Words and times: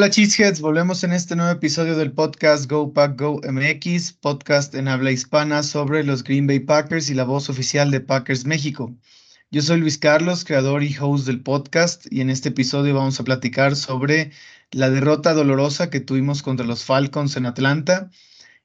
Hola 0.00 0.08
Cheeseheads, 0.08 0.62
volvemos 0.62 1.04
en 1.04 1.12
este 1.12 1.36
nuevo 1.36 1.52
episodio 1.52 1.94
del 1.94 2.12
podcast 2.12 2.70
Go 2.70 2.90
Pack 2.94 3.20
Go 3.20 3.38
MX, 3.46 4.14
podcast 4.14 4.74
en 4.74 4.88
habla 4.88 5.10
hispana 5.10 5.62
sobre 5.62 6.04
los 6.04 6.24
Green 6.24 6.46
Bay 6.46 6.60
Packers 6.60 7.10
y 7.10 7.14
la 7.14 7.24
voz 7.24 7.50
oficial 7.50 7.90
de 7.90 8.00
Packers 8.00 8.46
México. 8.46 8.96
Yo 9.50 9.60
soy 9.60 9.78
Luis 9.78 9.98
Carlos, 9.98 10.46
creador 10.46 10.82
y 10.82 10.96
host 10.98 11.26
del 11.26 11.42
podcast, 11.42 12.06
y 12.10 12.22
en 12.22 12.30
este 12.30 12.48
episodio 12.48 12.94
vamos 12.94 13.20
a 13.20 13.24
platicar 13.24 13.76
sobre 13.76 14.30
la 14.70 14.88
derrota 14.88 15.34
dolorosa 15.34 15.90
que 15.90 16.00
tuvimos 16.00 16.42
contra 16.42 16.64
los 16.64 16.82
Falcons 16.82 17.36
en 17.36 17.44
Atlanta, 17.44 18.08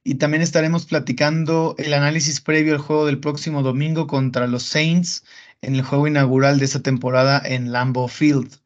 y 0.06 0.16
también 0.16 0.42
estaremos 0.42 0.86
platicando 0.86 1.76
el 1.78 1.94
análisis 1.94 2.40
previo 2.40 2.76
al 2.76 2.80
juego 2.80 3.06
del 3.08 3.20
próximo 3.20 3.62
domingo 3.62 4.08
contra 4.08 4.48
los 4.48 4.64
Saints 4.64 5.26
en 5.62 5.76
el 5.76 5.82
juego 5.82 6.08
inaugural 6.08 6.60
de 6.60 6.66
esta 6.66 6.82
temporada 6.82 7.42
en 7.44 7.74
Lambeau 7.74 8.08
Field. 8.08 8.58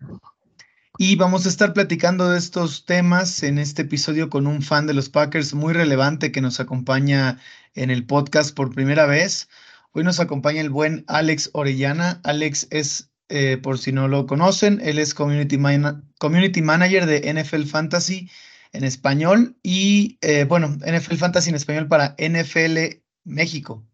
Y 1.02 1.16
vamos 1.16 1.46
a 1.46 1.50
estar 1.50 1.72
platicando 1.72 2.30
de 2.30 2.38
estos 2.38 2.84
temas 2.84 3.42
en 3.44 3.58
este 3.58 3.84
episodio 3.84 4.30
con 4.30 4.46
un 4.48 4.62
fan 4.62 4.86
de 4.86 4.94
los 4.94 5.08
Packers 5.08 5.54
muy 5.54 5.72
relevante 5.72 6.34
que 6.34 6.42
nos 6.42 6.60
acompaña 6.60 7.40
en 7.74 7.90
el 7.90 8.06
podcast 8.06 8.54
por 8.54 8.76
primera 8.76 9.06
vez. 9.06 9.48
Hoy 9.94 10.04
nos 10.04 10.20
acompaña 10.20 10.60
el 10.60 10.70
buen 10.70 11.06
Alex 11.08 11.52
Orellana. 11.54 12.20
Alex 12.26 12.68
es, 12.70 13.12
eh, 13.30 13.56
por 13.56 13.80
si 13.80 13.94
no 13.94 14.10
lo 14.10 14.28
conocen, 14.28 14.82
él 14.84 15.00
es 15.00 15.14
community, 15.14 15.58
Manager 15.58 17.06
de 17.06 17.34
NFL 17.34 17.64
Fantasy 17.64 18.30
en 18.74 18.84
español 18.84 19.56
y, 19.64 20.18
eh, 20.20 20.44
bueno, 20.44 20.68
NFL 20.86 21.16
Fantasy 21.16 21.50
en 21.50 21.56
español 21.56 21.88
para 21.88 22.14
NFL 22.18 23.02
México. 23.24 23.89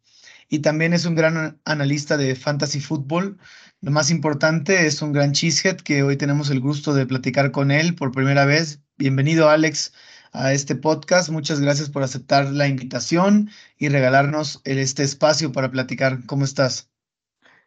Y 0.49 0.59
también 0.59 0.93
es 0.93 1.05
un 1.05 1.15
gran 1.15 1.59
analista 1.65 2.17
de 2.17 2.35
fantasy 2.35 2.79
fútbol 2.79 3.37
lo 3.85 3.91
más 3.91 4.09
importante 4.09 4.87
es 4.87 5.03
un 5.03 5.13
gran 5.13 5.33
cheesehead 5.33 5.77
que 5.77 6.01
hoy 6.01 6.17
tenemos 6.17 6.49
el 6.49 6.59
gusto 6.59 6.95
de 6.95 7.05
platicar 7.05 7.51
con 7.51 7.69
él 7.69 7.93
por 7.93 8.11
primera 8.11 8.43
vez. 8.43 8.81
Bienvenido, 8.97 9.47
Alex, 9.47 9.93
a 10.33 10.53
este 10.53 10.75
podcast. 10.75 11.29
Muchas 11.29 11.59
gracias 11.59 11.91
por 11.91 12.01
aceptar 12.01 12.51
la 12.51 12.67
invitación 12.67 13.51
y 13.77 13.89
regalarnos 13.89 14.59
este 14.65 15.03
espacio 15.03 15.51
para 15.51 15.69
platicar. 15.69 16.25
¿Cómo 16.25 16.45
estás? 16.45 16.91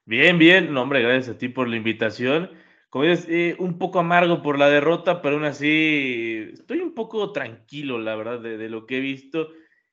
Bien, 0.07 0.39
bien. 0.39 0.73
No, 0.73 0.83
hombre, 0.83 1.03
gracias 1.03 1.37
a 1.37 1.39
ti 1.39 1.49
por 1.49 1.69
la 1.69 1.77
invitación. 1.77 2.51
Como 2.91 3.05
dices, 3.05 3.27
eh, 3.29 3.55
un 3.61 3.79
poco 3.79 4.01
amargo 4.01 4.43
por 4.43 4.59
la 4.59 4.69
derrota, 4.69 5.23
pero 5.23 5.37
aún 5.37 5.45
así 5.45 6.49
estoy 6.55 6.81
un 6.81 6.95
poco 6.95 7.31
tranquilo, 7.31 8.01
la 8.01 8.17
verdad, 8.17 8.41
de, 8.41 8.57
de, 8.57 8.69
lo 8.69 8.87
que 8.87 8.97
he 8.97 9.01
visto 9.01 9.51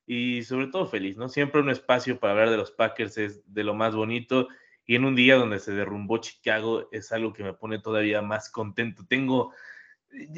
y 0.08 0.44
sobre 0.44 0.68
todo 0.68 0.88
feliz, 0.88 1.18
¿no? 1.18 1.30
Siempre 1.30 1.62
un 1.62 1.70
espacio 1.70 2.20
para 2.20 2.34
hablar 2.34 2.50
de 2.52 2.58
los 2.58 2.72
Packers 2.72 3.18
es 3.18 3.54
de 3.54 3.64
lo 3.64 3.74
más 3.74 3.96
bonito 3.96 4.48
y 4.86 4.96
en 4.96 5.06
un 5.06 5.16
día 5.16 5.36
donde 5.36 5.60
se 5.60 5.74
derrumbó 5.74 6.18
Chicago 6.18 6.88
es 6.92 7.12
algo 7.12 7.34
que 7.34 7.44
me 7.44 7.54
pone 7.54 7.80
todavía 7.80 8.22
más 8.22 8.50
contento. 8.52 9.04
Tengo, 9.08 9.52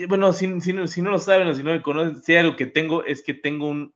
bueno, 0.07 0.31
si, 0.31 0.61
si, 0.61 0.87
si 0.87 1.01
no 1.01 1.11
lo 1.11 1.19
saben 1.19 1.47
o 1.47 1.53
si 1.53 1.63
no 1.63 1.71
me 1.71 1.81
conocen, 1.81 2.23
si 2.23 2.35
algo 2.35 2.55
que 2.55 2.65
tengo 2.65 3.03
es 3.03 3.21
que 3.23 3.33
tengo 3.33 3.67
un, 3.67 3.93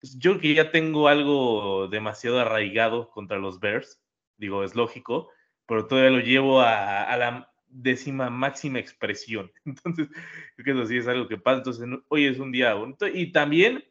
pues, 0.00 0.16
yo 0.18 0.32
creo 0.32 0.42
que 0.42 0.54
ya 0.54 0.70
tengo 0.70 1.08
algo 1.08 1.88
demasiado 1.88 2.38
arraigado 2.38 3.10
contra 3.10 3.38
los 3.38 3.58
Bears, 3.58 4.00
digo, 4.36 4.62
es 4.62 4.76
lógico, 4.76 5.30
pero 5.66 5.86
todavía 5.86 6.10
lo 6.10 6.20
llevo 6.20 6.60
a, 6.60 7.02
a 7.02 7.16
la 7.16 7.52
décima 7.66 8.30
máxima 8.30 8.78
expresión. 8.78 9.50
Entonces, 9.64 10.08
creo 10.56 10.76
que 10.76 10.82
eso 10.82 10.86
sí 10.86 10.96
es 10.98 11.08
algo 11.08 11.26
que 11.26 11.38
pasa. 11.38 11.58
Entonces, 11.58 11.88
hoy 12.08 12.26
es 12.26 12.38
un 12.38 12.52
día 12.52 12.74
bonito 12.74 13.08
y 13.08 13.32
también 13.32 13.84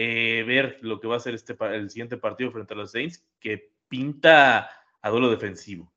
eh, 0.00 0.44
ver 0.44 0.78
lo 0.80 1.00
que 1.00 1.08
va 1.08 1.16
a 1.16 1.20
ser 1.20 1.34
este, 1.34 1.56
el 1.72 1.90
siguiente 1.90 2.18
partido 2.18 2.52
frente 2.52 2.72
a 2.72 2.76
los 2.76 2.92
Saints, 2.92 3.24
que 3.40 3.72
pinta 3.88 4.70
a 5.02 5.10
duelo 5.10 5.28
defensivo. 5.28 5.92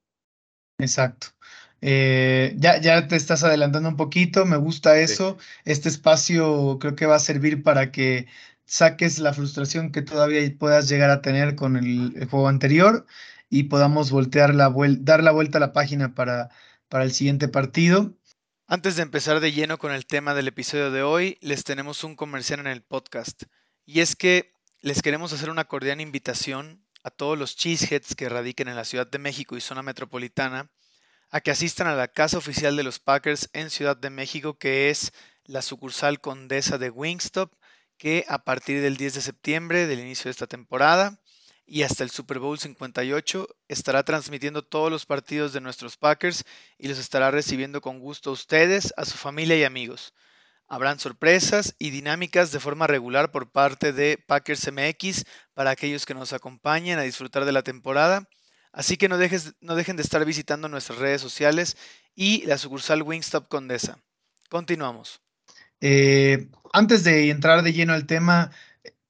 Exacto. 0.80 1.28
Eh, 1.82 2.56
ya, 2.58 2.82
ya 2.82 3.08
te 3.08 3.16
estás 3.16 3.44
adelantando 3.44 3.90
un 3.90 3.98
poquito, 3.98 4.48
me 4.48 4.58
gusta 4.58 4.98
eso. 4.98 5.38
Este 5.66 5.88
espacio 5.88 6.80
creo 6.80 6.96
que 6.96 7.06
va 7.06 7.18
a 7.18 7.20
servir 7.20 7.62
para 7.62 7.92
que 7.92 8.26
saques 8.66 9.20
la 9.20 9.34
frustración 9.34 9.92
que 9.92 10.02
todavía 10.02 10.42
puedas 10.58 10.90
llegar 10.90 11.12
a 11.12 11.22
tener 11.22 11.54
con 11.56 11.78
el, 11.78 12.28
juego 12.28 12.48
anterior 12.48 13.06
y 13.52 13.66
podamos 13.66 14.10
voltear 14.10 14.56
la 14.56 14.74
dar 15.02 15.22
la 15.22 15.32
vuelta 15.32 15.60
a 15.60 15.62
la 15.62 15.74
página 15.74 16.16
para, 16.16 16.50
para 16.90 17.04
el 17.04 17.12
siguiente 17.12 17.50
partido. 17.50 18.16
Antes 18.66 18.96
de 18.96 19.04
empezar 19.04 19.42
de 19.42 19.52
lleno 19.52 19.78
con 19.78 19.92
el 19.92 20.08
tema 20.08 20.34
del 20.34 20.48
episodio 20.48 20.90
de 20.90 21.04
hoy, 21.04 21.38
les 21.42 21.64
tenemos 21.64 22.04
un 22.04 22.16
comercial 22.16 22.62
en 22.62 22.68
el 22.68 22.82
podcast. 22.82 23.44
Y 23.86 24.02
es 24.02 24.16
que 24.16 24.54
les 24.82 25.02
queremos 25.02 25.34
hacer 25.34 25.50
una 25.50 25.66
cordial 25.66 26.02
invitación 26.02 26.86
a 27.04 27.10
todos 27.10 27.38
los 27.38 27.56
cheeseheads 27.56 28.16
que 28.16 28.30
radiquen 28.30 28.68
en 28.68 28.76
la 28.76 28.86
Ciudad 28.86 29.08
de 29.08 29.20
México 29.20 29.58
y 29.58 29.62
zona 29.62 29.84
metropolitana 29.84 30.72
a 31.32 31.42
que 31.42 31.52
asistan 31.52 31.88
a 31.88 31.96
la 31.96 32.10
casa 32.10 32.38
oficial 32.38 32.76
de 32.76 32.84
los 32.84 33.00
Packers 33.00 33.50
en 33.54 33.70
Ciudad 33.70 33.96
de 33.96 34.10
México, 34.10 34.58
que 34.58 34.90
es 34.90 35.14
la 35.46 35.62
sucursal 35.62 36.20
Condesa 36.20 36.78
de 36.78 36.90
Wingstop, 36.90 37.54
que 37.98 38.26
a 38.28 38.44
partir 38.44 38.82
del 38.82 38.98
10 38.98 39.16
de 39.16 39.22
septiembre 39.22 39.88
del 39.88 40.00
inicio 40.00 40.26
de 40.26 40.32
esta 40.32 40.48
temporada 40.48 41.20
y 41.66 41.84
hasta 41.84 42.04
el 42.04 42.10
Super 42.10 42.40
Bowl 42.40 42.60
58 42.60 43.48
estará 43.70 44.04
transmitiendo 44.04 44.64
todos 44.64 44.92
los 44.92 45.06
partidos 45.06 45.54
de 45.54 45.62
nuestros 45.62 45.96
Packers 45.96 46.44
y 46.78 46.88
los 46.90 46.98
estará 46.98 47.32
recibiendo 47.32 47.80
con 47.80 48.00
gusto 48.00 48.32
a 48.32 48.34
ustedes, 48.34 48.94
a 48.98 49.06
su 49.06 49.18
familia 49.18 49.56
y 49.56 49.64
amigos. 49.64 50.14
Habrán 50.72 51.00
sorpresas 51.00 51.76
y 51.80 51.90
dinámicas 51.90 52.54
de 52.54 52.62
forma 52.62 52.88
regular 52.88 53.34
por 53.34 53.52
parte 53.52 53.92
de 53.92 54.18
Packers 54.26 54.72
MX 54.72 55.26
para 55.54 55.70
aquellos 55.70 56.06
que 56.06 56.14
nos 56.14 56.32
acompañen 56.32 56.98
a 56.98 57.02
disfrutar 57.02 57.44
de 57.44 57.52
la 57.52 57.62
temporada. 57.62 58.30
Así 58.72 58.96
que 58.96 59.10
no, 59.10 59.18
dejes, 59.18 59.54
no 59.60 59.76
dejen 59.76 59.98
de 59.98 60.04
estar 60.04 60.24
visitando 60.24 60.70
nuestras 60.70 61.00
redes 61.00 61.20
sociales 61.20 61.76
y 62.16 62.46
la 62.46 62.58
sucursal 62.58 63.04
Wingstop 63.04 63.50
Condesa. 63.50 64.00
Continuamos. 64.50 65.20
Eh, 65.82 66.48
antes 66.72 67.04
de 67.04 67.32
entrar 67.32 67.64
de 67.64 67.74
lleno 67.74 67.92
al 67.92 68.06
tema, 68.06 68.52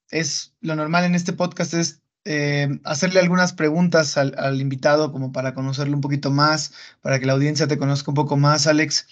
es 0.09 0.55
lo 0.61 0.75
normal 0.75 1.03
en 1.03 1.13
este 1.13 1.31
podcast 1.31 1.75
es 1.75 2.01
eh, 2.25 2.69
hacerle 2.85 3.19
algunas 3.19 3.53
preguntas 3.53 4.17
al, 4.17 4.33
al, 4.39 4.59
invitado 4.61 5.11
como 5.11 5.31
para 5.31 5.53
conocerlo 5.53 5.93
un 5.93 6.01
poquito 6.01 6.31
más, 6.31 6.73
para 7.01 7.19
que 7.19 7.27
la 7.27 7.33
audiencia 7.33 7.67
te 7.67 7.77
conozca 7.77 8.09
un 8.09 8.15
poco 8.15 8.35
más, 8.35 8.65
Alex. 8.65 9.05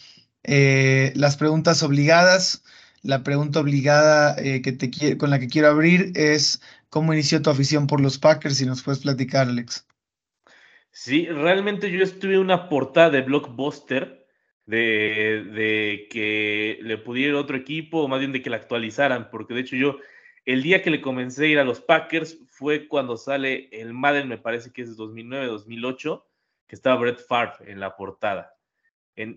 Eh, 0.43 1.11
las 1.15 1.37
preguntas 1.37 1.83
obligadas. 1.83 2.63
La 3.01 3.23
pregunta 3.23 3.61
obligada 3.61 4.35
eh, 4.39 4.61
que 4.61 4.73
te, 4.73 5.17
con 5.17 5.29
la 5.29 5.39
que 5.39 5.47
quiero 5.47 5.69
abrir 5.69 6.11
es 6.15 6.61
cómo 6.89 7.13
inició 7.13 7.41
tu 7.41 7.49
afición 7.49 7.87
por 7.87 8.01
los 8.01 8.17
Packers, 8.17 8.57
si 8.57 8.65
nos 8.65 8.83
puedes 8.83 8.99
platicar, 8.99 9.47
Alex. 9.47 9.87
Sí, 10.91 11.27
realmente 11.27 11.89
yo 11.91 12.03
estuve 12.03 12.33
en 12.33 12.41
una 12.41 12.67
portada 12.67 13.09
de 13.09 13.21
Blockbuster 13.21 14.27
de, 14.65 16.07
que 16.11 16.79
le 16.81 16.97
pudiera 16.97 17.39
otro 17.39 17.55
equipo, 17.55 18.03
o 18.03 18.07
más 18.07 18.19
bien 18.19 18.33
de 18.33 18.41
que 18.41 18.49
la 18.49 18.57
actualizaran, 18.57 19.29
porque 19.29 19.53
de 19.53 19.61
hecho 19.61 19.75
yo, 19.75 19.97
el 20.45 20.61
día 20.61 20.81
que 20.81 20.91
le 20.91 21.01
comencé 21.01 21.45
a 21.45 21.47
ir 21.47 21.59
a 21.59 21.63
los 21.63 21.79
Packers 21.79 22.37
fue 22.49 22.87
cuando 22.87 23.17
sale 23.17 23.69
el 23.71 23.93
Madden, 23.93 24.27
me 24.27 24.37
parece 24.37 24.71
que 24.71 24.81
es 24.81 24.97
2009-2008, 24.97 26.23
que 26.67 26.75
estaba 26.75 26.99
Brett 26.99 27.25
Favre 27.25 27.71
en 27.71 27.79
la 27.79 27.95
portada 27.95 28.58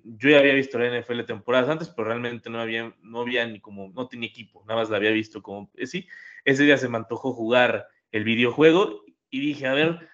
yo 0.05 0.31
ya 0.31 0.39
había 0.39 0.55
visto 0.55 0.79
la 0.79 1.01
NFL 1.01 1.23
temporadas 1.23 1.69
antes, 1.69 1.89
pero 1.89 2.09
realmente 2.09 2.49
no 2.51 2.61
había, 2.61 2.95
no 3.03 3.21
había 3.21 3.47
ni 3.47 3.61
como, 3.61 3.89
no 3.89 4.07
tenía 4.07 4.29
equipo, 4.29 4.65
nada 4.67 4.81
más 4.81 4.91
la 4.91 4.99
había 4.99 5.11
visto 5.11 5.43
como, 5.43 5.71
eh, 5.75 5.87
sí, 5.87 6.09
ese 6.45 6.65
día 6.65 6.77
se 6.79 6.89
me 6.89 6.99
antojó 6.99 7.33
jugar 7.33 7.89
el 8.13 8.25
videojuego 8.25 9.03
y 9.31 9.41
dije, 9.41 9.67
a 9.67 9.75
ver, 9.75 10.09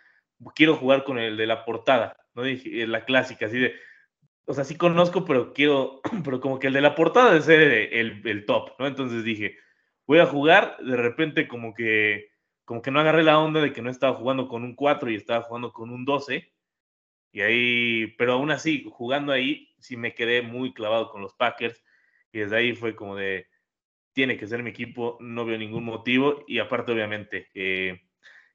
quiero 0.54 0.76
jugar 0.76 1.04
con 1.04 1.18
el 1.18 1.36
de 1.36 1.46
la 1.46 1.64
portada, 1.64 2.16
¿no? 2.34 2.44
Dije, 2.44 2.82
eh, 2.82 2.86
la 2.86 3.04
clásica, 3.04 3.46
así 3.46 3.58
de, 3.58 3.74
o 4.46 4.54
sea, 4.54 4.64
sí 4.64 4.76
conozco, 4.76 5.24
pero 5.24 5.52
quiero, 5.52 6.00
pero 6.24 6.40
como 6.40 6.58
que 6.58 6.68
el 6.68 6.72
de 6.72 6.80
la 6.80 6.94
portada 6.94 7.32
debe 7.32 7.42
ser 7.42 7.60
el, 7.92 8.22
el 8.26 8.46
top, 8.46 8.70
¿no? 8.78 8.86
Entonces 8.86 9.22
dije, 9.22 9.58
voy 10.06 10.20
a 10.20 10.26
jugar, 10.26 10.78
de 10.78 10.96
repente 10.96 11.46
como 11.46 11.74
que, 11.74 12.30
como 12.64 12.80
que 12.80 12.90
no 12.90 13.00
agarré 13.00 13.22
la 13.22 13.38
onda 13.38 13.60
de 13.60 13.72
que 13.72 13.82
no 13.82 13.90
estaba 13.90 14.14
jugando 14.14 14.48
con 14.48 14.64
un 14.64 14.74
4 14.74 15.10
y 15.10 15.16
estaba 15.16 15.42
jugando 15.42 15.72
con 15.72 15.90
un 15.90 16.06
12, 16.06 16.50
y 17.30 17.40
ahí, 17.42 18.06
pero 18.18 18.34
aún 18.34 18.50
así, 18.50 18.86
jugando 18.90 19.32
ahí, 19.32 19.68
sí 19.78 19.96
me 19.96 20.14
quedé 20.14 20.42
muy 20.42 20.72
clavado 20.72 21.10
con 21.10 21.20
los 21.22 21.34
Packers. 21.34 21.82
Y 22.32 22.40
desde 22.40 22.56
ahí 22.56 22.74
fue 22.74 22.94
como 22.94 23.16
de, 23.16 23.46
tiene 24.12 24.36
que 24.36 24.46
ser 24.46 24.62
mi 24.62 24.70
equipo, 24.70 25.16
no 25.20 25.44
veo 25.44 25.58
ningún 25.58 25.84
motivo. 25.84 26.44
Y 26.46 26.58
aparte, 26.58 26.92
obviamente, 26.92 27.48
eh, 27.54 28.00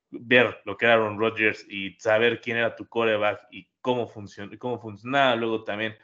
ver 0.09 0.61
lo 0.65 0.77
que 0.77 0.85
era 0.85 0.95
Aaron 0.95 1.19
Rodgers 1.19 1.65
y 1.69 1.95
saber 1.99 2.41
quién 2.41 2.57
era 2.57 2.75
tu 2.75 2.87
coreback 2.87 3.47
y 3.51 3.67
cómo, 3.81 4.11
cómo 4.59 4.79
funcionaba. 4.79 5.35
Luego 5.35 5.63
también, 5.63 5.95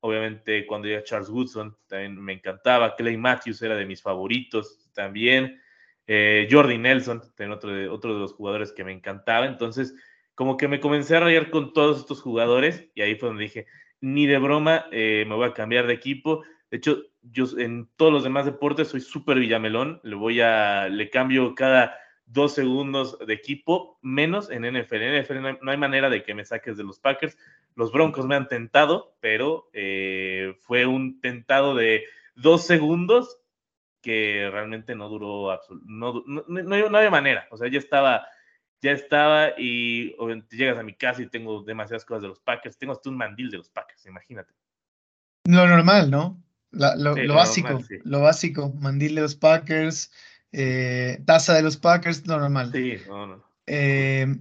obviamente, 0.00 0.66
cuando 0.66 0.88
llega 0.88 1.04
Charles 1.04 1.30
Woodson, 1.30 1.76
también 1.86 2.20
me 2.22 2.34
encantaba. 2.34 2.94
Clay 2.96 3.16
Matthews 3.16 3.62
era 3.62 3.74
de 3.74 3.86
mis 3.86 4.02
favoritos 4.02 4.90
también. 4.94 5.60
Eh, 6.06 6.48
Jordi 6.50 6.78
Nelson, 6.78 7.22
otro 7.50 7.70
de, 7.70 7.88
otro 7.88 8.14
de 8.14 8.20
los 8.20 8.32
jugadores 8.32 8.72
que 8.72 8.84
me 8.84 8.92
encantaba. 8.92 9.46
Entonces, 9.46 9.94
como 10.38 10.56
que 10.56 10.68
me 10.68 10.78
comencé 10.78 11.16
a 11.16 11.20
rayar 11.20 11.50
con 11.50 11.72
todos 11.72 11.98
estos 11.98 12.22
jugadores 12.22 12.88
y 12.94 13.02
ahí 13.02 13.16
fue 13.16 13.28
donde 13.28 13.42
dije, 13.42 13.66
ni 14.00 14.24
de 14.28 14.38
broma 14.38 14.86
eh, 14.92 15.24
me 15.26 15.34
voy 15.34 15.48
a 15.48 15.52
cambiar 15.52 15.88
de 15.88 15.94
equipo. 15.94 16.44
De 16.70 16.76
hecho, 16.76 17.02
yo 17.22 17.46
en 17.58 17.88
todos 17.96 18.12
los 18.12 18.22
demás 18.22 18.44
deportes 18.44 18.86
soy 18.86 19.00
súper 19.00 19.40
villamelón, 19.40 20.00
le 20.04 20.14
voy 20.14 20.40
a, 20.40 20.88
le 20.90 21.10
cambio 21.10 21.56
cada 21.56 21.98
dos 22.24 22.54
segundos 22.54 23.18
de 23.18 23.34
equipo, 23.34 23.98
menos 24.00 24.48
en 24.48 24.62
NFL. 24.62 25.02
En 25.02 25.24
NFL 25.24 25.40
no 25.60 25.72
hay, 25.72 25.76
manera 25.76 26.08
de 26.08 26.22
que 26.22 26.34
me 26.34 26.44
saques 26.44 26.76
de 26.76 26.84
los 26.84 27.00
Packers. 27.00 27.36
Los 27.74 27.90
Broncos 27.90 28.24
me 28.24 28.36
han 28.36 28.46
tentado, 28.46 29.16
pero 29.18 29.68
eh, 29.72 30.54
fue 30.60 30.86
un 30.86 31.20
tentado 31.20 31.74
de, 31.74 32.04
dos 32.36 32.64
segundos 32.64 33.40
que 34.00 34.48
realmente 34.52 34.94
no 34.94 35.08
duró 35.08 35.58
no, 35.84 36.22
no, 36.26 36.44
no, 36.46 36.96
había 36.96 37.10
manera, 37.10 37.48
o 37.50 37.56
sea, 37.56 37.68
ya 37.68 37.78
estaba, 37.78 38.26
ya 38.80 38.92
estaba 38.92 39.50
y 39.58 40.14
llegas 40.50 40.78
a 40.78 40.82
mi 40.82 40.94
casa 40.94 41.22
y 41.22 41.28
tengo 41.28 41.62
demasiadas 41.62 42.04
cosas 42.04 42.22
de 42.22 42.28
los 42.28 42.40
Packers, 42.40 42.78
tengo 42.78 42.92
hasta 42.92 43.08
un 43.08 43.16
mandil 43.16 43.50
de 43.50 43.58
los 43.58 43.68
Packers, 43.70 44.06
imagínate. 44.06 44.52
Lo 45.44 45.66
normal, 45.66 46.10
¿no? 46.10 46.42
lo, 46.70 47.34
básico, 47.34 47.80
lo 48.04 48.20
básico, 48.20 48.72
mandil 48.80 49.14
de 49.14 49.22
los 49.22 49.34
Packers, 49.34 50.10
eh, 50.52 51.22
taza 51.24 51.54
de 51.54 51.62
los 51.62 51.76
Packers, 51.76 52.26
lo 52.26 52.38
normal. 52.38 52.70
Sí, 52.72 52.96
no, 53.08 53.26
no. 53.26 53.44
Eh, 53.66 54.36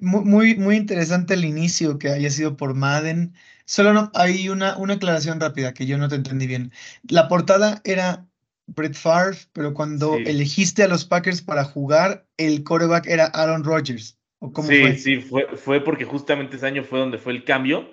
muy, 0.00 0.56
muy 0.56 0.76
interesante 0.76 1.34
el 1.34 1.44
inicio 1.44 1.98
que 1.98 2.10
haya 2.10 2.30
sido 2.30 2.56
por 2.56 2.74
Madden. 2.74 3.34
Solo 3.64 3.92
no, 3.92 4.10
hay 4.14 4.48
una, 4.48 4.76
una 4.76 4.94
aclaración 4.94 5.40
rápida 5.40 5.74
que 5.74 5.86
yo 5.86 5.98
no 5.98 6.08
te 6.08 6.16
entendí 6.16 6.46
bien. 6.46 6.72
La 7.08 7.28
portada 7.28 7.80
era 7.84 8.26
Brett 8.66 8.94
Favre, 8.94 9.38
pero 9.52 9.74
cuando 9.74 10.16
elegiste 10.16 10.82
a 10.82 10.88
los 10.88 11.04
Packers 11.04 11.42
para 11.42 11.64
jugar, 11.64 12.26
el 12.36 12.64
coreback 12.64 13.06
era 13.06 13.26
Aaron 13.26 13.64
Rodgers. 13.64 14.18
¿o 14.38 14.52
cómo 14.52 14.68
sí, 14.68 14.80
fue? 14.80 14.94
sí, 14.96 15.16
fue, 15.20 15.46
fue 15.56 15.80
porque 15.82 16.04
justamente 16.04 16.56
ese 16.56 16.66
año 16.66 16.84
fue 16.84 16.98
donde 16.98 17.18
fue 17.18 17.32
el 17.32 17.44
cambio. 17.44 17.90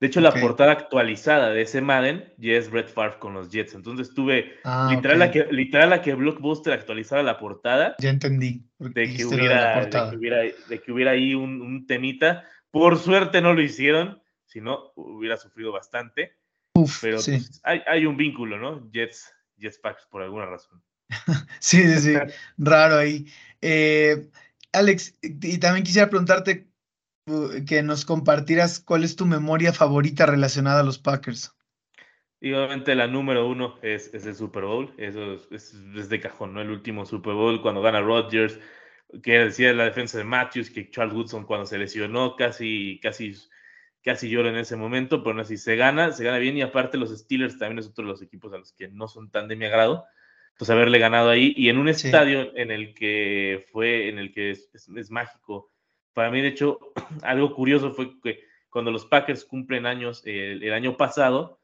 De 0.00 0.06
hecho, 0.06 0.22
la 0.22 0.32
portada 0.32 0.72
actualizada 0.72 1.50
de 1.50 1.60
ese 1.60 1.82
Madden 1.82 2.32
ya 2.38 2.54
es 2.54 2.70
Brett 2.70 2.88
Favre 2.88 3.18
con 3.18 3.34
los 3.34 3.50
Jets. 3.50 3.74
Entonces 3.74 4.14
tuve 4.14 4.54
ah, 4.64 4.88
literal, 4.90 5.18
la 5.18 5.30
que, 5.30 5.46
literal 5.50 5.90
la 5.90 6.00
que 6.00 6.14
Blockbuster 6.14 6.72
actualizara 6.72 7.22
la 7.22 7.38
portada. 7.38 7.96
Ya 7.98 8.08
entendí. 8.08 8.64
De 8.78 9.14
que, 9.14 9.26
hubiera, 9.26 9.84
de 9.84 10.80
que, 10.80 10.90
hubiera, 10.90 11.10
ahí 11.10 11.34
un, 11.34 11.86
temita. 11.86 12.44
Por 12.70 12.98
suerte 12.98 13.42
no 13.42 13.52
lo 13.52 13.60
hicieron, 13.60 14.22
si 14.46 14.62
no 14.62 14.90
hubiera 14.94 15.36
sufrido 15.36 15.70
bastante. 15.70 16.38
pero 17.02 17.18
pues, 17.22 17.60
hay, 17.62 17.82
hay, 17.86 18.06
un 18.06 18.16
vínculo, 18.16 18.56
¿no? 18.56 18.90
Jets, 18.90 19.34
Jets 19.60 19.78
Packs 19.78 20.06
por 20.10 20.22
alguna 20.22 20.46
razón. 20.46 20.82
sí, 21.60 21.82
sí, 21.82 22.00
sí. 22.00 22.14
Raro 22.58 22.96
ahí. 22.96 23.26
Eh, 23.60 24.28
Alex, 24.72 25.16
y 25.22 25.58
también 25.58 25.84
quisiera 25.84 26.08
preguntarte 26.08 26.68
que 27.66 27.82
nos 27.82 28.04
compartieras 28.04 28.80
cuál 28.80 29.04
es 29.04 29.16
tu 29.16 29.26
memoria 29.26 29.72
favorita 29.72 30.26
relacionada 30.26 30.80
a 30.80 30.84
los 30.84 30.98
Packers. 30.98 31.54
Y 32.40 32.52
obviamente 32.52 32.94
la 32.94 33.06
número 33.06 33.46
uno 33.46 33.78
es, 33.82 34.12
el 34.14 34.34
Super 34.34 34.64
Bowl, 34.64 34.94
eso 34.96 35.34
es, 35.50 36.08
de 36.08 36.20
cajón, 36.20 36.54
¿no? 36.54 36.62
El 36.62 36.70
último 36.70 37.04
Super 37.04 37.34
Bowl 37.34 37.60
cuando 37.60 37.82
gana 37.82 38.00
Rodgers, 38.00 38.58
que 39.22 39.40
decía 39.40 39.74
la 39.74 39.84
defensa 39.84 40.16
de 40.16 40.24
Matthews, 40.24 40.70
que 40.70 40.88
Charles 40.88 41.14
Woodson 41.14 41.44
cuando 41.44 41.66
se 41.66 41.76
lesionó 41.76 42.36
casi, 42.36 42.98
casi, 43.02 43.34
casi 44.02 44.28
llora 44.28 44.50
en 44.50 44.56
ese 44.56 44.76
momento, 44.76 45.22
pero 45.22 45.34
no 45.34 45.42
así 45.42 45.56
se 45.56 45.76
gana, 45.76 46.12
se 46.12 46.24
gana 46.24 46.38
bien 46.38 46.56
y 46.56 46.62
aparte 46.62 46.98
los 46.98 47.16
Steelers 47.16 47.58
también 47.58 47.78
es 47.78 47.86
otro 47.86 48.04
de 48.04 48.10
los 48.10 48.22
equipos 48.22 48.52
a 48.52 48.58
los 48.58 48.72
que 48.72 48.88
no 48.88 49.08
son 49.08 49.30
tan 49.30 49.48
de 49.48 49.56
mi 49.56 49.66
agrado, 49.66 50.04
pues 50.58 50.70
haberle 50.70 50.98
ganado 50.98 51.30
ahí 51.30 51.54
y 51.56 51.68
en 51.68 51.78
un 51.78 51.88
estadio 51.88 52.56
en 52.56 52.70
el 52.70 52.94
que 52.94 53.66
fue, 53.72 54.08
en 54.08 54.18
el 54.18 54.32
que 54.32 54.50
es 54.50 55.10
mágico 55.10 55.70
para 56.12 56.30
mí, 56.30 56.40
de 56.40 56.48
hecho, 56.48 56.78
algo 57.22 57.54
curioso 57.54 57.92
fue 57.92 58.20
que 58.20 58.40
cuando 58.68 58.90
los 58.90 59.06
Packers 59.06 59.44
cumplen 59.44 59.86
años 59.86 60.22
el, 60.24 60.72
año 60.72 60.96
pasado, 60.96 61.60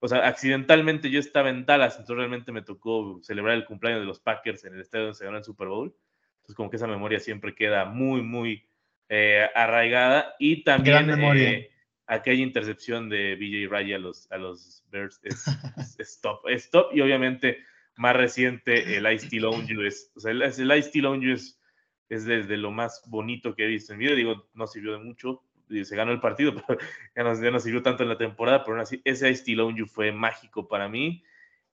o 0.00 0.08
sea, 0.08 0.26
accidentalmente 0.26 1.10
yo 1.10 1.20
estaba 1.20 1.50
en 1.50 1.66
Dallas, 1.66 1.94
entonces 1.94 2.16
realmente 2.16 2.52
me 2.52 2.62
tocó 2.62 3.20
celebrar 3.22 3.54
el 3.54 3.64
cumpleaños 3.64 4.00
de 4.00 4.06
los 4.06 4.20
Packers 4.20 4.64
en 4.64 4.74
el 4.74 4.80
estadio 4.80 5.06
donde 5.06 5.18
se 5.18 5.24
ganó 5.24 5.38
el 5.38 5.44
Super 5.44 5.68
Bowl. 5.68 5.94
Entonces, 6.36 6.56
como 6.56 6.70
que 6.70 6.76
esa 6.76 6.86
memoria 6.86 7.20
siempre 7.20 7.54
queda 7.54 7.84
muy, 7.84 8.22
muy 8.22 8.68
eh, 9.08 9.46
arraigada. 9.54 10.34
Y 10.38 10.64
también 10.64 11.10
eh, 11.10 11.70
aquella 12.08 12.42
intercepción 12.42 13.08
de 13.08 13.36
BJ 13.36 13.70
Ray 13.70 13.92
a 13.92 13.98
los, 13.98 14.30
a 14.32 14.38
los 14.38 14.84
Bears 14.90 15.20
es, 15.22 15.44
stop. 15.98 16.48
stop. 16.48 16.94
Y 16.94 17.00
obviamente, 17.00 17.58
más 17.96 18.16
reciente, 18.16 18.96
el 18.96 19.12
Ice 19.12 19.28
T 19.28 19.36
Lounge 19.40 19.86
es, 19.86 20.12
o 20.16 20.20
sea, 20.20 20.32
el, 20.32 20.42
el 20.42 20.78
Ice 20.78 20.90
Lounge 21.00 21.32
es 21.32 21.58
es 22.08 22.24
desde 22.24 22.56
lo 22.56 22.70
más 22.70 23.02
bonito 23.06 23.54
que 23.54 23.64
he 23.64 23.68
visto 23.68 23.92
en 23.92 23.98
vida. 23.98 24.14
Digo, 24.14 24.48
no 24.54 24.66
sirvió 24.66 24.92
de 24.92 24.98
mucho, 24.98 25.42
se 25.68 25.96
ganó 25.96 26.12
el 26.12 26.20
partido, 26.20 26.54
pero 26.66 26.80
ya 27.14 27.22
no, 27.22 27.34
no 27.34 27.60
sirvió 27.60 27.82
tanto 27.82 28.02
en 28.02 28.08
la 28.08 28.18
temporada, 28.18 28.62
pero 28.62 28.74
aún 28.74 28.82
así, 28.82 29.00
ese 29.04 29.28
estilo 29.28 29.70
You 29.70 29.86
fue 29.86 30.12
mágico 30.12 30.68
para 30.68 30.88
mí. 30.88 31.22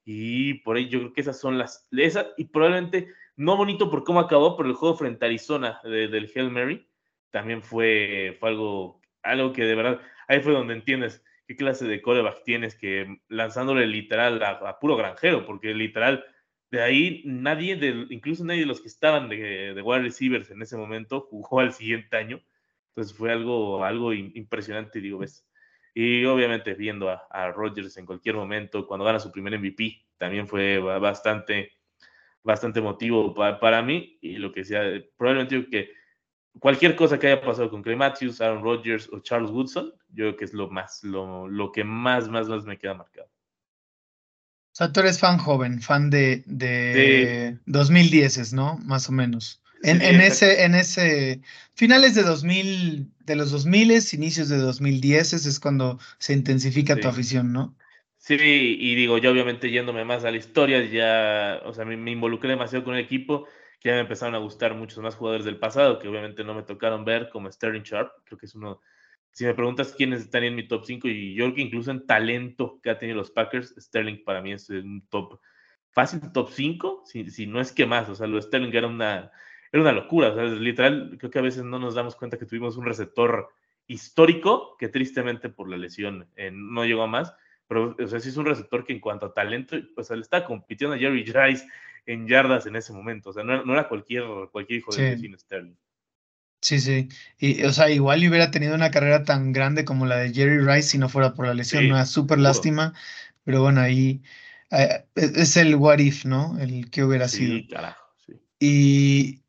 Y 0.03 0.55
por 0.55 0.77
ahí 0.77 0.87
yo 0.87 0.99
creo 0.99 1.13
que 1.13 1.21
esas 1.21 1.39
son 1.39 1.57
las. 1.57 1.87
Esa, 1.91 2.27
y 2.37 2.45
probablemente 2.45 3.07
no 3.37 3.57
bonito 3.57 3.89
por 3.89 4.03
cómo 4.03 4.19
acabó, 4.19 4.55
pero 4.55 4.69
el 4.69 4.75
juego 4.75 4.95
frente 4.95 5.25
a 5.25 5.27
Arizona 5.27 5.79
del 5.83 6.31
Hail 6.33 6.51
Mary 6.51 6.87
también 7.31 7.63
fue, 7.63 8.37
fue 8.39 8.49
algo, 8.49 9.01
algo 9.23 9.51
que 9.51 9.63
de 9.63 9.75
verdad, 9.75 10.01
ahí 10.27 10.39
fue 10.41 10.53
donde 10.53 10.73
entiendes 10.73 11.23
qué 11.47 11.55
clase 11.55 11.85
de 11.85 12.01
coreback 12.01 12.43
tienes 12.43 12.75
que 12.75 13.21
lanzándole 13.27 13.85
literal 13.87 14.41
a 14.43 14.79
puro 14.79 14.95
granjero, 14.95 15.45
porque 15.45 15.73
literal 15.73 16.25
de 16.71 16.81
ahí 16.81 17.21
nadie, 17.25 17.75
de, 17.75 18.07
incluso 18.09 18.43
nadie 18.43 18.61
de 18.61 18.65
los 18.65 18.81
que 18.81 18.87
estaban 18.87 19.29
de, 19.29 19.73
de 19.73 19.81
wide 19.81 20.01
receivers 20.01 20.49
en 20.51 20.61
ese 20.61 20.77
momento 20.77 21.21
jugó 21.21 21.59
al 21.59 21.73
siguiente 21.73 22.17
año. 22.17 22.41
Entonces 22.89 23.15
fue 23.15 23.31
algo, 23.31 23.83
algo 23.83 24.13
impresionante, 24.13 24.99
digo, 24.99 25.19
ves. 25.19 25.47
Y 25.93 26.25
obviamente 26.25 26.73
viendo 26.73 27.09
a, 27.09 27.25
a 27.29 27.51
Rodgers 27.51 27.95
en 27.97 28.05
cualquier 28.05 28.35
momento, 28.35 28.87
cuando 28.87 29.05
gana 29.05 29.19
su 29.19 29.31
primer 29.31 29.57
MVP, 29.57 30.05
también 30.17 30.47
fue 30.47 30.79
bastante, 30.79 31.71
bastante 32.43 32.81
motivo 32.81 33.33
para, 33.33 33.59
para 33.59 33.81
mí. 33.81 34.17
Y 34.21 34.37
lo 34.37 34.51
que 34.51 34.65
sea, 34.65 34.81
probablemente 35.17 35.55
digo 35.55 35.69
que 35.69 35.91
cualquier 36.59 36.95
cosa 36.95 37.19
que 37.19 37.27
haya 37.27 37.41
pasado 37.41 37.69
con 37.69 37.81
Clay 37.81 37.95
Matthews, 37.95 38.41
Aaron 38.41 38.63
Rodgers 38.63 39.09
o 39.11 39.19
Charles 39.19 39.51
Woodson, 39.51 39.93
yo 40.09 40.25
creo 40.25 40.35
que 40.37 40.45
es 40.45 40.53
lo 40.53 40.69
más, 40.69 41.03
lo, 41.03 41.47
lo 41.47 41.71
que 41.71 41.83
más, 41.83 42.29
más, 42.29 42.47
más 42.47 42.65
me 42.65 42.77
queda 42.77 42.93
marcado. 42.93 43.27
O 43.27 44.77
sea, 44.77 44.91
tú 44.91 44.99
eres 44.99 45.19
fan 45.19 45.37
joven, 45.37 45.81
fan 45.81 46.09
de, 46.09 46.43
de 46.45 47.57
2010, 47.65 48.53
¿no? 48.53 48.77
Más 48.79 49.07
o 49.07 49.13
menos. 49.13 49.61
En, 49.83 50.01
en 50.01 50.19
ese, 50.19 50.63
en 50.63 50.75
ese, 50.75 51.41
finales 51.75 52.15
de 52.15 52.23
2000, 52.23 53.09
de 53.19 53.35
los 53.35 53.51
2000, 53.51 53.91
inicios 54.13 54.49
de 54.49 54.57
2010 54.57 55.33
es 55.33 55.59
cuando 55.59 55.99
se 56.17 56.33
intensifica 56.33 56.95
tu 56.95 57.07
afición, 57.07 57.53
¿no? 57.53 57.75
Sí, 58.17 58.35
y 58.35 58.95
digo, 58.95 59.19
yo 59.19 59.31
obviamente 59.31 59.69
yéndome 59.69 60.03
más 60.03 60.25
a 60.25 60.31
la 60.31 60.37
historia, 60.37 60.83
ya, 60.83 61.61
o 61.63 61.73
sea, 61.73 61.85
me, 61.85 61.95
me, 61.95 62.09
involucré 62.09 62.49
demasiado 62.49 62.83
con 62.83 62.95
el 62.95 63.01
equipo, 63.01 63.47
ya 63.89 63.95
me 63.95 64.01
empezaron 64.01 64.35
a 64.35 64.39
gustar 64.39 64.75
muchos 64.75 64.99
más 64.99 65.15
jugadores 65.15 65.45
del 65.45 65.59
pasado, 65.59 65.99
que 65.99 66.07
obviamente 66.07 66.43
no 66.43 66.53
me 66.53 66.63
tocaron 66.63 67.05
ver, 67.05 67.29
como 67.29 67.51
Sterling 67.51 67.83
Sharp, 67.83 68.11
creo 68.25 68.37
que 68.37 68.45
es 68.45 68.55
uno 68.55 68.81
si 69.35 69.43
me 69.43 69.53
preguntas 69.53 69.93
quiénes 69.93 70.21
están 70.21 70.45
en 70.45 70.55
mi 70.55 70.65
top 70.65 70.85
5, 70.85 71.09
y 71.09 71.35
yo 71.35 71.43
creo 71.43 71.55
que 71.55 71.61
incluso 71.61 71.91
en 71.91 72.05
talento 72.05 72.79
que 72.81 72.89
ha 72.89 72.97
tenido 72.97 73.17
los 73.17 73.31
Packers, 73.31 73.75
Sterling 73.77 74.23
para 74.23 74.41
mí 74.41 74.53
es 74.53 74.69
un 74.69 75.05
top, 75.09 75.41
fácil 75.91 76.21
top 76.31 76.49
5, 76.51 77.03
si, 77.05 77.29
si 77.29 77.45
no 77.45 77.59
es 77.59 77.73
que 77.73 77.85
más, 77.85 78.07
o 78.07 78.15
sea, 78.15 78.27
lo 78.27 78.37
de 78.37 78.43
Sterling 78.43 78.73
era 78.73 78.87
una, 78.87 79.29
era 79.73 79.81
una 79.81 79.91
locura, 79.91 80.29
o 80.29 80.35
sea, 80.35 80.45
literal, 80.45 81.17
creo 81.19 81.29
que 81.29 81.39
a 81.39 81.41
veces 81.41 81.65
no 81.65 81.79
nos 81.79 81.95
damos 81.95 82.15
cuenta 82.15 82.37
que 82.39 82.45
tuvimos 82.45 82.77
un 82.77 82.85
receptor 82.85 83.49
histórico 83.87 84.77
que 84.79 84.87
tristemente 84.87 85.49
por 85.49 85.69
la 85.69 85.75
lesión 85.75 86.29
eh, 86.37 86.51
no 86.53 86.85
llegó 86.85 87.03
a 87.03 87.07
más, 87.07 87.35
pero 87.67 87.93
o 88.01 88.07
sea, 88.07 88.21
sí 88.21 88.29
es 88.29 88.37
un 88.37 88.45
receptor 88.45 88.85
que 88.85 88.93
en 88.93 89.01
cuanto 89.01 89.25
a 89.25 89.33
talento, 89.33 89.75
pues 89.95 90.09
le 90.11 90.21
está 90.21 90.45
compitiendo 90.45 90.95
a 90.95 90.99
Jerry 90.99 91.25
Rice 91.25 91.67
en 92.05 92.27
yardas 92.27 92.65
en 92.65 92.75
ese 92.75 92.93
momento, 92.93 93.31
o 93.31 93.33
sea, 93.33 93.43
no, 93.43 93.73
era 93.73 93.87
cualquier, 93.87 94.23
cualquier 94.51 94.79
hijo 94.79 94.95
de 94.95 95.11
vecino 95.11 95.37
Sterling. 95.37 95.75
Sí, 96.61 96.79
sí. 96.79 97.09
Y, 97.37 97.63
o 97.63 97.71
sea, 97.71 97.91
igual 97.91 98.27
hubiera 98.27 98.49
tenido 98.49 98.73
una 98.73 98.89
carrera 98.89 99.23
tan 99.23 99.51
grande 99.53 99.85
como 99.85 100.07
la 100.07 100.17
de 100.17 100.33
Jerry 100.33 100.65
Rice 100.65 100.89
si 100.89 100.97
no 100.97 101.09
fuera 101.09 101.35
por 101.35 101.45
la 101.45 101.53
lesión, 101.53 101.87
¿no? 101.87 101.99
Es 101.99 102.09
súper 102.09 102.39
lástima, 102.39 102.93
pero 103.43 103.61
bueno, 103.61 103.81
ahí 103.81 104.23
eh, 104.71 105.05
es 105.15 105.57
el 105.57 105.75
what 105.75 105.99
if, 105.99 106.25
¿no? 106.25 106.57
El 106.59 106.89
que 106.89 107.03
hubiera 107.03 107.27
sido. 107.27 107.57
Sí, 107.57 107.67
carajo, 107.67 108.03
sí. 108.25 108.33
Y, 108.59 109.43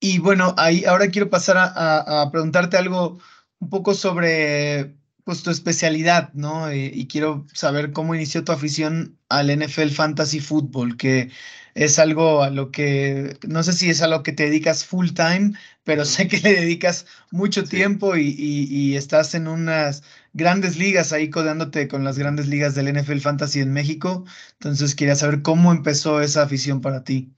y 0.00 0.18
bueno, 0.20 0.54
ahí 0.56 0.86
ahora 0.86 1.08
quiero 1.08 1.28
pasar 1.28 1.58
a, 1.58 2.22
a, 2.22 2.30
preguntarte 2.30 2.78
algo 2.78 3.20
un 3.58 3.68
poco 3.68 3.92
sobre 3.92 4.96
pues 5.24 5.42
tu 5.42 5.50
especialidad, 5.50 6.32
¿no? 6.32 6.72
Y, 6.72 6.90
y, 6.94 7.06
quiero 7.08 7.46
saber 7.52 7.92
cómo 7.92 8.14
inició 8.14 8.42
tu 8.42 8.52
afición 8.52 9.18
al 9.28 9.54
NFL 9.54 9.88
Fantasy 9.88 10.40
Football, 10.40 10.96
que 10.96 11.30
es 11.74 11.98
algo 11.98 12.42
a 12.42 12.50
lo 12.50 12.70
que, 12.70 13.36
no 13.46 13.62
sé 13.62 13.72
si 13.72 13.90
es 13.90 14.00
a 14.00 14.08
lo 14.08 14.22
que 14.22 14.32
te 14.32 14.44
dedicas 14.44 14.84
full 14.84 15.08
time, 15.10 15.52
pero 15.82 16.04
sé 16.04 16.28
que 16.28 16.38
le 16.38 16.52
dedicas 16.54 17.06
mucho 17.30 17.64
tiempo 17.64 18.16
y, 18.16 18.94
estás 18.96 19.34
en 19.34 19.48
unas 19.48 20.04
grandes 20.32 20.78
ligas 20.78 21.12
ahí 21.12 21.30
codeándote 21.30 21.88
con 21.88 22.04
las 22.04 22.18
grandes 22.18 22.46
ligas 22.46 22.74
del 22.74 22.88
NFL 22.88 23.18
Fantasy 23.18 23.60
en 23.60 23.72
México. 23.72 24.24
Entonces 24.54 24.94
quería 24.94 25.16
saber 25.16 25.42
cómo 25.42 25.72
empezó 25.72 26.20
esa 26.20 26.42
afición 26.42 26.80
para 26.80 27.02
ti. 27.04 27.30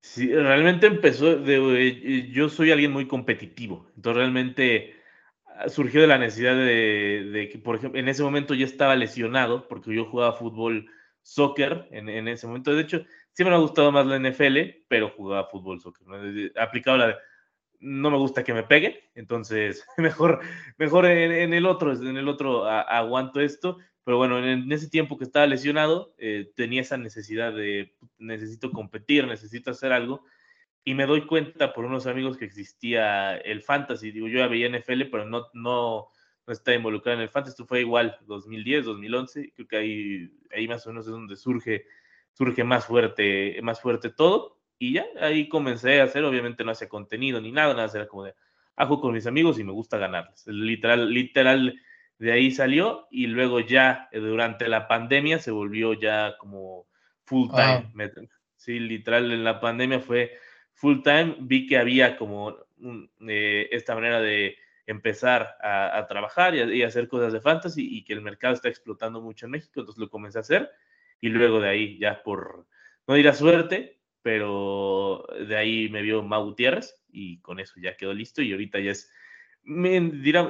Sí, 0.00 0.32
realmente 0.32 0.86
empezó, 0.86 1.36
de, 1.36 1.88
eh, 1.88 2.30
yo 2.32 2.48
soy 2.48 2.70
alguien 2.70 2.92
muy 2.92 3.06
competitivo, 3.06 3.90
entonces 3.96 4.18
realmente 4.18 4.94
ah, 5.46 5.68
surgió 5.68 6.00
de 6.00 6.06
la 6.06 6.16
necesidad 6.16 6.54
de, 6.54 7.28
de, 7.32 7.48
que, 7.48 7.58
por 7.58 7.74
ejemplo, 7.76 7.98
en 7.98 8.08
ese 8.08 8.22
momento 8.22 8.54
yo 8.54 8.64
estaba 8.64 8.94
lesionado 8.94 9.66
porque 9.66 9.94
yo 9.94 10.04
jugaba 10.04 10.32
fútbol, 10.32 10.88
soccer 11.22 11.88
en, 11.90 12.08
en 12.08 12.28
ese 12.28 12.46
momento. 12.46 12.72
De 12.72 12.82
hecho, 12.82 13.04
Siempre 13.36 13.50
me 13.50 13.56
ha 13.56 13.60
gustado 13.60 13.92
más 13.92 14.06
la 14.06 14.16
NFL, 14.16 14.86
pero 14.88 15.10
jugaba 15.10 15.50
fútbol, 15.50 15.78
soccer. 15.78 16.06
Aplicado 16.56 16.96
la 16.96 17.08
de, 17.08 17.16
no 17.80 18.10
me 18.10 18.16
gusta 18.16 18.42
que 18.42 18.54
me 18.54 18.62
peguen, 18.62 18.96
entonces 19.14 19.84
mejor, 19.98 20.40
mejor 20.78 21.04
en, 21.04 21.52
el 21.52 21.66
otro, 21.66 21.92
en 21.92 22.16
el 22.16 22.28
otro 22.28 22.66
aguanto 22.66 23.42
esto. 23.42 23.76
pero 24.04 24.16
bueno, 24.16 24.38
en 24.38 24.72
ese 24.72 24.88
tiempo 24.88 25.18
que 25.18 25.24
estaba 25.24 25.46
lesionado, 25.46 26.14
eh, 26.16 26.50
tenía 26.56 26.80
esa 26.80 26.96
necesidad 26.96 27.52
de, 27.52 27.94
necesito 28.16 28.72
competir, 28.72 29.26
necesito 29.26 29.70
hacer 29.70 29.92
algo, 29.92 30.24
y 30.82 30.94
me 30.94 31.04
doy 31.04 31.26
cuenta 31.26 31.74
por 31.74 31.84
unos 31.84 32.06
amigos 32.06 32.38
que 32.38 32.46
existía 32.46 33.36
el 33.36 33.60
fantasy, 33.60 34.12
digo, 34.12 34.28
yo 34.28 34.38
ya 34.38 34.46
veía 34.46 34.70
NFL, 34.70 35.10
pero 35.10 35.26
no, 35.26 35.48
no, 35.52 36.08
no 36.46 36.52
estaba 36.54 36.74
involucrado 36.74 37.18
en 37.18 37.24
el 37.24 37.28
fantasy, 37.28 37.52
esto 37.52 37.66
fue 37.66 37.80
igual, 37.80 38.16
2010, 38.22 38.86
2011, 38.86 39.52
creo 39.54 39.68
que 39.68 39.76
ahí, 39.76 40.30
ahí 40.54 40.66
más 40.66 40.86
o 40.86 40.88
menos 40.88 41.04
es 41.04 41.12
donde 41.12 41.36
surge, 41.36 41.84
surge 42.36 42.64
más 42.64 42.84
fuerte, 42.84 43.58
más 43.62 43.80
fuerte 43.80 44.10
todo, 44.10 44.58
y 44.78 44.94
ya 44.94 45.06
ahí 45.20 45.48
comencé 45.48 46.00
a 46.00 46.04
hacer, 46.04 46.22
obviamente 46.24 46.64
no 46.64 46.72
hacía 46.72 46.88
contenido 46.88 47.40
ni 47.40 47.50
nada, 47.50 47.72
nada, 47.72 47.90
era 47.94 48.06
como 48.06 48.24
de, 48.24 48.34
hago 48.76 49.00
con 49.00 49.14
mis 49.14 49.26
amigos 49.26 49.58
y 49.58 49.64
me 49.64 49.72
gusta 49.72 49.96
ganarles, 49.96 50.46
literal, 50.46 51.10
literal, 51.10 51.80
de 52.18 52.32
ahí 52.32 52.50
salió, 52.50 53.08
y 53.10 53.26
luego 53.26 53.60
ya 53.60 54.08
eh, 54.12 54.18
durante 54.18 54.68
la 54.68 54.86
pandemia 54.86 55.38
se 55.38 55.50
volvió 55.50 55.94
ya 55.94 56.36
como 56.36 56.86
full 57.24 57.48
time, 57.50 57.90
sí, 58.56 58.80
literal, 58.80 59.32
en 59.32 59.42
la 59.42 59.58
pandemia 59.58 60.00
fue 60.00 60.36
full 60.74 61.00
time, 61.02 61.36
vi 61.40 61.66
que 61.66 61.78
había 61.78 62.18
como 62.18 62.54
eh, 63.26 63.68
esta 63.72 63.94
manera 63.94 64.20
de 64.20 64.58
empezar 64.86 65.56
a, 65.62 66.06
trabajar 66.06 66.54
y, 66.54 66.82
hacer 66.82 67.08
cosas 67.08 67.32
de 67.32 67.40
fantasy 67.40 67.96
y 67.96 68.04
que 68.04 68.12
el 68.12 68.20
mercado 68.20 68.54
está 68.54 68.68
explotando 68.68 69.22
mucho 69.22 69.46
en 69.46 69.52
México, 69.52 69.80
entonces 69.80 69.98
lo 69.98 70.10
comencé 70.10 70.38
a 70.38 70.42
hacer 70.42 70.70
y 71.20 71.28
luego 71.28 71.60
de 71.60 71.68
ahí 71.68 71.98
ya 71.98 72.22
por, 72.22 72.66
no 73.06 73.14
dirá 73.14 73.32
suerte, 73.32 74.00
pero 74.22 75.24
de 75.46 75.56
ahí 75.56 75.88
me 75.88 76.02
vio 76.02 76.22
Mau 76.22 76.44
Gutiérrez 76.44 77.02
y 77.08 77.40
con 77.40 77.60
eso 77.60 77.74
ya 77.80 77.96
quedó 77.96 78.12
listo 78.12 78.42
y 78.42 78.52
ahorita 78.52 78.80
ya 78.80 78.90
es, 78.90 79.10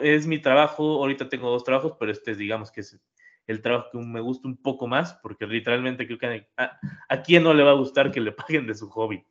es 0.03 0.27
mi 0.27 0.39
trabajo, 0.39 0.99
ahorita 0.99 1.29
tengo 1.29 1.51
dos 1.51 1.65
trabajos, 1.65 1.95
pero 1.99 2.13
este 2.13 2.33
es 2.33 2.39
digamos 2.39 2.71
que 2.71 2.81
es 2.81 2.99
el 3.47 3.63
trabajo 3.63 3.91
que 3.93 3.99
me 3.99 4.21
gusta 4.21 4.49
un 4.49 4.57
poco 4.57 4.87
más 4.87 5.15
porque 5.23 5.47
literalmente 5.47 6.07
creo 6.07 6.19
que 6.19 6.49
a, 6.57 6.79
a 7.09 7.23
quién 7.23 7.43
no 7.43 7.55
le 7.55 7.63
va 7.63 7.73
a 7.73 7.75
gustar 7.75 8.11
que 8.11 8.21
le 8.21 8.33
paguen 8.33 8.67
de 8.67 8.75
su 8.75 8.89
hobby. 8.89 9.25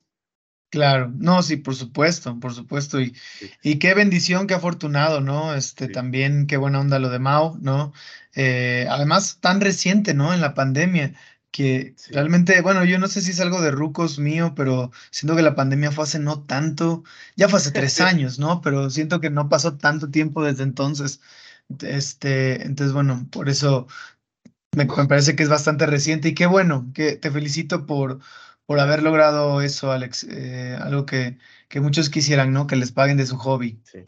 Claro, 0.69 1.09
no, 1.15 1.41
sí, 1.41 1.55
por 1.57 1.75
supuesto, 1.75 2.37
por 2.39 2.53
supuesto. 2.53 2.99
Y, 2.99 3.15
y 3.61 3.79
qué 3.79 3.93
bendición, 3.93 4.45
qué 4.45 4.55
afortunado, 4.55 5.21
¿no? 5.21 5.55
Este, 5.55 5.87
también 5.87 6.47
qué 6.47 6.57
buena 6.57 6.81
onda 6.81 6.99
lo 6.99 7.09
de 7.09 7.19
Mao, 7.19 7.57
¿no? 7.61 7.93
Eh, 8.33 8.85
además, 8.89 9.39
tan 9.39 9.61
reciente, 9.61 10.13
¿no? 10.13 10.33
En 10.33 10.41
la 10.41 10.53
pandemia, 10.53 11.13
que 11.51 11.95
realmente, 12.09 12.59
bueno, 12.61 12.83
yo 12.83 12.99
no 12.99 13.07
sé 13.07 13.21
si 13.21 13.31
es 13.31 13.39
algo 13.39 13.61
de 13.61 13.71
rucos 13.71 14.19
mío, 14.19 14.53
pero 14.53 14.91
siento 15.11 15.37
que 15.37 15.43
la 15.43 15.55
pandemia 15.55 15.91
fue 15.93 16.03
hace 16.03 16.19
no 16.19 16.43
tanto, 16.43 17.03
ya 17.37 17.47
fue 17.47 17.59
hace 17.59 17.71
tres 17.71 18.01
años, 18.01 18.37
¿no? 18.37 18.59
Pero 18.61 18.89
siento 18.89 19.21
que 19.21 19.29
no 19.29 19.47
pasó 19.47 19.77
tanto 19.77 20.09
tiempo 20.11 20.43
desde 20.43 20.63
entonces. 20.63 21.21
Este, 21.79 22.63
entonces, 22.65 22.93
bueno, 22.93 23.27
por 23.31 23.47
eso 23.49 23.87
me, 24.75 24.85
me 24.85 25.05
parece 25.07 25.35
que 25.35 25.43
es 25.43 25.49
bastante 25.49 25.85
reciente 25.85 26.29
y 26.29 26.33
qué 26.35 26.45
bueno, 26.45 26.91
que 26.93 27.15
te 27.17 27.31
felicito 27.31 27.85
por 27.85 28.19
por 28.65 28.79
haber 28.79 29.03
logrado 29.03 29.61
eso, 29.61 29.91
Alex. 29.91 30.23
Eh, 30.23 30.77
algo 30.79 31.05
que, 31.05 31.37
que, 31.67 31.81
muchos 31.81 32.09
quisieran, 32.09 32.53
¿no? 32.53 32.67
Que 32.67 32.75
les 32.75 32.91
paguen 32.91 33.17
de 33.17 33.25
su 33.25 33.37
hobby. 33.37 33.79
Sí, 33.83 33.99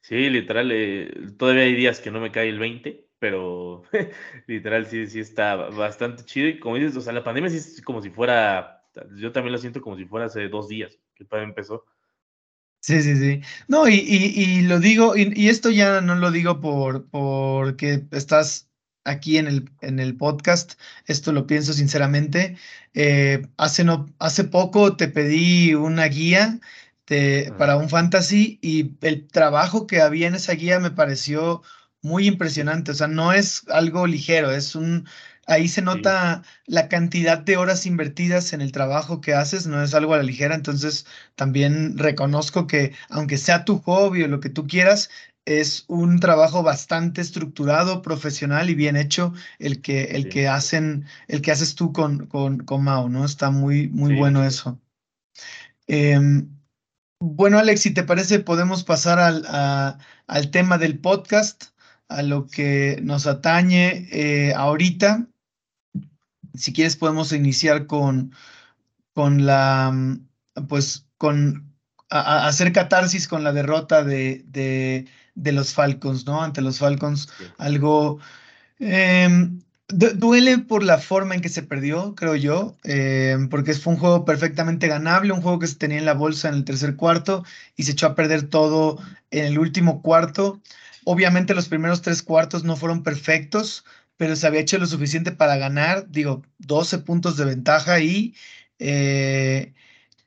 sí 0.00 0.30
literal, 0.30 0.70
eh, 0.72 1.12
todavía 1.38 1.64
hay 1.64 1.74
días 1.74 2.00
que 2.00 2.10
no 2.10 2.20
me 2.20 2.32
cae 2.32 2.48
el 2.48 2.58
20, 2.58 3.08
pero 3.18 3.82
literal 4.46 4.86
sí, 4.86 5.06
sí 5.06 5.20
está 5.20 5.56
bastante 5.56 6.24
chido. 6.24 6.48
Y 6.48 6.58
como 6.58 6.76
dices, 6.76 6.96
o 6.96 7.00
sea, 7.00 7.12
la 7.12 7.24
pandemia 7.24 7.50
sí 7.50 7.56
es 7.58 7.82
como 7.82 8.02
si 8.02 8.10
fuera, 8.10 8.84
yo 9.16 9.32
también 9.32 9.52
lo 9.52 9.58
siento 9.58 9.80
como 9.80 9.96
si 9.96 10.04
fuera 10.04 10.26
hace 10.26 10.48
dos 10.48 10.68
días 10.68 10.98
que 11.14 11.26
empezó. 11.30 11.84
Sí, 12.80 13.02
sí, 13.02 13.16
sí. 13.16 13.40
No, 13.66 13.88
y, 13.88 13.94
y, 13.94 14.40
y 14.40 14.62
lo 14.62 14.78
digo, 14.78 15.16
y, 15.16 15.32
y, 15.34 15.48
esto 15.48 15.70
ya 15.70 16.00
no 16.00 16.14
lo 16.14 16.30
digo 16.30 16.60
por 16.60 17.08
porque 17.10 18.06
estás 18.12 18.67
aquí 19.08 19.38
en 19.38 19.46
el, 19.48 19.70
en 19.80 19.98
el 19.98 20.16
podcast, 20.16 20.74
esto 21.06 21.32
lo 21.32 21.46
pienso 21.46 21.72
sinceramente. 21.72 22.56
Eh, 22.94 23.46
hace, 23.56 23.84
no, 23.84 24.06
hace 24.18 24.44
poco 24.44 24.96
te 24.96 25.08
pedí 25.08 25.74
una 25.74 26.06
guía 26.06 26.60
para 27.56 27.76
un 27.76 27.88
fantasy 27.88 28.58
y 28.60 28.92
el 29.00 29.26
trabajo 29.28 29.86
que 29.86 30.02
había 30.02 30.28
en 30.28 30.34
esa 30.34 30.52
guía 30.52 30.78
me 30.78 30.90
pareció 30.90 31.62
muy 32.02 32.26
impresionante. 32.26 32.90
O 32.90 32.94
sea, 32.94 33.08
no 33.08 33.32
es 33.32 33.64
algo 33.68 34.06
ligero, 34.06 34.50
es 34.50 34.74
un... 34.74 35.08
Ahí 35.46 35.68
se 35.68 35.80
nota 35.80 36.42
la 36.66 36.88
cantidad 36.88 37.38
de 37.38 37.56
horas 37.56 37.86
invertidas 37.86 38.52
en 38.52 38.60
el 38.60 38.70
trabajo 38.70 39.22
que 39.22 39.32
haces, 39.32 39.66
no 39.66 39.82
es 39.82 39.94
algo 39.94 40.12
a 40.12 40.18
la 40.18 40.22
ligera, 40.22 40.54
entonces 40.54 41.06
también 41.36 41.96
reconozco 41.96 42.66
que 42.66 42.92
aunque 43.08 43.38
sea 43.38 43.64
tu 43.64 43.78
hobby 43.80 44.24
o 44.24 44.28
lo 44.28 44.40
que 44.40 44.50
tú 44.50 44.66
quieras, 44.66 45.08
es 45.48 45.84
un 45.88 46.20
trabajo 46.20 46.62
bastante 46.62 47.22
estructurado, 47.22 48.02
profesional 48.02 48.68
y 48.68 48.74
bien 48.74 48.96
hecho 48.96 49.32
el 49.58 49.80
que, 49.80 50.04
el 50.04 50.28
que 50.28 50.46
hacen, 50.46 51.06
el 51.26 51.40
que 51.40 51.52
haces 51.52 51.74
tú 51.74 51.90
con, 51.92 52.26
con, 52.26 52.58
con 52.58 52.84
Mao, 52.84 53.08
¿no? 53.08 53.24
Está 53.24 53.50
muy, 53.50 53.88
muy 53.88 54.14
bueno 54.14 54.44
eso. 54.44 54.78
Em, 55.86 56.50
bueno, 57.18 57.58
Alex, 57.58 57.80
si 57.80 57.94
te 57.94 58.04
parece, 58.04 58.40
podemos 58.40 58.84
pasar 58.84 59.18
al, 59.18 59.46
al, 60.26 60.50
tema 60.50 60.76
del 60.76 60.98
podcast, 60.98 61.64
a 62.08 62.22
lo 62.22 62.46
que 62.46 63.00
nos 63.02 63.26
atañe 63.26 64.06
eh, 64.12 64.52
ahorita. 64.54 65.28
Si 66.54 66.74
quieres, 66.74 66.96
podemos 66.96 67.32
iniciar 67.32 67.86
con, 67.86 68.34
con 69.14 69.46
la, 69.46 70.18
pues, 70.68 71.06
con 71.16 71.68
hacer 72.10 72.72
catarsis 72.72 73.28
con 73.28 73.44
la 73.44 73.52
derrota 73.52 74.02
de, 74.02 74.42
de 74.46 75.06
los 75.52 75.72
Falcons, 75.72 76.26
¿no? 76.26 76.42
Ante 76.42 76.60
los 76.60 76.78
Falcons, 76.78 77.28
algo... 77.58 78.18
Em, 78.78 79.60
duele 79.88 80.58
por 80.58 80.82
la 80.82 80.98
forma 80.98 81.34
en 81.34 81.40
que 81.40 81.48
se 81.48 81.62
perdió, 81.62 82.14
creo 82.14 82.36
yo, 82.36 82.76
em, 82.84 83.48
porque 83.48 83.72
fue 83.74 83.94
un 83.94 83.98
juego 83.98 84.24
perfectamente 84.24 84.86
ganable, 84.86 85.32
un 85.32 85.40
juego 85.40 85.58
que 85.58 85.66
se 85.66 85.76
tenía 85.76 85.98
en 85.98 86.04
la 86.04 86.14
bolsa 86.14 86.48
en 86.48 86.54
el 86.54 86.64
tercer 86.64 86.96
cuarto 86.96 87.44
y 87.76 87.84
se 87.84 87.92
echó 87.92 88.06
a 88.06 88.14
perder 88.14 88.48
todo 88.48 88.98
en 89.30 89.46
el 89.46 89.58
último 89.58 90.02
cuarto. 90.02 90.60
Obviamente 91.04 91.54
los 91.54 91.68
primeros 91.68 92.02
tres 92.02 92.22
cuartos 92.22 92.64
no 92.64 92.76
fueron 92.76 93.02
perfectos, 93.02 93.84
pero 94.18 94.36
se 94.36 94.46
había 94.46 94.60
hecho 94.60 94.78
lo 94.78 94.86
suficiente 94.86 95.32
para 95.32 95.56
ganar, 95.56 96.10
digo, 96.10 96.42
12 96.58 96.98
puntos 96.98 97.36
de 97.38 97.46
ventaja 97.46 98.00
y 98.00 98.34
eh, 98.78 99.72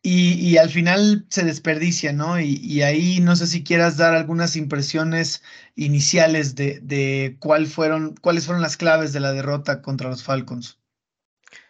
y, 0.04 0.58
al 0.58 0.70
final 0.70 1.26
se 1.30 1.44
desperdicia, 1.44 2.12
¿no? 2.12 2.40
Y, 2.40 2.82
ahí 2.82 3.20
no 3.20 3.36
sé 3.36 3.46
si 3.46 3.64
quieras 3.64 3.98
dar 3.98 4.16
algunas 4.16 4.56
impresiones 4.56 5.44
iniciales 5.76 6.56
de, 6.56 6.80
de 6.80 7.38
fueron, 7.68 8.16
cuáles 8.16 8.46
fueron 8.48 8.64
las 8.64 8.78
claves 8.78 9.14
de 9.14 9.20
la 9.20 9.32
derrota 9.32 9.82
contra 9.84 10.10
los 10.10 10.24
Falcons. 10.24 10.80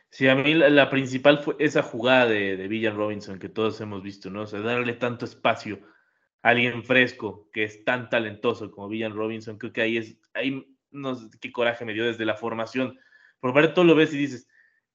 Sí, 0.09 0.27
a 0.27 0.35
mí 0.35 0.53
la, 0.53 0.89
principal 0.89 1.39
fue 1.39 1.55
esa 1.59 1.83
jugada 1.83 2.25
de, 2.27 2.55
de 2.55 2.67
Villan 2.67 2.95
Robinson 2.95 3.39
que 3.39 3.49
todos 3.49 3.79
hemos 3.81 4.01
visto, 4.01 4.29
¿no? 4.29 4.43
O 4.43 4.47
sea, 4.47 4.61
darle 4.61 4.93
tanto 4.93 5.25
espacio 5.25 5.79
a 6.41 6.49
alguien 6.49 6.83
fresco 6.83 7.49
que 7.51 7.63
es 7.63 7.83
tan 7.83 8.09
talentoso 8.09 8.71
como 8.71 8.87
Villan 8.87 9.13
Robinson, 9.13 9.57
creo 9.57 9.73
que 9.73 9.81
ahí 9.81 9.97
es, 9.97 10.17
ahí 10.33 10.65
no 10.91 11.15
sé 11.15 11.27
qué 11.39 11.51
coraje 11.51 11.85
me 11.85 11.93
dio 11.93 12.05
desde 12.05 12.25
la 12.25 12.35
formación. 12.35 12.97
Todo 13.73 13.85
lo 13.85 13.95
ves 13.95 14.13
y 14.13 14.17
dices, 14.17 14.47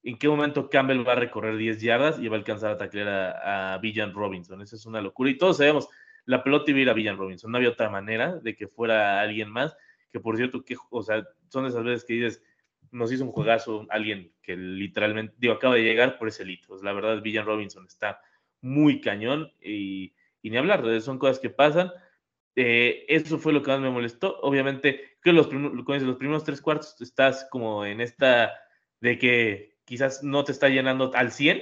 en 0.07 0.19
qué 0.19 0.29
momento 0.29 0.71
Campbell 0.71 1.07
va 1.07 1.13
a 1.13 1.17
recorrer 1.17 1.57
10 1.57 1.81
yardas 1.81 2.21
y 2.21 2.29
va 2.29 2.37
a 2.37 2.39
alcanzar 2.39 2.71
a 2.71 2.79
taclear 2.79 3.09
a, 3.09 3.77
Villan 3.79 4.15
Robinson. 4.15 4.63
Esa 4.63 4.77
es 4.77 4.87
una 4.87 5.01
locura. 5.01 5.31
Y 5.31 5.37
todos 5.37 5.57
sabemos, 5.57 5.89
la 6.27 6.45
pelota 6.45 6.71
iba 6.71 6.79
a 6.79 6.83
ir 6.83 6.91
a 6.91 6.93
Villan 6.93 7.17
Robinson. 7.17 7.51
No 7.51 7.59
había 7.59 7.71
otra 7.71 7.91
manera 7.91 8.37
de 8.37 8.55
que 8.55 8.69
fuera 8.69 9.21
alguien 9.21 9.51
más. 9.51 9.77
Que 10.13 10.21
por 10.21 10.37
cierto, 10.37 10.65
o 10.91 11.03
sea, 11.03 11.27
son 11.49 11.67
esas 11.67 11.83
veces 11.83 12.05
que 12.05 12.15
dices, 12.15 12.41
nos 12.93 13.11
hizo 13.11 13.25
un 13.25 13.33
juegazo 13.33 13.85
alguien 13.91 14.33
que 14.43 14.57
literalmente, 14.57 15.35
digo, 15.39 15.55
acaba 15.55 15.75
de 15.75 15.83
llegar 15.83 16.19
por 16.19 16.29
ese 16.29 16.45
lito. 16.45 16.81
la 16.85 16.93
verdad, 16.93 17.21
Villan 17.21 17.45
Robinson 17.45 17.85
está 17.85 18.21
muy 18.61 19.01
cañón 19.01 19.53
y, 19.61 20.15
ni 20.45 20.57
hablar, 20.57 21.01
son 21.01 21.19
cosas 21.19 21.41
que 21.41 21.51
pasan. 21.51 21.91
Eh, 22.55 23.05
eso 23.09 23.39
fue 23.39 23.53
lo 23.53 23.61
que 23.61 23.73
más 23.73 23.81
me 23.81 23.91
molestó. 23.91 24.39
Obviamente, 24.43 25.17
creo 25.19 25.51
que 25.51 25.59
los, 25.59 26.03
los 26.05 26.17
primeros 26.17 26.45
tres 26.45 26.61
cuartos 26.63 27.01
estás 27.01 27.49
como 27.51 27.85
en 27.85 28.01
esta 28.01 28.55
de 29.01 29.19
que 29.19 29.76
quizás 29.87 30.23
no 30.23 30.45
te 30.45 30.53
está 30.53 30.69
llenando 30.69 31.11
al 31.15 31.33
100, 31.33 31.59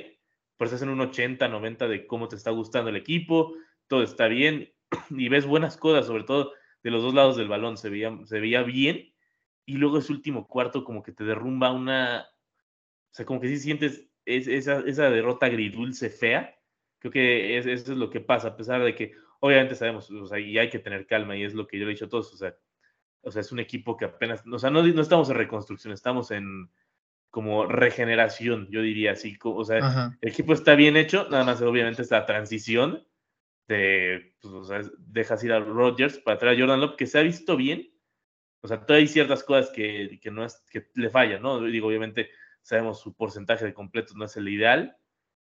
pero 0.56 0.66
estás 0.66 0.82
en 0.82 0.88
un 0.88 1.00
80, 1.00 1.46
90 1.46 1.86
de 1.86 2.06
cómo 2.06 2.26
te 2.26 2.36
está 2.36 2.50
gustando 2.50 2.90
el 2.90 2.96
equipo, 2.96 3.54
todo 3.86 4.02
está 4.02 4.26
bien 4.26 4.72
y 5.10 5.28
ves 5.28 5.46
buenas 5.46 5.76
cosas, 5.76 6.06
sobre 6.06 6.24
todo 6.24 6.52
de 6.82 6.90
los 6.90 7.02
dos 7.02 7.14
lados 7.14 7.36
del 7.36 7.48
balón, 7.48 7.76
se 7.76 7.90
veía, 7.90 8.18
se 8.24 8.40
veía 8.40 8.62
bien 8.62 9.14
y 9.66 9.76
luego 9.76 9.98
ese 9.98 10.12
último 10.12 10.48
cuarto 10.48 10.84
como 10.84 11.02
que 11.02 11.12
te 11.12 11.24
derrumba 11.24 11.70
una, 11.70 12.26
o 13.10 13.14
sea, 13.14 13.24
como 13.24 13.40
que 13.40 13.48
sí 13.48 13.58
sientes 13.58 14.08
esa, 14.24 14.80
esa 14.80 15.10
derrota 15.10 15.46
agridulce 15.46 16.10
fea, 16.10 16.58
creo 16.98 17.12
que 17.12 17.58
eso 17.58 17.70
es 17.70 17.88
lo 17.88 18.10
que 18.10 18.20
pasa, 18.20 18.48
a 18.48 18.56
pesar 18.56 18.82
de 18.82 18.94
que 18.94 19.12
obviamente 19.40 19.74
sabemos, 19.74 20.10
o 20.10 20.26
sea, 20.26 20.38
y 20.38 20.58
hay 20.58 20.70
que 20.70 20.78
tener 20.78 21.06
calma 21.06 21.36
y 21.36 21.44
es 21.44 21.54
lo 21.54 21.66
que 21.66 21.78
yo 21.78 21.84
le 21.84 21.90
he 21.90 21.94
dicho 21.94 22.06
a 22.06 22.08
todos, 22.08 22.32
o 22.32 22.36
sea, 22.36 22.56
o 23.20 23.30
sea, 23.30 23.40
es 23.40 23.52
un 23.52 23.58
equipo 23.58 23.96
que 23.96 24.06
apenas, 24.06 24.42
o 24.50 24.58
sea, 24.58 24.70
no, 24.70 24.82
no 24.82 25.02
estamos 25.02 25.28
en 25.30 25.36
reconstrucción, 25.36 25.92
estamos 25.92 26.30
en, 26.30 26.70
como 27.34 27.66
regeneración, 27.66 28.68
yo 28.70 28.80
diría 28.80 29.10
así. 29.10 29.36
O 29.42 29.64
sea, 29.64 30.14
el 30.20 30.28
equipo 30.28 30.52
está 30.52 30.76
bien 30.76 30.96
hecho, 30.96 31.26
nada 31.28 31.42
más 31.42 31.60
obviamente 31.62 32.02
esta 32.02 32.24
transición 32.26 33.04
de, 33.66 34.36
pues, 34.40 34.54
o 34.54 34.64
sea, 34.64 34.82
dejas 34.98 35.42
ir 35.42 35.52
a 35.52 35.58
Rodgers 35.58 36.18
para 36.18 36.38
traer 36.38 36.56
a 36.56 36.60
Jordan 36.60 36.80
Love, 36.80 36.94
que 36.94 37.08
se 37.08 37.18
ha 37.18 37.22
visto 37.22 37.56
bien, 37.56 37.92
O 38.62 38.68
sea, 38.68 38.86
todavía 38.86 39.08
hay 39.08 39.08
ciertas 39.08 39.42
cosas 39.42 39.70
que, 39.70 40.20
que, 40.22 40.30
no 40.30 40.44
es, 40.44 40.62
que 40.70 40.86
le 40.94 41.10
fallan, 41.10 41.42
¿no? 41.42 41.60
Digo, 41.60 41.88
obviamente 41.88 42.30
sabemos 42.62 43.00
su 43.00 43.16
porcentaje 43.16 43.64
de 43.64 43.74
completos 43.74 44.14
no 44.14 44.26
es 44.26 44.36
el 44.36 44.48
ideal, 44.48 44.96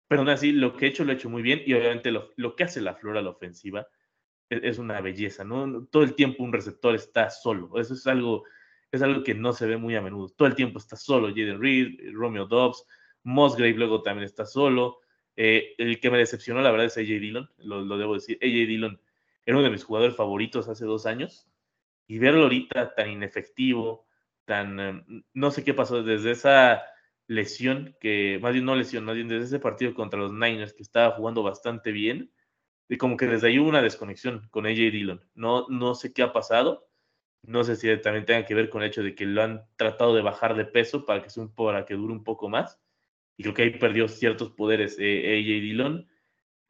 pero 0.08 0.22
aún 0.22 0.30
así 0.30 0.50
lo 0.50 0.76
que 0.76 0.86
he 0.86 0.88
hecho 0.88 1.04
lo 1.04 1.12
he 1.12 1.14
hecho 1.14 1.30
muy 1.30 1.42
bien 1.42 1.62
y 1.64 1.74
obviamente 1.74 2.10
lo, 2.10 2.32
lo 2.34 2.56
que 2.56 2.64
hace 2.64 2.80
la 2.80 2.96
flora 2.96 3.22
la 3.22 3.30
ofensiva 3.30 3.86
es, 4.50 4.64
es, 4.64 4.78
una 4.78 5.00
belleza, 5.00 5.44
¿no? 5.44 5.86
Todo 5.86 6.02
el 6.02 6.16
tiempo 6.16 6.42
un 6.42 6.52
receptor 6.52 6.96
está 6.96 7.30
solo, 7.30 7.78
eso 7.78 7.94
es 7.94 8.04
algo, 8.08 8.42
es 8.96 9.02
algo 9.02 9.22
que 9.22 9.34
no 9.34 9.52
se 9.52 9.66
ve 9.66 9.76
muy 9.76 9.96
a 9.96 10.02
menudo, 10.02 10.28
todo 10.30 10.48
el 10.48 10.54
tiempo 10.54 10.78
está 10.78 10.96
solo, 10.96 11.28
Jaden 11.28 11.60
Reed, 11.60 12.12
Romeo 12.12 12.46
Dobbs, 12.46 12.86
Musgrave 13.22 13.74
luego 13.74 14.02
también 14.02 14.24
está 14.24 14.46
solo, 14.46 14.98
eh, 15.36 15.74
el 15.78 16.00
que 16.00 16.10
me 16.10 16.18
decepcionó 16.18 16.60
la 16.60 16.70
verdad 16.70 16.86
es 16.86 16.96
AJ 16.96 17.06
Dillon, 17.20 17.50
lo, 17.58 17.82
lo 17.82 17.98
debo 17.98 18.14
decir, 18.14 18.38
AJ 18.40 18.66
Dillon 18.68 19.00
era 19.46 19.56
uno 19.56 19.64
de 19.64 19.70
mis 19.70 19.84
jugadores 19.84 20.16
favoritos 20.16 20.68
hace 20.68 20.84
dos 20.84 21.06
años, 21.06 21.48
y 22.06 22.18
verlo 22.18 22.42
ahorita 22.44 22.94
tan 22.94 23.10
inefectivo, 23.10 24.06
tan, 24.44 24.80
em, 24.80 25.24
no 25.32 25.50
sé 25.50 25.64
qué 25.64 25.74
pasó 25.74 26.02
desde 26.02 26.32
esa 26.32 26.82
lesión, 27.26 27.96
que 28.00 28.38
más 28.42 28.52
bien 28.52 28.64
no 28.64 28.76
lesión, 28.76 29.04
más 29.04 29.14
bien 29.14 29.28
desde 29.28 29.46
ese 29.46 29.58
partido 29.58 29.94
contra 29.94 30.20
los 30.20 30.32
Niners, 30.32 30.74
que 30.74 30.82
estaba 30.82 31.16
jugando 31.16 31.42
bastante 31.42 31.92
bien, 31.92 32.32
y 32.88 32.98
como 32.98 33.16
que 33.16 33.26
desde 33.26 33.48
ahí 33.48 33.58
hubo 33.58 33.68
una 33.68 33.82
desconexión 33.82 34.48
con 34.50 34.66
AJ 34.66 34.76
Dillon. 34.76 35.24
No, 35.34 35.66
no 35.68 35.94
sé 35.94 36.12
qué 36.12 36.22
ha 36.22 36.32
pasado, 36.32 36.86
no 37.46 37.64
sé 37.64 37.76
si 37.76 37.94
también 37.98 38.24
tenga 38.24 38.44
que 38.44 38.54
ver 38.54 38.68
con 38.70 38.82
el 38.82 38.88
hecho 38.88 39.02
de 39.02 39.14
que 39.14 39.26
lo 39.26 39.42
han 39.42 39.64
tratado 39.76 40.14
de 40.14 40.22
bajar 40.22 40.56
de 40.56 40.64
peso 40.64 41.04
para 41.04 41.22
que, 41.22 41.30
sea 41.30 41.46
para 41.54 41.84
que 41.84 41.94
dure 41.94 42.12
un 42.12 42.24
poco 42.24 42.48
más, 42.48 42.80
y 43.36 43.42
creo 43.42 43.54
que 43.54 43.62
ahí 43.62 43.70
perdió 43.70 44.08
ciertos 44.08 44.50
poderes 44.50 44.96
eh, 44.98 45.38
AJ 45.38 45.60
Dillon. 45.62 46.08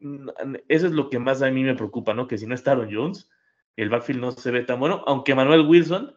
Mm, 0.00 0.28
eso 0.68 0.86
es 0.86 0.92
lo 0.92 1.10
que 1.10 1.18
más 1.18 1.42
a 1.42 1.50
mí 1.50 1.62
me 1.62 1.74
preocupa, 1.74 2.14
¿no? 2.14 2.26
Que 2.26 2.38
si 2.38 2.46
no 2.46 2.54
está 2.54 2.72
Aaron 2.72 2.92
Jones, 2.92 3.30
el 3.76 3.90
backfield 3.90 4.20
no 4.20 4.30
se 4.32 4.50
ve 4.50 4.62
tan 4.62 4.80
bueno, 4.80 5.04
aunque 5.06 5.34
Manuel 5.34 5.66
Wilson, 5.66 6.16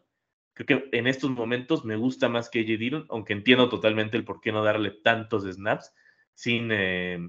creo 0.53 0.65
que 0.67 0.97
en 0.97 1.07
estos 1.07 1.29
momentos 1.31 1.85
me 1.85 1.95
gusta 1.95 2.29
más 2.29 2.49
que 2.49 2.61
AJ 2.61 2.79
Dillon, 2.79 3.05
aunque 3.09 3.33
entiendo 3.33 3.69
totalmente 3.69 4.17
el 4.17 4.25
por 4.25 4.41
qué 4.41 4.51
no 4.51 4.63
darle 4.63 4.91
tantos 4.91 5.43
snaps 5.43 5.93
sin, 6.33 6.69
eh, 6.71 7.19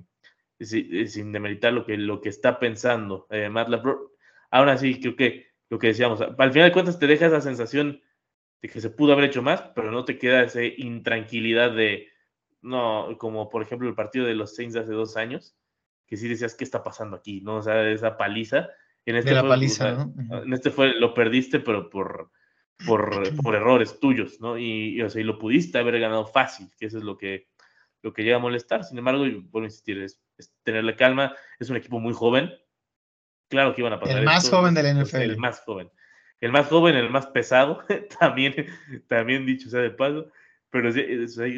sin, 0.61 1.09
sin, 1.09 1.33
demeritar 1.33 1.73
lo 1.73 1.85
que, 1.85 1.97
lo 1.97 2.21
que 2.21 2.29
está 2.29 2.59
pensando 2.59 3.27
eh, 3.31 3.49
Matt 3.49 3.69
LaFleur. 3.69 4.13
Ahora 4.51 4.79
sí, 4.79 5.01
creo 5.01 5.17
que 5.17 5.48
lo 5.71 5.79
que 5.79 5.89
decíamos, 5.89 6.21
al 6.21 6.53
final 6.53 6.69
de 6.69 6.73
cuentas 6.73 6.99
te 6.99 7.07
deja 7.07 7.27
esa 7.27 7.41
sensación 7.41 8.01
de 8.63 8.69
que 8.69 8.81
se 8.81 8.91
pudo 8.91 9.13
haber 9.13 9.27
hecho 9.27 9.43
más, 9.43 9.63
pero 9.75 9.91
no 9.91 10.05
te 10.05 10.19
queda 10.19 10.43
esa 10.43 10.63
intranquilidad 10.63 11.73
de, 11.73 12.09
no, 12.63 13.17
como 13.19 13.49
por 13.49 13.63
ejemplo 13.63 13.89
el 13.89 13.95
partido 13.95 14.27
de 14.27 14.35
los 14.35 14.55
Saints 14.55 14.77
hace 14.77 14.93
dos 14.93 15.17
años, 15.17 15.57
que 16.07 16.17
sí 16.17 16.27
decías, 16.27 16.55
¿qué 16.55 16.65
está 16.65 16.83
pasando 16.83 17.17
aquí? 17.17 17.41
¿No? 17.43 17.57
O 17.57 17.63
sea, 17.63 17.89
esa 17.91 18.17
paliza 18.17 18.69
en 19.05 19.17
este 19.17 19.31
de 19.31 19.37
la 19.37 19.41
fue, 19.43 19.49
paliza, 19.51 19.93
o 19.93 19.97
sea, 19.97 20.05
¿no? 20.05 20.43
En 20.43 20.53
este 20.53 20.71
fue, 20.71 20.99
lo 20.99 21.15
perdiste, 21.15 21.61
pero 21.61 21.89
por, 21.89 22.31
por, 22.87 23.23
por 23.43 23.55
errores 23.55 23.99
tuyos, 24.01 24.41
¿no? 24.41 24.59
Y, 24.59 24.97
y, 24.97 25.03
o 25.03 25.09
sea, 25.09 25.21
y 25.21 25.25
lo 25.25 25.39
pudiste 25.39 25.79
haber 25.79 25.99
ganado 25.99 26.27
fácil, 26.27 26.69
que 26.79 26.87
eso 26.87 26.99
es 26.99 27.05
lo 27.05 27.17
que, 27.17 27.49
lo 28.03 28.13
que 28.13 28.23
llega 28.23 28.37
a 28.37 28.41
molestar. 28.41 28.85
Sin 28.85 28.99
embargo, 28.99 29.27
y 29.27 29.35
vuelvo 29.35 29.65
a 29.65 29.69
insistir, 29.69 30.03
es, 30.03 30.21
es, 30.37 30.55
tenerle 30.63 30.97
calma. 30.97 31.35
Es 31.59 31.71
un 31.71 31.77
equipo 31.77 32.01
muy 32.01 32.13
joven. 32.13 32.51
Claro 33.49 33.75
que 33.75 33.81
iban 33.81 33.93
a 33.93 34.01
pasar. 34.01 34.19
El 34.19 34.25
más 34.25 34.45
esto, 34.45 34.57
joven 34.57 34.75
del 34.75 35.03
NFL. 35.03 35.17
El 35.17 35.39
más 35.39 35.61
joven. 35.61 35.91
El 36.41 36.53
más 36.53 36.69
joven, 36.69 36.95
el 36.95 37.11
más 37.11 37.27
pesado, 37.27 37.83
también, 38.21 38.55
también 39.09 39.47
dicho 39.47 39.69
sea 39.69 39.81
de 39.81 39.91
paso. 39.91 40.31
Pero 40.71 40.91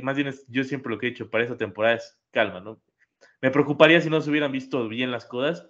más 0.02 0.16
bien 0.16 0.28
es, 0.28 0.46
yo 0.48 0.64
siempre 0.64 0.90
lo 0.90 0.98
que 0.98 1.08
he 1.08 1.10
dicho 1.10 1.28
para 1.28 1.44
esta 1.44 1.56
temporada 1.56 1.96
es 1.96 2.18
calma, 2.30 2.60
¿no? 2.60 2.80
Me 3.42 3.50
preocuparía 3.50 4.00
si 4.00 4.08
no 4.08 4.20
se 4.20 4.30
hubieran 4.30 4.52
visto 4.52 4.88
bien 4.88 5.10
las 5.10 5.26
cosas, 5.26 5.68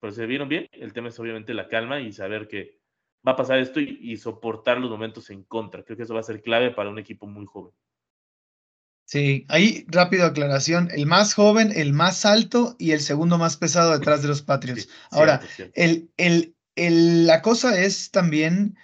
pero 0.00 0.12
se 0.12 0.26
vieron 0.26 0.48
bien. 0.48 0.68
El 0.72 0.92
tema 0.92 1.08
es 1.08 1.18
obviamente 1.18 1.54
la 1.54 1.68
calma 1.68 2.00
y 2.00 2.12
saber 2.12 2.46
que 2.46 2.78
va 3.26 3.32
a 3.32 3.36
pasar 3.36 3.58
esto 3.58 3.80
y, 3.80 3.98
y, 4.00 4.16
soportar 4.16 4.78
los 4.78 4.90
momentos 4.90 5.28
en 5.30 5.42
contra. 5.42 5.82
Creo 5.82 5.96
que 5.96 6.04
eso 6.04 6.14
va 6.14 6.20
a 6.20 6.24
ser 6.24 6.40
clave 6.40 6.70
para 6.70 6.90
un 6.90 6.98
equipo 6.98 7.26
muy 7.26 7.46
joven. 7.46 7.72
Sí, 9.08 9.46
ahí 9.48 9.86
rápido 9.88 10.26
aclaración, 10.26 10.90
el 10.92 11.06
más 11.06 11.32
joven, 11.32 11.72
el 11.74 11.94
más 11.94 12.26
alto 12.26 12.76
y 12.78 12.90
el 12.90 13.00
segundo 13.00 13.38
más 13.38 13.56
pesado 13.56 13.92
detrás 13.92 14.20
de 14.20 14.28
los 14.28 14.42
Patriots. 14.42 14.82
Sí, 14.82 14.88
Ahora, 15.10 15.38
cierto, 15.38 15.54
cierto. 15.56 15.72
El, 15.80 16.10
el, 16.18 16.56
el, 16.76 17.26
la 17.26 17.40
cosa 17.40 17.80
es 17.80 18.10
también 18.10 18.76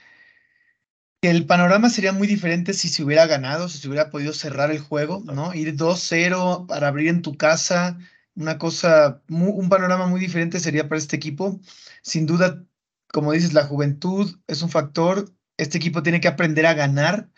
que 1.21 1.29
el 1.29 1.45
panorama 1.45 1.91
sería 1.91 2.13
muy 2.13 2.27
diferente 2.27 2.73
si 2.73 2.89
se 2.89 3.05
hubiera 3.05 3.27
ganado, 3.27 3.69
si 3.69 3.77
se 3.77 3.87
hubiera 3.87 4.09
podido 4.09 4.33
cerrar 4.33 4.71
el 4.71 4.79
juego, 4.79 5.23
¿no? 5.27 5.53
Ir 5.53 5.77
2-0 5.77 6.67
para 6.69 6.89
abrir 6.89 7.09
en 7.09 7.21
tu 7.21 7.37
casa, 7.37 7.99
una 8.35 8.57
cosa, 8.57 9.23
muy, 9.29 9.51
un 9.51 9.69
panorama 9.69 10.07
muy 10.07 10.21
diferente 10.21 10.59
sería 10.59 10.89
para 10.89 10.99
este 10.99 11.17
equipo. 11.17 11.61
Sin 12.01 12.25
duda, 12.25 12.65
como 13.09 13.33
dices, 13.33 13.53
la 13.53 13.65
juventud 13.65 14.39
es 14.47 14.63
un 14.63 14.71
factor. 14.71 15.31
Este 15.59 15.77
equipo 15.77 16.03
tiene 16.03 16.23
que 16.23 16.29
aprender 16.29 16.65
a 16.65 16.73
ganar, 16.73 17.29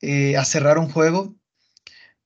eh, 0.00 0.38
a 0.38 0.44
cerrar 0.46 0.78
un 0.78 0.88
juego. 0.88 1.36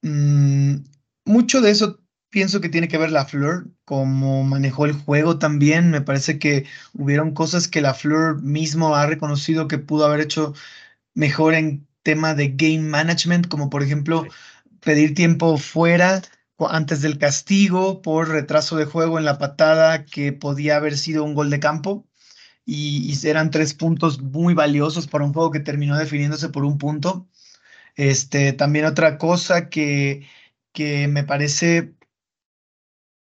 Mm, 0.05 0.85
mucho 1.25 1.63
de 1.63 1.71
eso 1.71 1.99
pienso 2.29 2.61
que 2.61 2.69
tiene 2.69 2.89
que 2.89 2.99
ver 2.99 3.11
la 3.11 3.25
Fleur, 3.25 3.71
cómo 3.87 4.45
manejó 4.45 4.85
el 4.87 4.93
juego 4.93 5.39
también. 5.39 5.91
Me 5.91 6.03
parece 6.03 6.39
que 6.39 6.67
hubieron 6.93 7.33
cosas 7.33 7.69
que 7.69 7.81
la 7.81 7.95
Fleur 7.95 8.43
mismo 8.43 8.95
ha 8.95 9.07
reconocido 9.07 9.67
que 9.69 9.79
pudo 9.79 10.05
haber 10.05 10.21
hecho 10.21 10.55
mejor 11.15 11.55
en 11.55 11.87
tema 12.03 12.35
de 12.35 12.49
game 12.51 12.81
management, 12.81 13.49
como 13.49 13.71
por 13.71 13.83
ejemplo 13.83 14.27
pedir 14.81 15.15
tiempo 15.15 15.57
fuera 15.59 16.23
antes 16.71 17.03
del 17.03 17.19
castigo 17.19 18.03
por 18.03 18.29
retraso 18.29 18.77
de 18.77 18.85
juego 18.87 19.19
en 19.19 19.25
la 19.25 19.39
patada 19.39 20.05
que 20.07 20.33
podía 20.33 20.77
haber 20.77 20.99
sido 20.99 21.25
un 21.25 21.35
gol 21.35 21.51
de 21.51 21.61
campo. 21.61 22.07
Y, 22.67 23.11
y, 23.13 23.29
eran 23.29 23.51
tres 23.51 23.75
puntos 23.75 24.21
muy 24.23 24.55
valiosos 24.55 25.07
para 25.07 25.25
un 25.25 25.33
juego 25.35 25.51
que 25.51 25.61
terminó 25.61 25.97
definiéndose 25.99 26.49
por 26.51 26.65
un 26.65 26.79
punto. 26.79 27.29
Este, 27.97 28.53
también 28.53 28.87
otra 28.87 29.19
cosa 29.19 29.69
que, 29.69 30.27
que 30.73 31.09
me 31.09 31.25
parece 31.25 31.95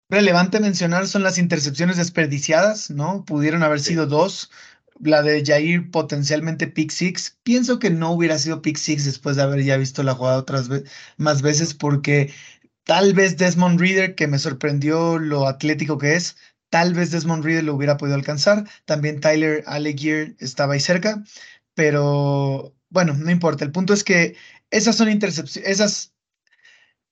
relevante 0.09 0.59
mencionar 0.59 1.07
son 1.07 1.23
las 1.23 1.37
intercepciones 1.37 1.97
desperdiciadas, 1.97 2.89
¿no? 2.91 3.25
Pudieron 3.25 3.63
haber 3.63 3.79
sido 3.79 4.07
dos. 4.07 4.51
La 4.99 5.23
de 5.23 5.43
Jair 5.43 5.89
potencialmente 5.89 6.67
pick 6.67 6.91
six. 6.91 7.39
Pienso 7.43 7.79
que 7.79 7.89
no 7.89 8.11
hubiera 8.11 8.37
sido 8.37 8.61
pick 8.61 8.77
six 8.77 9.05
después 9.05 9.35
de 9.35 9.43
haber 9.43 9.63
ya 9.63 9.77
visto 9.77 10.03
la 10.03 10.13
jugada 10.13 10.37
otras 10.37 10.67
ve 10.69 10.83
más 11.17 11.41
veces 11.41 11.73
porque 11.73 12.31
Tal 12.83 13.13
vez 13.13 13.37
Desmond 13.37 13.79
Reader, 13.79 14.15
que 14.15 14.27
me 14.27 14.39
sorprendió 14.39 15.19
lo 15.19 15.47
atlético 15.47 15.97
que 15.97 16.15
es, 16.15 16.37
tal 16.69 16.93
vez 16.93 17.11
Desmond 17.11 17.43
Reader 17.43 17.63
lo 17.63 17.75
hubiera 17.75 17.97
podido 17.97 18.15
alcanzar. 18.15 18.67
También 18.85 19.19
Tyler 19.21 19.63
Allegier 19.67 20.35
estaba 20.39 20.73
ahí 20.73 20.79
cerca, 20.79 21.23
pero 21.73 22.75
bueno, 22.89 23.13
no 23.13 23.31
importa. 23.31 23.63
El 23.65 23.71
punto 23.71 23.93
es 23.93 24.03
que 24.03 24.35
esas 24.71 24.95
son 24.95 25.09
intercepciones, 25.11 25.69
esas, 25.69 26.13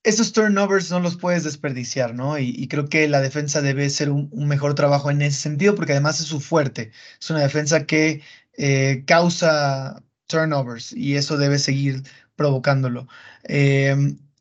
esos 0.04 0.32
turnovers 0.34 0.90
no 0.92 1.00
los 1.00 1.18
puedes 1.18 1.44
desperdiciar, 1.44 2.16
¿no? 2.16 2.40
Y, 2.40 2.50
y 2.50 2.68
creo 2.68 2.88
que 2.88 3.08
la 3.08 3.22
defensa 3.22 3.62
debe 3.62 3.90
ser 3.90 4.10
un, 4.10 4.30
un, 4.32 4.48
mejor 4.48 4.76
trabajo 4.76 5.12
en 5.12 5.22
ese 5.22 5.42
sentido, 5.42 5.76
porque 5.76 5.92
además 5.92 6.20
es 6.20 6.28
su 6.28 6.40
fuerte. 6.40 6.92
Es 7.20 7.30
una 7.30 7.42
defensa 7.42 7.86
que 7.86 8.22
eh, 8.58 9.04
causa 9.06 10.04
turnovers 10.28 10.94
y 10.94 11.16
eso 11.16 11.38
debe 11.38 11.60
seguir 11.60 12.04
provocándolo. 12.36 13.08
Eh, 13.44 13.96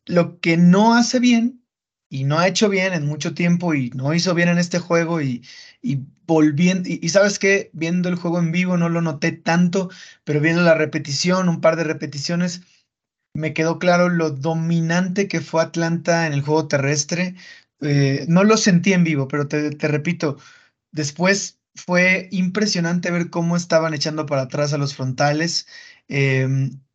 lo 0.07 0.41
que 0.41 0.57
no 0.57 0.95
hace 0.95 1.19
bien 1.21 1.63
y 2.09 2.25
no 2.25 2.39
ha 2.39 2.49
hecho 2.49 2.69
bien 2.69 2.95
en 2.95 3.07
mucho 3.07 3.35
tiempo 3.35 3.75
y 3.75 3.91
no 3.91 4.15
hizo 4.15 4.35
bien 4.35 4.49
en 4.49 4.59
este 4.59 4.79
juego 4.79 5.21
y, 5.21 5.45
y 5.83 6.01
volviendo, 6.27 6.89
y, 6.89 7.01
y, 7.03 7.09
sabes 7.11 7.39
que 7.39 7.71
viendo 7.73 8.09
el 8.09 8.17
juego 8.17 8.39
en 8.39 8.53
vivo 8.53 8.77
no 8.77 8.89
lo 8.89 9.03
noté 9.03 9.33
tanto, 9.33 9.91
pero 10.25 10.41
viendo 10.41 10.63
la 10.63 10.75
repetición, 10.75 11.49
un 11.49 11.61
par 11.61 11.77
de 11.77 11.85
repeticiones, 11.85 12.63
me 13.39 13.55
quedó 13.55 13.79
claro 13.79 14.09
lo 14.09 14.31
dominante 14.31 15.29
que 15.29 15.41
fue 15.41 15.63
Atlanta 15.63 16.27
en 16.27 16.33
el 16.33 16.43
juego 16.43 16.69
terrestre. 16.69 17.37
Eh, 17.81 18.27
no 18.29 18.45
lo 18.45 18.57
sentí 18.57 18.93
en 18.93 19.05
vivo, 19.05 19.29
pero 19.29 19.47
te, 19.49 19.71
repito, 19.89 20.39
después 20.93 21.59
fue 21.75 22.29
impresionante 22.33 23.11
ver 23.13 23.31
cómo 23.31 23.57
estaban 23.57 23.95
echando 23.95 24.27
para 24.27 24.43
atrás 24.43 24.73
a 24.73 24.79
los 24.79 24.95
frontales. 24.97 25.69
Eh, 26.09 26.49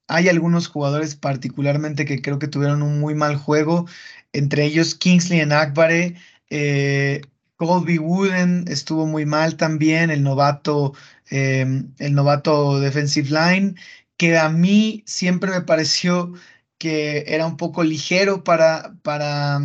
hay 0.07 0.29
algunos 0.29 0.67
jugadores 0.67 1.15
particularmente 1.15 2.05
que 2.05 2.21
creo 2.21 2.39
que 2.39 2.49
tuvieron 2.49 2.81
un 2.81 2.99
muy 2.99 3.15
mal 3.15 3.37
juego, 3.37 3.87
entre 4.33 4.65
ellos 4.65 4.95
Kingsley 4.95 5.39
en 5.39 5.53
Akbare, 5.53 6.15
eh, 6.49 7.21
Colby 7.55 7.97
Wooden 7.99 8.65
estuvo 8.67 9.05
muy 9.05 9.25
mal 9.25 9.55
también, 9.55 10.11
el 10.11 10.23
novato, 10.23 10.93
eh, 11.29 11.65
el 11.97 12.13
novato 12.13 12.79
defensive 12.79 13.29
line, 13.29 13.75
que 14.17 14.37
a 14.37 14.49
mí 14.49 15.03
siempre 15.05 15.51
me 15.51 15.61
pareció 15.61 16.33
que 16.77 17.23
era 17.27 17.45
un 17.45 17.57
poco 17.57 17.83
ligero 17.83 18.43
para, 18.43 18.95
para, 19.03 19.59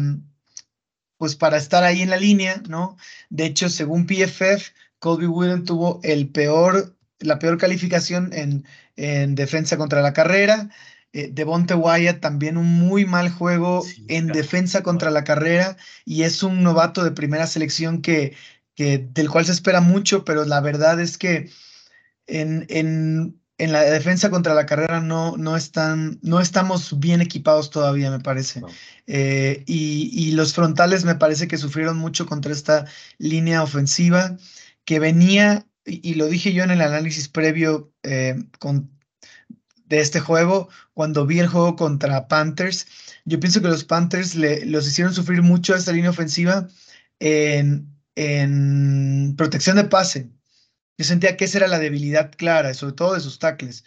pues 1.16 1.34
para 1.36 1.56
estar 1.56 1.84
ahí 1.84 2.02
en 2.02 2.10
la 2.10 2.16
línea, 2.16 2.62
¿no? 2.68 2.96
De 3.28 3.44
hecho, 3.46 3.68
según 3.68 4.06
PFF, 4.06 4.72
Colby 4.98 5.26
Wooden 5.26 5.64
tuvo 5.64 6.00
el 6.02 6.28
peor, 6.28 6.96
la 7.18 7.38
peor 7.38 7.58
calificación 7.58 8.32
en, 8.32 8.64
en 8.96 9.34
defensa 9.34 9.76
contra 9.76 10.00
la 10.02 10.12
carrera. 10.12 10.70
Eh, 11.12 11.30
Devonte 11.32 11.74
Wyatt 11.74 12.20
también 12.20 12.56
un 12.56 12.66
muy 12.66 13.06
mal 13.06 13.30
juego 13.30 13.82
sí, 13.82 14.04
en 14.08 14.26
defensa 14.28 14.82
contra 14.82 15.10
la 15.10 15.24
carrera 15.24 15.76
y 16.04 16.22
es 16.22 16.42
un 16.42 16.62
novato 16.62 17.02
de 17.02 17.12
primera 17.12 17.46
selección 17.46 18.02
que, 18.02 18.36
que, 18.74 18.98
del 18.98 19.30
cual 19.30 19.46
se 19.46 19.52
espera 19.52 19.80
mucho, 19.80 20.24
pero 20.24 20.44
la 20.44 20.60
verdad 20.60 21.00
es 21.00 21.16
que 21.16 21.50
en, 22.26 22.66
en 22.68 23.40
en 23.58 23.72
la 23.72 23.82
defensa 23.82 24.30
contra 24.30 24.54
la 24.54 24.66
carrera 24.66 25.00
no, 25.00 25.36
no, 25.36 25.56
están, 25.56 26.20
no 26.22 26.40
estamos 26.40 26.98
bien 27.00 27.20
equipados 27.20 27.70
todavía, 27.70 28.10
me 28.10 28.20
parece. 28.20 28.62
Eh, 29.08 29.64
y, 29.66 30.30
los 30.32 30.54
frontales 30.54 31.04
me 31.04 31.16
parece 31.16 31.48
que 31.48 31.58
sufrieron 31.58 31.98
mucho 31.98 32.26
contra 32.26 32.52
esta 32.52 32.86
línea 33.18 33.62
ofensiva 33.62 34.36
que 34.84 35.00
venía, 35.00 35.66
y, 35.84 36.14
lo 36.14 36.26
dije 36.26 36.52
yo 36.52 36.62
en 36.62 36.70
el 36.70 36.80
análisis 36.80 37.28
previo 37.28 37.92
eh, 38.04 38.36
con, 38.60 38.90
de 39.86 40.00
este 40.00 40.20
juego, 40.20 40.68
cuando 40.94 41.26
vi 41.26 41.40
el 41.40 41.48
juego 41.48 41.74
contra 41.74 42.28
Panthers, 42.28 42.86
yo 43.24 43.40
pienso 43.40 43.60
que 43.60 43.68
los 43.68 43.84
Panthers 43.84 44.36
le, 44.36 44.64
los 44.66 44.86
hicieron 44.86 45.12
sufrir 45.12 45.42
mucho 45.42 45.74
a 45.74 45.78
esta 45.78 45.92
línea 45.92 46.10
ofensiva 46.10 46.68
en, 47.18 47.92
en 48.14 49.34
protección 49.36 49.76
de 49.76 49.84
pase 49.84 50.30
yo 50.98 51.04
sentía 51.04 51.36
que 51.36 51.44
esa 51.46 51.58
era 51.58 51.68
la 51.68 51.78
debilidad 51.78 52.32
clara, 52.36 52.74
sobre 52.74 52.94
todo 52.94 53.14
de 53.14 53.20
sus 53.20 53.38
tackles. 53.38 53.84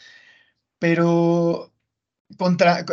Pero 0.80 1.74
contra, 2.38 2.86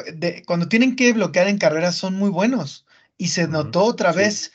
cuando 0.46 0.68
tienen 0.68 0.96
que 0.96 1.12
bloquear 1.12 1.48
en 1.48 1.58
carreras 1.58 1.96
son 1.96 2.14
muy 2.16 2.30
buenos. 2.30 2.86
Y 3.18 3.28
se 3.28 3.48
notó 3.48 3.84
otra 3.84 4.12
vez. 4.12 4.52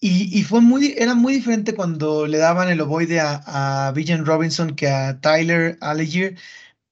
Y, 0.00 0.42
fue 0.44 0.60
muy, 0.60 0.94
era 0.98 1.14
muy 1.14 1.34
diferente 1.34 1.74
cuando 1.74 2.26
le 2.26 2.38
daban 2.38 2.68
el 2.68 2.80
ovoide 2.80 3.20
a, 3.20 3.88
a 3.88 3.92
Villan 3.92 4.26
Robinson 4.26 4.76
que 4.76 4.88
a 4.88 5.20
Tyler 5.20 5.78
Allegier. 5.80 6.36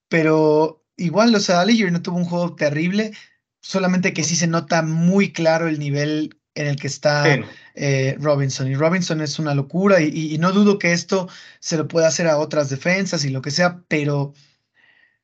Pero 0.08 0.84
igual, 0.96 1.34
o 1.34 1.40
sea, 1.40 1.60
Allegier 1.60 1.92
no 1.92 2.02
tuvo 2.02 2.18
un 2.18 2.24
juego 2.24 2.54
terrible, 2.56 3.12
solamente 3.60 4.12
que 4.14 4.24
sí 4.24 4.36
se 4.36 4.46
nota 4.46 4.82
muy 4.82 5.32
claro 5.32 5.68
el 5.68 5.78
nivel 5.78 6.38
en 6.54 6.66
el 6.66 6.76
que 6.76 6.86
está 6.86 7.38
eh, 7.74 8.16
Robinson. 8.20 8.68
Y 8.68 8.74
Robinson 8.74 9.20
es 9.20 9.38
una 9.38 9.54
locura 9.54 10.00
y, 10.00 10.36
no 10.38 10.52
dudo 10.52 10.78
que 10.78 10.92
esto 10.92 11.28
se 11.60 11.76
lo 11.76 11.88
pueda 11.88 12.08
hacer 12.08 12.26
a 12.26 12.38
otras 12.38 12.68
defensas 12.68 13.24
y 13.24 13.30
lo 13.30 13.42
que 13.42 13.50
sea, 13.50 13.82
pero, 13.88 14.34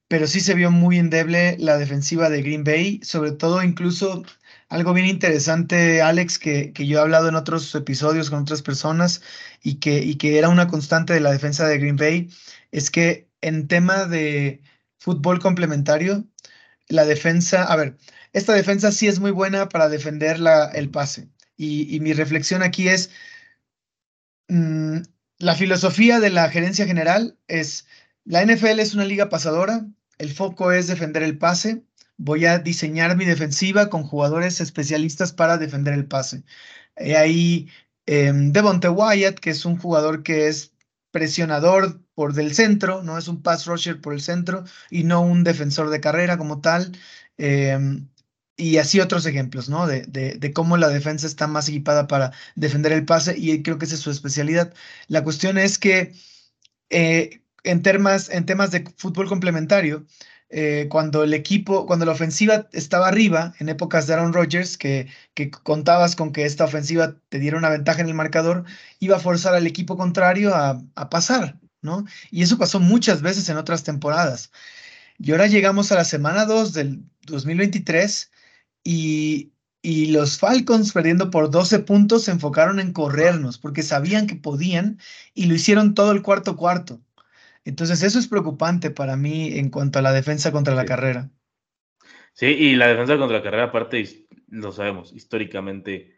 pero 0.09 0.27
sí 0.27 0.41
se 0.41 0.55
vio 0.55 0.71
muy 0.71 0.99
endeble 0.99 1.57
la 1.59 1.79
defensiva 1.79 2.31
de 2.31 2.43
Green 2.43 2.65
Bay, 2.65 3.01
sobre 3.03 3.33
todo 3.33 3.63
incluso 3.63 4.25
algo 4.69 4.93
bien 4.93 5.07
interesante, 5.07 6.03
Alex, 6.03 6.39
que, 6.39 6.73
que 6.73 6.87
yo 6.87 6.99
he 6.99 7.01
hablado 7.01 7.29
en 7.29 7.35
otros 7.35 7.75
episodios 7.75 8.31
con 8.31 8.41
otras 8.41 8.63
personas 8.63 9.23
y 9.63 9.77
que, 9.77 9.99
y 9.99 10.17
que 10.17 10.39
era 10.39 10.49
una 10.49 10.69
constante 10.69 11.15
de 11.15 11.21
la 11.21 11.33
defensa 11.33 11.67
de 11.67 11.79
Green 11.79 11.97
Bay, 11.97 12.31
es 12.71 12.91
que 12.91 13.29
en 13.41 13.69
tema 13.69 14.05
de 14.05 14.63
fútbol 14.99 15.39
complementario, 15.41 16.25
la 16.89 17.05
defensa, 17.05 17.65
a 17.65 17.77
ver, 17.77 17.97
esta 18.33 18.55
defensa 18.55 18.93
sí 18.93 19.09
es 19.09 19.21
muy 19.21 19.31
buena 19.31 19.69
para 19.69 19.89
defender 19.89 20.39
el 20.75 20.91
pase. 20.91 21.29
Y, 21.57 21.99
mi 22.01 22.13
reflexión 22.13 22.63
aquí 22.63 22.89
es, 22.89 23.11
mm, 24.49 24.99
la 25.39 25.55
filosofía 25.55 26.21
de 26.21 26.31
la 26.31 26.49
gerencia 26.51 26.87
general 26.87 27.37
es, 27.49 27.87
la 28.25 28.43
NFL 28.43 28.81
es 28.81 28.95
una 28.95 29.05
liga 29.05 29.29
pasadora, 29.29 29.87
el 30.19 30.33
foco 30.33 30.73
es 30.73 30.87
defender 30.87 31.23
el 31.23 31.39
pase, 31.39 31.83
voy 32.17 32.47
a 32.47 32.59
diseñar 32.59 33.17
mi 33.17 33.25
defensiva 33.25 33.89
con 33.91 34.05
jugadores 34.05 34.61
especialistas 34.61 35.33
para 35.33 35.59
defender 35.59 35.95
el 35.95 36.07
pase. 36.07 36.45
Y 36.99 37.13
ahí 37.13 37.69
eh, 38.07 38.33
Devonte 38.35 38.89
Wyatt, 38.89 39.39
que 39.39 39.51
es 39.51 39.65
un 39.65 39.79
jugador 39.79 40.23
que 40.23 40.49
es 40.49 40.73
presionador 41.11 42.01
por 42.15 42.35
del 42.35 42.55
centro, 42.55 43.03
no 43.03 43.19
es 43.19 43.29
un 43.29 43.43
pass 43.43 43.67
rusher 43.67 44.01
por 44.01 44.15
el 44.15 44.21
centro 44.21 44.65
y 44.91 45.05
no 45.05 45.21
un 45.21 45.45
defensor 45.45 45.91
de 45.91 46.01
carrera 46.01 46.39
como 46.39 46.61
tal. 46.61 46.93
Em, 47.37 48.09
y 48.59 48.79
así 48.79 49.01
otros 49.01 49.25
ejemplos, 49.25 49.69
¿no? 49.69 49.87
De, 49.87 50.03
de, 50.03 50.53
cómo 50.53 50.77
la 50.77 50.89
defensa 50.89 51.27
está 51.27 51.47
más 51.47 51.69
equipada 51.69 52.09
para 52.09 52.33
defender 52.57 52.93
el 52.93 53.05
pase 53.07 53.35
y 53.39 53.63
creo 53.63 53.79
que 53.79 53.87
esa 53.87 53.95
es 53.95 54.01
su 54.01 54.11
especialidad. 54.11 54.75
La 55.07 55.23
cuestión 55.25 55.59
es 55.59 55.79
que 55.79 56.13
eh, 56.91 57.43
en, 57.63 57.83
temas, 57.83 58.29
en 58.31 58.47
temas 58.47 58.73
de 58.73 58.85
fútbol 58.97 59.29
complementario, 59.29 60.07
eh, 60.51 60.89
cuando 60.91 61.23
el 61.23 61.35
equipo, 61.35 61.87
cuando 61.87 62.05
la 62.05 62.13
ofensiva 62.13 62.69
estaba 62.73 63.07
arriba, 63.09 63.55
en 63.61 63.69
épocas 63.69 64.07
de 64.07 64.15
Aaron 64.15 64.33
Rodgers, 64.33 64.77
que, 64.77 65.09
que 65.35 65.51
contabas 65.51 66.17
con 66.17 66.33
que 66.33 66.45
esta 66.45 66.65
ofensiva 66.65 67.17
te 67.29 67.39
diera 67.39 67.59
una 67.59 67.71
ventaja 67.71 68.01
en 68.01 68.09
el 68.09 68.15
marcador, 68.15 68.65
iba 68.99 69.17
a 69.19 69.21
forzar 69.21 69.55
al 69.55 69.69
equipo 69.69 69.97
contrario 69.97 70.55
a, 70.55 70.83
a 70.97 71.11
pasar, 71.11 71.61
¿no? 71.81 72.05
Y 72.33 72.43
eso 72.43 72.59
pasó 72.59 72.81
muchas 72.81 73.23
veces 73.23 73.49
en 73.51 73.57
otras 73.57 73.85
temporadas. 73.85 74.51
Y 75.19 75.31
ahora 75.33 75.47
llegamos 75.47 75.93
a 75.93 75.97
la 75.97 76.05
semana 76.05 76.45
2 76.45 76.73
del 76.73 77.03
2023 77.27 78.31
y, 78.91 79.53
los 80.13 80.39
Falcons, 80.39 80.93
perdiendo 80.93 81.31
por 81.31 81.51
12 81.51 81.81
puntos, 81.81 82.25
se 82.25 82.31
enfocaron 82.31 82.81
en 82.81 82.95
corrernos 82.95 83.59
porque 83.59 83.83
sabían 83.83 84.27
que 84.27 84.35
podían 84.35 84.99
y 85.35 85.45
lo 85.45 85.55
hicieron 85.55 85.95
todo 85.95 86.13
el 86.13 86.23
cuarto 86.23 86.57
cuarto. 86.57 87.01
Entonces 87.65 88.03
eso 88.03 88.19
es 88.19 88.29
preocupante 88.29 88.91
para 88.91 89.17
mí 89.17 89.59
en 89.59 89.69
cuanto 89.69 89.99
a 89.99 90.03
la 90.03 90.13
defensa 90.13 90.53
contra 90.53 90.75
la 90.75 90.87
carrera. 90.87 91.31
Sí, 92.33 92.47
y 92.47 92.77
la 92.77 92.89
defensa 92.89 93.19
contra 93.19 93.39
la 93.39 93.45
carrera, 93.45 93.65
aparte, 93.65 94.27
lo 94.49 94.73
sabemos, 94.73 95.13
históricamente 95.13 96.17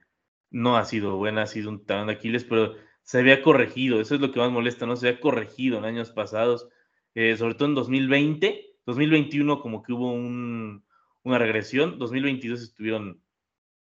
no 0.51 0.77
ha 0.77 0.85
sido 0.85 1.17
buena, 1.17 1.43
ha 1.43 1.47
sido 1.49 1.71
un 1.71 1.85
talón 1.85 2.07
de 2.07 2.15
Aquiles, 2.15 2.45
pero 2.45 2.77
se 3.03 3.19
había 3.19 3.43
corregido, 3.43 4.01
eso 4.01 4.15
es 4.15 4.21
lo 4.21 4.31
que 4.31 4.39
más 4.39 4.53
molesta, 4.53 4.87
¿no? 4.87 4.95
Se 4.95 5.09
había 5.09 5.21
corregido 5.21 5.79
en 5.79 5.87
años 5.87 6.13
pasados, 6.13 6.69
eh, 7.15 7.37
sobre 7.37 7.55
todo 7.55 7.69
en 7.69 7.75
2020, 7.75 8.77
2021 8.87 9.61
como 9.61 9.83
que 9.83 9.93
hubo 9.93 10.13
un, 10.13 10.85
una 11.23 11.39
regresión. 11.39 11.99
2022 11.99 12.63
estuvieron 12.63 13.23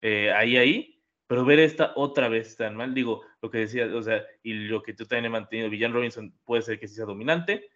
eh, 0.02 0.32
ahí, 0.32 0.58
ahí, 0.58 1.02
pero 1.28 1.46
ver 1.46 1.60
esta 1.60 1.94
otra 1.96 2.30
vez 2.30 2.56
tan 2.58 2.76
mal, 2.76 2.94
digo, 2.94 3.24
lo 3.42 3.50
que 3.50 3.60
decía, 3.60 3.88
o 3.94 4.02
sea, 4.02 4.24
y 4.44 4.54
lo 4.54 4.84
que 4.84 4.94
tú 4.94 5.06
también 5.06 5.26
he 5.26 5.30
mantenido, 5.30 5.70
Villan 5.70 5.94
Robinson 5.94 6.34
puede 6.44 6.62
ser 6.62 6.80
que 6.80 6.88
sí 6.88 6.96
sea 6.96 7.06
dominante, 7.06 7.70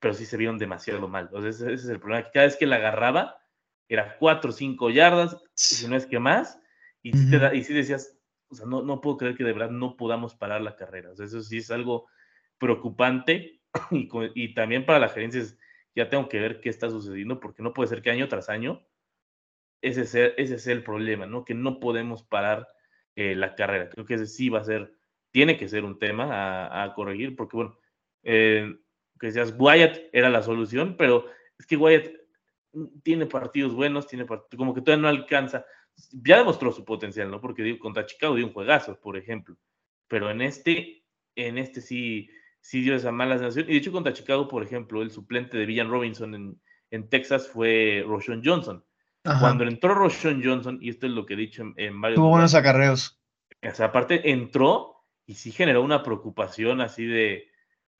pero 0.00 0.14
sí 0.14 0.24
se 0.24 0.36
vieron 0.36 0.58
demasiado 0.58 1.06
mal. 1.08 1.28
O 1.32 1.40
sea, 1.40 1.50
ese, 1.50 1.72
es 1.72 1.88
el 1.88 2.00
problema, 2.00 2.24
que 2.24 2.32
cada 2.32 2.46
vez 2.46 2.56
que 2.56 2.66
la 2.66 2.76
agarraba, 2.76 3.38
era 3.88 4.16
4 4.18 4.50
o 4.50 4.52
5 4.52 4.90
yardas, 4.90 5.36
si 5.54 5.86
no 5.88 5.96
es 5.96 6.06
que 6.06 6.18
más, 6.18 6.60
y, 7.02 7.12
si 7.12 7.30
te 7.30 7.36
y 7.56 7.62
decías, 7.62 8.18
o 8.48 8.54
sea, 8.54 8.66
no, 8.66 8.82
no 8.82 9.00
puedo 9.00 9.16
creer 9.18 9.36
que 9.36 9.44
de 9.44 9.52
verdad 9.52 9.70
no 9.70 9.96
podamos 9.96 10.34
parar 10.34 10.60
la 10.60 10.76
carrera. 10.76 11.12
O 11.12 11.16
sea, 11.16 11.26
eso 11.26 11.42
sí 11.42 11.58
es 11.58 11.70
algo 11.70 12.06
preocupante 12.58 13.60
y, 13.90 14.08
y 14.34 14.54
también 14.54 14.84
para 14.84 14.98
la 14.98 15.08
gerencia 15.08 15.40
es, 15.40 15.56
ya 15.94 16.08
tengo 16.08 16.28
que 16.28 16.40
ver 16.40 16.60
qué 16.60 16.68
está 16.68 16.90
sucediendo, 16.90 17.40
porque 17.40 17.62
no 17.62 17.72
puede 17.72 17.88
ser 17.88 18.02
que 18.02 18.10
año 18.10 18.28
tras 18.28 18.48
año 18.48 18.87
ese 19.82 20.02
es 20.02 20.14
el, 20.14 20.34
ese 20.36 20.54
es 20.56 20.66
el 20.66 20.82
problema, 20.82 21.26
¿no? 21.26 21.44
Que 21.44 21.54
no 21.54 21.80
podemos 21.80 22.22
parar 22.22 22.66
eh, 23.16 23.34
la 23.34 23.54
carrera. 23.54 23.88
Creo 23.90 24.04
que 24.04 24.14
ese 24.14 24.26
sí 24.26 24.48
va 24.48 24.60
a 24.60 24.64
ser, 24.64 24.92
tiene 25.30 25.56
que 25.56 25.68
ser 25.68 25.84
un 25.84 25.98
tema 25.98 26.82
a, 26.82 26.94
corregir, 26.94 27.36
porque 27.36 27.56
bueno, 27.56 27.78
eh, 28.22 28.76
que 29.18 29.26
decías, 29.28 29.54
Wyatt 29.58 29.98
era 30.12 30.30
la 30.30 30.42
solución, 30.42 30.96
pero 30.96 31.26
es 31.58 31.66
que 31.66 31.76
Wyatt 31.76 32.10
tiene 33.02 33.26
partidos 33.26 33.74
buenos, 33.74 34.06
tiene 34.06 34.26
como 34.56 34.74
que 34.74 34.80
todavía 34.80 35.02
no 35.02 35.08
alcanza. 35.08 35.64
Ya 36.12 36.38
demostró 36.38 36.70
su 36.70 36.84
potencial, 36.84 37.30
¿no? 37.30 37.40
Porque 37.40 37.78
contra 37.78 38.06
Chicago 38.06 38.36
dio 38.36 38.46
un 38.46 38.52
juegazo, 38.52 39.00
por 39.00 39.16
ejemplo. 39.16 39.56
Pero 40.06 40.30
en 40.30 40.42
este, 40.42 41.04
en 41.34 41.58
este 41.58 41.80
sí, 41.80 42.30
sí 42.60 42.82
dio 42.82 42.94
esa 42.94 43.12
mala 43.12 43.38
sensación. 43.38 43.66
Y 43.68 43.72
de 43.72 43.78
hecho, 43.78 43.92
contra 43.92 44.12
Chicago, 44.12 44.48
por 44.48 44.62
ejemplo, 44.62 45.02
el 45.02 45.10
suplente 45.10 45.58
de 45.58 45.66
Villan 45.66 45.90
Robinson 45.90 46.58
en, 46.90 47.08
Texas 47.08 47.48
fue 47.48 48.04
Roshan 48.06 48.42
Johnson. 48.44 48.84
Cuando 49.40 49.64
entró 49.64 49.94
Roshan 49.94 50.42
Johnson, 50.42 50.78
y 50.80 50.90
esto 50.90 51.06
es 51.06 51.12
lo 51.12 51.26
que 51.26 51.34
he 51.34 51.36
dicho 51.36 51.64
en, 51.76 52.00
varios. 52.00 52.16
Tuvo 52.16 52.30
buenos 52.30 52.54
acarreos. 52.54 53.20
O 53.62 53.74
sea, 53.74 53.86
aparte 53.86 54.30
entró 54.30 55.04
y 55.26 55.34
sí 55.34 55.52
generó 55.52 55.82
una 55.82 56.02
preocupación 56.02 56.80
así 56.80 57.04
de 57.04 57.48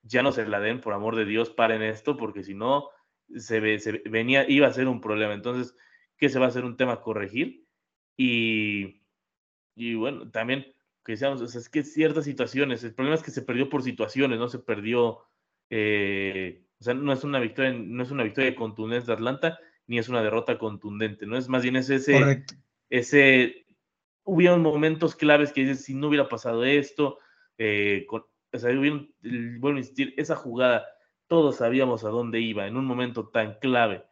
ya 0.02 0.22
no 0.22 0.32
se 0.32 0.46
la 0.46 0.60
den, 0.60 0.80
por 0.80 0.94
amor 0.94 1.16
de 1.16 1.24
Dios, 1.24 1.50
paren 1.50 1.82
esto, 1.82 2.16
porque 2.16 2.42
si 2.42 2.54
no, 2.54 2.88
se, 3.36 3.60
venía, 4.08 4.48
iba 4.48 4.66
a 4.66 4.72
ser 4.72 4.88
un 4.88 5.00
problema. 5.00 5.34
Entonces, 5.34 5.76
¿qué 6.16 6.28
se 6.28 6.38
va 6.38 6.46
a 6.46 6.48
hacer 6.48 6.64
un 6.64 6.76
tema 6.76 6.94
a 6.94 7.00
corregir? 7.00 7.66
Y, 8.16 9.02
y 9.74 9.94
bueno, 9.94 10.30
también, 10.30 10.74
que 11.04 11.12
decíamos, 11.12 11.40
o 11.42 11.46
sea, 11.46 11.60
es 11.60 11.68
que 11.68 11.82
ciertas 11.82 12.24
situaciones, 12.24 12.82
el 12.84 12.94
problema 12.94 13.16
es 13.16 13.22
que 13.22 13.30
se 13.30 13.42
perdió 13.42 13.68
por 13.68 13.82
situaciones, 13.82 14.38
no 14.38 14.48
se 14.48 14.60
perdió, 14.60 15.18
eh, 15.70 16.64
o 16.80 16.84
sea, 16.84 16.94
no 16.94 17.12
es 17.12 17.24
una 17.24 17.40
victoria, 17.40 17.72
no 17.72 18.02
es 18.02 18.10
una 18.10 18.22
victoria 18.22 18.50
de 18.50 18.56
contundencia 18.56 19.08
de 19.08 19.18
Atlanta, 19.18 19.58
ni 19.88 19.98
es 19.98 20.08
una 20.08 20.22
derrota 20.22 20.58
contundente, 20.58 21.26
¿no? 21.26 21.36
Es 21.36 21.48
más 21.48 21.62
bien 21.62 21.74
ese, 21.74 22.12
Correcto. 22.12 22.54
ese, 22.90 23.66
hubieron 24.22 24.62
momentos 24.62 25.16
claves 25.16 25.52
que 25.52 25.62
dices, 25.62 25.84
si 25.84 25.94
no 25.94 26.08
hubiera 26.08 26.28
pasado 26.28 26.64
esto, 26.64 27.18
eh, 27.56 28.06
o 28.08 28.58
sea, 28.58 28.70
hubieron, 28.78 29.12
vuelvo 29.22 29.76
a 29.76 29.80
insistir, 29.80 30.14
esa 30.16 30.36
jugada, 30.36 30.86
todos 31.26 31.56
sabíamos 31.56 32.04
a 32.04 32.10
dónde 32.10 32.40
iba 32.40 32.66
en 32.66 32.76
un 32.76 32.84
momento 32.84 33.28
tan 33.28 33.58
clave. 33.58 34.04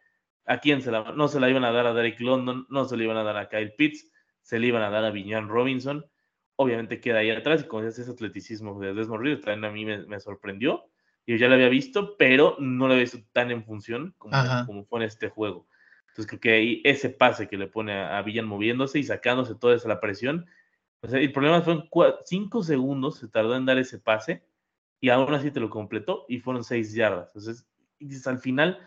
¿A 0.46 0.58
quién 0.58 0.80
se 0.80 0.90
la, 0.90 1.12
no 1.12 1.28
se 1.28 1.40
la 1.40 1.50
iban 1.50 1.64
a 1.64 1.72
dar 1.72 1.86
a 1.86 1.94
Derek 1.94 2.20
London, 2.20 2.66
no 2.70 2.86
se 2.86 2.96
la 2.96 3.04
iban 3.04 3.16
a 3.18 3.22
dar 3.22 3.36
a 3.36 3.48
Kyle 3.48 3.74
Pitts, 3.76 4.10
se 4.40 4.58
le 4.58 4.68
iban 4.68 4.82
a 4.82 4.90
dar 4.90 5.04
a 5.04 5.10
Viñan 5.10 5.48
Robinson. 5.48 6.06
Obviamente 6.54 7.00
queda 7.00 7.18
ahí 7.18 7.30
atrás 7.30 7.62
y 7.62 7.66
como 7.66 7.82
decías, 7.82 8.06
ese 8.06 8.12
atleticismo 8.12 8.80
de 8.80 8.94
Desmond 8.94 9.22
Reed 9.22 9.40
también 9.40 9.64
a 9.64 9.70
mí 9.72 9.84
me 9.84 10.20
sorprendió 10.20 10.88
yo 11.26 11.36
ya 11.36 11.48
lo 11.48 11.54
había 11.54 11.68
visto, 11.68 12.16
pero 12.16 12.56
no 12.58 12.86
lo 12.86 12.92
había 12.94 13.04
visto 13.04 13.18
tan 13.32 13.50
en 13.50 13.64
función 13.64 14.14
como, 14.18 14.36
como 14.66 14.84
fue 14.84 15.00
en 15.00 15.06
este 15.06 15.28
juego. 15.28 15.66
Entonces 16.08 16.26
creo 16.30 16.40
que 16.40 16.52
ahí 16.52 16.82
ese 16.84 17.10
pase 17.10 17.46
que 17.46 17.58
le 17.58 17.66
pone 17.66 17.92
a, 17.92 18.22
Villan 18.22 18.46
moviéndose 18.46 18.98
y 18.98 19.02
sacándose 19.02 19.54
toda 19.54 19.76
esa 19.76 19.88
la 19.88 20.00
presión. 20.00 20.46
O 21.00 21.08
sea, 21.08 21.20
el 21.20 21.30
problema 21.30 21.60
fue 21.60 21.74
en 21.74 21.84
cinco 22.24 22.62
segundos 22.62 23.18
se 23.18 23.28
tardó 23.28 23.54
en 23.54 23.66
dar 23.66 23.76
ese 23.76 23.98
pase 23.98 24.42
y 25.00 25.10
aún 25.10 25.32
así 25.34 25.50
te 25.50 25.60
lo 25.60 25.68
completó 25.68 26.24
y 26.28 26.38
fueron 26.40 26.64
seis 26.64 26.94
yardas. 26.94 27.28
Entonces, 27.34 28.26
al 28.26 28.38
final 28.38 28.78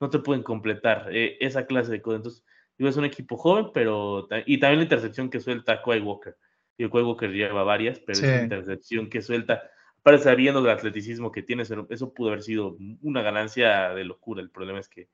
no 0.00 0.10
te 0.10 0.18
pueden 0.18 0.42
completar 0.42 1.08
eh, 1.10 1.36
esa 1.40 1.66
clase 1.66 1.90
de 1.90 2.02
cosas. 2.02 2.18
Entonces, 2.18 2.44
digo, 2.78 2.88
es 2.88 2.96
un 2.96 3.04
equipo 3.04 3.36
joven, 3.36 3.70
pero. 3.74 4.28
Y 4.46 4.60
también 4.60 4.78
la 4.78 4.84
intercepción 4.84 5.28
que 5.28 5.40
suelta 5.40 5.82
Kawhi 5.82 6.00
Walker. 6.00 6.36
Y 6.78 6.88
Kawhi 6.88 7.02
Walker 7.02 7.30
lleva 7.30 7.64
varias, 7.64 7.98
pero 8.00 8.18
esa 8.18 8.42
intercepción 8.42 9.10
que 9.10 9.22
suelta, 9.22 9.62
para 10.06 10.18
sabiendo 10.18 10.62
del 10.62 10.70
atleticismo 10.70 11.32
que 11.32 11.42
tiene, 11.42 11.64
eso 11.64 12.14
pudo 12.14 12.28
haber 12.28 12.44
sido 12.44 12.76
una 13.02 13.22
ganancia 13.22 13.88
de 13.88 14.04
locura. 14.04 14.40
El 14.40 14.52
problema 14.52 14.78
es 14.78 14.88
que 14.88 15.08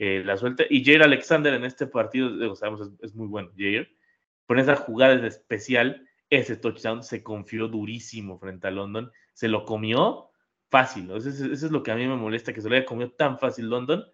la 0.00 0.36
suelta. 0.36 0.64
Y 0.68 0.84
Jair 0.84 1.04
Alexander 1.04 1.54
en 1.54 1.64
este 1.64 1.86
partido, 1.86 2.56
sabemos, 2.56 2.90
es, 3.00 3.14
muy 3.14 3.28
bueno. 3.28 3.52
Jair, 3.56 3.96
con 4.44 4.58
esa 4.58 4.74
jugada 4.74 5.14
especial, 5.28 6.08
ese 6.28 6.56
touchdown 6.56 7.04
se 7.04 7.22
confió 7.22 7.68
durísimo 7.68 8.36
frente 8.40 8.66
a 8.66 8.72
London. 8.72 9.12
Se 9.32 9.46
lo 9.46 9.64
comió 9.64 10.30
fácil. 10.68 11.12
Eso 11.12 11.28
es, 11.28 11.62
lo 11.70 11.84
que 11.84 11.92
a 11.92 11.94
mí 11.94 12.08
me 12.08 12.16
molesta, 12.16 12.52
que 12.52 12.60
se 12.60 12.68
lo 12.68 12.74
haya 12.74 12.84
comido 12.84 13.12
tan 13.12 13.38
fácil 13.38 13.70
London 13.70 14.04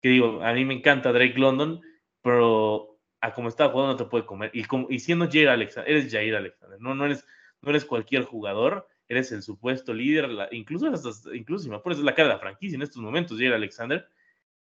que 0.00 0.10
digo, 0.10 0.44
a 0.44 0.52
mí 0.52 0.64
me 0.64 0.74
encanta 0.74 1.10
Drake 1.10 1.40
London, 1.40 1.80
pero 2.22 3.00
a 3.20 3.34
como 3.34 3.48
está 3.48 3.68
jugando 3.68 3.94
no 3.94 3.96
te 3.96 4.04
puede 4.04 4.26
comer. 4.26 4.52
Y, 4.54 4.62
como, 4.62 4.86
y 4.90 5.00
siendo 5.00 5.26
Jair 5.28 5.48
Alexander, 5.48 5.90
eres 5.90 6.12
Jair 6.12 6.36
Alexander, 6.36 6.80
no, 6.80 6.94
no, 6.94 7.04
eres, 7.06 7.26
no 7.62 7.70
eres 7.70 7.84
cualquier 7.84 8.22
jugador, 8.22 8.86
eres 9.12 9.32
el 9.32 9.42
supuesto 9.42 9.94
líder, 9.94 10.28
incluso, 10.52 10.86
incluso 11.34 11.64
si 11.64 11.70
me 11.70 11.78
pones 11.78 11.98
la 11.98 12.14
cara 12.14 12.28
de 12.28 12.34
la 12.34 12.40
franquicia 12.40 12.76
en 12.76 12.82
estos 12.82 13.02
momentos, 13.02 13.38
Jair 13.38 13.52
Alexander, 13.52 14.06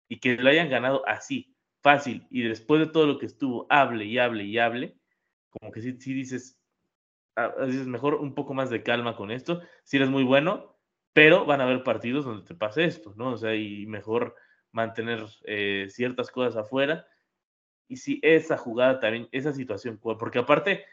y 0.08 0.20
que 0.20 0.36
lo 0.36 0.50
hayan 0.50 0.70
ganado 0.70 1.08
así, 1.08 1.56
fácil, 1.82 2.28
y 2.30 2.42
después 2.42 2.82
de 2.82 2.88
todo 2.88 3.06
lo 3.08 3.18
que 3.18 3.26
estuvo, 3.26 3.66
hable 3.70 4.06
y 4.06 4.18
hable 4.18 4.44
y 4.44 4.58
hable, 4.58 4.98
como 5.50 5.72
que 5.72 5.82
sí, 5.82 5.96
sí 6.00 6.14
dices, 6.14 6.60
ah, 7.36 7.54
dices, 7.66 7.88
mejor 7.88 8.16
un 8.16 8.34
poco 8.34 8.54
más 8.54 8.70
de 8.70 8.84
calma 8.84 9.16
con 9.16 9.32
esto, 9.32 9.62
si 9.84 9.98
eres 9.98 10.10
muy 10.10 10.24
bueno, 10.24 10.76
pero 11.14 11.46
van 11.46 11.62
a 11.62 11.66
haber 11.66 11.84
partidos 11.84 12.26
donde 12.26 12.46
te 12.46 12.56
pase 12.56 12.86
esto, 12.86 13.14
¿no? 13.18 13.32
O 13.32 13.38
sea, 13.38 13.56
y 13.56 13.86
mejor 13.88 14.36
mantener 14.72 15.26
eh, 15.44 15.88
ciertas 15.90 16.32
cosas 16.32 16.56
afuera. 16.56 17.08
Y 17.88 17.98
si 17.98 18.20
esa 18.22 18.58
jugada 18.58 19.00
también, 19.00 19.28
esa 19.32 19.52
situación, 19.52 19.98
porque 19.98 20.40
aparte, 20.40 20.86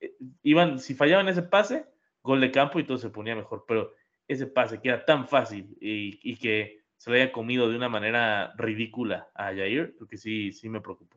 eh, 0.00 0.14
iban, 0.42 0.80
si 0.80 0.94
fallaban 0.94 1.28
ese 1.28 1.42
pase, 1.42 1.86
gol 2.22 2.40
de 2.40 2.50
campo 2.50 2.78
y 2.78 2.84
todo 2.84 2.98
se 2.98 3.10
ponía 3.10 3.34
mejor, 3.34 3.64
pero 3.66 3.94
ese 4.28 4.46
pase 4.46 4.80
que 4.80 4.88
era 4.88 5.04
tan 5.04 5.26
fácil 5.26 5.76
y, 5.80 6.36
que 6.36 6.80
se 6.96 7.10
lo 7.10 7.16
haya 7.16 7.32
comido 7.32 7.68
de 7.68 7.76
una 7.76 7.88
manera 7.88 8.52
ridícula 8.56 9.28
a 9.34 9.46
Jair, 9.46 9.94
porque 9.98 10.16
sí, 10.16 10.52
sí 10.52 10.68
me 10.68 10.80
preocupa. 10.80 11.16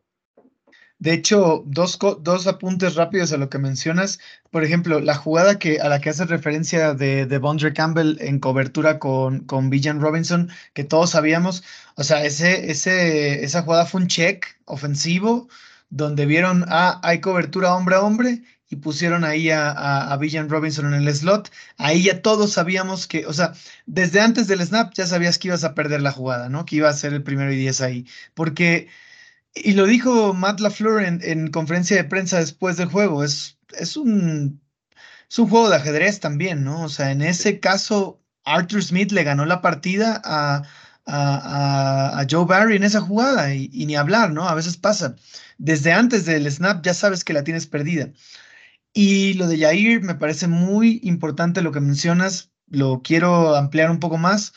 De 0.99 1.13
hecho, 1.13 1.63
dos, 1.65 1.99
dos 2.21 2.47
apuntes 2.47 2.95
rápidos 2.95 3.33
a 3.33 3.37
lo 3.37 3.49
que 3.49 3.57
mencionas. 3.57 4.19
Por 4.51 4.63
ejemplo, 4.63 5.01
la 5.01 5.15
jugada 5.15 5.59
que, 5.59 5.81
a 5.81 5.89
la 5.89 5.99
que 5.99 6.09
hace 6.09 6.25
referencia 6.25 6.93
de, 6.93 7.25
de 7.25 7.37
Bondre 7.39 7.73
Campbell 7.73 8.17
en 8.21 8.39
cobertura 8.39 8.99
con, 8.99 9.41
con 9.41 9.69
Villan 9.69 9.99
Robinson, 9.99 10.49
que 10.73 10.85
todos 10.85 11.09
sabíamos, 11.09 11.63
o 11.97 12.03
sea, 12.03 12.23
ese, 12.23 12.71
ese, 12.71 13.43
esa 13.43 13.63
jugada 13.63 13.85
fue 13.85 14.01
un 14.01 14.07
check 14.07 14.45
ofensivo 14.65 15.49
donde 15.89 16.25
vieron, 16.25 16.65
ah, 16.69 17.01
hay 17.03 17.19
cobertura 17.19 17.75
hombre 17.75 17.95
a 17.95 18.01
hombre 18.01 18.41
y 18.73 18.75
pusieron 18.75 19.23
ahí 19.23 19.49
a, 19.49 19.71
a, 19.71 20.13
a 20.13 20.17
Villan 20.17 20.49
Robinson 20.49 20.93
en 20.93 21.07
el 21.07 21.15
slot. 21.15 21.51
Ahí 21.77 22.03
ya 22.03 22.21
todos 22.21 22.53
sabíamos 22.53 23.07
que, 23.07 23.25
o 23.25 23.33
sea, 23.33 23.53
desde 23.85 24.19
antes 24.21 24.47
del 24.47 24.61
snap 24.61 24.93
ya 24.93 25.07
sabías 25.07 25.37
que 25.37 25.49
ibas 25.49 25.63
a 25.63 25.75
perder 25.75 26.01
la 26.01 26.11
jugada, 26.11 26.49
¿no? 26.49 26.65
Que 26.65 26.77
iba 26.77 26.89
a 26.89 26.93
ser 26.93 27.13
el 27.13 27.23
primero 27.23 27.51
y 27.51 27.57
diez 27.57 27.81
ahí. 27.81 28.05
Porque 28.33 28.89
y 29.55 29.73
lo 29.73 29.85
dijo 29.85 30.33
Matt 30.33 30.59
LaFleur 30.59 31.03
en, 31.03 31.51
conferencia 31.51 31.95
de 31.95 32.03
prensa 32.05 32.39
después 32.39 32.77
del 32.77 32.89
juego. 32.89 33.23
Es, 33.23 33.57
es, 33.77 33.97
un, 33.97 34.61
es 35.29 35.39
un 35.39 35.49
juego 35.49 35.69
de 35.69 35.75
ajedrez 35.77 36.19
también, 36.19 36.63
¿no? 36.63 36.83
O 36.83 36.89
sea, 36.89 37.11
en 37.11 37.21
ese 37.21 37.59
caso, 37.59 38.21
Arthur 38.45 38.83
Smith 38.83 39.11
le 39.11 39.23
ganó 39.23 39.45
la 39.45 39.61
partida 39.61 40.21
a, 40.25 40.63
a, 41.05 42.25
Joe 42.29 42.45
Barry 42.45 42.77
en 42.77 42.83
esa 42.83 43.01
jugada 43.01 43.53
y, 43.53 43.85
ni 43.85 43.95
hablar, 43.95 44.31
¿no? 44.31 44.47
A 44.47 44.55
veces 44.55 44.77
pasa. 44.77 45.15
Desde 45.57 45.91
antes 45.93 46.25
del 46.25 46.49
snap 46.51 46.83
ya 46.83 46.93
sabes 46.93 47.23
que 47.23 47.33
la 47.33 47.43
tienes 47.43 47.67
perdida. 47.67 48.09
Y 48.93 49.33
lo 49.33 49.47
de 49.47 49.57
Jair 49.57 50.01
me 50.01 50.15
parece 50.15 50.47
muy 50.47 50.99
importante 51.03 51.61
lo 51.61 51.71
que 51.71 51.79
mencionas. 51.79 52.51
Lo 52.67 53.01
quiero 53.03 53.55
ampliar 53.55 53.89
un 53.91 53.99
poco 53.99 54.17
más. 54.17 54.53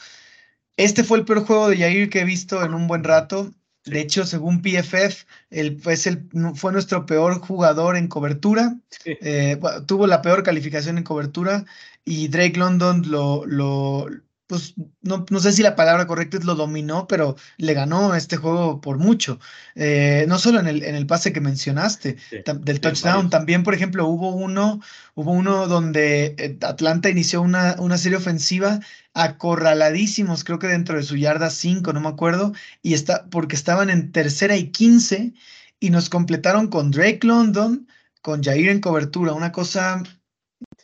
Este 0.76 1.04
fue 1.04 1.18
el 1.18 1.24
peor 1.24 1.46
juego 1.46 1.68
de 1.68 1.78
Jair 1.78 2.10
que 2.10 2.20
he 2.20 2.24
visto 2.24 2.62
en 2.62 2.74
un 2.74 2.86
buen 2.86 3.02
rato. 3.02 3.52
De 3.84 4.00
hecho, 4.00 4.26
según 4.26 4.62
PFF, 4.62 5.26
el, 5.50 5.76
pues 5.76 6.06
el, 6.06 6.28
fue 6.54 6.72
nuestro 6.72 7.06
peor 7.06 7.40
jugador 7.40 7.96
en 7.96 8.08
cobertura. 8.08 8.78
Eh, 9.04 9.58
tuvo 9.86 10.06
la 10.06 10.22
peor 10.22 10.42
calificación 10.42 10.98
en 10.98 11.04
cobertura 11.04 11.64
y 12.04 12.28
Drake 12.28 12.58
London 12.58 13.04
lo, 13.08 13.46
lo, 13.46 14.06
pues 14.46 14.74
no, 15.02 15.26
no, 15.28 15.40
sé 15.40 15.52
si 15.52 15.62
la 15.62 15.74
palabra 15.74 16.06
correcta 16.06 16.36
es 16.36 16.44
lo 16.44 16.54
dominó, 16.54 17.06
pero 17.08 17.36
le 17.56 17.74
ganó 17.74 18.14
este 18.14 18.36
juego 18.36 18.80
por 18.80 18.98
mucho. 18.98 19.40
Eh, 19.74 20.24
no 20.28 20.38
solo 20.38 20.60
en 20.60 20.68
el, 20.68 20.84
en 20.84 20.94
el 20.94 21.06
pase 21.06 21.32
que 21.32 21.40
mencionaste, 21.40 22.16
del 22.60 22.80
touchdown, 22.80 23.28
también, 23.28 23.64
por 23.64 23.74
ejemplo, 23.74 24.06
hubo 24.06 24.30
uno, 24.30 24.80
hubo 25.14 25.32
uno 25.32 25.66
donde 25.66 26.36
eh, 26.38 26.58
Atlanta 26.62 27.10
inició 27.10 27.42
una, 27.42 27.74
una 27.78 27.98
serie 27.98 28.18
ofensiva 28.18 28.80
acorraladísimos, 29.14 30.44
creo 30.44 30.58
que 30.58 30.68
dentro 30.68 30.96
de 30.96 31.02
su 31.02 31.16
yarda 31.16 31.50
5, 31.50 31.92
no 31.92 32.00
me 32.00 32.08
acuerdo, 32.08 32.52
y 32.82 32.94
está, 32.94 33.26
porque 33.30 33.56
estaban 33.56 33.90
en 33.90 34.12
tercera 34.12 34.56
y 34.56 34.70
15 34.70 35.32
y 35.80 35.90
nos 35.90 36.08
completaron 36.08 36.68
con 36.68 36.90
Drake 36.90 37.20
London, 37.22 37.88
con 38.22 38.42
Jair 38.42 38.68
en 38.68 38.80
cobertura, 38.80 39.32
una 39.32 39.52
cosa 39.52 40.02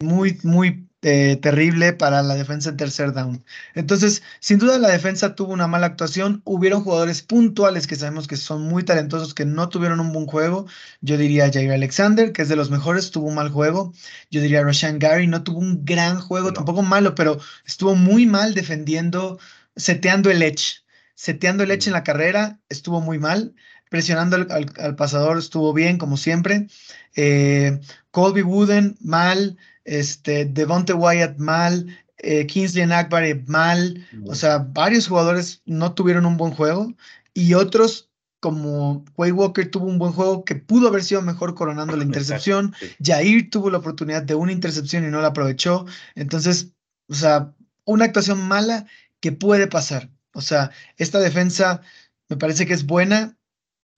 muy, 0.01 0.39
muy 0.43 0.89
eh, 1.05 1.37
terrible 1.43 1.93
para 1.93 2.23
la 2.23 2.37
defensa 2.37 2.71
en 2.71 2.77
tercer 2.77 3.13
down. 3.13 3.45
Entonces, 3.75 4.23
sin 4.39 4.59
duda 4.59 4.79
la 4.79 4.91
defensa 4.91 5.35
tuvo 5.35 5.53
una 5.53 5.67
mala 5.67 5.87
actuación. 5.87 6.43
Hubieron 6.45 6.85
jugadores 6.85 7.23
puntuales 7.23 7.89
que 7.89 7.97
sabemos 7.97 8.29
que 8.29 8.37
son 8.37 8.63
muy 8.63 8.85
talentosos 8.85 9.35
que 9.35 9.45
no 9.45 9.69
tuvieron 9.69 9.99
un 9.99 10.13
buen 10.13 10.27
juego. 10.27 10.67
Yo 11.01 11.17
diría 11.19 11.51
Jair 11.53 11.73
Alexander, 11.73 12.33
que 12.33 12.43
es 12.43 12.49
de 12.49 12.55
los 12.55 12.71
mejores, 12.71 13.11
tuvo 13.11 13.29
un 13.29 13.35
mal 13.35 13.49
juego. 13.51 13.93
Yo 14.31 14.41
diría 14.41 14.63
Rashan 14.63 15.01
Gary, 15.01 15.27
no 15.27 15.43
tuvo 15.43 15.59
un 15.59 15.85
gran 15.85 16.21
juego, 16.21 16.53
tampoco 16.53 16.83
malo, 16.83 17.17
pero 17.17 17.41
estuvo 17.67 17.97
muy 17.97 18.27
mal 18.27 18.55
defendiendo, 18.55 19.41
seteando 19.75 20.31
el 20.31 20.43
edge. 20.43 20.85
Seteando 21.15 21.65
el 21.65 21.73
edge 21.73 21.89
en 21.89 21.95
la 21.95 22.05
carrera, 22.05 22.61
estuvo 22.69 23.01
muy 23.01 23.19
mal 23.19 23.55
presionando 23.91 24.37
al, 24.37 24.97
pasador 24.97 25.37
estuvo 25.37 25.75
bien, 25.75 25.99
como 25.99 26.17
siempre. 26.17 26.67
Eh, 27.15 27.79
Colby 28.11 28.41
Wooden, 28.43 28.97
mal 29.01 29.59
este, 29.85 30.45
Devonte 30.45 30.93
Wyatt 30.93 31.39
mal, 31.39 31.87
eh, 32.19 32.47
Kingsley 32.47 32.91
Akbar 32.93 33.25
mal, 33.47 34.07
o 34.27 34.35
sea, 34.35 34.59
varios 34.59 35.09
jugadores 35.09 35.63
no 35.65 35.93
tuvieron 35.95 36.27
un 36.27 36.37
buen 36.37 36.53
juego 36.53 36.95
y 37.35 37.55
otros 37.55 38.11
como 38.41 39.05
Way 39.17 39.31
Walker 39.33 39.71
tuvo 39.71 39.87
un 39.87 39.99
buen 39.99 40.13
juego 40.13 40.45
que 40.45 40.57
pudo 40.57 40.89
haber 40.89 41.05
sido 41.05 41.23
mejor 41.23 41.55
coronando 41.55 41.97
la 41.97 42.05
intercepción, 42.05 42.75
Jair 43.03 43.51
tuvo 43.51 43.71
la 43.71 43.79
oportunidad 43.79 44.23
de 44.23 44.35
una 44.35 44.53
intercepción 44.53 45.05
y 45.05 45.09
no 45.09 45.21
la 45.21 45.29
aprovechó, 45.29 45.87
entonces, 46.15 46.73
o 47.09 47.15
sea, 47.15 47.55
una 47.85 48.05
actuación 48.05 48.39
mala 48.47 48.87
que 49.21 49.33
puede 49.33 49.67
pasar, 49.67 50.11
o 50.35 50.41
sea, 50.41 50.71
esta 50.97 51.19
defensa 51.19 51.83
me 52.29 52.37
parece 52.37 52.67
que 52.67 52.75
es 52.75 52.87
buena, 52.87 53.37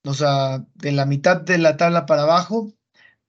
o 0.04 0.14
sea, 0.14 0.64
de 0.74 0.92
la 0.92 1.06
mitad 1.06 1.40
de 1.40 1.58
la 1.58 1.76
tabla 1.76 2.06
para 2.06 2.22
abajo, 2.22 2.72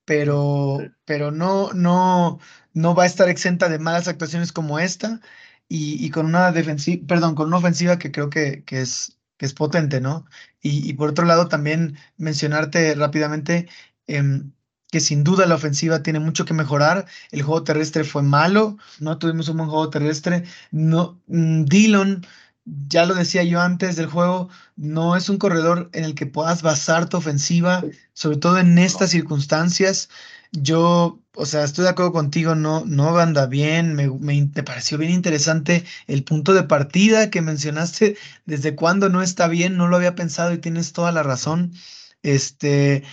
pero, 0.05 0.79
pero 1.05 1.31
no, 1.31 1.73
no, 1.73 2.39
no 2.73 2.95
va 2.95 3.03
a 3.03 3.05
estar 3.07 3.29
exenta 3.29 3.69
de 3.69 3.79
malas 3.79 4.07
actuaciones 4.07 4.51
como 4.51 4.79
esta 4.79 5.21
y, 5.67 6.09
con 6.11 6.27
una 6.27 6.51
defensiva, 6.51 7.05
perdón, 7.07 7.35
con 7.35 7.47
una 7.47 7.57
ofensiva 7.57 7.97
que 7.99 8.11
creo 8.11 8.29
que, 8.29 8.63
que 8.65 8.81
es, 8.81 9.17
que 9.37 9.45
es 9.45 9.53
potente, 9.53 10.01
¿no? 10.01 10.25
Y, 10.61 10.93
por 10.93 11.09
otro 11.09 11.25
lado, 11.25 11.47
también 11.47 11.97
mencionarte 12.17 12.95
rápidamente 12.95 13.67
em, 14.07 14.51
que 14.91 14.99
sin 14.99 15.23
duda 15.23 15.45
la 15.45 15.55
ofensiva 15.55 16.03
tiene 16.03 16.19
mucho 16.19 16.45
que 16.45 16.53
mejorar. 16.53 17.07
El 17.31 17.41
juego 17.43 17.63
terrestre 17.63 18.03
fue 18.03 18.23
malo, 18.23 18.77
no 18.99 19.17
tuvimos 19.17 19.49
un 19.49 19.57
buen 19.57 19.69
juego 19.69 19.89
terrestre. 19.89 20.43
No, 20.71 21.21
mm, 21.27 21.65
Dillon 21.65 22.25
ya 22.65 23.05
lo 23.05 23.13
decía 23.13 23.43
yo 23.43 23.61
antes 23.61 23.95
del 23.95 24.07
juego, 24.07 24.49
no 24.75 25.15
es 25.15 25.29
un 25.29 25.37
corredor 25.37 25.89
en 25.93 26.03
el 26.03 26.15
que 26.15 26.25
puedas 26.25 26.61
basar 26.63 27.07
tu 27.07 27.17
ofensiva, 27.17 27.83
sobre 28.13 28.37
todo 28.37 28.57
en 28.59 28.77
estas 28.79 29.11
circunstancias. 29.11 30.09
Yo, 30.51 31.21
o 31.35 31.45
sea, 31.45 31.63
estoy 31.63 31.83
de 31.83 31.89
acuerdo 31.91 32.13
contigo, 32.13 32.55
no, 32.55 32.83
no 32.85 33.17
anda 33.17 33.45
bien, 33.45 33.93
me, 33.95 34.09
me, 34.09 34.47
pareció 34.63 34.97
bien 34.97 35.11
interesante 35.11 35.83
el 36.07 36.23
punto 36.23 36.53
de 36.53 36.63
partida 36.63 37.29
que 37.29 37.41
mencionaste, 37.41 38.17
desde 38.45 38.75
cuándo 38.75 39.09
no 39.09 39.21
está 39.21 39.47
bien, 39.47 39.77
no 39.77 39.87
lo 39.87 39.97
había 39.97 40.15
pensado 40.15 40.53
y 40.53 40.59
tienes 40.59 40.93
toda 40.93 41.11
la 41.11 41.23
razón. 41.23 41.73
Este, 42.23 43.03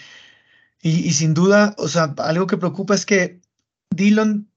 y, 0.82 0.90
y 1.00 1.12
sin 1.12 1.34
duda, 1.34 1.74
o 1.78 1.88
sea, 1.88 2.14
algo 2.18 2.46
que 2.46 2.56
preocupa 2.56 2.94
es 2.94 3.06
que 3.06 3.40
Dillon 3.90 4.51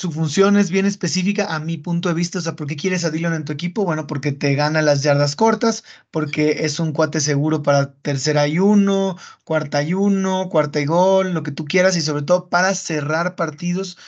su 0.00 0.10
función 0.10 0.56
es 0.56 0.70
bien 0.70 0.86
específica 0.86 1.54
a 1.54 1.60
mi 1.60 1.76
punto 1.76 2.08
de 2.08 2.14
vista. 2.14 2.38
O 2.38 2.40
sea, 2.40 2.56
¿por 2.56 2.66
qué 2.66 2.74
quieres 2.74 3.04
a 3.04 3.10
Dillon 3.10 3.34
en 3.34 3.44
tu 3.44 3.52
equipo? 3.52 3.84
Bueno, 3.84 4.06
porque 4.06 4.32
te 4.32 4.54
gana 4.54 4.80
las 4.80 5.02
yardas 5.02 5.36
cortas, 5.36 5.84
porque 6.10 6.64
es 6.64 6.80
un 6.80 6.92
cuate 6.92 7.20
seguro 7.20 7.62
para 7.62 7.92
tercera 7.92 8.48
y 8.48 8.58
uno, 8.58 9.18
cuarta 9.44 9.82
y 9.82 9.92
uno, 9.92 10.48
cuarta 10.48 10.80
y 10.80 10.86
gol, 10.86 11.34
lo 11.34 11.42
que 11.42 11.50
tú 11.52 11.66
quieras, 11.66 11.98
y 11.98 12.00
sobre 12.00 12.22
todo 12.22 12.48
para 12.48 12.74
cerrar 12.74 13.36
partidos 13.36 13.98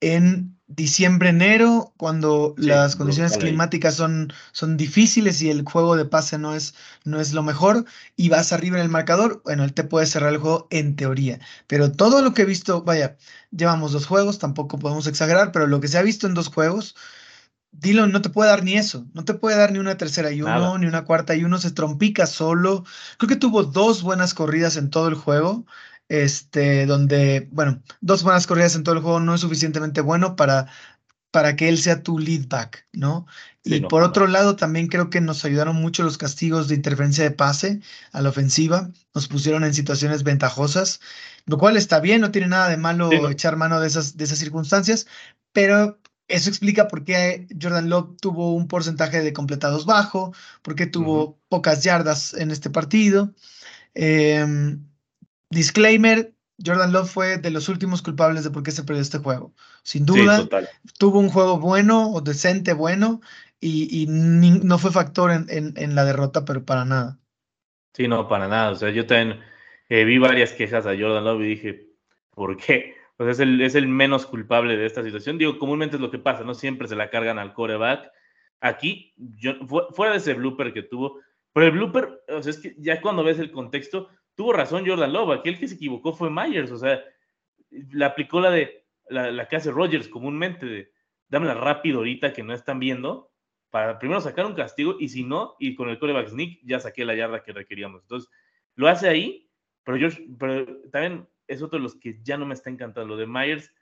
en 0.00 0.58
diciembre, 0.68 1.30
enero, 1.30 1.94
cuando 1.96 2.54
las 2.58 2.94
condiciones 2.94 3.38
climáticas 3.38 3.94
son, 3.94 4.32
son 4.52 4.76
difíciles 4.76 5.40
y 5.40 5.48
el 5.48 5.64
juego 5.64 5.96
de 5.96 6.04
pase 6.04 6.38
no 6.38 6.54
es, 6.54 6.74
no 7.04 7.20
es 7.20 7.32
lo 7.32 7.42
mejor 7.42 7.86
y 8.16 8.28
vas 8.28 8.52
arriba 8.52 8.76
en 8.76 8.82
el 8.82 8.90
marcador, 8.90 9.40
bueno, 9.44 9.64
él 9.64 9.72
te 9.72 9.84
puede 9.84 10.06
cerrar 10.06 10.32
el 10.32 10.38
juego 10.38 10.68
en 10.70 10.94
teoría. 10.94 11.40
Pero 11.66 11.90
todo 11.90 12.20
lo 12.22 12.34
que 12.34 12.42
he 12.42 12.44
visto, 12.44 12.82
vaya, 12.82 13.16
llevamos 13.50 13.92
dos 13.92 14.06
juegos, 14.06 14.38
tampoco 14.38 14.78
podemos 14.78 15.06
exagerar, 15.06 15.52
pero 15.52 15.66
lo 15.66 15.80
que 15.80 15.88
se 15.88 15.96
ha 15.96 16.02
visto 16.02 16.26
en 16.26 16.34
dos 16.34 16.48
juegos, 16.48 16.94
Dillon 17.72 18.12
no 18.12 18.20
te 18.20 18.30
puede 18.30 18.50
dar 18.50 18.62
ni 18.62 18.74
eso, 18.74 19.06
no 19.14 19.24
te 19.24 19.34
puede 19.34 19.56
dar 19.56 19.72
ni 19.72 19.78
una 19.78 19.96
tercera 19.96 20.30
y 20.32 20.42
uno, 20.42 20.76
ni 20.78 20.86
una 20.86 21.04
cuarta 21.04 21.34
y 21.34 21.44
uno, 21.44 21.58
se 21.58 21.70
trompica 21.70 22.26
solo. 22.26 22.84
Creo 23.18 23.28
que 23.28 23.36
tuvo 23.36 23.62
dos 23.62 24.02
buenas 24.02 24.34
corridas 24.34 24.76
en 24.76 24.90
todo 24.90 25.08
el 25.08 25.14
juego 25.14 25.64
este, 26.08 26.86
donde, 26.86 27.48
bueno, 27.52 27.82
dos 28.00 28.22
buenas 28.22 28.46
corridas 28.46 28.74
en 28.74 28.82
todo 28.82 28.94
el 28.94 29.02
juego 29.02 29.20
no 29.20 29.34
es 29.34 29.40
suficientemente 29.40 30.00
bueno 30.00 30.36
para, 30.36 30.66
para 31.30 31.56
que 31.56 31.68
él 31.68 31.78
sea 31.78 32.02
tu 32.02 32.18
lead 32.18 32.48
back, 32.48 32.86
¿no? 32.92 33.26
y 33.64 33.80
por 33.80 34.02
otro 34.02 34.26
lado, 34.26 34.56
también 34.56 34.86
creo 34.86 35.10
que 35.10 35.20
nos 35.20 35.44
ayudaron 35.44 35.76
mucho 35.76 36.02
los 36.02 36.16
castigos 36.16 36.68
de 36.68 36.74
interferencia 36.74 37.24
de 37.24 37.32
pase 37.32 37.80
a 38.12 38.22
la 38.22 38.30
ofensiva, 38.30 38.90
nos 39.14 39.28
pusieron 39.28 39.62
en 39.62 39.74
situaciones 39.74 40.22
ventajosas, 40.22 41.00
lo 41.44 41.58
cual 41.58 41.76
está 41.76 42.00
bien, 42.00 42.22
no 42.22 42.30
tiene 42.30 42.48
nada 42.48 42.70
de 42.70 42.78
malo 42.78 43.10
echar 43.28 43.56
mano 43.56 43.78
de 43.78 43.88
esas, 43.88 44.16
de 44.16 44.24
esas 44.24 44.38
circunstancias, 44.38 45.06
pero 45.52 45.98
eso 46.28 46.48
explica 46.48 46.88
por 46.88 47.04
qué 47.04 47.46
Jordan 47.60 47.90
Love 47.90 48.16
tuvo 48.20 48.54
un 48.54 48.68
porcentaje 48.68 49.20
de 49.20 49.34
completados 49.34 49.84
bajo, 49.84 50.32
por 50.62 50.74
qué 50.74 50.86
tuvo 50.86 51.38
pocas 51.48 51.82
yardas 51.82 52.32
en 52.34 52.50
este 52.50 52.70
partido. 52.70 53.34
Eh, 53.94 54.78
Disclaimer, 55.50 56.32
Jordan 56.64 56.92
Love 56.92 57.10
fue 57.10 57.38
de 57.38 57.50
los 57.50 57.68
últimos 57.68 58.02
culpables 58.02 58.44
de 58.44 58.50
por 58.50 58.62
qué 58.62 58.70
se 58.70 58.84
perdió 58.84 59.02
este 59.02 59.18
juego. 59.18 59.54
Sin 59.82 60.04
duda, 60.04 60.48
tuvo 60.98 61.20
un 61.20 61.28
juego 61.28 61.58
bueno 61.58 62.10
o 62.10 62.20
decente 62.20 62.72
bueno 62.72 63.20
y, 63.60 64.06
no 64.08 64.78
fue 64.78 64.90
factor 64.90 65.30
en, 65.30 65.94
la 65.94 66.04
derrota, 66.04 66.44
pero 66.44 66.64
para 66.64 66.84
nada. 66.84 67.18
Sí, 67.94 68.08
no, 68.08 68.28
para 68.28 68.48
nada. 68.48 68.70
O 68.70 68.76
sea, 68.76 68.90
yo 68.90 69.06
también 69.06 69.40
eh, 69.88 70.04
vi 70.04 70.18
varias 70.18 70.52
quejas 70.52 70.86
a 70.86 70.96
Jordan 70.96 71.24
Love 71.24 71.42
y 71.42 71.48
dije, 71.48 71.88
¿por 72.30 72.56
qué? 72.56 72.94
Pues 73.16 73.30
es 73.30 73.40
el, 73.40 73.60
es 73.60 73.74
el 73.74 73.88
menos 73.88 74.26
culpable 74.26 74.76
de 74.76 74.86
esta 74.86 75.02
situación. 75.02 75.38
Digo, 75.38 75.58
comúnmente 75.58 75.96
es 75.96 76.02
lo 76.02 76.10
que 76.10 76.18
pasa, 76.18 76.44
¿no? 76.44 76.54
Siempre 76.54 76.86
se 76.86 76.96
la 76.96 77.10
cargan 77.10 77.38
al 77.38 77.52
coreback. 77.52 78.10
Aquí, 78.60 79.14
yo, 79.16 79.54
fuera 79.92 80.12
de 80.12 80.18
ese 80.18 80.34
blooper 80.34 80.72
que 80.72 80.82
tuvo, 80.82 81.20
pero 81.52 81.66
el 81.66 81.72
blooper, 81.72 82.22
o 82.28 82.42
sea, 82.42 82.50
es 82.50 82.58
que 82.58 82.76
ya 82.78 83.00
cuando 83.00 83.24
ves 83.24 83.38
el 83.38 83.50
contexto, 83.50 84.08
tuvo 84.38 84.52
razón 84.52 84.86
Jordan 84.86 85.12
Love, 85.12 85.40
aquel 85.40 85.58
que 85.58 85.66
se 85.66 85.74
equivocó 85.74 86.12
fue 86.12 86.30
Myers, 86.30 86.70
o 86.70 86.78
sea, 86.78 87.02
le 87.70 88.04
aplicó 88.04 88.40
la 88.40 88.52
de 88.52 88.86
la, 89.08 89.48
que 89.48 89.56
hace 89.56 89.72
Rogers 89.72 90.06
comúnmente, 90.06 90.64
de 90.64 90.92
dámela 91.28 91.54
rápido 91.54 91.98
ahorita 91.98 92.32
que 92.32 92.44
no 92.44 92.54
están 92.54 92.78
viendo, 92.78 93.32
para 93.70 93.98
primero 93.98 94.20
sacar 94.20 94.46
un 94.46 94.54
castigo 94.54 94.94
y 95.00 95.08
si 95.08 95.24
no, 95.24 95.56
y 95.58 95.74
con 95.74 95.88
el 95.88 95.98
coreback 95.98 96.28
sneak 96.28 96.60
ya 96.62 96.78
saqué 96.78 97.04
la 97.04 97.16
yarda 97.16 97.42
que 97.42 97.52
requeríamos. 97.52 98.02
Entonces, 98.02 98.30
lo 98.76 98.86
hace 98.86 99.08
ahí, 99.08 99.50
pero 99.82 99.96
yo, 99.96 100.08
pero 100.38 100.82
también 100.92 101.28
es 101.48 101.60
otro 101.60 101.80
de 101.80 101.82
los 101.82 101.96
que 101.96 102.20
ya 102.22 102.36
no 102.36 102.46
me 102.46 102.54
está 102.54 102.70
encantando. 102.70 103.08
Lo 103.08 103.16
de 103.16 103.26
Myers 103.26 103.74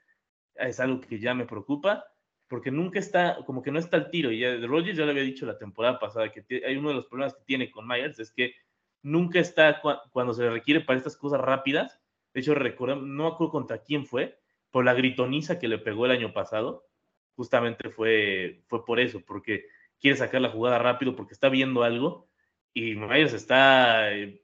es 0.55 0.79
algo 0.79 1.01
que 1.01 1.19
ya 1.19 1.35
me 1.35 1.45
preocupa, 1.45 2.03
porque 2.47 2.71
nunca 2.71 2.97
está, 2.97 3.37
como 3.45 3.61
que 3.61 3.71
no 3.71 3.77
está 3.77 3.97
al 3.97 4.09
tiro. 4.09 4.31
Y 4.31 4.39
ya, 4.39 4.57
Rogers 4.65 4.97
ya 4.97 5.05
le 5.05 5.11
había 5.11 5.21
dicho 5.21 5.45
la 5.45 5.59
temporada 5.59 5.99
pasada 5.99 6.31
que 6.31 6.43
hay 6.65 6.77
uno 6.77 6.89
de 6.89 6.95
los 6.95 7.05
problemas 7.05 7.35
que 7.35 7.43
tiene 7.45 7.69
con 7.69 7.87
Myers 7.87 8.17
es 8.17 8.31
que 8.31 8.55
nunca 9.01 9.39
está 9.39 9.81
cuando 10.11 10.33
se 10.33 10.43
le 10.43 10.51
requiere 10.51 10.81
para 10.81 10.97
estas 10.97 11.17
cosas 11.17 11.41
rápidas. 11.41 11.99
De 12.33 12.41
hecho, 12.41 12.53
recuerdo, 12.55 12.97
no 12.97 13.27
acuerdo 13.27 13.51
contra 13.51 13.83
quién 13.83 14.05
fue, 14.05 14.39
por 14.71 14.85
la 14.85 14.93
gritoniza 14.93 15.59
que 15.59 15.67
le 15.67 15.77
pegó 15.77 16.05
el 16.05 16.11
año 16.11 16.33
pasado. 16.33 16.85
Justamente 17.35 17.89
fue, 17.89 18.63
fue 18.67 18.85
por 18.85 18.99
eso, 18.99 19.21
porque 19.25 19.65
quiere 19.99 20.17
sacar 20.17 20.41
la 20.41 20.49
jugada 20.49 20.79
rápido 20.79 21.15
porque 21.15 21.33
está 21.33 21.49
viendo 21.49 21.83
algo 21.83 22.29
y 22.73 22.95
Myers 22.95 23.33
está, 23.33 24.13
eh, 24.13 24.41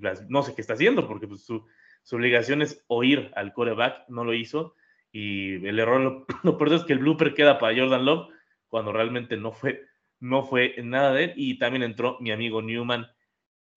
pues, 0.00 0.28
no 0.30 0.42
sé 0.42 0.54
qué 0.54 0.62
está 0.62 0.74
haciendo, 0.74 1.06
porque 1.06 1.28
pues, 1.28 1.44
su, 1.44 1.66
obligación 2.12 2.62
es 2.62 2.82
oír 2.86 3.30
al 3.36 3.52
coreback, 3.52 4.08
no 4.08 4.24
lo 4.24 4.32
hizo. 4.32 4.74
Y 5.12 5.66
el 5.66 5.78
error, 5.78 6.00
lo, 6.00 6.26
lo 6.42 6.56
peor 6.56 6.72
es 6.72 6.84
que 6.84 6.94
el 6.94 7.00
blooper 7.00 7.34
queda 7.34 7.58
para 7.58 7.78
Jordan 7.78 8.04
Love, 8.06 8.28
cuando 8.68 8.92
realmente 8.92 9.36
no 9.36 9.52
fue, 9.52 9.84
no 10.20 10.42
fue 10.44 10.76
nada 10.82 11.12
de 11.12 11.24
él. 11.24 11.32
Y 11.36 11.58
también 11.58 11.82
entró 11.82 12.16
mi 12.20 12.30
amigo 12.30 12.62
Newman, 12.62 13.06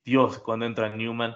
Dios, 0.03 0.39
cuando 0.39 0.65
entra 0.65 0.95
Newman. 0.95 1.35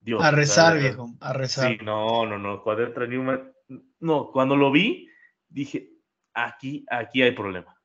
Dios. 0.00 0.22
A 0.22 0.30
rezar, 0.30 0.78
viejo, 0.78 1.14
a 1.20 1.32
rezar. 1.32 1.72
Sí, 1.72 1.78
no, 1.84 2.26
no, 2.26 2.38
no. 2.38 2.62
Cuando 2.62 2.84
entra 2.84 3.06
Newman, 3.06 3.52
no, 4.00 4.30
cuando 4.30 4.56
lo 4.56 4.70
vi, 4.70 5.08
dije, 5.48 5.90
aquí, 6.32 6.84
aquí 6.90 7.22
hay 7.22 7.32
problema. 7.32 7.76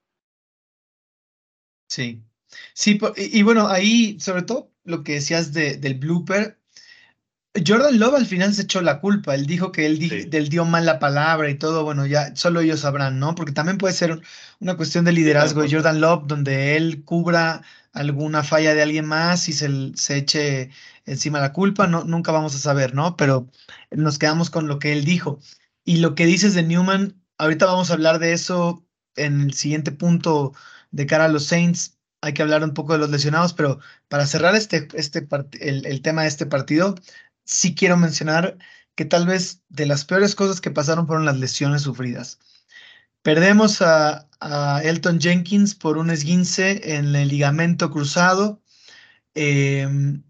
Sí. 1.87 2.23
Sí, 2.73 2.99
y, 3.15 3.43
bueno, 3.43 3.67
ahí, 3.67 4.19
sobre 4.19 4.43
todo 4.43 4.71
lo 4.83 5.03
que 5.03 5.13
decías 5.13 5.53
de, 5.53 5.77
del 5.77 5.95
blooper, 5.95 6.57
Jordan 7.65 7.99
Love 7.99 8.15
al 8.15 8.25
final 8.25 8.53
se 8.53 8.63
echó 8.63 8.81
la 8.81 8.99
culpa. 9.01 9.35
Él 9.35 9.45
dijo 9.45 9.71
que 9.71 9.85
él, 9.85 10.49
dio 10.49 10.65
mal 10.65 10.85
la 10.85 10.99
palabra 10.99 11.49
y 11.49 11.55
todo. 11.55 11.83
Bueno, 11.83 12.05
ya 12.05 12.35
solo 12.35 12.61
ellos 12.61 12.81
sabrán, 12.81 13.19
¿no? 13.19 13.35
Porque 13.35 13.51
también 13.51 13.77
puede 13.77 13.93
ser 13.93 14.21
una 14.59 14.77
cuestión 14.77 15.03
de 15.05 15.11
liderazgo 15.11 15.61
de 15.61 15.71
Jordan 15.71 15.99
Love, 15.99 16.27
donde 16.27 16.77
él 16.77 17.03
cubra 17.03 17.61
alguna 17.93 18.43
falla 18.43 18.73
de 18.73 18.81
alguien 18.81 19.05
más 19.05 19.49
y 19.49 19.53
se, 19.53 19.69
se 19.95 20.17
eche 20.17 20.69
encima 21.05 21.39
la 21.39 21.53
culpa. 21.53 21.87
No, 21.87 22.03
nunca 22.03 22.31
vamos 22.31 22.55
a 22.55 22.59
saber, 22.59 22.93
¿no? 22.95 23.17
Pero 23.17 23.49
nos 23.91 24.19
quedamos 24.19 24.49
con 24.49 24.67
lo 24.67 24.79
que 24.79 24.93
él 24.93 25.05
dijo. 25.05 25.39
Y 25.83 25.97
lo 25.97 26.15
que 26.15 26.25
dices 26.25 26.53
de 26.53 26.63
Newman, 26.63 27.21
ahorita 27.37 27.65
vamos 27.65 27.89
a 27.89 27.93
hablar 27.93 28.19
de 28.19 28.33
eso 28.33 28.85
en 29.15 29.41
el 29.41 29.53
siguiente 29.53 29.91
punto 29.91 30.53
de 30.91 31.05
cara 31.05 31.25
a 31.25 31.29
los 31.29 31.45
Saints. 31.45 31.97
Hay 32.21 32.33
que 32.33 32.41
hablar 32.43 32.63
un 32.63 32.73
poco 32.73 32.93
de 32.93 32.99
los 32.99 33.09
lesionados, 33.09 33.53
pero 33.53 33.79
para 34.07 34.27
cerrar 34.27 34.55
este, 34.55 34.87
este 34.93 35.27
el, 35.59 35.85
el 35.85 36.01
tema 36.01 36.23
de 36.23 36.27
este 36.27 36.45
partido, 36.45 36.95
sí 37.45 37.75
quiero 37.75 37.97
mencionar 37.97 38.57
que 38.95 39.05
tal 39.05 39.25
vez 39.25 39.63
de 39.69 39.85
las 39.85 40.05
peores 40.05 40.35
cosas 40.35 40.61
que 40.61 40.71
pasaron 40.71 41.07
fueron 41.07 41.25
las 41.25 41.37
lesiones 41.37 41.81
sufridas. 41.83 42.39
Perdemos 43.23 43.81
a, 43.81 44.29
Elton 44.83 45.19
Jenkins 45.19 45.75
por 45.75 45.97
un 45.97 46.09
esguince 46.09 46.97
en 46.97 47.15
el 47.15 47.27
ligamento 47.27 47.91
cruzado. 47.91 48.61
Em, 49.35 50.23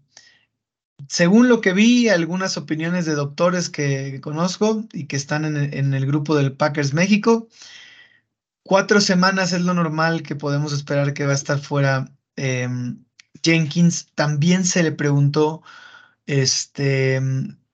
según 1.08 1.48
lo 1.48 1.60
que 1.60 1.72
vi, 1.72 2.08
algunas 2.08 2.56
opiniones 2.56 3.06
de 3.06 3.14
doctores 3.14 3.70
que, 3.70 4.20
conozco 4.20 4.86
y 4.92 5.06
que 5.06 5.16
están 5.16 5.44
en, 5.44 5.94
el 5.94 6.06
grupo 6.06 6.36
del 6.36 6.52
Packers 6.52 6.94
México, 6.94 7.48
cuatro 8.62 9.00
semanas 9.00 9.52
es 9.52 9.62
lo 9.62 9.74
normal 9.74 10.22
que 10.22 10.36
podemos 10.36 10.72
esperar 10.72 11.14
que 11.14 11.26
va 11.26 11.32
a 11.32 11.34
estar 11.36 11.58
fuera 11.58 12.12
em, 12.36 13.04
Jenkins. 13.42 14.06
También 14.14 14.64
se 14.64 14.82
le 14.82 14.92
preguntó 14.92 15.62
este, 16.26 17.20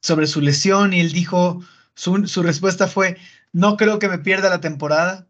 sobre 0.03 0.27
su 0.27 0.41
lesión 0.41 0.93
y 0.93 1.01
él 1.01 1.13
dijo, 1.13 1.63
su, 1.95 2.43
respuesta 2.43 2.87
fue, 2.89 3.19
no 3.53 3.77
creo 3.77 3.99
que 3.99 4.09
me 4.09 4.19
pierda 4.19 4.51
la 4.51 4.61
temporada. 4.61 5.29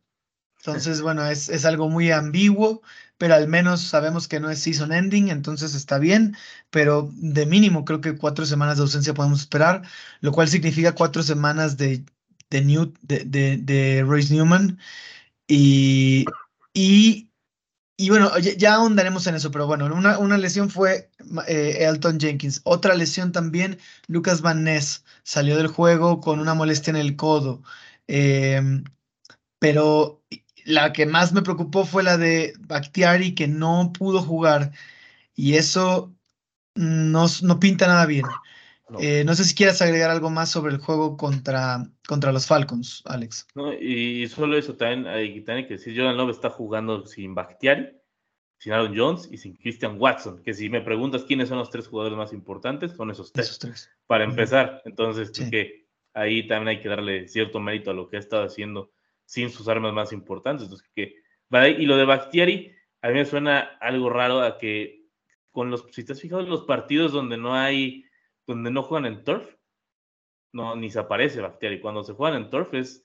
Entonces, 0.59 1.01
bueno, 1.03 1.25
es, 1.27 1.49
es, 1.49 1.65
algo 1.65 1.89
muy 1.89 2.11
ambiguo, 2.11 2.83
pero 3.17 3.35
al 3.35 3.49
menos 3.49 3.81
sabemos 3.83 4.29
que 4.29 4.41
no 4.41 4.51
es 4.51 4.61
season 4.61 4.93
ending, 4.93 5.29
entonces 5.29 5.75
está 5.75 5.99
bien, 5.99 6.37
pero 6.71 7.11
de 7.15 7.47
mínimo 7.47 7.85
creo 7.85 8.01
que 8.01 8.17
cuatro 8.17 8.45
semanas 8.45 8.77
de 8.77 8.83
ausencia 8.83 9.15
podemos 9.15 9.41
esperar, 9.41 9.83
lo 10.21 10.33
cual 10.33 10.49
significa 10.49 10.95
cuatro 10.95 11.23
semanas 11.23 11.77
de, 11.77 12.05
de, 12.51 12.65
New, 12.65 12.93
de, 13.03 13.25
de, 13.25 13.57
de 13.59 14.05
Royce 14.05 14.35
Newman. 14.35 14.79
Y, 15.47 16.27
y 16.75 17.29
y 18.01 18.11
bueno, 18.11 18.31
ya, 18.39 18.75
ahondaremos 18.75 19.27
en 19.27 19.35
eso, 19.35 19.51
pero 19.51 19.67
bueno, 19.67 19.87
una, 19.87 20.19
una 20.19 20.39
lesión 20.39 20.71
fue 20.71 21.11
eh, 21.49 21.79
Elton 21.81 22.21
Jenkins. 22.21 22.61
Otra 22.63 22.95
lesión 22.95 23.33
también, 23.33 23.81
Lucas 24.07 24.41
Van 24.41 24.63
Ness 24.63 25.05
salió 25.25 25.57
del 25.57 25.67
juego 25.67 26.21
con 26.21 26.39
una 26.39 26.55
molestia 26.55 26.93
en 26.93 26.97
el 26.97 27.17
codo. 27.17 27.61
Em, 28.07 28.85
pero 29.59 30.23
la 30.69 30.93
que 30.93 31.07
más 31.07 31.33
me 31.33 31.43
preocupó 31.43 31.87
fue 31.87 32.03
la 32.03 32.19
de 32.19 32.53
Bakhtiari, 32.61 33.35
que 33.35 33.49
no 33.49 33.91
pudo 33.99 34.21
jugar. 34.21 34.73
Y 35.35 35.55
eso 35.55 36.15
no, 36.75 37.27
no 37.43 37.59
pinta 37.59 37.87
nada 37.87 38.05
bien. 38.05 38.27
Eh, 39.01 39.25
no. 39.25 39.35
sé 39.35 39.45
si 39.45 39.55
quieras 39.55 39.81
agregar 39.81 40.11
algo 40.11 40.31
más 40.31 40.51
sobre 40.51 40.73
el 40.73 40.79
juego 40.79 41.17
contra, 41.17 41.87
contra 42.07 42.33
los 42.33 42.47
Falcons, 42.47 43.03
Alex. 43.07 43.47
No, 43.55 43.73
y 43.73 44.29
solo 44.29 44.59
eso 44.59 44.77
también 44.77 45.07
hay, 45.07 45.43
que 45.43 45.75
decir, 45.75 45.97
Jordan 45.97 46.17
Love 46.19 46.31
está 46.31 46.51
jugando 46.51 47.07
sin 47.07 47.35
Bakhtiari, 47.35 47.91
sin 48.59 48.73
Aaron 48.75 48.97
Jones 48.97 49.29
y 49.31 49.39
sin 49.39 49.57
Christian 49.57 49.97
Watson, 49.99 50.43
que 50.43 50.53
si 50.53 50.69
me 50.69 50.83
preguntas 50.83 51.25
quiénes 51.25 51.49
son 51.49 51.59
los 51.59 51.71
tres 51.71 51.89
jugadores 51.89 52.19
más 52.19 52.33
importantes, 52.35 52.93
son 52.93 53.11
esos 53.11 53.33
tres. 53.33 53.91
Para 54.07 54.25
empezar, 54.25 54.83
entonces 54.85 55.31
que 55.31 55.87
ahí 56.13 56.47
también 56.47 56.77
hay 56.77 56.83
que 56.83 56.89
darle 56.89 57.27
cierto 57.27 57.59
mérito 57.61 57.91
a 57.91 57.95
lo 57.95 58.09
que 58.09 58.17
ha 58.17 58.21
estado 58.21 58.45
haciendo 58.45 58.91
sin 59.29 59.51
sus 59.51 59.69
armas 59.69 59.93
más 59.93 60.11
importantes. 60.15 60.65
Entonces, 60.65 60.89
que, 60.95 61.17
y 61.79 61.85
lo 61.85 61.99
de 61.99 62.07
Bakhtiari, 62.07 62.75
a 63.03 63.09
mí 63.09 63.15
me 63.15 63.27
suena 63.27 63.77
algo 63.79 64.09
raro 64.09 64.41
a 64.41 64.57
que 64.57 65.05
con 65.51 65.71
los, 65.71 65.85
si 65.91 66.03
te 66.03 66.15
has 66.15 66.21
fijado 66.21 66.41
en 66.41 66.49
los 66.49 66.65
partidos 66.65 67.13
donde 67.13 67.37
no 67.37 67.55
hay 67.55 68.07
donde 68.47 68.71
no 68.71 68.83
juegan 68.83 69.05
en 69.05 69.25
turf, 69.25 69.55
no, 70.55 70.75
ni 70.77 70.91
se 70.91 70.99
aparece 70.99 71.43
Bactiari. 71.43 71.79
Cuando 71.79 72.03
se 72.05 72.15
juegan 72.15 72.43
en 72.43 72.49
turf 72.49 72.73
es 72.73 73.05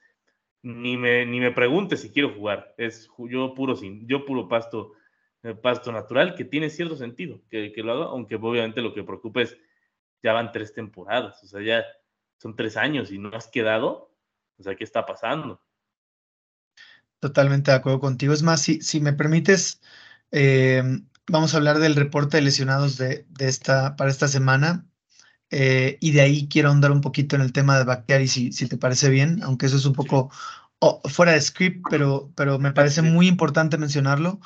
ni 0.61 0.95
me, 0.95 1.25
ni 1.25 1.41
me 1.41 1.51
pregunte 1.51 1.97
si 1.97 2.09
quiero 2.09 2.33
jugar. 2.33 2.73
Es 2.77 3.09
yo 3.17 3.53
puro, 3.53 3.75
sin, 3.75 4.07
yo 4.07 4.25
puro 4.25 4.47
pasto, 4.47 4.93
eh, 5.43 5.53
pasto 5.53 5.91
natural, 5.91 6.35
que 6.35 6.45
tiene 6.45 6.69
cierto 6.69 6.95
sentido 6.95 7.41
que, 7.49 7.73
que 7.73 7.83
lo 7.83 7.91
haga, 7.91 8.05
aunque 8.05 8.35
obviamente 8.35 8.81
lo 8.81 8.93
que 8.93 9.03
preocupa 9.03 9.41
es, 9.41 9.57
ya 10.21 10.31
van 10.31 10.53
tres 10.53 10.73
temporadas, 10.73 11.43
o 11.43 11.47
sea, 11.47 11.61
ya 11.61 11.83
son 12.37 12.55
tres 12.55 12.77
años 12.77 13.11
y 13.11 13.17
no 13.17 13.29
has 13.33 13.49
quedado, 13.49 14.15
o 14.57 14.63
sea, 14.63 14.73
¿qué 14.75 14.85
está 14.85 15.05
pasando? 15.05 15.59
Totalmente 17.23 17.71
de 17.71 17.77
acuerdo 17.77 18.01
contigo. 18.01 18.33
Es 18.33 18.43
más, 18.43 18.61
si, 18.61 18.81
si 18.81 18.99
me 18.99 19.13
permites, 19.13 19.79
eh, 20.31 20.83
vamos 21.27 21.53
a 21.53 21.57
hablar 21.57 21.79
del 21.79 21.95
reporte 21.95 22.35
de 22.35 22.43
lesionados 22.43 22.97
de, 22.97 23.25
de 23.29 23.47
esta, 23.47 23.95
para 23.95 24.09
esta 24.11 24.27
semana. 24.27 24.85
Eh, 25.51 25.97
y 26.01 26.11
de 26.11 26.21
ahí 26.21 26.47
quiero 26.49 26.69
ahondar 26.69 26.91
un 26.91 27.01
poquito 27.01 27.37
en 27.37 27.43
el 27.43 27.53
tema 27.53 27.77
de 27.77 27.85
Bakhtiari, 27.85 28.27
si, 28.27 28.51
si 28.51 28.67
te 28.67 28.77
parece 28.77 29.09
bien, 29.09 29.41
aunque 29.43 29.67
eso 29.67 29.77
es 29.77 29.85
un 29.85 29.93
poco 29.93 30.31
fuera 31.05 31.33
de 31.33 31.41
script, 31.41 31.85
pero, 31.89 32.33
pero 32.35 32.59
me 32.59 32.73
parece 32.73 33.01
muy 33.01 33.27
importante 33.27 33.77
mencionarlo. 33.77 34.41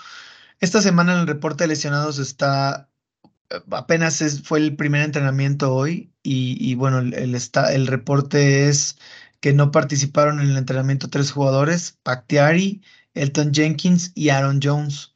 Esta 0.59 0.81
semana 0.81 1.13
en 1.13 1.21
el 1.21 1.27
reporte 1.27 1.63
de 1.63 1.69
lesionados 1.69 2.19
está, 2.19 2.89
apenas 3.71 4.23
fue 4.43 4.59
el 4.59 4.75
primer 4.75 5.01
entrenamiento 5.03 5.73
hoy 5.73 6.13
y, 6.23 6.75
bueno, 6.75 6.99
el, 6.99 7.35
está, 7.35 7.73
el 7.73 7.87
reporte 7.87 8.69
es 8.69 8.97
que 9.47 9.53
no 9.53 9.71
participaron 9.71 10.41
en 10.41 10.49
el 10.49 10.57
entrenamiento 10.57 11.09
tres 11.09 11.31
jugadores, 11.31 11.97
Bakhtiari, 12.03 12.81
Elton 13.13 13.53
Jenkins 13.53 14.11
y 14.13 14.27
Aaron 14.27 14.59
Jones. 14.61 15.13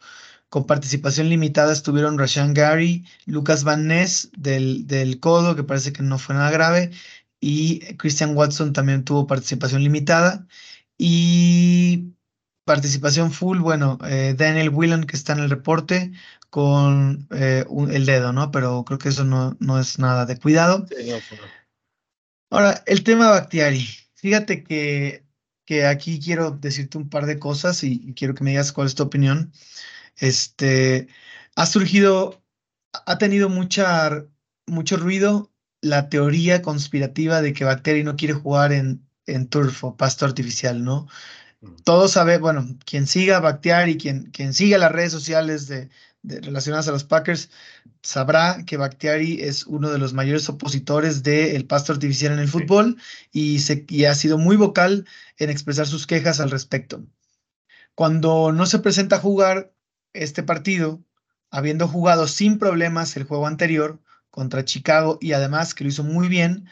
Con 0.48 0.66
participación 0.66 1.28
limitada 1.28 1.74
estuvieron 1.74 2.18
Rashan 2.18 2.54
Gary, 2.54 3.06
Lucas 3.26 3.66
Van 3.66 3.88
Ness 3.88 4.30
del, 4.38 4.88
del 4.88 5.20
codo, 5.20 5.54
que 5.58 5.66
parece 5.66 5.92
que 5.92 6.02
no 6.02 6.18
fue 6.18 6.36
nada 6.36 6.50
grave, 6.50 6.92
y 7.42 7.80
Christian 7.98 8.34
Watson 8.34 8.72
también 8.72 9.04
tuvo 9.04 9.28
participación 9.28 9.84
limitada. 9.84 10.48
Y 10.98 12.14
participación 12.64 13.34
full, 13.34 13.60
bueno, 13.60 14.00
eh, 14.06 14.34
Daniel 14.38 14.70
Whelan, 14.70 15.04
que 15.04 15.18
está 15.18 15.34
en 15.34 15.40
el 15.40 15.50
reporte, 15.50 16.14
con 16.50 17.28
eh, 17.32 17.66
el 17.90 18.06
dedo, 18.06 18.32
¿no? 18.32 18.50
Pero 18.52 18.86
creo 18.86 18.98
que 18.98 19.10
eso 19.10 19.26
no, 19.26 19.58
no 19.60 19.78
es 19.78 20.00
nada 20.00 20.26
de 20.26 20.38
cuidado. 20.38 20.86
Ahora, 22.50 22.82
el 22.86 23.04
tema 23.04 23.30
Bactiari. 23.30 23.86
Fíjate 24.22 24.64
que, 24.64 25.26
que 25.66 25.86
aquí 25.88 26.20
quiero 26.20 26.52
decirte 26.52 27.00
un 27.00 27.10
par 27.10 27.26
de 27.26 27.40
cosas 27.40 27.84
y 27.84 28.14
quiero 28.14 28.36
que 28.36 28.44
me 28.44 28.52
digas 28.52 28.72
cuál 28.72 28.86
es 28.86 28.94
tu 28.94 29.02
opinión. 29.02 29.52
Este, 30.18 31.08
ha 31.56 31.66
surgido, 31.66 32.44
ha 33.08 33.18
tenido 33.18 33.50
mucha, 33.50 34.24
mucho 34.68 34.98
ruido 34.98 35.52
la 35.82 36.10
teoría 36.10 36.62
conspirativa 36.62 37.42
de 37.42 37.54
que 37.54 37.64
Bacteri 37.64 38.04
no 38.04 38.16
quiere 38.16 38.36
jugar 38.36 38.72
en, 38.74 39.04
en 39.26 39.48
turf 39.48 39.84
o 39.84 39.98
pasto 39.98 40.26
artificial, 40.26 40.84
¿no? 40.84 41.08
Mm. 41.62 41.76
Todos 41.84 42.12
saben, 42.12 42.42
bueno, 42.42 42.78
quien 42.86 43.08
siga 43.08 43.40
Bactiari, 43.40 43.98
quien, 43.98 44.26
quien 44.32 44.54
siga 44.54 44.78
las 44.78 44.92
redes 44.92 45.12
sociales 45.12 45.68
de, 45.68 45.90
relacionadas 46.24 46.88
a 46.88 46.92
los 46.92 47.04
Packers, 47.04 47.50
sabrá 48.04 48.64
que 48.66 48.78
Bactiari 48.78 49.42
es 49.42 49.66
uno 49.66 49.90
de 49.90 49.98
los 49.98 50.14
mayores 50.14 50.48
opositores 50.50 51.24
del 51.24 51.66
pasto 51.66 51.94
artificial 51.94 52.34
en 52.34 52.40
el 52.40 52.48
fútbol 52.48 52.98
y, 53.32 53.60
se, 53.60 53.86
y 53.90 54.06
ha 54.06 54.16
sido 54.16 54.38
muy 54.38 54.56
vocal 54.56 55.08
en 55.38 55.50
expresar 55.50 55.88
sus 55.88 56.08
quejas 56.08 56.40
al 56.40 56.52
respecto. 56.52 57.04
Cuando 57.96 58.52
no 58.52 58.66
se 58.66 58.80
presenta 58.80 59.18
a 59.18 59.20
jugar, 59.20 59.74
este 60.14 60.44
partido, 60.44 61.04
habiendo 61.50 61.88
jugado 61.88 62.28
sin 62.28 62.60
problemas 62.60 63.16
el 63.18 63.24
juego 63.24 63.48
anterior 63.48 64.02
contra 64.30 64.66
Chicago 64.66 65.18
y 65.22 65.34
además 65.34 65.74
que 65.74 65.84
lo 65.84 65.90
hizo 65.90 66.04
muy 66.04 66.28
bien, 66.28 66.68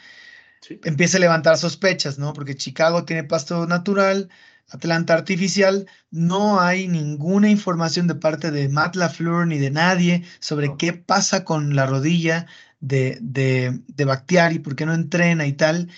empieza 0.84 1.16
a 1.16 1.20
levantar 1.20 1.56
sospechas, 1.56 2.18
¿no? 2.18 2.32
Porque 2.32 2.54
Chicago 2.54 3.04
tiene 3.04 3.24
pasto 3.24 3.66
natural, 3.66 4.28
Atlanta 4.70 5.14
artificial, 5.14 5.86
no 6.10 6.60
hay 6.60 6.88
ninguna 6.88 7.50
información 7.50 8.06
de 8.06 8.14
parte 8.14 8.50
de 8.50 8.68
Matt 8.68 8.96
LaFleur 8.96 9.46
ni 9.46 9.58
de 9.58 9.70
nadie 9.70 10.24
sobre 10.38 10.76
qué 10.78 10.92
pasa 10.92 11.44
con 11.44 11.74
la 11.74 11.86
rodilla 11.86 12.46
de, 12.80 13.18
de, 13.20 13.80
de 13.88 14.04
Bakhtiari, 14.04 14.58
por 14.58 14.76
qué 14.76 14.86
no 14.86 14.94
entrena 14.94 15.46
y 15.46 15.52
tal. 15.52 15.88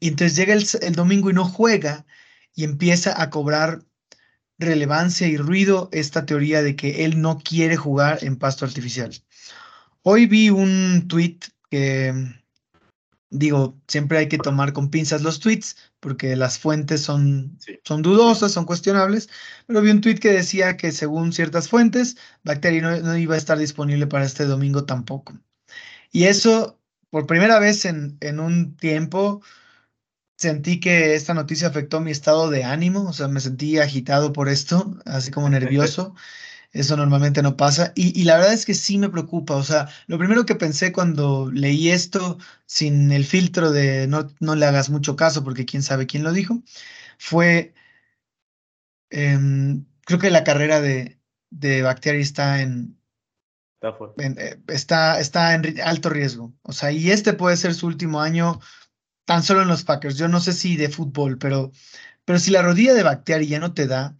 Y 0.00 0.08
entonces 0.08 0.36
llega 0.36 0.54
el, 0.54 0.66
el 0.82 0.94
domingo 0.94 1.30
y 1.30 1.34
no 1.34 1.44
juega 1.44 2.06
y 2.54 2.64
empieza 2.64 3.20
a 3.20 3.30
cobrar 3.30 3.84
relevancia 4.58 5.26
y 5.28 5.36
ruido 5.36 5.88
esta 5.92 6.26
teoría 6.26 6.62
de 6.62 6.76
que 6.76 7.04
él 7.04 7.20
no 7.20 7.38
quiere 7.38 7.76
jugar 7.76 8.18
en 8.22 8.36
pasto 8.36 8.64
artificial. 8.64 9.12
Hoy 10.02 10.26
vi 10.26 10.50
un 10.50 11.06
tweet 11.08 11.38
que, 11.70 12.14
digo, 13.30 13.80
siempre 13.88 14.18
hay 14.18 14.28
que 14.28 14.38
tomar 14.38 14.72
con 14.72 14.90
pinzas 14.90 15.22
los 15.22 15.40
tweets 15.40 15.76
porque 16.00 16.36
las 16.36 16.58
fuentes 16.58 17.02
son, 17.02 17.58
son 17.84 18.02
dudosas, 18.02 18.52
son 18.52 18.64
cuestionables, 18.66 19.28
pero 19.66 19.82
vi 19.82 19.90
un 19.90 20.00
tweet 20.00 20.16
que 20.16 20.30
decía 20.32 20.76
que 20.76 20.92
según 20.92 21.32
ciertas 21.32 21.68
fuentes, 21.68 22.16
Bacteri 22.44 22.80
no, 22.80 22.96
no 23.00 23.16
iba 23.16 23.34
a 23.34 23.38
estar 23.38 23.58
disponible 23.58 24.06
para 24.06 24.24
este 24.24 24.44
domingo 24.44 24.84
tampoco. 24.84 25.34
Y 26.12 26.24
eso, 26.24 26.80
por 27.10 27.26
primera 27.26 27.58
vez 27.58 27.84
en, 27.84 28.16
en 28.20 28.40
un 28.40 28.76
tiempo, 28.76 29.42
sentí 30.36 30.80
que 30.80 31.14
esta 31.14 31.34
noticia 31.34 31.68
afectó 31.68 32.00
mi 32.00 32.10
estado 32.10 32.50
de 32.50 32.64
ánimo, 32.64 33.08
o 33.08 33.12
sea, 33.12 33.28
me 33.28 33.40
sentí 33.40 33.78
agitado 33.78 34.32
por 34.32 34.48
esto, 34.48 34.96
así 35.04 35.30
como 35.30 35.48
nervioso. 35.50 36.14
Eso 36.76 36.96
normalmente 36.96 37.42
no 37.42 37.56
pasa. 37.56 37.92
Y, 37.94 38.24
la 38.24 38.36
verdad 38.36 38.52
es 38.52 38.66
que 38.66 38.74
sí 38.74 38.98
me 38.98 39.08
preocupa. 39.08 39.56
O 39.56 39.62
sea, 39.62 39.88
lo 40.06 40.18
primero 40.18 40.44
que 40.46 40.54
pensé 40.54 40.92
cuando 40.92 41.50
leí 41.50 41.90
esto, 41.90 42.38
sin 42.66 43.10
el 43.12 43.24
filtro 43.24 43.72
de 43.72 44.06
no, 44.06 44.28
no 44.40 44.54
le 44.54 44.66
hagas 44.66 44.90
mucho 44.90 45.16
caso 45.16 45.42
porque 45.44 45.64
quién 45.64 45.82
sabe 45.82 46.06
quién 46.06 46.22
lo 46.22 46.32
dijo, 46.32 46.62
fue, 47.18 47.74
em, 49.10 49.84
creo 50.04 50.18
que 50.18 50.30
la 50.30 50.44
carrera 50.44 50.80
de, 50.80 51.18
de 51.50 51.82
Bactiari 51.82 52.20
está 52.20 52.60
en, 52.60 52.98
eh, 54.18 54.60
está, 54.68 55.20
está 55.20 55.54
en 55.54 55.80
alto 55.80 56.08
riesgo. 56.10 56.54
O 56.62 56.72
sea, 56.72 56.92
y 56.92 57.10
este 57.10 57.32
puede 57.32 57.56
ser 57.56 57.74
su 57.74 57.86
último 57.86 58.20
año 58.20 58.60
tan 59.24 59.42
solo 59.42 59.62
en 59.62 59.68
los 59.68 59.84
Packers. 59.84 60.16
Yo 60.18 60.28
no 60.28 60.40
sé 60.40 60.52
si 60.52 60.76
de 60.76 60.88
fútbol, 60.88 61.38
pero, 61.38 61.72
pero 62.24 62.38
si 62.38 62.50
la 62.50 62.62
rodilla 62.62 62.94
de 62.94 63.02
Bactiari 63.02 63.46
ya 63.46 63.60
no 63.60 63.74
te 63.74 63.86
da, 63.86 64.16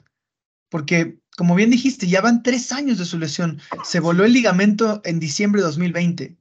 porque 0.68 1.18
como 1.36 1.54
bien 1.54 1.70
dijiste, 1.70 2.06
ya 2.06 2.20
van 2.20 2.42
tres 2.42 2.72
años 2.72 2.98
de 2.98 3.04
su 3.04 3.18
lesión. 3.18 3.60
Se 3.84 4.00
voló 4.00 4.24
el 4.24 4.32
ligamento 4.32 5.02
en 5.04 5.20
diciembre 5.20 5.60
de 5.60 5.66
2020 5.66 6.36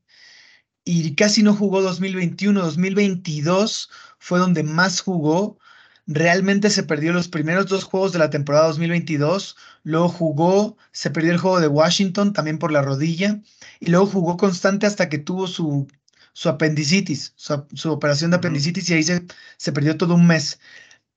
y 0.85 1.15
casi 1.15 1.43
no 1.43 1.53
jugó 1.53 1.81
2021. 1.81 2.61
2022 2.61 3.89
fue 4.19 4.39
donde 4.39 4.63
más 4.63 5.01
jugó. 5.01 5.59
Realmente 6.07 6.69
se 6.69 6.83
perdió 6.83 7.11
los 7.13 7.27
primeros 7.27 7.67
dos 7.67 7.83
juegos 7.83 8.13
de 8.13 8.19
la 8.19 8.29
temporada 8.29 8.67
2022. 8.67 9.57
Luego 9.83 10.07
jugó, 10.07 10.77
se 10.91 11.09
perdió 11.09 11.31
el 11.31 11.39
juego 11.39 11.59
de 11.59 11.67
Washington 11.67 12.31
también 12.33 12.57
por 12.57 12.71
la 12.71 12.81
rodilla. 12.81 13.41
Y 13.79 13.87
luego 13.87 14.05
jugó 14.05 14.37
constante 14.37 14.85
hasta 14.85 15.09
que 15.09 15.17
tuvo 15.17 15.47
su 15.47 15.87
su 16.35 16.49
apendicitis, 16.49 17.33
su, 17.37 17.91
operación 17.91 18.31
de 18.31 18.37
apendicitis 18.37 18.89
y 18.89 18.93
ahí 18.93 19.03
se, 19.03 19.25
se, 19.55 19.71
perdió 19.71 19.95
todo 19.95 20.15
un 20.15 20.27
mes. 20.27 20.59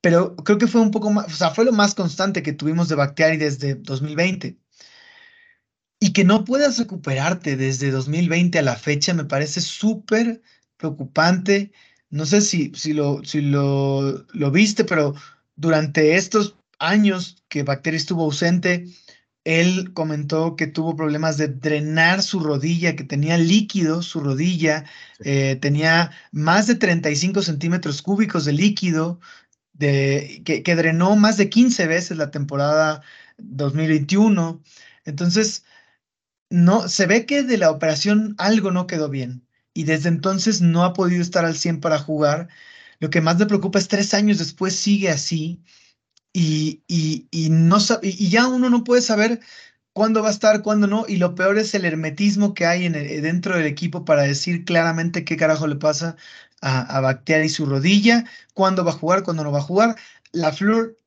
Pero 0.01 0.37
creo 0.37 0.59
que 0.59 0.67
fue 0.69 0.81
un 0.81 0.91
poco 0.91 1.11
más, 1.11 1.27
o 1.27 1.37
sea, 1.37 1.51
fue 1.51 1.65
lo 1.65 1.73
más 1.73 1.95
constante 1.95 2.43
que 2.43 2.53
tuvimos 2.53 2.89
de 2.89 2.95
Bactiari 2.95 3.37
desde 3.37 3.75
2020. 3.75 4.59
Y 6.01 6.13
que 6.13 6.25
no 6.25 6.45
puedas 6.45 6.79
recuperarte 6.79 7.57
desde 7.57 7.91
2020 7.91 8.59
a 8.59 8.63
la 8.63 8.77
fecha 8.77 9.15
me 9.15 9.25
parece 9.25 9.61
súper 9.61 10.43
preocupante. 10.77 11.73
No 12.11 12.25
sé 12.25 12.41
si, 12.41 12.73
si, 12.75 12.93
lo, 12.93 13.23
si 13.25 13.41
lo, 13.41 14.25
lo 14.33 14.51
viste, 14.53 14.85
pero 14.85 15.15
durante 15.57 16.17
estos 16.17 16.57
años 16.79 17.43
que 17.49 17.65
Bactiari 17.65 17.97
estuvo 17.97 18.23
ausente, 18.25 18.87
él 19.45 19.93
comentó 19.95 20.57
que 20.57 20.67
tuvo 20.67 20.95
problemas 20.95 21.39
de 21.39 21.49
drenar 21.49 22.23
su 22.23 22.41
rodilla, 22.41 22.95
que 22.95 23.05
tenía 23.05 23.39
líquido 23.39 24.03
su 24.03 24.21
rodilla, 24.21 24.85
eh, 25.21 25.57
tenía 25.61 26.11
más 26.33 26.67
de 26.67 26.75
35 26.75 27.43
centímetros 27.43 28.03
cúbicos 28.03 28.45
de 28.45 28.53
líquido, 28.53 29.21
de, 29.79 30.43
que, 30.45 30.77
drenó 30.77 31.17
más 31.17 31.37
de 31.37 31.49
15 31.49 31.87
veces 31.87 32.19
la 32.19 32.31
temporada 32.31 33.03
2021. 33.39 34.63
Entonces, 35.05 35.65
no, 36.51 36.89
se 36.89 37.07
ve 37.07 37.27
que 37.27 37.43
de 37.43 37.59
la 37.59 37.71
operación 37.71 38.35
algo 38.39 38.71
no 38.73 38.87
quedó 38.87 39.09
bien 39.09 39.47
y 39.75 39.85
desde 39.85 40.09
entonces 40.09 40.61
no 40.63 40.85
ha 40.85 40.93
podido 40.95 41.23
estar 41.23 41.45
al 41.45 41.57
100 41.57 41.81
para 41.81 41.99
jugar. 41.99 42.49
Lo 43.01 43.11
que 43.11 43.21
más 43.21 43.39
me 43.39 43.47
preocupa 43.47 43.79
es 43.79 43.89
tres 43.89 44.15
años 44.15 44.39
después 44.39 44.75
sigue 44.77 45.11
así 45.11 45.63
y, 46.33 46.83
y, 46.89 47.51
no, 47.51 47.79
y 48.03 48.29
ya 48.31 48.49
uno 48.49 48.71
no 48.71 48.85
puede 48.85 49.03
saber 49.03 49.41
cuándo 49.93 50.23
va 50.23 50.29
a 50.29 50.33
estar, 50.33 50.63
cuándo 50.63 50.87
no, 50.87 51.05
y 51.09 51.17
lo 51.17 51.35
peor 51.35 51.59
es 51.59 51.75
el 51.75 51.85
hermetismo 51.85 52.55
que 52.55 52.67
hay 52.67 52.87
en 52.87 52.93
dentro 52.95 53.57
del 53.57 53.67
equipo 53.67 54.05
para 54.05 54.23
decir 54.23 54.65
claramente 54.65 55.25
qué 55.25 55.37
carajo 55.37 55.67
le 55.67 55.77
pasa 55.77 56.17
a, 56.61 56.99
a 56.99 57.49
su 57.49 57.67
rodilla, 57.67 58.25
cuándo 58.55 58.85
va 58.85 58.91
a 58.91 58.95
jugar, 58.95 59.23
cuándo 59.23 59.45
no 59.45 59.53
va 59.53 59.59
a 59.59 59.63
jugar. 59.63 59.97
La 60.33 60.53
Flor 60.53 60.99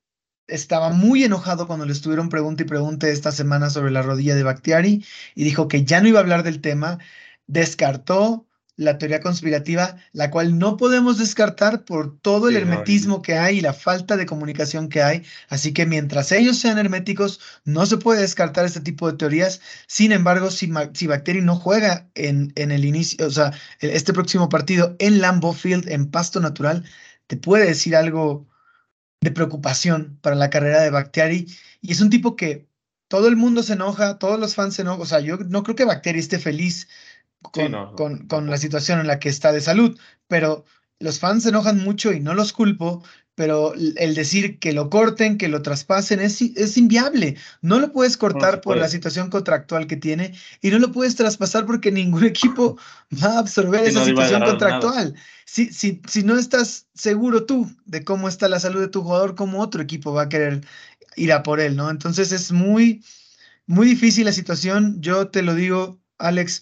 estaba 0.47 0.89
muy 0.89 1.23
enojado 1.23 1.67
cuando 1.67 1.85
le 1.85 1.93
estuvieron 1.93 2.29
pregunta 2.29 2.63
y 2.63 2.65
pregunta 2.65 3.07
esta 3.07 3.31
semana 3.31 3.69
sobre 3.69 3.91
la 3.91 4.01
rodilla 4.01 4.35
de 4.35 4.43
Bactiari 4.43 5.05
y 5.35 5.43
dijo 5.43 5.67
que 5.67 5.85
ya 5.85 6.01
no 6.01 6.07
iba 6.07 6.19
a 6.19 6.23
hablar 6.23 6.43
del 6.43 6.61
tema, 6.61 6.99
descartó 7.47 8.47
la 8.77 8.97
teoría 8.97 9.19
conspirativa, 9.19 9.97
la 10.11 10.31
cual 10.31 10.57
no 10.57 10.77
podemos 10.77 11.17
descartar 11.17 11.85
por 11.85 12.19
todo 12.19 12.49
el 12.49 12.55
hermetismo 12.55 13.21
que 13.21 13.37
hay 13.37 13.59
y 13.59 13.61
la 13.61 13.73
falta 13.73 14.17
de 14.17 14.25
comunicación 14.25 14.89
que 14.89 15.03
hay. 15.03 15.23
Así 15.49 15.73
que 15.73 15.85
mientras 15.85 16.31
ellos 16.31 16.57
sean 16.57 16.77
herméticos, 16.77 17.39
no 17.63 17.85
se 17.85 17.97
puede 17.97 18.21
descartar 18.21 18.65
este 18.65 18.81
tipo 18.81 19.11
de 19.11 19.17
teorías. 19.17 19.61
Sin 19.87 20.11
embargo, 20.11 20.49
si, 20.51 20.71
si 20.93 21.07
Bacteri 21.07 21.41
no 21.41 21.55
juega 21.55 22.09
en, 22.15 22.53
en 22.55 22.71
el 22.71 22.85
inicio, 22.85 23.27
o 23.27 23.31
sea, 23.31 23.53
este 23.79 24.13
próximo 24.13 24.49
partido 24.49 24.95
en 24.99 25.21
Lambeau 25.21 25.53
Field, 25.53 25.89
en 25.89 26.09
pasto 26.09 26.39
natural, 26.39 26.85
te 27.27 27.37
puede 27.37 27.65
decir 27.65 27.95
algo 27.95 28.47
de 29.21 29.31
preocupación 29.31 30.17
para 30.21 30.35
la 30.35 30.49
carrera 30.49 30.81
de 30.81 30.89
Bactiari. 30.89 31.47
Y 31.81 31.91
es 31.91 32.01
un 32.01 32.09
tipo 32.09 32.35
que 32.35 32.67
todo 33.07 33.27
el 33.27 33.35
mundo 33.35 33.61
se 33.61 33.73
enoja, 33.73 34.17
todos 34.17 34.39
los 34.39 34.55
fans 34.55 34.75
se 34.75 34.83
enojan. 34.83 35.01
O 35.01 35.05
sea, 35.05 35.19
yo 35.19 35.37
no 35.37 35.63
creo 35.63 35.75
que 35.75 35.85
Bacteri 35.85 36.19
esté 36.19 36.39
feliz 36.39 36.87
con, 37.41 38.27
con, 38.27 38.49
la 38.49 38.57
situación 38.57 38.99
en 38.99 39.07
la 39.07 39.19
que 39.19 39.29
está 39.29 39.51
de 39.51 39.61
salud, 39.61 39.97
pero 40.27 40.65
los 40.99 41.19
fans 41.19 41.43
se 41.43 41.49
enojan 41.49 41.79
mucho 41.79 42.13
y 42.13 42.19
no 42.19 42.33
los 42.33 42.53
culpo, 42.53 43.03
pero 43.35 43.73
el 43.73 44.13
decir 44.13 44.59
que 44.59 44.73
lo 44.73 44.89
corten, 44.89 45.37
que 45.37 45.47
lo 45.47 45.61
traspasen, 45.61 46.19
es, 46.19 46.41
es 46.41 46.77
inviable. 46.77 47.37
No 47.61 47.79
lo 47.79 47.91
puedes 47.91 48.17
cortar 48.17 48.61
por 48.61 48.77
la 48.77 48.87
situación 48.87 49.29
contractual 49.29 49.87
que 49.87 49.95
tiene 49.95 50.33
y 50.61 50.69
no 50.69 50.79
lo 50.79 50.91
puedes 50.91 51.15
traspasar 51.15 51.65
porque 51.65 51.91
ningún 51.91 52.23
equipo 52.25 52.77
va 53.23 53.37
a 53.37 53.39
absorber 53.39 53.85
esa 53.85 54.05
situación 54.05 54.43
contractual. 54.43 55.15
Si, 55.45 55.73
si, 55.73 56.01
si 56.07 56.23
no 56.23 56.37
estás 56.37 56.87
seguro 56.93 57.45
tú 57.45 57.69
de 57.85 58.03
cómo 58.03 58.27
está 58.27 58.47
la 58.47 58.59
salud 58.59 58.81
de 58.81 58.89
tu 58.89 59.01
jugador, 59.01 59.35
¿cómo 59.35 59.61
otro 59.61 59.81
equipo 59.81 60.13
va 60.13 60.23
a 60.23 60.29
querer 60.29 60.61
ir 61.15 61.33
a 61.33 61.41
por 61.41 61.59
él? 61.59 61.75
¿no? 61.75 61.89
Entonces 61.89 62.31
es 62.31 62.51
muy, 62.51 63.03
muy 63.65 63.87
difícil 63.87 64.25
la 64.25 64.33
situación. 64.33 65.01
Yo 65.01 65.29
te 65.29 65.41
lo 65.41 65.55
digo, 65.55 65.99
Alex, 66.19 66.61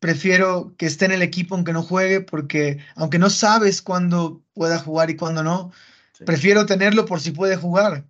prefiero 0.00 0.74
que 0.76 0.86
esté 0.86 1.06
en 1.06 1.12
el 1.12 1.22
equipo 1.22 1.54
aunque 1.54 1.72
no 1.72 1.82
juegue, 1.82 2.20
porque 2.20 2.78
aunque 2.96 3.18
no 3.18 3.30
sabes 3.30 3.82
cuándo 3.82 4.42
pueda 4.54 4.78
jugar 4.78 5.10
y 5.10 5.16
cuándo 5.16 5.42
no, 5.42 5.72
prefiero 6.24 6.66
tenerlo 6.66 7.04
por 7.04 7.20
si 7.20 7.32
puede 7.32 7.56
jugar. 7.56 8.04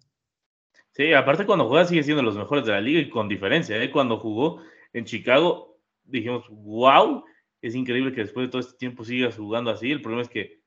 Sí, 0.92 1.12
aparte 1.12 1.46
cuando 1.46 1.68
juega 1.68 1.86
sigue 1.86 2.02
siendo 2.02 2.22
los 2.22 2.36
mejores 2.36 2.64
de 2.64 2.72
la 2.72 2.80
liga 2.80 3.00
y 3.00 3.08
con 3.08 3.28
diferencia. 3.28 3.80
¿eh? 3.82 3.90
Cuando 3.90 4.18
jugó 4.18 4.62
en 4.92 5.04
Chicago 5.04 5.78
dijimos, 6.04 6.44
wow, 6.50 7.24
es 7.60 7.74
increíble 7.74 8.12
que 8.12 8.22
después 8.22 8.46
de 8.46 8.50
todo 8.50 8.60
este 8.60 8.76
tiempo 8.76 9.04
sigas 9.04 9.36
jugando 9.36 9.70
así. 9.70 9.90
El 9.92 10.02
problema 10.02 10.22
es 10.22 10.28
que, 10.28 10.60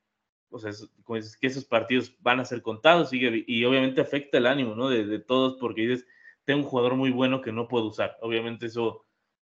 o 0.49 0.59
sea, 0.59 0.71
que 0.71 1.47
esos 1.47 1.65
partidos 1.65 2.15
van 2.19 2.39
a 2.39 2.45
ser 2.45 2.61
contados 2.61 3.09
y 3.11 3.65
obviamente 3.65 4.01
afecta 4.01 4.37
el 4.37 4.45
ánimo 4.45 4.75
¿no? 4.75 4.89
de, 4.89 5.05
de 5.05 5.19
todos 5.19 5.57
porque 5.59 5.81
dices, 5.81 6.07
tengo 6.45 6.61
un 6.61 6.69
jugador 6.69 6.95
muy 6.95 7.11
bueno 7.11 7.41
que 7.41 7.51
no 7.51 7.67
puedo 7.67 7.87
usar. 7.87 8.17
Obviamente 8.21 8.67
eso 8.67 9.05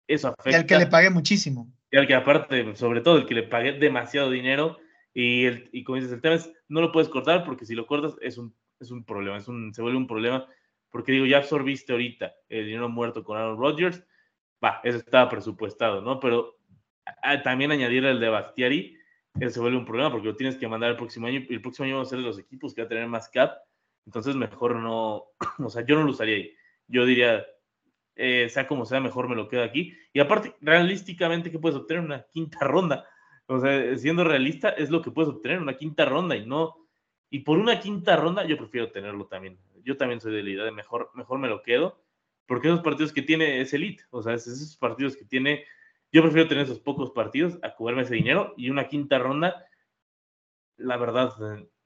eso 0.07 0.28
afecta. 0.28 0.50
Y 0.50 0.55
al 0.55 0.66
que 0.66 0.78
le 0.78 0.86
pague 0.86 1.11
muchísimo. 1.11 1.72
Y 1.90 1.96
al 1.96 2.07
que 2.07 2.14
aparte, 2.14 2.74
sobre 2.76 3.00
todo, 3.00 3.18
el 3.18 3.26
que 3.26 3.34
le 3.34 3.42
pague 3.42 3.72
demasiado 3.72 4.30
dinero. 4.30 4.78
Y, 5.14 5.44
el, 5.44 5.68
y 5.72 5.84
como 5.84 5.96
dices, 5.96 6.12
el 6.12 6.20
tema 6.20 6.36
es, 6.36 6.50
no 6.68 6.80
lo 6.80 6.90
puedes 6.90 7.09
cortar 7.09 7.44
porque 7.44 7.66
si 7.66 7.74
lo 7.74 7.86
cortas 7.86 8.16
es 8.22 8.38
un, 8.38 8.55
es 8.80 8.90
un 8.90 9.05
problema, 9.05 9.36
es 9.36 9.46
un, 9.48 9.74
se 9.74 9.82
vuelve 9.82 9.98
un 9.98 10.07
problema. 10.07 10.46
Porque 10.90 11.12
digo, 11.12 11.26
ya 11.26 11.38
absorbiste 11.38 11.92
ahorita 11.92 12.32
el 12.48 12.66
dinero 12.66 12.88
muerto 12.88 13.24
con 13.24 13.36
Aaron 13.36 13.59
Rodgers. 13.59 14.05
Va, 14.62 14.80
eso 14.84 14.98
estaba 14.98 15.28
presupuestado, 15.28 16.03
¿no? 16.03 16.20
Pero 16.20 16.57
también 17.42 17.72
añadir 17.72 18.05
el 18.05 18.20
de 18.20 18.28
Bastiari, 18.28 18.96
eso 19.40 19.50
se 19.50 19.61
vuelve 19.61 19.78
un 19.78 19.84
problema 19.84 20.11
porque 20.11 20.28
lo 20.28 20.36
tienes 20.36 20.57
que 20.57 20.68
mandar 20.68 20.90
el 20.90 20.96
próximo 20.96 21.26
año. 21.26 21.40
Y 21.48 21.55
el 21.55 21.62
próximo 21.62 21.86
año 21.86 21.96
van 21.96 22.07
a 22.07 22.09
ser 22.09 22.18
los 22.18 22.38
equipos 22.38 22.74
que 22.74 22.82
va 22.82 22.86
a 22.86 22.88
tener 22.88 23.07
más 23.09 23.28
cap. 23.28 23.53
Entonces, 24.07 24.34
mejor 24.36 24.76
no, 24.76 25.24
o 25.59 25.70
sea, 25.70 25.84
yo 25.86 25.96
no 25.96 26.05
lo 26.05 26.11
usaría 26.11 26.36
ahí. 26.36 26.53
Yo 26.88 27.07
diría, 27.07 27.44
eh, 28.17 28.49
sea 28.49 28.67
como 28.67 28.85
sea, 28.85 29.01
mejor 29.01 29.29
me 29.29 29.37
lo 29.37 29.49
quedo 29.49 29.63
aquí. 29.63 29.95
Y 30.13 30.21
aparte, 30.21 30.55
realísticamente, 30.61 31.51
¿qué 31.51 31.59
puedes 31.59 31.79
obtener? 31.79 32.05
Una 32.05 32.23
quinta 32.31 32.59
ronda. 32.67 33.07
O 33.47 33.61
sea, 33.61 33.97
siendo 33.99 34.25
realista, 34.25 34.71
es 34.71 34.91
lo 34.91 35.03
que 35.03 35.11
puedes 35.11 35.31
obtener, 35.31 35.61
una 35.61 35.77
quinta 35.77 36.05
ronda 36.05 36.37
y 36.37 36.47
no. 36.47 36.77
Y 37.31 37.41
por 37.41 37.59
una 37.59 37.81
quinta 37.81 38.17
ronda, 38.17 38.45
yo 38.45 38.57
prefiero 38.57 38.91
tenerlo 38.91 39.27
también. 39.27 39.59
Yo 39.85 39.97
también 39.97 40.21
soy 40.21 40.35
de 40.35 40.43
la 40.43 40.51
idea 40.51 40.65
de 40.65 40.73
mejor, 40.73 41.11
mejor 41.15 41.39
me 41.39 41.49
lo 41.49 41.63
quedo, 41.63 42.01
porque 42.47 42.69
esos 42.69 42.83
partidos 42.83 43.13
que 43.13 43.23
tiene 43.23 43.61
es 43.61 43.73
elite. 43.73 44.05
O 44.11 44.23
sea, 44.23 44.35
esos 44.35 44.77
partidos 44.77 45.17
que 45.17 45.25
tiene. 45.25 45.65
Yo 46.13 46.23
prefiero 46.23 46.47
tener 46.47 46.65
esos 46.65 46.81
pocos 46.81 47.11
partidos 47.11 47.59
a 47.63 47.75
cobrarme 47.75 48.03
ese 48.03 48.15
dinero 48.15 48.53
y 48.57 48.69
una 48.69 48.87
quinta 48.87 49.19
ronda, 49.19 49.67
la 50.77 50.99
verdad, 50.99 51.33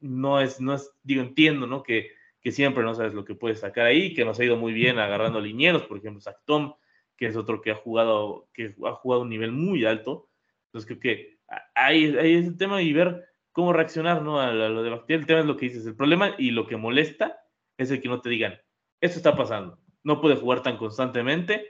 no 0.01 0.41
es, 0.41 0.61
no 0.61 0.75
es, 0.75 0.91
digo, 1.05 1.23
entiendo, 1.23 1.69
¿no? 1.69 1.85
Que 1.85 2.11
que 2.47 2.53
siempre 2.53 2.85
no 2.85 2.95
sabes 2.95 3.13
lo 3.13 3.25
que 3.25 3.35
puedes 3.35 3.59
sacar 3.59 3.87
ahí, 3.87 4.15
que 4.15 4.25
nos 4.25 4.39
ha 4.39 4.45
ido 4.45 4.57
muy 4.57 4.73
bien 4.73 5.01
agarrando 5.01 5.41
linieros, 5.41 5.83
por 5.83 5.99
ejemplo, 5.99 6.23
Tom, 6.45 6.75
que 7.17 7.27
es 7.27 7.35
otro 7.35 7.61
que 7.61 7.73
ha 7.73 7.75
jugado, 7.75 8.49
que 8.55 8.73
ha 8.85 8.93
jugado 8.93 9.23
un 9.23 9.31
nivel 9.31 9.51
muy 9.51 9.85
alto. 9.85 10.31
Entonces 10.67 10.87
creo 10.87 11.01
que 11.01 11.41
ahí, 11.75 12.17
ahí 12.17 12.35
es 12.35 12.47
el 12.47 12.57
tema 12.57 12.81
y 12.81 12.93
ver 12.93 13.27
cómo 13.51 13.73
reaccionar 13.73 14.23
¿no? 14.23 14.41
a, 14.41 14.53
lo 14.53 14.85
de 14.85 14.91
Bactier. 14.91 15.19
El 15.19 15.27
tema 15.27 15.41
es 15.41 15.47
lo 15.47 15.57
que 15.57 15.67
dices, 15.67 15.85
el 15.87 15.97
problema 15.97 16.37
y 16.39 16.53
lo 16.53 16.69
que 16.69 16.77
molesta 16.77 17.37
es 17.77 17.91
el 17.91 18.01
que 18.01 18.09
no 18.09 18.21
te 18.21 18.31
digan, 18.31 18.57
esto 19.01 19.17
está 19.17 19.35
pasando, 19.35 19.81
no 20.05 20.21
puede 20.21 20.37
jugar 20.37 20.63
tan 20.63 20.77
constantemente 20.77 21.67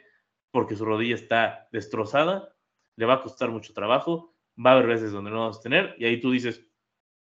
porque 0.51 0.77
su 0.77 0.85
rodilla 0.85 1.15
está 1.15 1.69
destrozada, 1.73 2.55
le 2.97 3.07
va 3.07 3.15
a 3.15 3.23
costar 3.23 3.49
mucho 3.49 3.73
trabajo, 3.73 4.35
va 4.63 4.73
a 4.73 4.75
haber 4.75 4.89
veces 4.89 5.11
donde 5.11 5.31
no 5.31 5.41
vamos 5.41 5.59
a 5.59 5.63
tener 5.63 5.95
y 5.97 6.05
ahí 6.05 6.21
tú 6.21 6.33
dices, 6.33 6.67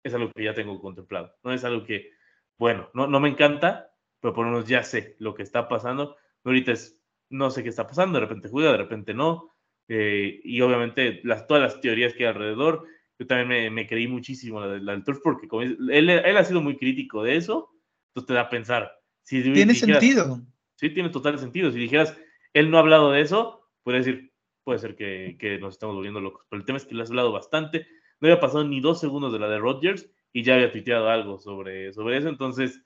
es 0.04 0.14
algo 0.14 0.30
que 0.36 0.44
ya 0.44 0.54
tengo 0.54 0.78
contemplado, 0.82 1.34
no 1.42 1.54
es 1.54 1.64
algo 1.64 1.86
que 1.86 2.15
bueno, 2.58 2.90
no, 2.94 3.08
no 3.08 3.20
me 3.20 3.30
encanta, 3.30 3.92
pero 4.20 4.34
por 4.34 4.46
lo 4.46 4.52
menos 4.52 4.68
ya 4.68 4.84
sé 4.84 5.16
lo 5.20 5.36
que 5.36 5.44
está 5.44 5.68
pasando. 5.68 6.16
Ahorita 6.44 6.72
es, 6.72 7.00
no 7.30 7.52
sé 7.52 7.64
qué 7.64 7.70
está 7.70 7.88
pasando, 7.88 8.20
de 8.20 8.26
repente 8.26 8.50
juega, 8.50 8.72
de 8.72 8.78
repente 8.78 9.14
no. 9.14 9.56
Eh, 9.88 10.42
y 10.44 10.62
obviamente 10.62 11.22
las, 11.24 11.46
todas 11.48 11.62
las 11.62 11.82
teorías 11.82 12.14
que 12.14 12.24
hay 12.24 12.34
alrededor. 12.34 12.86
Yo 13.18 13.28
también 13.28 13.74
me, 13.74 13.88
creí 13.88 14.08
muchísimo 14.08 14.60
la, 14.60 14.94
del 14.94 15.04
Turf 15.04 15.20
porque 15.24 15.48
como 15.48 15.62
él, 15.62 15.78
él, 15.90 16.38
ha 16.38 16.44
sido 16.44 16.62
muy 16.62 16.76
crítico 16.76 17.24
de 17.24 17.38
eso, 17.38 17.72
entonces 18.10 18.28
te 18.28 18.34
da 18.34 18.42
a 18.42 18.50
pensar. 18.50 18.92
Si 19.24 19.42
tiene 19.42 19.74
sentido. 19.74 20.42
Sí, 20.76 20.90
tiene 20.90 21.10
total 21.10 21.40
sentido. 21.40 21.72
Si 21.72 21.80
dijeras, 21.80 22.18
él 22.54 22.70
no 22.70 22.78
ha 22.78 22.82
hablado 22.82 23.12
de 23.12 23.22
eso, 23.22 23.70
puede 23.84 24.00
decir, 24.00 24.34
puede 24.64 24.80
ser 24.80 24.96
que, 24.96 25.38
que 25.40 25.58
nos 25.60 25.76
estamos 25.76 25.96
volviendo 25.96 26.20
locos. 26.20 26.46
Pero 26.50 26.60
el 26.60 26.66
tema 26.66 26.78
es 26.78 26.86
que 26.86 26.96
lo 26.96 27.04
has 27.04 27.10
hablado 27.10 27.32
bastante. 27.32 27.88
No 28.20 28.28
había 28.28 28.42
pasado 28.42 28.66
ni 28.66 28.82
dos 28.82 29.00
segundos 29.00 29.32
de 29.32 29.40
la 29.40 29.48
de 29.48 29.60
Rodgers 29.60 30.10
y 30.36 30.44
ya 30.44 30.56
había 30.56 30.70
tuiteado 30.70 31.10
algo 31.10 31.40
sobre, 31.40 31.94
sobre 31.94 32.18
eso, 32.18 32.28
entonces 32.28 32.82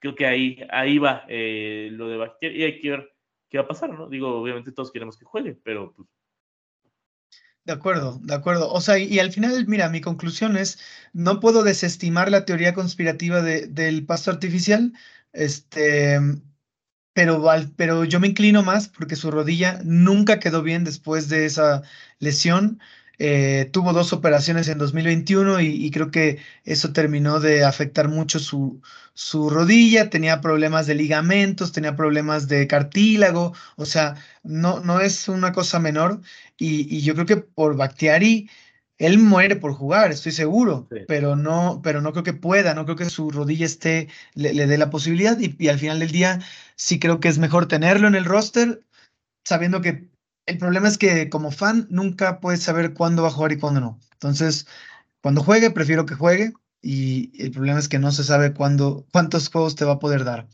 creo 0.00 0.14
que 0.14 0.26
ahí, 0.26 0.62
ahí 0.68 0.98
va 0.98 1.24
eh, 1.28 1.88
lo 1.92 2.10
de 2.10 2.18
Bactier 2.18 2.54
y 2.54 2.64
hay 2.64 2.78
que 2.78 2.90
ver 2.90 3.10
qué 3.48 3.56
va 3.56 3.64
a 3.64 3.68
pasar, 3.68 3.88
¿no? 3.88 4.06
Digo, 4.06 4.38
obviamente 4.38 4.70
todos 4.70 4.92
queremos 4.92 5.16
que 5.16 5.24
juegue, 5.24 5.58
pero 5.64 5.94
pues... 5.94 6.06
De 7.64 7.72
acuerdo, 7.72 8.20
de 8.22 8.34
acuerdo. 8.34 8.70
O 8.70 8.82
sea, 8.82 8.98
y, 8.98 9.18
al 9.18 9.32
final, 9.32 9.66
mira, 9.66 9.88
mi 9.88 10.02
conclusión 10.02 10.58
es, 10.58 10.78
no 11.14 11.40
puedo 11.40 11.62
desestimar 11.62 12.30
la 12.30 12.44
teoría 12.44 12.74
conspirativa 12.74 13.40
de, 13.40 13.66
del 13.66 14.04
pasto 14.04 14.30
artificial, 14.30 14.92
este, 15.32 16.18
pero, 17.14 17.42
pero 17.76 18.04
yo 18.04 18.20
me 18.20 18.28
inclino 18.28 18.62
más 18.62 18.88
porque 18.88 19.16
su 19.16 19.30
rodilla 19.30 19.80
nunca 19.84 20.38
quedó 20.38 20.62
bien 20.62 20.84
después 20.84 21.30
de 21.30 21.46
esa 21.46 21.82
lesión. 22.18 22.78
Eh, 23.22 23.68
tuvo 23.70 23.92
dos 23.92 24.14
operaciones 24.14 24.68
en 24.68 24.78
2021 24.78 25.60
y, 25.60 25.90
creo 25.90 26.10
que 26.10 26.38
eso 26.64 26.94
terminó 26.94 27.38
de 27.38 27.64
afectar 27.64 28.08
mucho 28.08 28.38
su, 28.38 28.80
su, 29.12 29.50
rodilla, 29.50 30.08
tenía 30.08 30.40
problemas 30.40 30.86
de 30.86 30.94
ligamentos, 30.94 31.72
tenía 31.72 31.96
problemas 31.96 32.48
de 32.48 32.66
cartílago, 32.66 33.52
o 33.76 33.84
sea, 33.84 34.14
no, 34.42 34.80
no 34.80 35.00
es 35.00 35.28
una 35.28 35.52
cosa 35.52 35.78
menor. 35.78 36.22
Y, 36.56 37.02
yo 37.02 37.12
creo 37.12 37.26
que 37.26 37.36
por 37.36 37.76
Bactiari, 37.76 38.48
él 38.96 39.18
muere 39.18 39.56
por 39.56 39.74
jugar, 39.74 40.10
estoy 40.12 40.32
seguro, 40.32 40.88
pero, 41.06 41.36
no, 41.36 41.82
pero 41.84 42.00
no 42.00 42.12
creo 42.12 42.24
que 42.24 42.32
pueda, 42.32 42.74
no 42.74 42.86
creo 42.86 42.96
que 42.96 43.10
su 43.10 43.30
rodilla 43.30 43.66
esté, 43.66 44.08
le, 44.34 44.66
dé 44.66 44.78
la 44.78 44.88
posibilidad. 44.88 45.38
Y, 45.38 45.54
y 45.58 45.68
al 45.68 45.78
final 45.78 45.98
del 45.98 46.10
día 46.10 46.40
sí 46.74 46.98
creo 46.98 47.20
que 47.20 47.28
es 47.28 47.38
mejor 47.38 47.68
tenerlo 47.68 48.08
en 48.08 48.14
el 48.14 48.24
roster 48.24 48.82
sabiendo 49.44 49.82
que 49.82 50.08
el 50.46 50.58
problema 50.58 50.88
es 50.88 50.98
que 50.98 51.28
como 51.30 51.50
fan 51.50 51.86
nunca 51.90 52.40
puedes 52.40 52.62
saber 52.62 52.94
cuándo 52.94 53.22
va 53.22 53.28
a 53.28 53.32
jugar 53.32 53.52
y 53.52 53.58
cuándo 53.58 53.80
no. 53.80 54.00
Entonces, 54.12 54.66
cuando 55.22 55.42
juegue, 55.42 55.70
prefiero 55.70 56.06
que 56.06 56.14
juegue 56.14 56.52
y 56.82 57.32
el 57.42 57.50
problema 57.52 57.78
es 57.78 57.88
que 57.88 57.98
no 57.98 58.12
se 58.12 58.24
sabe 58.24 58.54
cuándo, 58.54 59.06
cuántos 59.12 59.50
juegos 59.50 59.76
te 59.76 59.84
va 59.84 59.94
a 59.94 59.98
poder 59.98 60.24
dar. 60.24 60.48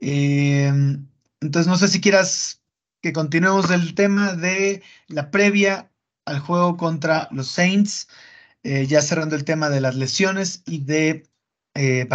Em, 0.00 1.06
entonces, 1.40 1.68
no 1.68 1.76
sé 1.76 1.88
si 1.88 2.00
quieras 2.00 2.62
que 3.02 3.12
continuemos 3.12 3.70
el 3.70 3.94
tema 3.94 4.34
de 4.34 4.82
la 5.08 5.30
previa 5.30 5.90
al 6.24 6.40
juego 6.40 6.76
contra 6.76 7.28
los 7.32 7.48
Saints, 7.48 8.08
eh, 8.62 8.86
ya 8.86 9.02
cerrando 9.02 9.36
el 9.36 9.44
tema 9.44 9.70
de 9.70 9.80
las 9.80 9.96
lesiones 9.96 10.62
y 10.66 10.78
de 10.84 11.24
eh. 11.74 12.08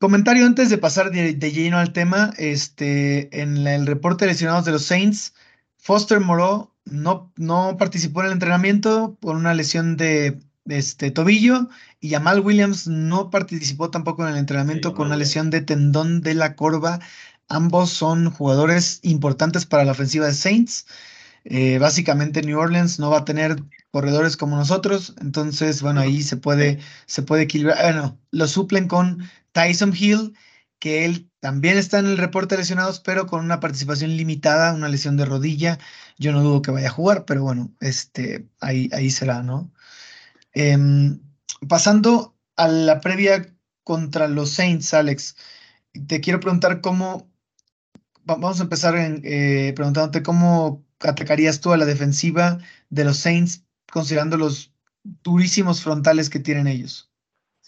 Comentario 0.00 0.46
antes 0.46 0.70
de 0.70 0.78
pasar 0.78 1.10
de, 1.10 1.52
lleno 1.52 1.78
al 1.78 1.92
tema, 1.92 2.32
este, 2.38 3.40
en 3.42 3.66
el 3.66 3.86
reporte 3.86 4.24
de 4.24 4.32
lesionados 4.32 4.64
de 4.64 4.72
los 4.72 4.84
Saints, 4.84 5.34
Foster 5.76 6.20
Moreau 6.20 6.72
no, 6.84 7.32
no 7.36 7.76
participó 7.78 8.20
en 8.20 8.26
el 8.26 8.32
entrenamiento 8.32 9.16
por 9.20 9.36
una 9.36 9.54
lesión 9.54 9.96
de 9.96 10.40
este, 10.66 11.10
tobillo 11.10 11.68
y 12.00 12.10
Jamal 12.10 12.40
Williams 12.40 12.86
no 12.86 13.30
participó 13.30 13.90
tampoco 13.90 14.22
en 14.22 14.32
el 14.32 14.38
entrenamiento 14.38 14.94
con 14.94 15.06
una 15.06 15.16
lesión 15.16 15.50
de 15.50 15.60
tendón 15.62 16.20
de 16.20 16.34
la 16.34 16.54
corva. 16.56 17.00
Ambos 17.48 17.90
son 17.90 18.30
jugadores 18.30 19.00
importantes 19.02 19.66
para 19.66 19.84
la 19.84 19.92
ofensiva 19.92 20.26
de 20.26 20.34
Saints. 20.34 20.86
Eh, 21.44 21.78
básicamente 21.78 22.42
New 22.42 22.58
Orleans 22.58 22.98
no 22.98 23.10
va 23.10 23.18
a 23.18 23.24
tener 23.24 23.56
corredores 23.90 24.36
como 24.36 24.56
nosotros, 24.56 25.14
entonces, 25.20 25.82
bueno, 25.82 26.00
ahí 26.00 26.22
se 26.22 26.36
puede, 26.36 26.78
se 27.06 27.22
puede 27.22 27.42
equilibrar. 27.42 27.78
Bueno, 27.82 28.18
lo 28.30 28.46
suplen 28.46 28.88
con 28.88 29.28
Tyson 29.60 29.94
Hill, 29.94 30.34
que 30.78 31.04
él 31.04 31.30
también 31.40 31.76
está 31.76 31.98
en 31.98 32.06
el 32.06 32.16
reporte 32.18 32.54
de 32.54 32.62
lesionados, 32.62 33.00
pero 33.00 33.26
con 33.26 33.44
una 33.44 33.60
participación 33.60 34.16
limitada, 34.16 34.72
una 34.72 34.88
lesión 34.88 35.16
de 35.18 35.26
rodilla. 35.26 35.78
Yo 36.18 36.32
no 36.32 36.42
dudo 36.42 36.62
que 36.62 36.70
vaya 36.70 36.88
a 36.88 36.92
jugar, 36.92 37.26
pero 37.26 37.42
bueno, 37.42 37.70
este, 37.80 38.48
ahí, 38.60 38.88
ahí 38.92 39.10
será, 39.10 39.42
¿no? 39.42 39.70
Em, 40.54 41.20
pasando 41.68 42.36
a 42.56 42.68
la 42.68 43.00
previa 43.00 43.54
contra 43.84 44.28
los 44.28 44.50
Saints, 44.50 44.94
Alex, 44.94 45.36
te 46.06 46.20
quiero 46.20 46.40
preguntar 46.40 46.80
cómo, 46.80 47.30
vamos 48.24 48.60
a 48.60 48.62
empezar 48.62 48.94
eh, 48.96 49.72
preguntándote 49.76 50.22
cómo 50.22 50.86
atacarías 51.00 51.60
tú 51.60 51.72
a 51.72 51.76
la 51.76 51.84
defensiva 51.84 52.58
de 52.88 53.04
los 53.04 53.18
Saints, 53.18 53.64
considerando 53.92 54.38
los 54.38 54.72
durísimos 55.02 55.82
frontales 55.82 56.30
que 56.30 56.40
tienen 56.40 56.66
ellos. 56.66 57.09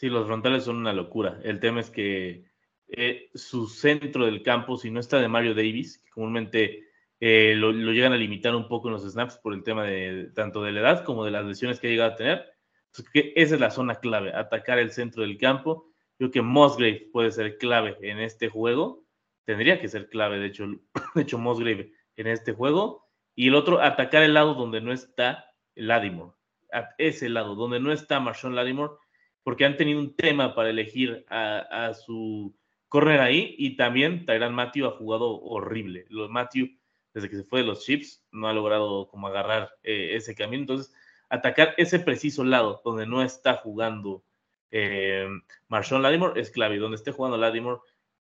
Sí, 0.02 0.08
los 0.08 0.26
frontales 0.26 0.64
son 0.64 0.78
una 0.78 0.92
locura. 0.92 1.38
El 1.44 1.60
tema 1.60 1.78
es 1.78 1.88
que 1.88 2.44
eh, 2.88 3.30
su 3.36 3.68
centro 3.68 4.26
del 4.26 4.42
campo, 4.42 4.76
si 4.76 4.90
no 4.90 4.98
está 4.98 5.20
de 5.20 5.28
Mario 5.28 5.54
Davis, 5.54 5.98
que 5.98 6.10
comúnmente 6.10 6.88
eh, 7.20 7.54
lo, 7.56 7.70
llegan 7.70 8.12
a 8.12 8.16
limitar 8.16 8.52
un 8.56 8.66
poco 8.66 8.88
en 8.88 8.94
los 8.94 9.08
snaps 9.08 9.38
por 9.38 9.54
el 9.54 9.62
tema 9.62 9.84
de 9.84 10.32
tanto 10.34 10.64
de 10.64 10.72
la 10.72 10.80
edad 10.80 11.04
como 11.04 11.24
de 11.24 11.30
las 11.30 11.44
lesiones 11.44 11.78
que 11.78 11.86
ha 11.86 11.90
llegado 11.90 12.14
a 12.14 12.16
tener, 12.16 12.52
pues 12.92 13.08
esa 13.14 13.54
es 13.54 13.60
la 13.60 13.70
zona 13.70 13.94
clave, 14.00 14.34
atacar 14.34 14.80
el 14.80 14.90
centro 14.90 15.22
del 15.22 15.38
campo. 15.38 15.92
Creo 16.18 16.32
que 16.32 16.42
Musgrave 16.42 17.08
puede 17.12 17.30
ser 17.30 17.56
clave 17.58 17.96
en 18.00 18.18
este 18.18 18.48
juego, 18.48 19.04
tendría 19.44 19.80
que 19.80 19.86
ser 19.86 20.08
clave, 20.08 20.40
de 20.40 20.46
hecho, 20.46 20.66
de 21.14 21.22
hecho 21.22 21.38
Musgrave 21.38 21.92
en 22.16 22.26
este 22.26 22.54
juego. 22.54 23.06
Y 23.36 23.46
el 23.46 23.54
otro, 23.54 23.80
atacar 23.80 24.24
el 24.24 24.34
lado 24.34 24.54
donde 24.54 24.80
no 24.80 24.92
está 24.92 25.46
Ladimore, 25.76 26.32
a 26.72 26.88
ese 26.98 27.28
lado, 27.28 27.54
donde 27.54 27.78
no 27.78 27.92
está 27.92 28.18
Marshawn 28.18 28.56
Ladimore, 28.56 28.94
porque 29.42 29.64
han 29.64 29.76
tenido 29.76 30.00
un 30.00 30.14
tema 30.14 30.54
para 30.54 30.70
elegir 30.70 31.24
a 31.28 31.92
su 31.94 32.54
corner 32.92 33.22
ahí 33.22 33.54
y 33.56 33.74
también 33.76 34.26
Tyran 34.26 34.54
Matthew 34.54 34.86
ha 34.86 34.90
jugado 34.90 35.40
horrible. 35.40 36.04
Matthew, 36.28 36.76
desde 37.14 37.30
que 37.30 37.36
se 37.36 37.44
fue 37.44 37.60
de 37.60 37.66
los 37.66 37.86
Chips, 37.86 38.22
no 38.32 38.48
ha 38.48 38.52
logrado 38.52 39.08
como 39.08 39.28
agarrar 39.28 39.70
eh, 39.82 40.10
ese 40.12 40.34
camino. 40.34 40.60
Entonces, 40.60 40.94
atacar 41.30 41.72
ese 41.78 42.00
preciso 42.00 42.44
lado 42.44 42.82
donde 42.84 43.06
no 43.06 43.22
está 43.22 43.54
jugando 43.54 44.22
eh, 44.70 45.26
Marshawn 45.68 46.02
Lattimore 46.02 46.38
es 46.38 46.50
clave. 46.50 46.76
Donde 46.76 46.96
esté 46.96 47.12
jugando 47.12 47.38
Lattimore 47.38 47.80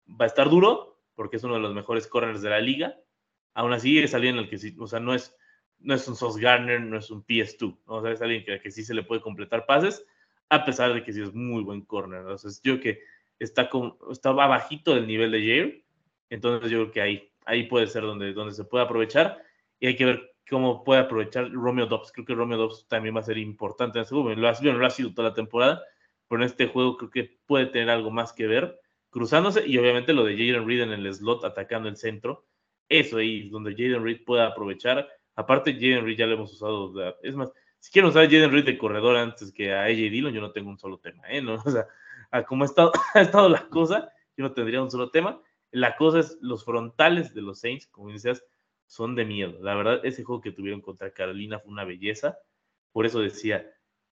va 0.08 0.26
a 0.26 0.28
estar 0.28 0.48
duro 0.48 1.00
porque 1.16 1.38
es 1.38 1.42
uno 1.42 1.54
de 1.54 1.60
los 1.60 1.74
mejores 1.74 2.06
corners 2.06 2.40
de 2.40 2.50
la 2.50 2.60
liga. 2.60 2.96
Aún 3.54 3.72
así 3.72 3.98
es 3.98 4.14
alguien 4.14 4.36
el 4.36 4.48
que 4.48 4.58
sí, 4.58 4.76
o 4.78 4.86
sea, 4.86 5.00
no 5.00 5.16
es, 5.16 5.36
no 5.80 5.94
es 5.94 6.06
un 6.06 6.14
Sos 6.14 6.36
Garner, 6.36 6.80
no 6.80 6.96
es 6.96 7.10
un 7.10 7.26
PS2, 7.26 7.76
o 7.86 8.02
sea, 8.02 8.12
es 8.12 8.22
alguien 8.22 8.44
que, 8.44 8.60
que 8.60 8.70
sí 8.70 8.84
se 8.84 8.94
le 8.94 9.02
puede 9.02 9.20
completar 9.20 9.66
pases, 9.66 10.06
a 10.50 10.64
pesar 10.64 10.92
de 10.92 11.02
que 11.02 11.12
sí 11.12 11.22
es 11.22 11.32
muy 11.32 11.62
buen 11.62 11.80
corner. 11.82 12.20
Entonces, 12.20 12.60
yo 12.62 12.80
que 12.80 13.00
está, 13.38 13.70
con, 13.70 13.96
está 14.10 14.32
bajito 14.32 14.94
del 14.94 15.06
nivel 15.06 15.30
de 15.30 15.38
Jair. 15.38 15.84
Entonces 16.28 16.70
yo 16.70 16.78
creo 16.78 16.92
que 16.92 17.00
ahí, 17.00 17.32
ahí 17.46 17.64
puede 17.64 17.86
ser 17.86 18.02
donde, 18.02 18.32
donde 18.32 18.54
se 18.54 18.64
puede 18.64 18.84
aprovechar. 18.84 19.42
Y 19.78 19.86
hay 19.86 19.96
que 19.96 20.04
ver 20.04 20.34
cómo 20.48 20.84
puede 20.84 21.00
aprovechar 21.00 21.50
Romeo 21.50 21.86
Dobbs. 21.86 22.12
Creo 22.12 22.26
que 22.26 22.34
Romeo 22.34 22.58
Dobbs 22.58 22.86
también 22.88 23.16
va 23.16 23.20
a 23.20 23.24
ser 23.24 23.38
importante 23.38 23.98
en 23.98 24.02
este 24.02 24.14
juego. 24.14 24.30
Lo 24.34 24.48
ha, 24.48 24.60
lo 24.60 24.86
ha 24.86 24.90
sido 24.90 25.14
toda 25.14 25.30
la 25.30 25.34
temporada, 25.34 25.82
pero 26.28 26.42
en 26.42 26.46
este 26.46 26.66
juego 26.66 26.96
creo 26.96 27.10
que 27.10 27.38
puede 27.46 27.66
tener 27.66 27.90
algo 27.90 28.10
más 28.10 28.32
que 28.32 28.46
ver 28.46 28.80
cruzándose. 29.10 29.66
Y 29.66 29.78
obviamente 29.78 30.12
lo 30.12 30.24
de 30.24 30.34
Jaden 30.34 30.66
Reed 30.66 30.82
en 30.82 30.92
el 30.92 31.14
slot 31.14 31.44
atacando 31.44 31.88
el 31.88 31.96
centro. 31.96 32.44
Eso 32.88 33.18
ahí 33.18 33.46
es 33.46 33.50
donde 33.50 33.72
Jaden 33.72 34.04
Reed 34.04 34.24
puede 34.24 34.42
aprovechar. 34.42 35.08
Aparte, 35.36 35.74
Jaden 35.74 36.04
Reed 36.04 36.18
ya 36.18 36.26
lo 36.26 36.34
hemos 36.34 36.52
usado. 36.52 36.92
Es 37.22 37.36
más, 37.36 37.52
si 37.80 37.90
quieren 37.90 38.10
usar 38.10 38.24
a 38.24 38.26
Jaden 38.26 38.52
Reed 38.52 38.66
de 38.66 38.78
corredor 38.78 39.16
antes 39.16 39.52
que 39.52 39.72
a 39.72 39.84
AJ 39.84 39.96
Dillon, 39.96 40.32
yo 40.32 40.40
no 40.40 40.52
tengo 40.52 40.70
un 40.70 40.78
solo 40.78 40.98
tema. 40.98 41.22
¿eh? 41.28 41.42
¿No? 41.42 41.54
O 41.66 41.70
sea, 41.70 41.86
a 42.30 42.44
cómo 42.44 42.64
ha 42.64 42.66
estado, 42.66 42.92
ha 43.14 43.20
estado 43.20 43.48
la 43.48 43.66
cosa, 43.68 44.12
yo 44.36 44.44
no 44.44 44.52
tendría 44.52 44.82
un 44.82 44.90
solo 44.90 45.10
tema. 45.10 45.40
La 45.72 45.96
cosa 45.96 46.20
es 46.20 46.38
los 46.40 46.64
frontales 46.64 47.34
de 47.34 47.42
los 47.42 47.60
Saints, 47.60 47.86
como 47.86 48.10
dices, 48.10 48.44
son 48.86 49.14
de 49.14 49.24
miedo. 49.24 49.58
La 49.62 49.74
verdad, 49.74 50.00
ese 50.04 50.24
juego 50.24 50.40
que 50.40 50.52
tuvieron 50.52 50.80
contra 50.80 51.12
Carolina 51.12 51.58
fue 51.58 51.72
una 51.72 51.84
belleza. 51.84 52.38
Por 52.92 53.06
eso 53.06 53.20
decía, 53.20 53.70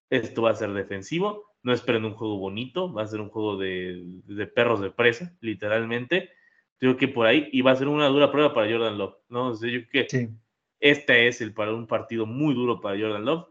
esto 0.09 0.43
va 0.43 0.51
a 0.51 0.55
ser 0.55 0.73
defensivo. 0.73 1.53
No 1.63 1.73
esperen 1.73 2.05
un 2.05 2.15
juego 2.15 2.39
bonito, 2.39 2.93
va 2.93 3.03
a 3.03 3.07
ser 3.07 3.21
un 3.21 3.29
juego 3.29 3.57
de, 3.57 4.03
de 4.25 4.47
perros 4.47 4.81
de 4.81 4.91
presa, 4.91 5.37
literalmente. 5.41 6.31
Creo 6.79 6.97
que 6.97 7.09
por 7.09 7.27
ahí, 7.27 7.49
y 7.53 7.61
va 7.63 7.73
a 7.73 7.77
ser 7.77 7.89
una 7.89 8.07
dura 8.07 8.31
prueba 8.31 8.55
para 8.55 8.71
Jordan 8.71 8.97
Love, 8.97 9.17
¿no? 9.29 9.53
yo 9.55 9.81
creo 9.91 10.07
que 10.07 10.31
este 10.79 11.27
es 11.27 11.41
el 11.41 11.53
para 11.53 11.75
un 11.75 11.89
partido 11.89 12.25
muy 12.25 12.55
duro 12.55 12.81
para 12.81 12.99
Jordan 12.99 13.25
Love. 13.25 13.49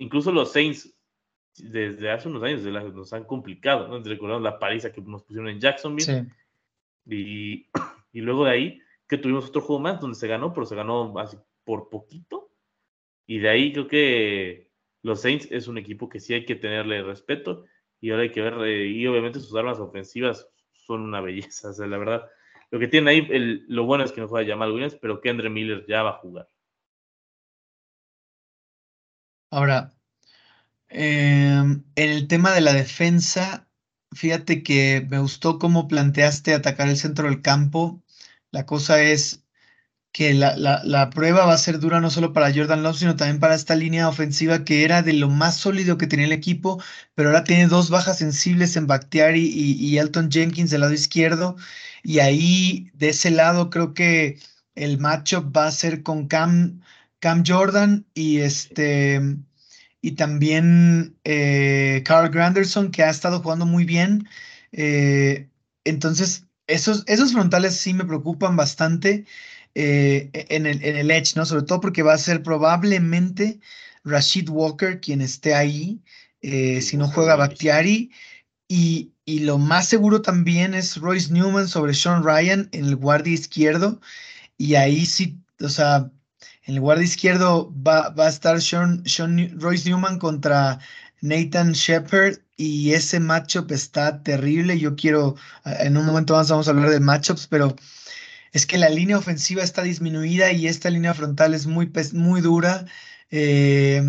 Incluso 0.00 0.32
los 0.32 0.50
Saints 0.50 0.96
desde 1.58 2.10
hace 2.10 2.26
unos 2.26 2.42
años 2.42 2.62
nos 2.94 3.12
han 3.12 3.24
complicado, 3.24 3.86
¿no? 3.86 4.02
Recordamos 4.02 4.42
la 4.42 4.58
paliza 4.58 4.92
que 4.92 5.02
nos 5.02 5.22
pusieron 5.22 5.50
en 5.50 5.60
Jacksonville. 5.60 6.26
Y, 7.06 7.66
y, 8.12 8.20
luego 8.22 8.46
de 8.46 8.50
ahí, 8.50 8.80
que 9.06 9.18
tuvimos 9.18 9.48
otro 9.48 9.60
juego 9.60 9.80
más 9.80 10.00
donde 10.00 10.16
se 10.16 10.26
ganó, 10.26 10.54
pero 10.54 10.64
se 10.64 10.74
ganó 10.74 11.18
así 11.18 11.36
por 11.64 11.90
poquito. 11.90 12.50
Y 13.26 13.40
de 13.40 13.50
ahí 13.50 13.74
creo 13.74 13.88
que 13.88 14.70
los 15.02 15.20
Saints 15.20 15.48
es 15.50 15.68
un 15.68 15.76
equipo 15.76 16.08
que 16.08 16.18
sí 16.18 16.32
hay 16.32 16.46
que 16.46 16.56
tenerle 16.56 17.02
respeto. 17.02 17.66
Y 18.00 18.10
ahora 18.10 18.22
hay 18.22 18.32
que 18.32 18.40
ver, 18.40 18.54
eh, 18.66 18.86
y 18.86 19.06
obviamente 19.06 19.38
sus 19.38 19.54
armas 19.54 19.78
ofensivas 19.80 20.48
son 20.72 21.02
una 21.02 21.20
belleza. 21.20 21.68
O 21.68 21.72
sea, 21.74 21.86
la 21.86 21.98
verdad, 21.98 22.26
lo 22.70 22.78
que 22.78 22.88
tiene 22.88 23.10
ahí, 23.10 23.28
el, 23.30 23.66
lo 23.68 23.84
bueno 23.84 24.02
es 24.02 24.12
que 24.12 24.22
no 24.22 24.28
juega 24.28 24.48
Jamal 24.48 24.72
Williams, 24.72 24.94
pero 24.94 25.20
Kendra 25.20 25.50
Miller 25.50 25.84
ya 25.86 26.02
va 26.02 26.10
a 26.10 26.20
jugar. 26.20 26.48
Ahora, 29.50 29.94
en 30.88 31.84
el 31.96 32.28
tema 32.28 32.52
de 32.52 32.60
la 32.60 32.72
defensa, 32.72 33.68
fíjate 34.12 34.62
que 34.62 35.06
me 35.10 35.18
gustó 35.18 35.58
cómo 35.58 35.88
planteaste 35.88 36.54
atacar 36.54 36.88
el 36.88 36.96
centro 36.96 37.28
del 37.28 37.42
campo. 37.42 38.02
La 38.50 38.66
cosa 38.66 39.02
es 39.02 39.44
que 40.12 40.34
la, 40.34 41.10
prueba 41.10 41.46
va 41.46 41.54
a 41.54 41.58
ser 41.58 41.78
dura 41.80 42.00
no 42.00 42.10
solo 42.10 42.32
para 42.32 42.52
Jordan 42.52 42.82
Love, 42.82 42.98
sino 42.98 43.16
también 43.16 43.40
para 43.40 43.54
esta 43.54 43.76
línea 43.76 44.08
ofensiva 44.08 44.64
que 44.64 44.84
era 44.84 45.02
de 45.02 45.12
lo 45.14 45.28
más 45.30 45.56
sólido 45.56 45.98
que 45.98 46.06
tenía 46.08 46.26
el 46.26 46.32
equipo, 46.32 46.82
pero 47.14 47.30
ahora 47.30 47.44
tiene 47.44 47.68
dos 47.68 47.90
bajas 47.90 48.18
sensibles 48.18 48.76
en 48.76 48.86
Bakhtiari 48.86 49.42
y, 49.46 49.72
y 49.74 49.98
Elton 49.98 50.30
Jenkins 50.30 50.70
del 50.70 50.82
lado 50.82 50.92
izquierdo. 50.94 51.56
Y 52.02 52.20
ahí, 52.20 52.90
de 52.94 53.10
ese 53.10 53.30
lado, 53.30 53.70
creo 53.70 53.94
que 53.94 54.38
el 54.74 54.98
matchup 54.98 55.56
va 55.56 55.66
a 55.66 55.72
ser 55.72 56.02
con 56.02 56.26
Cam, 56.28 56.80
Cam 57.20 57.44
Jordan 57.46 58.06
y 58.14 58.38
este 58.38 59.20
y 60.02 60.12
también 60.12 61.16
eh, 61.24 62.02
Carl 62.04 62.30
Granderson, 62.30 62.90
que 62.90 63.02
ha 63.02 63.10
estado 63.10 63.40
jugando 63.42 63.66
muy 63.66 63.84
bien. 63.84 64.28
Eh, 64.72 65.48
entonces, 65.84 66.46
esos, 66.66 67.04
esos 67.06 67.32
frontales 67.32 67.76
sí 67.76 67.92
me 67.94 68.04
preocupan 68.04 68.56
bastante 68.56 69.26
eh, 69.74 70.30
en, 70.32 70.66
el, 70.66 70.82
en 70.84 70.96
el 70.96 71.10
Edge, 71.10 71.36
¿no? 71.36 71.44
Sobre 71.44 71.64
todo 71.64 71.80
porque 71.80 72.02
va 72.02 72.14
a 72.14 72.18
ser 72.18 72.42
probablemente 72.42 73.60
Rashid 74.04 74.48
Walker 74.48 75.00
quien 75.00 75.20
esté 75.20 75.54
ahí, 75.54 76.02
si 76.42 76.96
no 76.96 77.08
juega 77.08 77.36
Bakhtiari. 77.36 78.10
Y, 78.68 79.12
y, 79.24 79.40
lo 79.40 79.58
más 79.58 79.88
seguro 79.88 80.22
también 80.22 80.74
es 80.74 80.96
Royce 80.96 81.32
Newman 81.32 81.68
sobre 81.68 81.92
Sean 81.92 82.22
Ryan 82.24 82.68
en 82.72 82.86
el 82.86 82.96
guardia 82.96 83.34
izquierdo. 83.34 84.00
Y 84.56 84.76
ahí 84.76 85.06
sí, 85.06 85.38
o 85.60 85.68
sea, 85.68 86.10
en 86.70 86.76
el 86.76 86.80
guardia 86.80 87.04
izquierdo 87.04 87.74
va, 87.84 88.14
a 88.16 88.28
estar 88.28 88.60
Sean, 88.62 89.02
Royce 89.58 89.88
Newman 89.88 90.20
contra 90.20 90.78
Nathan 91.20 91.72
Shepard 91.72 92.38
y 92.56 92.92
ese 92.92 93.18
matchup 93.18 93.72
está 93.72 94.22
terrible. 94.22 94.78
Yo 94.78 94.94
quiero, 94.94 95.34
en 95.64 95.96
un 95.96 96.06
momento 96.06 96.34
más 96.34 96.48
vamos 96.48 96.68
a 96.68 96.70
hablar 96.70 96.90
de 96.90 97.00
matchups, 97.00 97.48
pero 97.48 97.74
es 98.52 98.66
que 98.66 98.78
la 98.78 98.88
línea 98.88 99.18
ofensiva 99.18 99.64
está 99.64 99.82
disminuida 99.82 100.52
y 100.52 100.68
esta 100.68 100.90
línea 100.90 101.12
frontal 101.12 101.54
es 101.54 101.66
muy, 101.66 101.92
muy 102.12 102.40
dura. 102.40 102.86
Eh, 103.30 104.02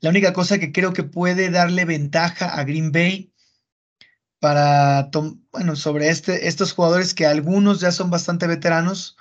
la 0.00 0.10
única 0.10 0.32
cosa 0.32 0.58
que 0.58 0.72
creo 0.72 0.92
que 0.92 1.02
puede 1.02 1.50
darle 1.50 1.84
ventaja 1.84 2.54
a 2.54 2.62
Green 2.62 2.92
Bay 2.92 3.32
para, 4.38 5.10
bueno, 5.50 5.74
sobre 5.74 6.10
este, 6.10 6.46
estos 6.46 6.72
jugadores 6.72 7.12
que 7.12 7.26
algunos 7.26 7.80
ya 7.80 7.90
son 7.90 8.10
bastante 8.10 8.46
veteranos, 8.46 9.16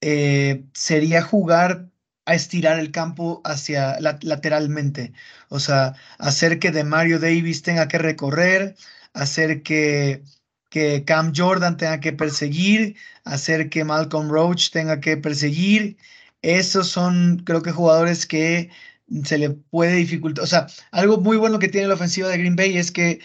eh, 0.00 0.64
sería 0.74 1.22
jugar 1.22 1.87
a 2.28 2.34
estirar 2.34 2.78
el 2.78 2.90
campo 2.92 3.40
hacia 3.44 3.98
lateralmente. 4.00 5.12
O 5.48 5.60
sea, 5.60 5.94
hacer 6.18 6.58
que 6.58 6.70
de 6.70 6.84
Mario 6.84 7.18
Davis 7.18 7.62
tenga 7.62 7.88
que 7.88 7.96
recorrer, 7.98 8.76
hacer 9.14 9.62
que, 9.62 10.22
que 10.68 11.04
Cam 11.04 11.32
Jordan 11.34 11.78
tenga 11.78 12.00
que 12.00 12.12
perseguir, 12.12 12.96
hacer 13.24 13.70
que 13.70 13.84
Malcolm 13.84 14.28
Roach 14.30 14.70
tenga 14.70 15.00
que 15.00 15.16
perseguir. 15.16 15.96
Esos 16.42 16.88
son, 16.88 17.42
creo 17.46 17.62
que, 17.62 17.72
jugadores 17.72 18.26
que 18.26 18.70
se 19.24 19.38
le 19.38 19.50
puede 19.50 19.94
dificultar. 19.94 20.44
O 20.44 20.46
sea, 20.46 20.66
algo 20.90 21.18
muy 21.18 21.38
bueno 21.38 21.58
que 21.58 21.68
tiene 21.68 21.88
la 21.88 21.94
ofensiva 21.94 22.28
de 22.28 22.38
Green 22.38 22.56
Bay 22.56 22.76
es 22.76 22.92
que 22.92 23.20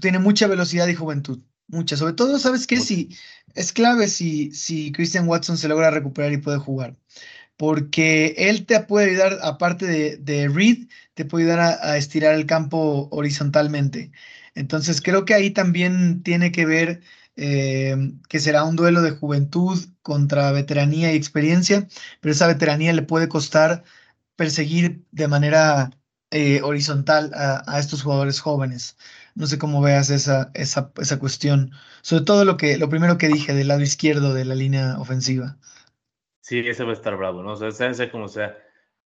tiene 0.00 0.18
mucha 0.18 0.46
velocidad 0.46 0.88
y 0.88 0.94
juventud. 0.94 1.40
Mucha. 1.68 1.96
Sobre 1.96 2.14
todo, 2.14 2.38
¿sabes 2.38 2.66
qué? 2.66 2.80
Si, 2.80 3.10
es 3.54 3.72
clave 3.72 4.08
si, 4.08 4.52
si 4.52 4.92
Christian 4.92 5.28
Watson 5.28 5.58
se 5.58 5.68
logra 5.68 5.90
recuperar 5.90 6.32
y 6.32 6.38
puede 6.38 6.58
jugar 6.58 6.96
porque 7.60 8.34
él 8.38 8.64
te 8.64 8.80
puede 8.80 9.10
ayudar, 9.10 9.38
aparte 9.42 10.16
de, 10.16 10.48
Reed, 10.48 10.88
te 11.12 11.26
puede 11.26 11.44
ayudar 11.44 11.78
a, 11.82 11.98
estirar 11.98 12.34
el 12.34 12.46
campo 12.46 13.08
horizontalmente. 13.12 14.12
Entonces 14.54 15.02
creo 15.02 15.26
que 15.26 15.34
ahí 15.34 15.50
también 15.50 16.22
tiene 16.22 16.52
que 16.52 16.64
ver 16.64 17.02
eh, 17.36 17.96
que 18.30 18.40
será 18.40 18.64
un 18.64 18.76
duelo 18.76 19.02
de 19.02 19.10
juventud 19.10 19.78
contra 20.00 20.52
veteranía 20.52 21.12
y 21.12 21.16
experiencia, 21.16 21.86
pero 22.20 22.32
esa 22.32 22.46
veteranía 22.46 22.94
le 22.94 23.02
puede 23.02 23.28
costar 23.28 23.84
perseguir 24.36 25.04
de 25.10 25.28
manera 25.28 25.90
eh, 26.30 26.62
horizontal 26.62 27.30
a, 27.34 27.78
estos 27.78 28.02
jugadores 28.02 28.40
jóvenes. 28.40 28.96
No 29.34 29.46
sé 29.46 29.58
cómo 29.58 29.82
veas 29.82 30.08
esa, 30.10 30.50
esa, 30.54 30.92
esa 30.96 31.18
cuestión, 31.18 31.72
sobre 32.02 32.24
todo 32.24 32.44
lo, 32.46 32.56
que, 32.56 32.78
lo 32.78 32.88
primero 32.88 33.18
que 33.18 33.28
dije 33.28 33.52
del 33.54 33.68
lado 33.68 33.82
izquierdo 33.82 34.32
de 34.32 34.46
la 34.46 34.54
línea 34.54 34.98
ofensiva. 34.98 35.58
Sí, 36.40 36.58
ese 36.60 36.84
va 36.84 36.90
a 36.90 36.94
estar 36.94 37.16
bravo, 37.16 37.42
¿no? 37.42 37.52
O 37.52 37.70
sea, 37.70 37.94
sea, 37.94 38.10
como 38.10 38.28
sea. 38.28 38.56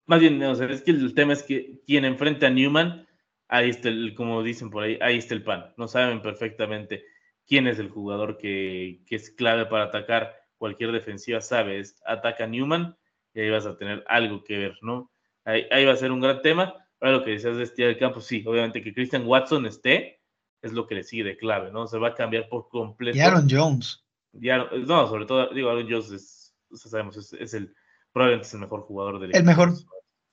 Más 0.05 0.19
bien, 0.19 0.41
o 0.43 0.55
sea, 0.55 0.67
es 0.67 0.81
que 0.81 0.91
el 0.91 1.13
tema 1.15 1.33
es 1.33 1.43
que 1.43 1.81
quien 1.85 2.05
enfrenta 2.05 2.47
a 2.47 2.49
Newman, 2.49 3.07
ahí 3.47 3.69
está 3.69 3.89
el, 3.89 4.13
como 4.15 4.43
dicen 4.43 4.69
por 4.69 4.83
ahí, 4.83 4.97
ahí 5.01 5.17
está 5.17 5.33
el 5.33 5.43
pan. 5.43 5.73
No 5.77 5.87
saben 5.87 6.21
perfectamente 6.21 7.05
quién 7.45 7.67
es 7.67 7.79
el 7.79 7.89
jugador 7.89 8.37
que, 8.37 9.01
que 9.05 9.15
es 9.15 9.31
clave 9.31 9.65
para 9.65 9.85
atacar 9.85 10.35
cualquier 10.57 10.91
defensiva, 10.91 11.41
sabes, 11.41 12.01
ataca 12.05 12.43
a 12.43 12.47
Newman 12.47 12.95
y 13.33 13.41
ahí 13.41 13.49
vas 13.49 13.65
a 13.65 13.77
tener 13.77 14.03
algo 14.07 14.43
que 14.43 14.57
ver, 14.57 14.77
¿no? 14.81 15.11
Ahí, 15.45 15.65
ahí 15.71 15.85
va 15.85 15.93
a 15.93 15.97
ser 15.97 16.11
un 16.11 16.19
gran 16.19 16.41
tema. 16.41 16.75
Ahora 16.99 17.17
lo 17.17 17.23
que 17.23 17.31
decías 17.31 17.57
de 17.57 17.63
estirar 17.63 17.91
el 17.91 17.97
campo, 17.97 18.21
sí, 18.21 18.43
obviamente 18.45 18.83
que 18.83 18.93
Christian 18.93 19.25
Watson 19.25 19.65
esté, 19.65 20.21
es 20.61 20.73
lo 20.73 20.85
que 20.85 20.95
le 20.95 21.03
sigue 21.03 21.23
de 21.23 21.37
clave, 21.37 21.71
¿no? 21.71 21.87
Se 21.87 21.97
va 21.97 22.09
a 22.09 22.13
cambiar 22.13 22.47
por 22.47 22.69
completo. 22.69 23.17
Y 23.17 23.21
Aaron 23.21 23.47
Jones. 23.49 24.05
no, 24.33 25.07
sobre 25.07 25.25
todo, 25.25 25.51
digo, 25.53 25.69
Aaron 25.69 25.87
Jones 25.89 26.11
es 26.11 26.40
sabemos, 26.75 27.33
es, 27.33 27.53
el, 27.53 27.73
probablemente 28.11 28.47
es 28.47 28.53
el 28.53 28.59
mejor 28.59 28.81
jugador 28.81 29.19
del 29.19 29.35
El 29.35 29.43
mejor. 29.43 29.73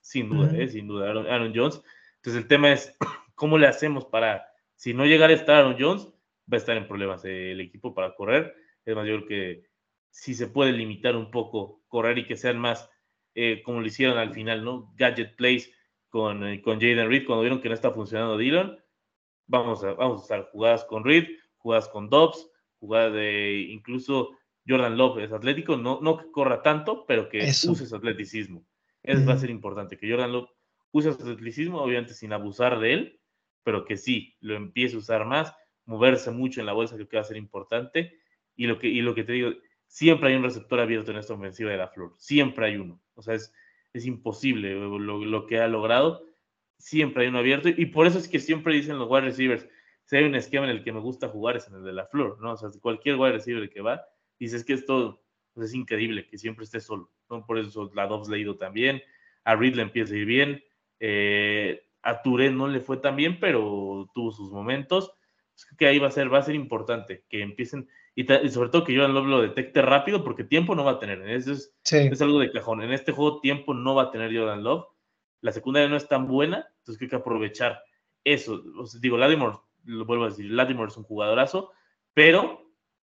Sin 0.00 0.30
duda, 0.30 0.56
eh, 0.56 0.68
sin 0.68 0.86
duda, 0.86 1.10
Aaron, 1.10 1.52
Jones. 1.54 1.82
Entonces 2.16 2.42
el 2.42 2.48
tema 2.48 2.72
es, 2.72 2.96
¿cómo 3.34 3.58
le 3.58 3.66
hacemos 3.66 4.06
para, 4.06 4.46
si 4.74 4.94
no 4.94 5.04
llegara 5.04 5.32
a 5.32 5.36
estar 5.36 5.56
Aaron 5.56 5.76
Jones, 5.78 6.06
va 6.50 6.56
a 6.56 6.56
estar 6.56 6.76
en 6.76 6.88
problemas 6.88 7.24
el 7.24 7.60
equipo 7.60 7.94
para 7.94 8.14
correr? 8.14 8.54
Es 8.84 8.94
más, 8.94 9.06
yo 9.06 9.16
creo 9.16 9.28
que 9.28 9.68
si 10.10 10.34
se 10.34 10.48
puede 10.48 10.72
limitar 10.72 11.16
un 11.16 11.30
poco 11.30 11.82
correr 11.88 12.18
y 12.18 12.26
que 12.26 12.36
sean 12.36 12.58
más, 12.58 12.90
eh, 13.34 13.62
como 13.62 13.80
lo 13.80 13.86
hicieron 13.86 14.18
al 14.18 14.32
final, 14.32 14.64
¿no? 14.64 14.92
Gadget 14.96 15.36
plays 15.36 15.72
con, 16.08 16.46
eh, 16.46 16.62
con 16.62 16.80
Jaden 16.80 17.08
Reed, 17.08 17.26
cuando 17.26 17.42
vieron 17.42 17.60
que 17.60 17.68
no 17.68 17.74
está 17.74 17.90
funcionando 17.90 18.38
Dylan, 18.38 18.78
vamos 19.46 19.84
a, 19.84 19.92
vamos 19.92 20.22
a 20.22 20.24
usar 20.24 20.50
jugadas 20.50 20.84
con 20.84 21.04
Reed, 21.04 21.28
jugadas 21.58 21.88
con 21.88 22.08
Dobbs, 22.08 22.50
jugadas 22.78 23.12
de 23.12 23.66
incluso 23.70 24.30
Jordan 24.68 24.96
Love 24.96 25.18
es 25.18 25.32
atlético, 25.32 25.76
no, 25.76 26.00
no 26.02 26.18
que 26.18 26.30
corra 26.30 26.62
tanto, 26.62 27.06
pero 27.06 27.28
que 27.28 27.38
use 27.38 27.86
su 27.86 27.96
atleticismo. 27.96 28.66
Eso 29.02 29.24
va 29.24 29.34
a 29.34 29.38
ser 29.38 29.50
importante, 29.50 29.96
que 29.96 30.10
Jordan 30.10 30.32
Love 30.32 30.50
use 30.92 31.12
su 31.12 31.22
atleticismo, 31.22 31.80
obviamente 31.80 32.14
sin 32.14 32.32
abusar 32.32 32.78
de 32.78 32.92
él, 32.92 33.20
pero 33.62 33.84
que 33.84 33.96
sí, 33.96 34.36
lo 34.40 34.54
empiece 34.54 34.96
a 34.96 34.98
usar 34.98 35.24
más, 35.24 35.54
moverse 35.86 36.30
mucho 36.30 36.60
en 36.60 36.66
la 36.66 36.72
bolsa, 36.72 36.96
creo 36.96 37.08
que 37.08 37.16
va 37.16 37.22
a 37.22 37.24
ser 37.24 37.36
importante. 37.36 38.18
Y 38.56 38.66
lo 38.66 38.78
que, 38.78 38.88
y 38.88 39.00
lo 39.00 39.14
que 39.14 39.24
te 39.24 39.32
digo, 39.32 39.52
siempre 39.86 40.28
hay 40.28 40.36
un 40.36 40.42
receptor 40.42 40.80
abierto 40.80 41.10
en 41.10 41.18
esta 41.18 41.34
ofensiva 41.34 41.70
de 41.70 41.78
la 41.78 41.88
flor, 41.88 42.14
siempre 42.18 42.66
hay 42.66 42.76
uno. 42.76 43.00
O 43.14 43.22
sea, 43.22 43.34
es, 43.34 43.52
es 43.92 44.06
imposible 44.06 44.74
lo, 44.74 44.98
lo, 44.98 45.46
que 45.46 45.58
ha 45.58 45.68
logrado, 45.68 46.26
siempre 46.76 47.22
hay 47.22 47.28
uno 47.28 47.38
abierto. 47.38 47.68
Y 47.68 47.86
por 47.86 48.06
eso 48.06 48.18
es 48.18 48.28
que 48.28 48.38
siempre 48.38 48.74
dicen 48.74 48.98
los 48.98 49.08
wide 49.08 49.22
receivers, 49.22 49.66
si 50.04 50.16
hay 50.16 50.24
un 50.24 50.34
esquema 50.34 50.64
en 50.64 50.76
el 50.76 50.84
que 50.84 50.92
me 50.92 51.00
gusta 51.00 51.28
jugar 51.28 51.56
es 51.56 51.68
en 51.68 51.76
el 51.76 51.84
de 51.84 51.92
la 51.92 52.06
flor, 52.06 52.40
¿no? 52.40 52.52
O 52.52 52.56
sea, 52.56 52.70
cualquier 52.80 53.16
wide 53.16 53.32
receiver 53.32 53.68
que 53.68 53.80
va, 53.80 54.02
dices 54.38 54.64
que 54.64 54.74
esto 54.74 55.22
pues, 55.54 55.70
es 55.70 55.74
increíble, 55.74 56.26
que 56.26 56.38
siempre 56.38 56.64
esté 56.64 56.80
solo. 56.80 57.10
¿no? 57.30 57.44
Por 57.46 57.58
eso 57.58 57.90
la 57.94 58.06
Dobbs 58.06 58.28
le 58.28 58.36
ha 58.36 58.40
ido 58.40 58.56
también, 58.56 59.02
a 59.44 59.56
Reed 59.56 59.74
le 59.74 59.82
empieza 59.82 60.14
a 60.14 60.16
ir 60.18 60.26
bien, 60.26 60.62
eh, 61.00 61.82
a 62.02 62.22
Touré 62.22 62.50
no 62.50 62.68
le 62.68 62.80
fue 62.80 62.98
tan 62.98 63.16
bien, 63.16 63.38
pero 63.40 64.10
tuvo 64.14 64.32
sus 64.32 64.50
momentos. 64.50 65.12
que 65.76 65.86
ahí 65.86 65.98
va 65.98 66.08
a 66.08 66.12
ser, 66.12 66.32
va 66.32 66.38
a 66.38 66.42
ser 66.42 66.54
importante 66.54 67.24
que 67.28 67.42
empiecen, 67.42 67.88
y, 68.14 68.24
sobre 68.48 68.70
todo 68.70 68.84
que 68.84 68.96
Jordan 68.96 69.14
Love 69.14 69.26
lo 69.26 69.42
detecte 69.42 69.82
rápido, 69.82 70.24
porque 70.24 70.44
tiempo 70.44 70.74
no 70.74 70.84
va 70.84 70.92
a 70.92 70.98
tener. 70.98 71.28
Eso 71.28 71.52
es, 71.52 71.72
es 71.90 72.22
algo 72.22 72.40
de 72.40 72.50
cajón. 72.50 72.82
En 72.82 72.92
este 72.92 73.12
juego, 73.12 73.40
tiempo 73.40 73.74
no 73.74 73.94
va 73.94 74.04
a 74.04 74.10
tener 74.10 74.36
Jordan 74.36 74.64
Love. 74.64 74.86
La 75.40 75.52
secundaria 75.52 75.88
no 75.88 75.96
es 75.96 76.08
tan 76.08 76.26
buena, 76.26 76.66
entonces 76.78 77.00
hay 77.00 77.08
que 77.08 77.16
aprovechar 77.16 77.80
eso. 78.24 78.62
digo, 79.00 79.16
Ladimore, 79.16 79.58
lo 79.84 80.04
vuelvo 80.04 80.24
a 80.24 80.30
decir, 80.30 80.46
Ladimore 80.50 80.90
es 80.90 80.96
un 80.96 81.04
jugadorazo, 81.04 81.70
pero 82.12 82.67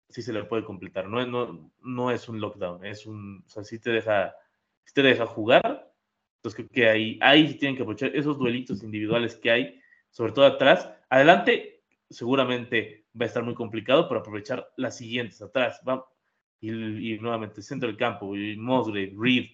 sí 0.10 0.22
se 0.22 0.34
le 0.34 0.44
puede 0.44 0.64
completar. 0.64 1.08
No, 1.08 1.26
no, 1.26 1.72
no 1.82 2.12
es 2.12 2.28
un 2.28 2.42
lockdown, 2.42 2.86
es 2.86 3.06
un, 3.06 3.44
o 3.46 3.50
sea, 3.50 3.64
sí 3.64 3.80
te 3.80 3.92
deja, 3.92 4.36
te 4.94 5.02
deja 5.02 5.26
jugar. 5.26 5.94
Entonces 6.38 6.56
creo 6.56 6.70
que 6.70 6.90
ahí, 6.90 7.20
ahí 7.22 7.54
tienen 7.56 7.76
que 7.76 7.84
aprovechar 7.84 8.16
esos 8.16 8.38
duelitos 8.38 8.84
individuales 8.84 9.36
que 9.36 9.52
hay, 9.52 9.82
sobre 10.10 10.32
todo 10.32 10.46
atrás. 10.46 10.92
Adelante, 11.10 11.84
seguramente 12.10 13.06
va 13.20 13.26
a 13.26 13.28
estar 13.28 13.44
muy 13.44 13.54
complicado, 13.54 14.08
pero 14.08 14.22
aprovechar 14.22 14.70
las 14.78 14.98
siguientes 14.98 15.42
atrás. 15.42 15.82
Va, 15.88 16.06
y, 16.60 17.14
y, 17.14 17.20
nuevamente, 17.20 17.62
centro 17.62 17.88
del 17.88 17.98
campo, 17.98 18.36
y 18.36 18.58
Mosgrave, 18.58 19.14
Reed, 19.18 19.46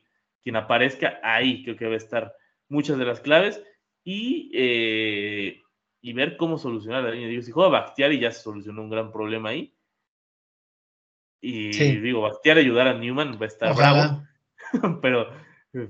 quien 0.42 0.56
aparezca 0.56 1.20
ahí, 1.24 1.64
creo 1.64 1.76
que 1.76 1.88
va 1.88 1.94
a 1.94 1.98
estar 1.98 2.34
muchas 2.70 2.98
de 2.98 3.06
las 3.06 3.20
claves. 3.20 3.62
Y, 4.04 4.52
eh, 4.54 5.62
y 6.02 6.14
ver 6.14 6.38
cómo 6.38 6.60
solucionar 6.60 7.04
la 7.04 7.12
línea. 7.12 7.28
Digo, 7.28 7.42
si 7.42 7.52
juega 7.52 7.94
y 7.98 8.20
ya 8.20 8.32
se 8.32 8.44
solucionó 8.44 8.84
un 8.84 8.92
gran 8.92 9.12
problema 9.12 9.50
ahí 9.50 9.75
y 11.42 11.70
digo, 12.00 12.22
Bastiar 12.22 12.58
ayudar 12.58 12.88
a 12.88 12.98
Newman 12.98 13.38
va 13.40 13.46
a 13.46 13.48
estar 13.48 13.76
bravo. 13.76 14.24
pero, 15.02 15.30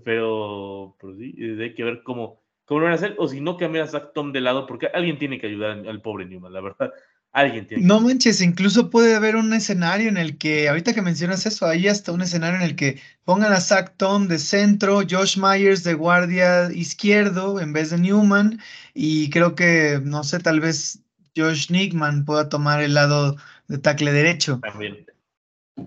pero, 0.04 0.96
pero 1.00 1.16
sí, 1.18 1.36
hay 1.62 1.74
que 1.74 1.84
ver 1.84 2.04
cómo, 2.04 2.42
cómo 2.66 2.82
lo 2.82 2.86
van 2.86 2.94
a 2.94 2.96
hacer. 2.96 3.16
O 3.18 3.28
si 3.28 3.42
no, 3.42 3.58
cambiar 3.58 3.86
a 3.86 3.88
Zach 3.88 4.12
Tom 4.14 4.32
de 4.32 4.42
lado, 4.42 4.68
porque 4.68 4.88
alguien 4.94 5.18
tiene 5.18 5.40
que 5.40 5.48
ayudar 5.48 5.72
al 5.72 6.02
pobre 6.02 6.26
Newman, 6.26 6.54
la 6.54 6.62
verdad. 6.62 6.92
Alguien 7.32 7.68
tiene 7.68 7.86
No 7.86 8.00
manches, 8.00 8.40
incluso 8.40 8.90
puede 8.90 9.14
haber 9.14 9.36
un 9.36 9.54
escenario 9.54 10.08
en 10.08 10.16
el 10.16 10.38
que, 10.38 10.70
ahorita 10.70 10.94
que 10.94 11.02
mencionas 11.02 11.46
eso, 11.46 11.66
hay 11.66 11.90
hasta 11.90 12.14
un 12.14 12.22
escenario 12.22 12.58
en 12.60 12.66
el 12.66 12.78
que 12.78 13.02
pongan 13.26 13.52
a 13.52 13.60
Zach 13.60 13.94
Tom 13.98 14.30
de 14.30 14.40
centro, 14.40 15.02
Josh 15.10 15.38
Myers 15.38 15.84
de 15.84 15.96
guardia 15.96 16.72
izquierdo 16.72 17.60
en 17.60 17.74
vez 17.74 17.90
de 17.90 17.98
Newman, 17.98 18.62
y 18.94 19.30
creo 19.32 19.54
que, 19.54 20.00
no 20.02 20.24
sé, 20.24 20.40
tal 20.40 20.62
vez 20.62 21.04
Josh 21.36 21.70
Nickman 21.70 22.24
pueda 22.24 22.48
tomar 22.48 22.82
el 22.82 22.94
lado 22.94 23.36
de 23.68 23.80
tackle 23.80 24.14
derecho. 24.14 24.62
También. 24.64 25.06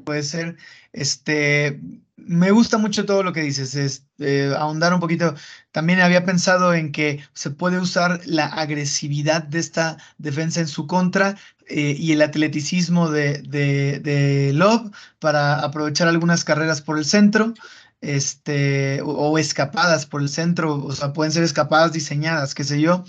Puede 0.05 0.23
ser. 0.23 0.57
Este, 0.93 1.81
me 2.17 2.51
gusta 2.51 2.79
mucho 2.79 3.07
todo 3.07 3.23
lo 3.23 3.33
que 3.33 3.43
dices. 3.43 3.75
Es, 3.75 4.05
eh, 4.19 4.53
ahondar 4.57 4.93
un 4.93 5.01
poquito. 5.01 5.35
También 5.73 6.01
había 6.01 6.25
pensado 6.25 6.75
en 6.75 6.93
que 6.93 7.21
se 7.33 7.51
puede 7.51 7.79
usar 7.79 8.21
la 8.27 8.47
agresividad 8.47 9.43
de 9.43 9.59
esta 9.59 9.97
defensa 10.19 10.61
en 10.61 10.69
su 10.69 10.87
contra 10.87 11.37
eh, 11.69 11.97
y 11.99 12.13
el 12.13 12.23
atleticismo 12.23 13.11
de, 13.11 13.39
de, 13.43 14.53
Love 14.53 14.91
para 15.19 15.61
aprovechar 15.61 16.09
algunas 16.09 16.45
carreras 16.45 16.83
por 16.83 16.99
el 16.99 17.05
centro. 17.05 17.55
Este, 18.01 19.01
o, 19.03 19.39
escapadas 19.39 20.07
por 20.07 20.23
el 20.23 20.29
centro, 20.29 20.85
o 20.85 20.93
sea, 20.93 21.13
pueden 21.13 21.33
ser 21.33 21.43
escapadas 21.43 21.93
diseñadas, 21.93 22.55
qué 22.55 22.63
sé 22.63 22.81
yo. 22.81 23.05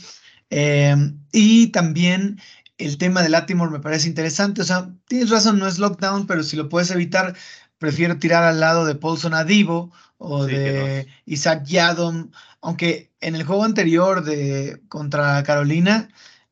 Em, 0.49 1.19
y 1.31 1.67
también 1.67 2.39
el 2.79 2.97
tema 2.97 3.21
de 3.21 3.29
Latimore 3.29 3.71
me 3.71 3.79
parece 3.79 4.07
interesante. 4.07 4.61
O 4.61 4.65
sea, 4.65 4.89
tienes 5.07 5.29
razón, 5.29 5.59
no 5.59 5.67
es 5.67 5.77
lockdown, 5.79 6.25
pero 6.25 6.43
si 6.43 6.55
lo 6.57 6.69
puedes 6.69 6.89
evitar, 6.91 7.35
prefiero 7.77 8.17
tirar 8.17 8.43
al 8.43 8.59
lado 8.59 8.85
de 8.85 8.95
Paulson 8.95 9.33
Adivo 9.33 9.91
o 10.17 10.45
de 10.45 11.07
Isaac 11.25 11.65
Yadom. 11.65 12.31
Aunque 12.61 13.11
en 13.21 13.35
el 13.35 13.43
juego 13.43 13.63
anterior 13.63 14.23
de 14.23 14.81
contra 14.89 15.43
Carolina, 15.43 16.09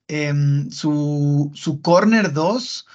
em, 0.08 0.70
su, 0.70 1.52
su 1.56 1.82
corner 1.82 2.34
2 2.34 2.86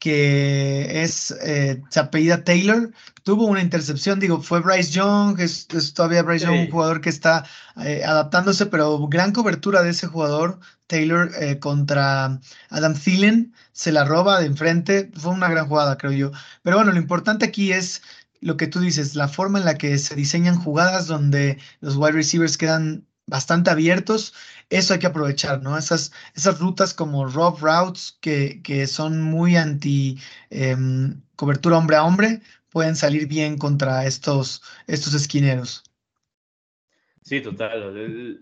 que 0.00 1.02
es, 1.02 1.30
eh, 1.42 1.82
se 1.90 2.00
apellida 2.00 2.42
Taylor, 2.42 2.90
tuvo 3.30 3.46
una 3.46 3.62
intercepción, 3.62 4.18
digo, 4.18 4.42
fue 4.42 4.58
Bryce 4.58 4.90
Young, 4.90 5.38
es, 5.38 5.68
todavía 5.94 6.24
Bryce 6.24 6.46
Young, 6.46 6.62
un 6.62 6.70
jugador 6.72 7.00
que 7.00 7.10
está 7.10 7.44
eh, 7.76 8.02
adaptándose, 8.04 8.66
pero 8.66 9.06
gran 9.06 9.30
cobertura 9.30 9.84
de 9.84 9.90
ese 9.90 10.08
jugador, 10.08 10.58
Taylor, 10.88 11.30
eh, 11.40 11.60
contra 11.60 12.40
Adam 12.70 12.94
Thielen, 12.94 13.54
se 13.70 13.92
la 13.92 14.04
roba 14.04 14.40
de 14.40 14.46
enfrente, 14.46 15.12
fue 15.14 15.30
una 15.30 15.48
gran 15.48 15.68
jugada, 15.68 15.96
creo 15.96 16.10
yo. 16.10 16.32
Pero 16.64 16.78
bueno, 16.78 16.90
lo 16.90 16.98
importante 16.98 17.44
aquí 17.44 17.70
es 17.70 18.02
lo 18.40 18.56
que 18.56 18.66
tú 18.66 18.80
dices, 18.80 19.14
la 19.14 19.28
forma 19.28 19.60
en 19.60 19.64
la 19.64 19.78
que 19.78 19.96
se 19.98 20.16
diseñan 20.16 20.56
jugadas 20.56 21.06
donde 21.06 21.56
los 21.78 21.94
wide 21.94 22.10
receivers 22.10 22.58
quedan 22.58 23.06
bastante 23.28 23.70
abiertos, 23.70 24.34
eso 24.70 24.92
hay 24.92 24.98
que 24.98 25.06
aprovechar, 25.06 25.62
¿no? 25.62 25.78
Esas, 25.78 26.10
esas 26.34 26.58
rutas 26.58 26.94
como 26.94 27.26
rough 27.26 27.60
routes 27.60 28.18
que, 28.20 28.60
que 28.62 28.88
son 28.88 29.22
muy 29.22 29.54
anti 29.54 30.18
em, 30.50 31.20
cobertura 31.36 31.78
hombre 31.78 31.96
a 31.96 32.02
hombre, 32.02 32.42
pueden 32.70 32.96
salir 32.96 33.26
bien 33.26 33.58
contra 33.58 34.06
estos, 34.06 34.62
estos 34.86 35.14
esquineros. 35.14 35.84
Sí, 37.22 37.40
total. 37.40 38.40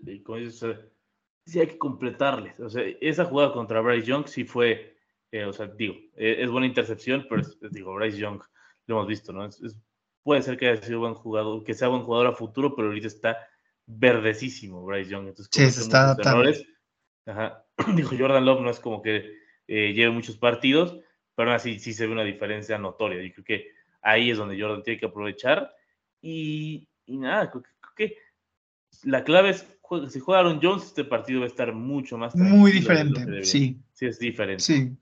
sí 1.45 1.59
hay 1.59 1.67
que 1.67 1.77
completarles. 1.77 2.59
O 2.59 2.69
sea, 2.69 2.83
esa 3.01 3.25
jugada 3.25 3.51
contra 3.51 3.81
Bryce 3.81 4.07
Young 4.07 4.27
sí 4.27 4.45
fue, 4.45 4.97
eh, 5.31 5.45
o 5.45 5.53
sea, 5.53 5.67
digo, 5.67 5.95
e, 6.15 6.43
es, 6.43 6.49
buena 6.49 6.67
intercepción, 6.67 7.25
pero 7.29 7.43
digo, 7.71 7.93
Bryce 7.93 8.17
Young 8.17 8.41
lo 8.87 8.95
hemos 8.95 9.07
visto, 9.07 9.33
¿no? 9.33 9.45
Es, 9.45 9.61
puede 10.23 10.41
ser 10.41 10.57
que 10.57 10.69
haya 10.69 10.81
sido 10.81 10.99
buen 10.99 11.13
jugador, 11.13 11.63
que 11.63 11.73
sea 11.73 11.87
buen 11.87 12.03
jugador 12.03 12.27
a 12.27 12.33
futuro, 12.33 12.75
pero 12.75 12.87
ahorita 12.87 13.07
está 13.07 13.37
verdecísimo 13.85 14.85
Bryce 14.85 15.09
Young. 15.09 15.27
Entonces, 15.27 15.49
sí, 15.51 15.71
se 15.71 15.81
está 15.81 16.15
errores, 16.19 16.65
dijo 17.95 18.15
Jordan 18.17 18.45
Love 18.45 18.61
no 18.61 18.69
es 18.69 18.79
como 18.79 19.01
que 19.01 19.37
eh, 19.67 19.93
lleve 19.93 20.11
muchos 20.11 20.37
partidos, 20.37 20.99
pero 21.35 21.51
así 21.53 21.79
sí 21.79 21.93
se 21.93 22.07
ve 22.07 22.13
una 22.13 22.23
diferencia 22.23 22.77
notoria. 22.77 23.21
Yo 23.21 23.33
creo 23.33 23.45
que 23.45 23.78
ahí 24.01 24.31
es 24.31 24.37
donde 24.37 24.59
Jordan 24.59 24.83
tiene 24.83 24.99
que 24.99 25.05
aprovechar. 25.05 25.71
Y, 26.21 26.87
nada, 27.07 27.49
creo 27.49 27.63
que, 27.95 28.17
la 29.03 29.23
clave 29.23 29.51
es, 29.51 29.65
si 30.09 30.19
juega 30.19 30.41
Aaron 30.41 30.59
Jones, 30.61 30.85
este 30.85 31.03
partido 31.03 31.41
va 31.41 31.45
a 31.45 31.49
estar 31.49 31.73
mucho 31.73 32.17
más... 32.17 32.35
Muy 32.35 32.71
diferente, 32.71 33.43
sí. 33.43 33.79
Sí, 33.93 34.05
es 34.05 34.19
diferente. 34.19 34.63
Sí. 34.63 34.97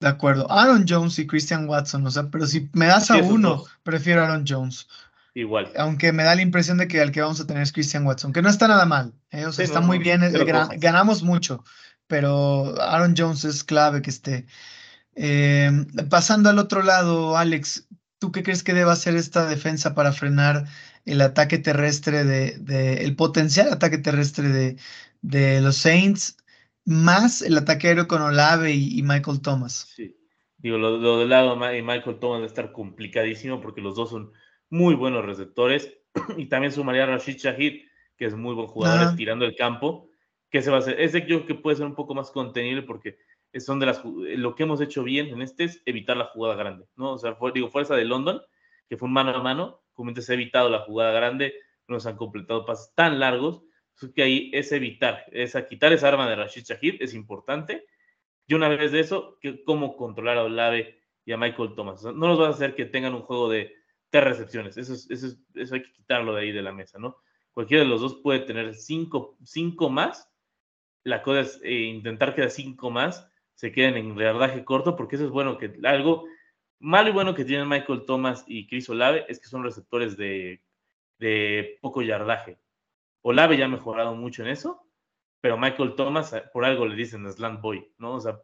De 0.00 0.08
acuerdo. 0.08 0.50
Aaron 0.50 0.84
Jones 0.86 1.18
y 1.18 1.26
Christian 1.26 1.68
Watson, 1.68 2.06
o 2.06 2.10
sea, 2.10 2.30
pero 2.30 2.46
si 2.46 2.68
me 2.74 2.86
das 2.86 3.10
a 3.10 3.16
uno, 3.16 3.64
prefiero 3.82 4.22
Aaron 4.22 4.44
Jones. 4.46 4.86
Igual. 5.34 5.70
Aunque 5.76 6.12
me 6.12 6.22
da 6.22 6.34
la 6.34 6.42
impresión 6.42 6.78
de 6.78 6.88
que 6.88 7.00
el 7.00 7.12
que 7.12 7.20
vamos 7.20 7.40
a 7.40 7.46
tener 7.46 7.62
es 7.62 7.72
Christian 7.72 8.06
Watson, 8.06 8.32
que 8.32 8.42
no 8.42 8.48
está 8.48 8.68
nada 8.68 8.86
mal. 8.86 9.12
¿eh? 9.30 9.46
O 9.46 9.52
sea, 9.52 9.64
está 9.64 9.80
muy 9.80 9.98
bien, 9.98 10.20
ganamos 10.78 11.22
mucho, 11.22 11.64
pero 12.06 12.80
Aaron 12.80 13.14
Jones 13.16 13.44
es 13.44 13.64
clave 13.64 14.02
que 14.02 14.10
esté. 14.10 14.46
Eh, 15.14 15.70
pasando 16.10 16.50
al 16.50 16.58
otro 16.58 16.82
lado, 16.82 17.36
Alex, 17.36 17.88
¿tú 18.18 18.32
qué 18.32 18.42
crees 18.42 18.62
que 18.62 18.74
deba 18.74 18.92
hacer 18.92 19.16
esta 19.16 19.48
defensa 19.48 19.94
para 19.94 20.12
frenar 20.12 20.64
el 21.04 21.20
ataque 21.20 21.58
terrestre 21.58 22.24
de, 22.24 23.04
el 23.04 23.16
potencial 23.16 23.72
ataque 23.72 23.98
terrestre 23.98 24.48
de, 24.48 24.76
de 25.22 25.60
los 25.60 25.76
Saints? 25.76 26.36
más 26.86 27.42
el 27.42 27.58
ataque 27.58 27.88
aéreo 27.88 28.08
con 28.08 28.22
Olave 28.22 28.72
y, 28.72 29.02
Michael 29.02 29.42
Thomas. 29.42 29.92
Sí, 29.94 30.16
digo, 30.56 30.78
lo, 30.78 31.18
del 31.18 31.28
lado 31.28 31.58
de 31.58 31.82
Michael 31.82 32.18
Thomas 32.18 32.40
va 32.40 32.44
a 32.44 32.46
estar 32.46 32.72
complicadísimo 32.72 33.60
porque 33.60 33.80
los 33.80 33.96
dos 33.96 34.10
son 34.10 34.32
muy 34.70 34.94
buenos 34.94 35.24
receptores 35.24 35.92
y 36.36 36.46
también 36.46 36.72
sumaría 36.72 37.02
a 37.02 37.06
Rashid 37.06 37.36
Shahid, 37.36 37.82
que 38.16 38.24
es 38.24 38.34
muy 38.34 38.54
buen 38.54 38.68
jugador 38.68 39.10
estirando 39.10 39.44
el 39.44 39.56
campo, 39.56 40.08
que 40.48 40.62
se 40.62 40.70
va 40.70 40.76
a 40.76 40.80
hacer, 40.80 40.98
ese 41.00 41.20
yo 41.20 41.44
creo 41.44 41.46
que 41.46 41.54
puede 41.56 41.76
ser 41.76 41.86
un 41.86 41.96
poco 41.96 42.14
más 42.14 42.30
contenible 42.30 42.82
porque 42.82 43.18
son 43.60 43.78
de 43.78 43.86
las, 43.86 44.02
lo 44.04 44.54
que 44.54 44.64
hemos 44.64 44.80
hecho 44.80 45.02
bien 45.02 45.28
en 45.28 45.42
este 45.42 45.64
es 45.64 45.82
evitar 45.86 46.16
la 46.16 46.26
jugada 46.26 46.54
grande, 46.56 46.86
¿no? 46.96 47.12
O 47.12 47.18
sea, 47.18 47.36
digo, 47.54 47.68
fuerza 47.68 47.94
de 47.94 48.04
London, 48.04 48.40
que 48.88 48.96
fue 48.96 49.06
un 49.06 49.12
mano 49.12 49.30
a 49.30 49.42
mano, 49.42 49.82
como 49.92 50.14
se 50.14 50.32
ha 50.32 50.34
evitado 50.34 50.68
la 50.68 50.80
jugada 50.80 51.12
grande, 51.12 51.54
no 51.88 52.00
se 52.00 52.08
han 52.08 52.16
completado 52.16 52.66
pases 52.66 52.92
tan 52.94 53.18
largos, 53.20 53.62
que 54.14 54.22
ahí 54.22 54.50
es 54.52 54.72
evitar, 54.72 55.24
es 55.32 55.56
a 55.56 55.66
quitar 55.66 55.92
esa 55.92 56.08
arma 56.08 56.28
de 56.28 56.36
Rashid 56.36 56.64
Shahid, 56.64 57.00
es 57.00 57.14
importante. 57.14 57.86
Y 58.46 58.54
una 58.54 58.68
vez 58.68 58.92
de 58.92 59.00
eso, 59.00 59.38
que, 59.40 59.64
cómo 59.64 59.96
controlar 59.96 60.38
a 60.38 60.44
Olave 60.44 61.02
y 61.24 61.32
a 61.32 61.36
Michael 61.36 61.74
Thomas. 61.74 62.04
No 62.04 62.28
los 62.28 62.38
vas 62.38 62.48
a 62.48 62.50
hacer 62.50 62.74
que 62.74 62.84
tengan 62.84 63.14
un 63.14 63.22
juego 63.22 63.48
de 63.48 63.74
tres 64.10 64.24
recepciones. 64.24 64.76
Eso, 64.76 64.92
eso, 64.92 65.36
eso 65.54 65.74
hay 65.74 65.82
que 65.82 65.92
quitarlo 65.92 66.34
de 66.34 66.42
ahí 66.42 66.52
de 66.52 66.62
la 66.62 66.72
mesa, 66.72 66.98
¿no? 66.98 67.16
Cualquiera 67.52 67.84
de 67.84 67.88
los 67.88 68.02
dos 68.02 68.16
puede 68.22 68.40
tener 68.40 68.74
cinco, 68.74 69.38
cinco 69.42 69.88
más. 69.88 70.30
La 71.04 71.22
cosa 71.22 71.40
es 71.40 71.60
eh, 71.64 71.72
intentar 71.72 72.34
que 72.34 72.48
cinco 72.50 72.90
más 72.90 73.28
se 73.56 73.72
queden 73.72 73.96
en 73.96 74.16
yardaje 74.16 74.64
corto, 74.64 74.94
porque 74.96 75.16
eso 75.16 75.24
es 75.24 75.30
bueno 75.30 75.58
que 75.58 75.72
algo 75.84 76.26
malo 76.78 77.08
y 77.08 77.12
bueno 77.12 77.34
que 77.34 77.44
tienen 77.44 77.68
Michael 77.68 78.04
Thomas 78.06 78.44
y 78.46 78.68
Chris 78.68 78.88
Olave 78.90 79.24
es 79.28 79.40
que 79.40 79.48
son 79.48 79.64
receptores 79.64 80.16
de, 80.16 80.62
de 81.18 81.78
poco 81.80 82.02
yardaje. 82.02 82.58
Olave 83.22 83.56
ya 83.56 83.64
ha 83.64 83.68
mejorado 83.68 84.14
mucho 84.14 84.42
en 84.42 84.48
eso, 84.48 84.86
pero 85.40 85.56
Michael 85.56 85.94
Thomas, 85.96 86.34
eh, 86.34 86.44
por 86.52 86.66
algo 86.66 86.86
le 86.86 86.94
dicen 86.96 87.30
Slant 87.32 87.62
Boy, 87.62 87.90
¿no? 87.98 88.14
O 88.14 88.20
sea, 88.20 88.38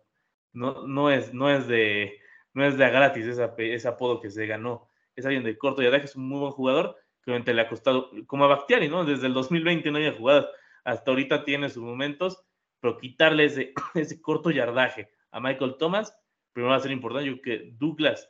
no, 0.52 0.86
no, 0.86 1.10
es, 1.10 1.34
no, 1.34 1.50
es, 1.50 1.68
de, 1.68 2.18
no 2.54 2.64
es 2.64 2.78
de 2.78 2.90
gratis 2.90 3.26
ese, 3.26 3.88
apodo 3.88 4.18
que 4.18 4.30
se 4.30 4.46
ganó. 4.46 4.88
Es 5.14 5.26
alguien 5.26 5.44
de 5.44 5.58
corto 5.58 5.82
yardaje, 5.82 6.06
es 6.06 6.16
un 6.16 6.26
muy 6.26 6.40
buen 6.40 6.52
jugador, 6.52 6.96
que 7.22 7.30
obviamente 7.30 7.52
le 7.52 7.60
ha 7.60 7.68
costado, 7.68 8.10
como 8.26 8.46
a 8.46 8.48
Bactiari, 8.48 8.88
¿no? 8.88 9.04
Desde 9.04 9.26
el 9.26 9.34
2020 9.34 9.90
no 9.90 9.98
había 9.98 10.12
jugado, 10.12 10.48
hasta 10.84 11.10
ahorita 11.10 11.44
tiene 11.44 11.68
sus 11.68 11.82
momentos, 11.82 12.42
pero 12.82 12.98
quitarle 12.98 13.44
ese, 13.94 14.20
corto 14.20 14.50
yardaje 14.50 15.08
a 15.30 15.40
Michael 15.40 15.76
Thomas, 15.78 16.14
primero 16.52 16.72
va 16.72 16.76
a 16.76 16.80
ser 16.80 16.90
importante. 16.90 17.28
Yo 17.28 17.40
creo 17.40 17.60
que 17.60 17.70
Douglas, 17.78 18.28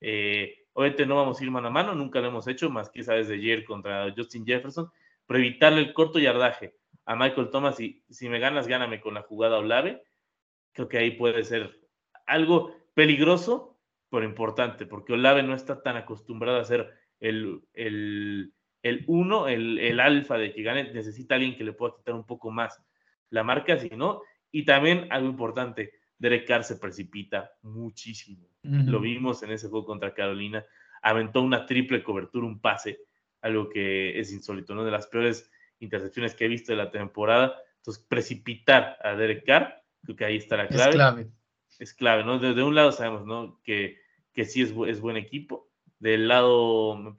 eh, 0.00 0.66
obviamente 0.74 1.06
no 1.06 1.16
vamos 1.16 1.40
a 1.40 1.44
ir 1.44 1.50
mano 1.50 1.68
a 1.68 1.70
mano, 1.70 1.94
nunca 1.94 2.20
lo 2.20 2.28
hemos 2.28 2.46
hecho, 2.46 2.70
más 2.70 2.90
que 2.90 3.02
sabes 3.02 3.28
de 3.28 3.34
ayer 3.36 3.64
contra 3.64 4.12
Justin 4.14 4.44
Jefferson, 4.44 4.90
pero 5.26 5.40
evitarle 5.40 5.80
el 5.80 5.94
corto 5.94 6.18
yardaje 6.18 6.76
a 7.06 7.16
Michael 7.16 7.48
Thomas 7.50 7.80
y 7.80 8.04
si 8.10 8.28
me 8.28 8.38
ganas, 8.38 8.68
gáname 8.68 9.00
con 9.00 9.14
la 9.14 9.22
jugada 9.22 9.58
Olave, 9.58 10.04
creo 10.72 10.88
que 10.88 10.98
ahí 10.98 11.12
puede 11.12 11.42
ser 11.42 11.80
algo 12.26 12.76
peligroso, 12.92 13.80
pero 14.10 14.24
importante, 14.26 14.84
porque 14.84 15.14
Olave 15.14 15.42
no 15.42 15.54
está 15.54 15.82
tan 15.82 15.96
acostumbrado 15.96 16.58
a 16.58 16.64
ser 16.64 16.92
el, 17.20 17.62
el, 17.72 18.52
el 18.82 19.04
uno, 19.06 19.48
el, 19.48 19.78
el 19.78 19.98
alfa 19.98 20.36
de 20.36 20.52
que 20.52 20.62
gane, 20.62 20.92
necesita 20.92 21.36
alguien 21.36 21.56
que 21.56 21.64
le 21.64 21.72
pueda 21.72 21.96
quitar 21.96 22.14
un 22.14 22.26
poco 22.26 22.50
más 22.50 22.84
la 23.34 23.42
marca, 23.42 23.76
si 23.78 23.90
no, 23.90 24.22
y 24.50 24.64
también 24.64 25.08
algo 25.10 25.28
importante, 25.28 25.92
Derek 26.16 26.46
Carr 26.46 26.64
se 26.64 26.76
precipita 26.76 27.50
muchísimo. 27.62 28.46
Lo 28.62 29.00
vimos 29.00 29.42
en 29.42 29.50
ese 29.50 29.68
juego 29.68 29.84
contra 29.84 30.14
Carolina, 30.14 30.64
aventó 31.02 31.42
una 31.42 31.66
triple 31.66 32.02
cobertura, 32.02 32.46
un 32.46 32.60
pase, 32.60 33.00
algo 33.42 33.68
que 33.68 34.18
es 34.18 34.32
insólito, 34.32 34.74
¿no? 34.74 34.84
De 34.84 34.90
las 34.90 35.06
peores 35.08 35.50
intercepciones 35.80 36.34
que 36.34 36.46
he 36.46 36.48
visto 36.48 36.72
de 36.72 36.78
la 36.78 36.90
temporada. 36.90 37.56
Entonces, 37.78 38.02
precipitar 38.08 38.96
a 39.02 39.14
Derek 39.14 39.44
Carr, 39.44 39.82
creo 40.02 40.16
que 40.16 40.24
ahí 40.24 40.36
está 40.36 40.56
la 40.56 40.68
clave. 40.68 40.90
Es 40.90 40.94
clave. 40.94 41.30
Es 41.80 41.94
clave, 41.94 42.24
¿no? 42.24 42.38
De, 42.38 42.62
un 42.62 42.74
lado 42.74 42.92
sabemos, 42.92 43.26
¿no? 43.26 43.60
Que, 43.64 43.98
que 44.32 44.44
sí 44.44 44.62
es, 44.62 44.72
es 44.86 45.00
buen 45.00 45.16
equipo. 45.16 45.68
Del 45.98 46.28
lado, 46.28 47.16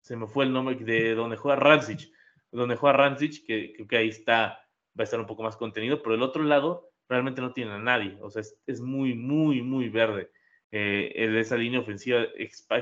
se 0.00 0.16
me 0.16 0.26
fue 0.26 0.44
el 0.44 0.52
nombre 0.52 0.76
de 0.76 1.14
donde 1.14 1.36
juega 1.36 1.58
Rancic, 1.58 2.08
donde 2.52 2.76
juega 2.76 2.96
Rancic, 2.96 3.44
que 3.44 3.72
creo 3.74 3.88
que 3.88 3.96
ahí 3.96 4.08
está, 4.08 4.65
va 4.98 5.02
a 5.02 5.04
estar 5.04 5.20
un 5.20 5.26
poco 5.26 5.42
más 5.42 5.56
contenido, 5.56 6.02
pero 6.02 6.12
del 6.14 6.22
otro 6.22 6.42
lado 6.42 6.90
realmente 7.08 7.40
no 7.40 7.52
tiene 7.52 7.72
a 7.72 7.78
nadie, 7.78 8.16
o 8.20 8.30
sea, 8.30 8.42
es, 8.66 8.80
muy, 8.80 9.14
muy, 9.14 9.62
muy 9.62 9.88
verde 9.88 10.30
eh, 10.72 11.12
esa 11.38 11.56
línea 11.56 11.80
ofensiva 11.80 12.24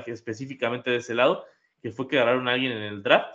específicamente 0.07 0.89
de 0.89 0.97
ese 0.97 1.13
lado, 1.13 1.45
que 1.81 1.91
fue 1.91 2.07
que 2.07 2.17
agarraron 2.17 2.47
a 2.47 2.53
alguien 2.53 2.71
en 2.71 2.81
el 2.81 3.03
draft, 3.03 3.29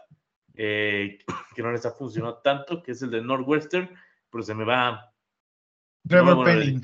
eh, 0.55 1.19
que 1.55 1.63
no 1.63 1.71
les 1.73 1.87
ha 1.87 1.93
funcionado 1.93 2.39
tanto, 2.39 2.83
que 2.83 2.93
es 2.93 3.03
el 3.03 3.11
de 3.11 3.23
Northwestern, 3.23 3.89
pero 4.31 4.43
se 4.43 4.55
me 4.55 4.65
va. 4.65 5.13
Trevor 6.09 6.45
Penning. 6.45 6.83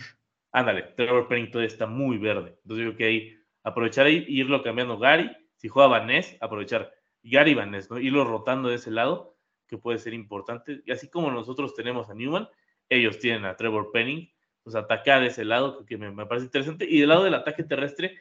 Ándale, 0.52 0.82
Trevor 0.96 1.28
Penning 1.28 1.50
todavía 1.50 1.68
está 1.68 1.86
muy 1.86 2.18
verde. 2.18 2.58
Entonces 2.62 2.84
yo 2.84 2.94
creo 2.94 2.96
que 2.96 3.04
ahí 3.04 3.36
aprovechar 3.66 4.06
ahí, 4.06 4.24
irlo 4.28 4.62
cambiando 4.62 4.98
Gary. 4.98 5.30
Si 5.56 5.68
juega 5.68 5.88
Vaness, 5.88 6.36
aprovechar 6.40 6.92
Gary 7.22 7.54
Vaness, 7.54 7.90
¿no? 7.90 7.98
Irlo 7.98 8.24
rotando 8.24 8.68
de 8.68 8.76
ese 8.76 8.90
lado, 8.90 9.35
que 9.66 9.78
puede 9.78 9.98
ser 9.98 10.14
importante. 10.14 10.82
Y 10.84 10.92
así 10.92 11.08
como 11.08 11.30
nosotros 11.30 11.74
tenemos 11.74 12.08
a 12.10 12.14
Newman, 12.14 12.48
ellos 12.88 13.18
tienen 13.18 13.44
a 13.44 13.56
Trevor 13.56 13.90
Penning. 13.92 14.30
Pues 14.62 14.74
atacar 14.74 15.22
ese 15.22 15.44
lado, 15.44 15.86
que 15.86 15.96
me, 15.96 16.10
me 16.10 16.26
parece 16.26 16.46
interesante. 16.46 16.86
Y 16.88 16.98
del 16.98 17.10
lado 17.10 17.22
del 17.22 17.34
ataque 17.34 17.62
terrestre, 17.62 18.18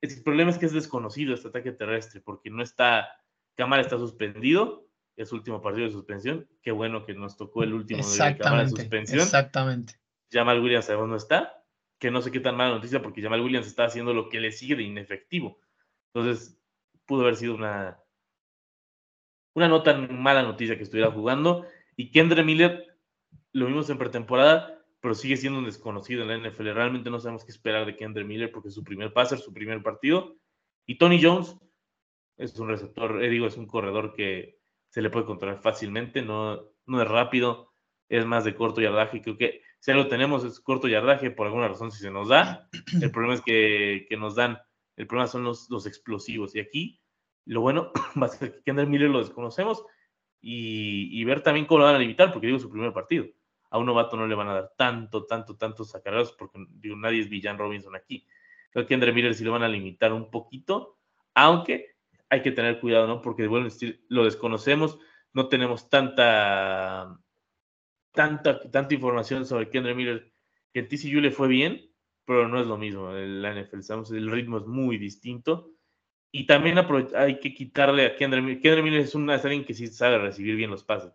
el 0.00 0.22
problema 0.22 0.50
es 0.50 0.58
que 0.58 0.66
es 0.66 0.72
desconocido 0.72 1.34
este 1.34 1.48
ataque 1.48 1.70
terrestre, 1.70 2.20
porque 2.20 2.50
no 2.50 2.62
está, 2.62 3.08
Cámara 3.54 3.82
está 3.82 3.98
suspendido, 3.98 4.88
es 5.16 5.32
último 5.32 5.60
partido 5.62 5.86
de 5.86 5.92
suspensión. 5.92 6.48
Qué 6.62 6.72
bueno 6.72 7.04
que 7.04 7.14
nos 7.14 7.36
tocó 7.36 7.62
el 7.62 7.74
último 7.74 8.02
de 8.02 8.36
Cámara 8.38 8.64
de 8.64 8.70
suspensión. 8.70 9.20
Exactamente. 9.20 9.94
Jamal 10.30 10.60
Williams 10.60 10.86
sabemos 10.86 11.08
no 11.08 11.16
está, 11.16 11.62
que 11.98 12.10
no 12.10 12.22
sé 12.22 12.32
qué 12.32 12.40
tan 12.40 12.56
mala 12.56 12.74
noticia, 12.74 13.02
porque 13.02 13.22
Jamal 13.22 13.42
Williams 13.42 13.66
está 13.66 13.84
haciendo 13.84 14.12
lo 14.14 14.28
que 14.28 14.40
le 14.40 14.50
sigue 14.50 14.76
de 14.76 14.82
inefectivo. 14.82 15.60
Entonces, 16.14 16.58
pudo 17.04 17.22
haber 17.22 17.36
sido 17.36 17.54
una, 17.54 18.01
una 19.54 19.68
no 19.68 19.82
tan 19.82 20.20
mala 20.22 20.42
noticia 20.42 20.76
que 20.76 20.82
estuviera 20.82 21.10
jugando. 21.10 21.66
Y 21.96 22.10
Kendra 22.10 22.42
Miller, 22.42 22.96
lo 23.52 23.66
vimos 23.66 23.90
en 23.90 23.98
pretemporada, 23.98 24.82
pero 25.00 25.14
sigue 25.14 25.36
siendo 25.36 25.58
un 25.58 25.64
desconocido 25.64 26.22
en 26.22 26.28
la 26.28 26.48
NFL. 26.48 26.70
Realmente 26.70 27.10
no 27.10 27.20
sabemos 27.20 27.44
qué 27.44 27.50
esperar 27.50 27.84
de 27.86 27.96
Kendrick 27.96 28.26
Miller 28.26 28.52
porque 28.52 28.68
es 28.68 28.74
su 28.74 28.84
primer 28.84 29.12
passer, 29.12 29.38
su 29.38 29.52
primer 29.52 29.82
partido. 29.82 30.36
Y 30.86 30.96
Tony 30.96 31.20
Jones 31.22 31.56
es 32.36 32.58
un 32.58 32.68
receptor, 32.68 33.22
eh, 33.22 33.28
digo, 33.28 33.46
es 33.46 33.56
un 33.56 33.66
corredor 33.66 34.14
que 34.14 34.58
se 34.88 35.02
le 35.02 35.10
puede 35.10 35.26
controlar 35.26 35.60
fácilmente, 35.60 36.22
no, 36.22 36.70
no 36.86 37.02
es 37.02 37.08
rápido, 37.08 37.72
es 38.08 38.26
más 38.26 38.44
de 38.44 38.54
corto 38.54 38.80
yardaje. 38.80 39.22
Creo 39.22 39.36
que 39.36 39.62
si 39.80 39.90
algo 39.90 40.06
tenemos 40.06 40.44
es 40.44 40.60
corto 40.60 40.86
yardaje, 40.86 41.30
por 41.30 41.46
alguna 41.46 41.68
razón, 41.68 41.90
si 41.90 41.98
se 41.98 42.10
nos 42.10 42.28
da. 42.28 42.68
El 43.00 43.10
problema 43.10 43.34
es 43.34 43.40
que, 43.40 44.06
que 44.08 44.16
nos 44.16 44.36
dan, 44.36 44.58
el 44.96 45.06
problema 45.06 45.26
son 45.26 45.44
los, 45.44 45.68
los 45.70 45.86
explosivos. 45.86 46.54
Y 46.54 46.60
aquí, 46.60 47.01
lo 47.46 47.60
bueno 47.60 47.92
va 48.22 48.26
a 48.26 48.30
ser 48.30 48.52
que 48.52 48.62
Kendrick 48.62 48.88
Miller 48.88 49.10
lo 49.10 49.18
desconocemos 49.18 49.84
y, 50.40 51.08
y 51.20 51.24
ver 51.24 51.42
también 51.42 51.66
cómo 51.66 51.80
lo 51.80 51.84
van 51.86 51.96
a 51.96 51.98
limitar, 51.98 52.32
porque 52.32 52.48
digo, 52.48 52.58
su 52.58 52.70
primer 52.70 52.92
partido 52.92 53.26
a 53.72 53.78
un 53.78 53.86
novato 53.86 54.18
no 54.18 54.26
le 54.26 54.34
van 54.34 54.48
a 54.48 54.54
dar 54.54 54.72
tanto, 54.76 55.24
tanto, 55.24 55.56
tantos 55.56 55.94
acarreos, 55.94 56.32
porque 56.32 56.58
digo, 56.72 56.94
nadie 56.94 57.22
es 57.22 57.30
Villan 57.30 57.56
Robinson 57.56 57.96
aquí. 57.96 58.26
Creo 58.70 58.86
que 58.86 58.92
Andre 58.92 59.12
Miller 59.12 59.34
sí 59.34 59.44
lo 59.44 59.52
van 59.52 59.62
a 59.62 59.68
limitar 59.68 60.12
un 60.12 60.30
poquito, 60.30 60.98
aunque 61.32 61.96
hay 62.28 62.42
que 62.42 62.52
tener 62.52 62.80
cuidado, 62.80 63.06
¿no? 63.06 63.22
Porque 63.22 63.46
bueno, 63.46 63.68
lo 64.08 64.24
desconocemos, 64.24 64.98
no 65.32 65.48
tenemos 65.48 65.88
tanta, 65.88 67.18
tanta, 68.12 68.60
tanta 68.70 68.94
información 68.94 69.46
sobre 69.46 69.70
Kendra 69.70 69.94
Miller, 69.94 70.30
que 70.70 70.80
en 70.80 70.88
TCU 70.88 71.20
le 71.20 71.30
fue 71.30 71.48
bien, 71.48 71.90
pero 72.26 72.48
no 72.48 72.60
es 72.60 72.66
lo 72.66 72.76
mismo. 72.76 73.10
La 73.10 73.54
NFL, 73.54 74.14
el 74.14 74.30
ritmo 74.30 74.58
es 74.58 74.66
muy 74.66 74.98
distinto 74.98 75.70
Y 76.34 76.46
también 76.46 76.78
hay 77.14 77.38
que 77.40 77.52
quitarle 77.52 78.06
a 78.06 78.16
Kendra 78.16 78.40
Miller. 78.40 78.60
Kendra 78.60 78.82
Miller 78.82 79.00
es, 79.00 79.14
una, 79.14 79.34
alguien 79.34 79.66
que 79.66 79.74
sí 79.74 79.86
sabe 79.88 80.18
recibir 80.18 80.56
bien 80.56 80.70
los 80.70 80.82
pases. 80.82 81.12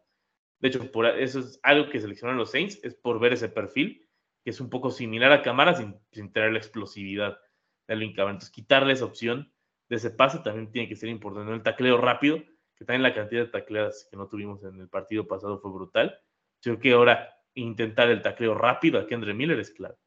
De 0.60 0.68
hecho, 0.68 0.92
por 0.92 1.08
eso 1.08 1.40
es 1.40 1.60
algo 1.64 1.90
que 1.90 2.00
seleccionaron 2.00 2.38
los 2.38 2.52
Saints, 2.52 2.80
es 2.84 2.94
por 2.94 3.20
ver 3.20 3.34
ese 3.34 3.50
perfil, 3.50 4.08
que 4.44 4.52
es 4.52 4.62
un 4.62 4.70
poco 4.70 4.92
similar 4.92 5.32
a 5.32 5.42
Camara 5.42 5.74
sin, 5.74 5.96
sin 6.12 6.32
tener 6.32 6.52
la 6.52 6.60
explosividad 6.60 7.40
de 7.88 8.14
Camara. 8.14 8.32
Entonces, 8.32 8.52
quitarle 8.52 8.94
esa 8.94 9.06
opción 9.06 9.52
de 9.90 9.96
ese 9.96 10.12
pase 10.12 10.40
también 10.40 10.72
tiene 10.72 10.88
que 10.88 10.96
ser 10.96 11.10
importante. 11.10 11.52
El 11.52 11.64
tacleo 11.64 11.98
rápido, 11.98 12.38
que 12.76 12.86
también 12.86 13.02
la 13.02 13.14
cantidad 13.16 13.42
de 13.42 13.52
tacleadas 13.52 14.08
que 14.12 14.18
no 14.18 14.28
tuvimos 14.28 14.64
en 14.64 14.80
el 14.80 14.90
partido 14.90 15.28
pasado 15.28 15.60
fue 15.60 15.72
brutal. 15.72 16.20
Creo 16.62 16.80
que 16.80 16.92
ahora 16.92 17.34
intentar 17.56 18.10
el 18.10 18.22
tacleo 18.22 18.54
rápido 18.54 19.00
a 19.00 19.08
Kendra 19.08 19.34
Miller 19.34 19.60
es 19.60 19.72
claro. 19.72 19.98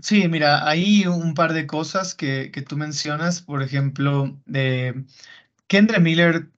Sí, 0.00 0.28
mira, 0.28 0.68
hay 0.68 1.06
un 1.06 1.34
par 1.34 1.52
de 1.52 1.66
cosas 1.66 2.14
que, 2.14 2.50
que 2.52 2.62
tú 2.62 2.76
mencionas, 2.76 3.42
por 3.42 3.62
ejemplo, 3.62 4.40
de 4.46 5.04
Kendra 5.68 5.98
Miller 6.00 6.50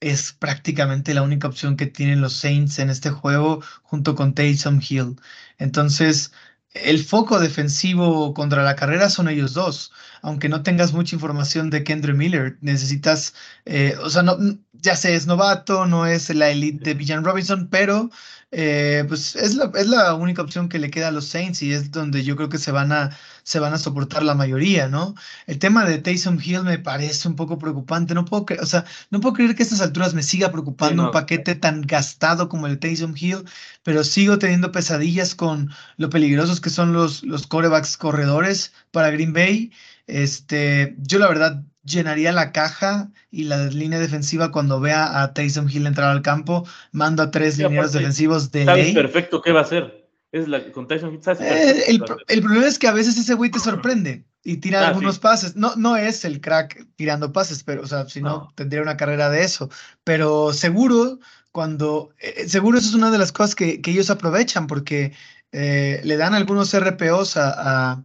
es 0.00 0.32
prácticamente 0.32 1.14
la 1.14 1.22
única 1.22 1.48
opción 1.48 1.76
que 1.76 1.86
tienen 1.86 2.20
los 2.22 2.34
Saints 2.34 2.78
en 2.80 2.90
este 2.90 3.10
juego 3.10 3.62
junto 3.82 4.14
con 4.14 4.34
Taysom 4.34 4.80
Hill. 4.88 5.16
Entonces, 5.58 6.32
el 6.74 7.04
foco 7.04 7.40
defensivo 7.40 8.34
contra 8.34 8.64
la 8.64 8.76
carrera 8.76 9.10
son 9.10 9.28
ellos 9.28 9.54
dos. 9.54 9.92
Aunque 10.22 10.48
no 10.48 10.62
tengas 10.62 10.92
mucha 10.94 11.16
información 11.16 11.70
de 11.70 11.84
Kendra 11.84 12.14
Miller, 12.14 12.58
necesitas, 12.62 13.34
eh, 13.66 13.96
o 14.02 14.10
sea, 14.10 14.22
no, 14.22 14.38
ya 14.72 14.96
sé, 14.96 15.14
es 15.16 15.26
novato, 15.26 15.86
no 15.86 16.06
es 16.06 16.30
la 16.34 16.50
elite 16.50 16.84
de 16.90 16.94
Villan 16.94 17.24
Robinson, 17.24 17.68
pero 17.70 18.10
eh, 18.52 19.04
pues 19.08 19.34
es 19.34 19.56
la, 19.56 19.70
es 19.74 19.88
la 19.88 20.14
única 20.14 20.40
opción 20.40 20.68
que 20.68 20.78
le 20.78 20.90
queda 20.90 21.08
a 21.08 21.10
los 21.10 21.26
Saints 21.26 21.62
y 21.62 21.72
es 21.72 21.90
donde 21.90 22.22
yo 22.22 22.36
creo 22.36 22.48
que 22.48 22.58
se 22.58 22.70
van 22.70 22.92
a, 22.92 23.10
se 23.42 23.58
van 23.58 23.74
a 23.74 23.78
soportar 23.78 24.22
la 24.22 24.34
mayoría, 24.34 24.88
¿no? 24.88 25.14
El 25.46 25.58
tema 25.58 25.84
de 25.84 25.98
Taysom 25.98 26.38
Hill 26.42 26.62
me 26.62 26.78
parece 26.78 27.28
un 27.28 27.36
poco 27.36 27.58
preocupante. 27.58 28.14
No 28.14 28.24
puedo, 28.24 28.46
o 28.60 28.66
sea, 28.66 28.84
no 29.10 29.20
puedo 29.20 29.34
creer 29.34 29.56
que 29.56 29.62
a 29.62 29.64
estas 29.64 29.80
alturas 29.80 30.14
me 30.14 30.22
siga 30.22 30.52
preocupando 30.52 31.06
un 31.06 31.10
paquete 31.10 31.56
tan 31.56 31.82
gastado 31.82 32.48
como 32.48 32.66
el 32.66 32.78
Taysom 32.78 33.14
Hill, 33.18 33.44
pero 33.82 34.04
sigo 34.04 34.38
teniendo 34.38 34.72
pesadillas 34.72 35.34
con 35.34 35.70
lo 35.96 36.08
peligrosos 36.08 36.60
que 36.60 36.70
son 36.70 36.92
los, 36.92 37.24
los 37.24 37.46
corebacks 37.46 37.96
corredores 37.96 38.72
para 38.92 39.10
Green 39.10 39.32
Bay. 39.32 39.72
Este, 40.06 40.94
yo 40.98 41.18
la 41.18 41.28
verdad 41.28 41.64
llenaría 41.86 42.32
la 42.32 42.52
caja 42.52 43.10
y 43.30 43.44
la 43.44 43.66
línea 43.66 43.98
defensiva 43.98 44.50
cuando 44.50 44.80
vea 44.80 45.22
a 45.22 45.32
Taysom 45.32 45.68
Hill 45.68 45.86
entrar 45.86 46.10
al 46.10 46.22
campo, 46.22 46.66
mando 46.92 47.22
a 47.22 47.30
tres 47.30 47.58
lineros 47.58 47.92
defensivos 47.92 48.50
de 48.50 48.64
sabes 48.64 48.92
perfecto 48.92 49.40
qué 49.40 49.52
va 49.52 49.60
a 49.60 49.64
hacer. 49.64 50.06
Es 50.32 50.48
la, 50.48 50.70
con 50.72 50.88
Tyson 50.88 51.14
Hill, 51.14 51.20
eh, 51.40 51.84
el, 51.88 52.04
el, 52.28 52.42
problema 52.42 52.66
es 52.66 52.78
que 52.78 52.88
a 52.88 52.92
veces 52.92 53.16
ese 53.16 53.34
güey 53.34 53.50
te 53.50 53.60
sorprende 53.60 54.24
y 54.42 54.58
tira 54.58 54.82
ah, 54.82 54.88
algunos 54.88 55.18
pases. 55.18 55.56
No, 55.56 55.74
no 55.76 55.96
es 55.96 56.24
el 56.24 56.40
crack 56.40 56.86
tirando 56.96 57.32
pases, 57.32 57.62
pero, 57.62 57.82
o 57.82 57.86
sea, 57.86 58.08
si 58.08 58.20
no, 58.20 58.52
tendría 58.54 58.82
una 58.82 58.96
carrera 58.96 59.30
de 59.30 59.42
eso. 59.42 59.70
Pero 60.04 60.52
seguro, 60.52 61.20
cuando, 61.52 62.10
eh, 62.18 62.48
seguro 62.48 62.78
eso 62.78 62.88
es 62.88 62.94
una 62.94 63.10
de 63.10 63.18
las 63.18 63.32
cosas 63.32 63.54
que, 63.54 63.80
que 63.80 63.92
ellos 63.92 64.10
aprovechan 64.10 64.66
porque 64.66 65.12
eh, 65.52 66.00
le 66.04 66.16
dan 66.16 66.34
algunos 66.34 66.78
RPOs 66.78 67.36
a, 67.36 67.92
a, 67.92 68.02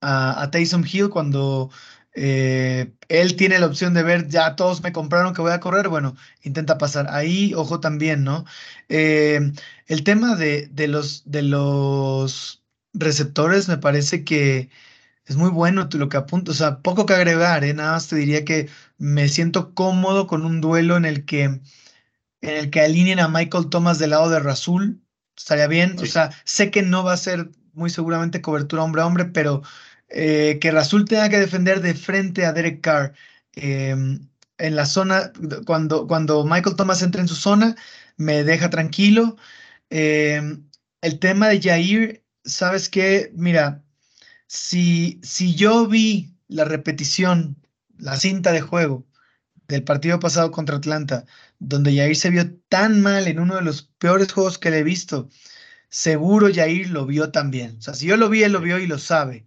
a, 0.00 0.42
a 0.42 0.50
Taysom 0.50 0.84
Hill 0.90 1.08
cuando 1.08 1.70
eh, 2.14 2.94
él 3.08 3.36
tiene 3.36 3.58
la 3.58 3.66
opción 3.66 3.94
de 3.94 4.02
ver, 4.02 4.28
ya 4.28 4.56
todos 4.56 4.82
me 4.82 4.92
compraron 4.92 5.34
que 5.34 5.42
voy 5.42 5.52
a 5.52 5.60
correr, 5.60 5.88
bueno, 5.88 6.16
intenta 6.42 6.78
pasar. 6.78 7.08
Ahí, 7.10 7.52
ojo 7.54 7.80
también, 7.80 8.24
¿no? 8.24 8.44
Eh, 8.88 9.52
el 9.86 10.04
tema 10.04 10.36
de, 10.36 10.68
de, 10.68 10.88
los, 10.88 11.22
de 11.26 11.42
los 11.42 12.62
receptores 12.92 13.68
me 13.68 13.78
parece 13.78 14.24
que 14.24 14.70
es 15.26 15.36
muy 15.36 15.50
bueno 15.50 15.88
lo 15.92 16.08
que 16.08 16.16
apunto, 16.16 16.52
o 16.52 16.54
sea, 16.54 16.80
poco 16.82 17.06
que 17.06 17.14
agregar, 17.14 17.64
¿eh? 17.64 17.74
Nada 17.74 17.92
más 17.92 18.08
te 18.08 18.16
diría 18.16 18.44
que 18.44 18.68
me 18.98 19.28
siento 19.28 19.74
cómodo 19.74 20.26
con 20.26 20.44
un 20.44 20.60
duelo 20.60 20.96
en 20.96 21.04
el 21.06 21.24
que, 21.24 21.44
en 21.44 21.60
el 22.42 22.70
que 22.70 22.80
alineen 22.80 23.20
a 23.20 23.28
Michael 23.28 23.70
Thomas 23.70 23.98
del 23.98 24.10
lado 24.10 24.30
de 24.30 24.40
Rasul, 24.40 25.02
estaría 25.36 25.66
bien, 25.66 25.96
o 26.00 26.06
sea, 26.06 26.30
sé 26.44 26.70
que 26.70 26.82
no 26.82 27.04
va 27.04 27.14
a 27.14 27.16
ser 27.16 27.50
muy 27.72 27.90
seguramente 27.90 28.40
cobertura 28.42 28.84
hombre 28.84 29.02
a 29.02 29.06
hombre, 29.06 29.24
pero 29.26 29.62
eh, 30.08 30.58
que 30.60 30.70
Rasul 30.70 31.04
tenga 31.06 31.28
que 31.28 31.38
defender 31.40 31.80
de 31.80 31.94
frente 31.94 32.46
a 32.46 32.52
Derek 32.52 32.80
Carr 32.80 33.14
em, 33.54 34.28
en 34.58 34.76
la 34.76 34.86
zona, 34.86 35.32
cuando, 35.66 36.06
cuando 36.06 36.44
Michael 36.44 36.76
Thomas 36.76 37.02
entra 37.02 37.20
en 37.20 37.28
su 37.28 37.34
zona, 37.36 37.76
me 38.16 38.44
deja 38.44 38.70
tranquilo. 38.70 39.36
Em, 39.90 40.68
el 41.02 41.18
tema 41.18 41.48
de 41.48 41.60
Jair, 41.60 42.24
¿sabes 42.44 42.88
qué? 42.88 43.32
Mira, 43.34 43.84
si, 44.46 45.20
si 45.22 45.54
yo 45.54 45.86
vi 45.88 46.36
la 46.48 46.64
repetición, 46.64 47.56
la 47.98 48.16
cinta 48.16 48.52
de 48.52 48.60
juego 48.60 49.06
del 49.68 49.84
partido 49.84 50.20
pasado 50.20 50.50
contra 50.50 50.76
Atlanta, 50.76 51.26
donde 51.58 51.96
Jair 51.96 52.16
se 52.16 52.30
vio 52.30 52.54
tan 52.68 53.00
mal 53.02 53.28
en 53.28 53.40
uno 53.40 53.56
de 53.56 53.62
los 53.62 53.82
peores 53.98 54.32
juegos 54.32 54.58
que 54.58 54.70
le 54.70 54.80
he 54.80 54.82
visto, 54.84 55.28
seguro 55.88 56.48
Jair 56.54 56.90
lo 56.90 57.06
vio 57.06 57.30
también. 57.32 57.78
O 57.78 57.82
sea, 57.82 57.94
si 57.94 58.06
yo 58.06 58.16
lo 58.16 58.28
vi, 58.30 58.42
él 58.44 58.52
lo 58.52 58.60
vio 58.60 58.78
y 58.78 58.86
lo 58.86 58.98
sabe. 58.98 59.46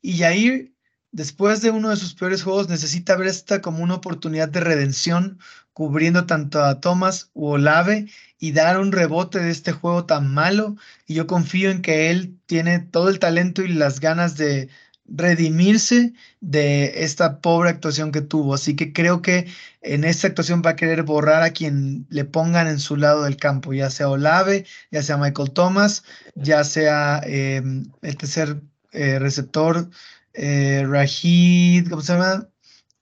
Y 0.00 0.18
Jair, 0.18 0.72
después 1.12 1.62
de 1.62 1.70
uno 1.70 1.90
de 1.90 1.96
sus 1.96 2.14
peores 2.14 2.42
juegos, 2.42 2.68
necesita 2.68 3.16
ver 3.16 3.28
esta 3.28 3.60
como 3.60 3.82
una 3.82 3.94
oportunidad 3.94 4.48
de 4.48 4.60
redención, 4.60 5.38
cubriendo 5.72 6.26
tanto 6.26 6.62
a 6.62 6.80
Thomas 6.80 7.30
o 7.34 7.52
Olave 7.52 8.06
y 8.38 8.52
dar 8.52 8.80
un 8.80 8.92
rebote 8.92 9.38
de 9.38 9.50
este 9.50 9.72
juego 9.72 10.06
tan 10.06 10.32
malo. 10.32 10.76
Y 11.06 11.14
yo 11.14 11.26
confío 11.26 11.70
en 11.70 11.82
que 11.82 12.10
él 12.10 12.38
tiene 12.46 12.80
todo 12.80 13.08
el 13.08 13.18
talento 13.18 13.62
y 13.62 13.68
las 13.68 14.00
ganas 14.00 14.36
de 14.36 14.68
redimirse 15.08 16.12
de 16.40 17.04
esta 17.04 17.40
pobre 17.40 17.70
actuación 17.70 18.12
que 18.12 18.20
tuvo. 18.20 18.54
Así 18.54 18.76
que 18.76 18.92
creo 18.92 19.22
que 19.22 19.46
en 19.80 20.04
esta 20.04 20.28
actuación 20.28 20.62
va 20.64 20.70
a 20.70 20.76
querer 20.76 21.02
borrar 21.02 21.42
a 21.42 21.50
quien 21.50 22.06
le 22.10 22.24
pongan 22.24 22.66
en 22.68 22.78
su 22.78 22.96
lado 22.96 23.24
del 23.24 23.36
campo, 23.36 23.72
ya 23.72 23.90
sea 23.90 24.08
Olave, 24.10 24.66
ya 24.90 25.02
sea 25.02 25.16
Michael 25.16 25.52
Thomas, 25.52 26.04
ya 26.34 26.64
sea 26.64 27.22
eh, 27.24 27.62
el 28.02 28.16
tercer 28.16 28.60
eh, 28.98 29.18
receptor 29.18 29.88
eh, 30.34 30.84
Rashid, 30.86 31.88
¿cómo 31.88 32.00
se 32.00 32.12
llama? 32.12 32.48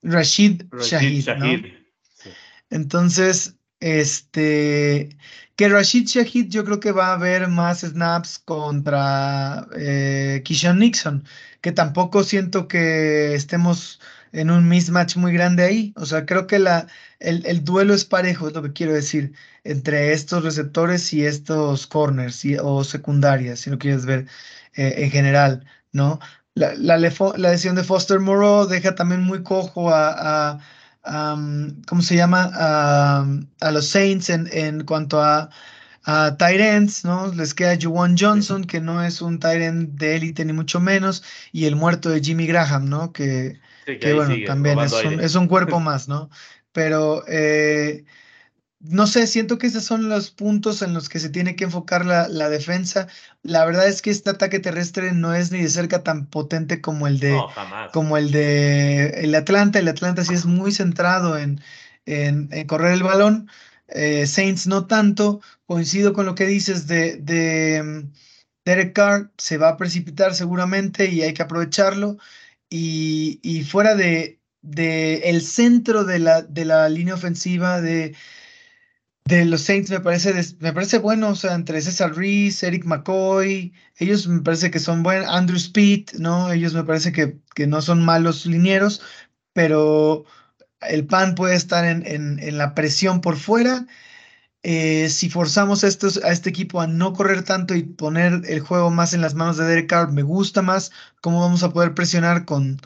Rashid, 0.03 0.63
Shahid. 0.81 1.29
Entonces, 2.71 3.57
este, 3.81 5.11
que 5.57 5.69
Rashid 5.69 6.07
Shahid 6.07 6.49
yo 6.49 6.65
creo 6.65 6.81
que 6.81 6.93
va 6.93 7.09
a 7.09 7.15
haber 7.15 7.49
más 7.49 7.81
snaps 7.81 8.39
contra 8.39 9.69
eh, 9.77 10.43
Kishon 10.45 10.79
Nixon, 10.79 11.25
que 11.61 11.73
tampoco 11.73 12.25
siento 12.25 12.69
que 12.69 13.35
estemos 13.35 14.01
en 14.33 14.51
un 14.51 14.67
mismatch 14.69 15.17
muy 15.17 15.33
grande 15.33 15.65
ahí. 15.65 15.93
O 15.97 16.07
sea, 16.07 16.25
creo 16.25 16.47
que 16.47 16.59
la, 16.59 16.87
el, 17.19 17.65
duelo 17.65 17.93
es 17.95 18.05
parejo, 18.07 18.49
es 18.49 18.55
lo 18.55 18.63
que 18.63 18.73
quiero 18.73 18.95
decir, 18.95 19.35
entre 19.65 20.13
estos 20.13 20.43
receptores 20.43 21.13
y 21.13 21.27
estos 21.27 21.87
corners 21.87 22.45
o 22.63 22.83
secundarias, 22.83 23.61
si 23.61 23.71
lo 23.71 23.79
quieres 23.79 24.07
ver 24.07 24.27
en 24.75 25.11
general. 25.11 25.65
¿No? 25.97 26.21
La, 26.55 26.75
la, 26.75 26.97
lesión 26.97 27.75
de 27.77 27.85
Foster 27.85 28.21
Moreau 28.21 28.67
deja 28.67 28.95
también 28.95 29.23
muy 29.23 29.43
cojo 29.43 29.91
a, 29.93 30.59
¿cómo 31.03 32.03
se 32.03 32.17
llama? 32.17 32.51
A, 32.55 33.71
los 33.73 33.89
Saints 33.89 34.31
en, 34.31 34.49
en 34.53 34.85
cuanto 34.85 35.21
a, 35.21 35.51
a 36.07 36.37
tight 36.39 37.05
¿no? 37.05 37.33
Les 37.35 37.53
queda 37.53 37.77
Juwan 37.81 38.17
Johnson, 38.17 38.65
que 38.65 38.81
no 38.81 39.05
es 39.05 39.21
un 39.21 39.41
tight 39.41 39.61
end 39.61 39.99
de 39.99 40.17
élite 40.17 40.45
ni 40.45 40.53
mucho 40.53 40.81
menos, 40.81 41.25
y 41.53 41.67
el 41.67 41.75
muerto 41.75 42.11
de 42.11 42.21
Jimmy 42.21 42.47
Graham, 42.47 42.89
¿no? 42.89 43.13
Que, 43.13 43.59
bueno, 44.15 44.35
también 44.47 44.79
es 44.79 44.93
un, 44.93 45.21
es 45.21 45.35
un, 45.35 45.49
cuerpo 45.49 45.81
más, 45.81 46.09
¿no? 46.09 46.31
Pero 46.73 47.25
eh, 47.27 48.05
no 48.81 49.07
sé, 49.07 49.27
siento 49.27 49.59
que 49.59 49.67
esos 49.67 49.85
son 49.85 50.09
los 50.09 50.31
puntos 50.31 50.83
en 50.83 50.93
los 50.93 51.09
que 51.09 51.19
se 51.19 51.31
tiene 51.31 51.57
que 51.57 51.65
enfocar 51.65 52.05
la, 52.05 52.49
defensa. 52.49 53.09
La 53.43 53.65
verdad 53.65 53.89
es 53.89 54.03
que 54.03 54.11
este 54.11 54.31
ataque 54.31 54.61
terrestre 54.61 55.13
no 55.13 55.35
es 55.35 55.51
ni 55.51 55.63
de 55.63 55.71
cerca 55.71 56.03
tan 56.03 56.27
potente 56.27 56.81
como 56.81 57.07
el 57.07 57.19
de, 57.19 57.41
como 57.93 58.17
el 58.17 58.31
de 58.33 59.25
el 59.25 59.35
Atlanta. 59.35 59.79
El 59.79 59.89
Atlanta 59.89 60.25
sí 60.25 60.35
es 60.35 60.45
muy 60.45 60.73
centrado 60.73 61.39
en, 61.39 61.61
en, 62.05 62.49
correr 62.67 62.93
el 62.93 63.03
balón. 63.03 63.49
Eh, 63.89 64.27
Saints 64.27 64.67
no 64.67 64.87
tanto. 64.87 65.41
Coincido 65.67 66.13
con 66.13 66.27
lo 66.27 66.35
que 66.35 66.47
dices 66.47 66.87
de, 66.87 67.17
de 67.17 67.83
mm, 67.83 68.13
Derek 68.65 68.93
Carr. 68.95 69.33
Se 69.39 69.59
va 69.59 69.71
a 69.71 69.77
precipitar 69.79 70.35
seguramente 70.35 71.07
y 71.07 71.23
hay 71.23 71.35
que 71.35 71.43
aprovecharlo. 71.43 72.19
Y, 72.69 73.41
y 73.43 73.65
fuera 73.65 73.95
de, 73.95 74.39
de 74.61 75.31
el 75.31 75.43
centro 75.43 76.05
de 76.05 76.19
la, 76.19 76.43
de 76.43 76.65
la 76.67 76.89
línea 76.89 77.15
ofensiva 77.15 77.81
de 77.81 78.15
de 79.27 79.45
los 79.45 79.63
Saints 79.63 79.91
me 79.91 80.01
parece, 80.01 80.33
me 80.61 80.73
parece 80.73 80.99
bueno, 80.99 81.31
o 81.31 81.35
sea, 81.35 81.55
entre 81.55 81.83
Cesar 81.83 82.15
Reese, 82.17 82.67
Eric 82.67 82.85
McCoy, 82.85 83.73
ellos 83.99 84.29
me 84.29 84.41
parece 84.41 84.71
que 84.71 84.79
son 84.79 85.03
buenos, 85.03 85.29
Andrew 85.29 85.57
Speed, 85.57 86.13
¿no? 86.19 86.53
Ellos 86.53 86.75
me 86.75 86.85
parece 86.85 87.13
que, 87.13 87.39
que 87.55 87.67
no 87.67 87.83
son 87.83 88.05
malos 88.05 88.47
linieros, 88.47 89.03
pero 89.53 90.25
el 90.81 91.07
pan 91.07 91.35
puede 91.35 91.57
estar 91.57 91.85
en, 91.85 92.07
en, 92.07 92.59
la 92.59 92.75
presión 92.75 93.21
por 93.21 93.37
fuera. 93.37 93.87
Eh, 94.63 95.09
si 95.11 95.31
forzamos 95.31 95.85
a, 95.85 95.89
a 95.89 96.33
este 96.33 96.51
equipo 96.51 96.81
a 96.81 96.87
no 96.87 97.13
correr 97.13 97.45
tanto 97.45 97.75
y 97.75 97.83
poner 97.85 98.43
el 98.49 98.61
juego 98.61 98.91
más 98.91 99.15
en 99.15 99.23
las 99.23 99.35
manos 99.35 99.57
de 99.57 99.67
Derek 99.67 99.89
Carr, 99.89 100.13
me 100.13 100.23
gusta 100.23 100.63
más 100.63 100.93
cómo 101.21 101.41
vamos 101.41 101.63
a 101.65 101.71
poder 101.73 101.95
presionar 101.95 102.45
con, 102.45 102.81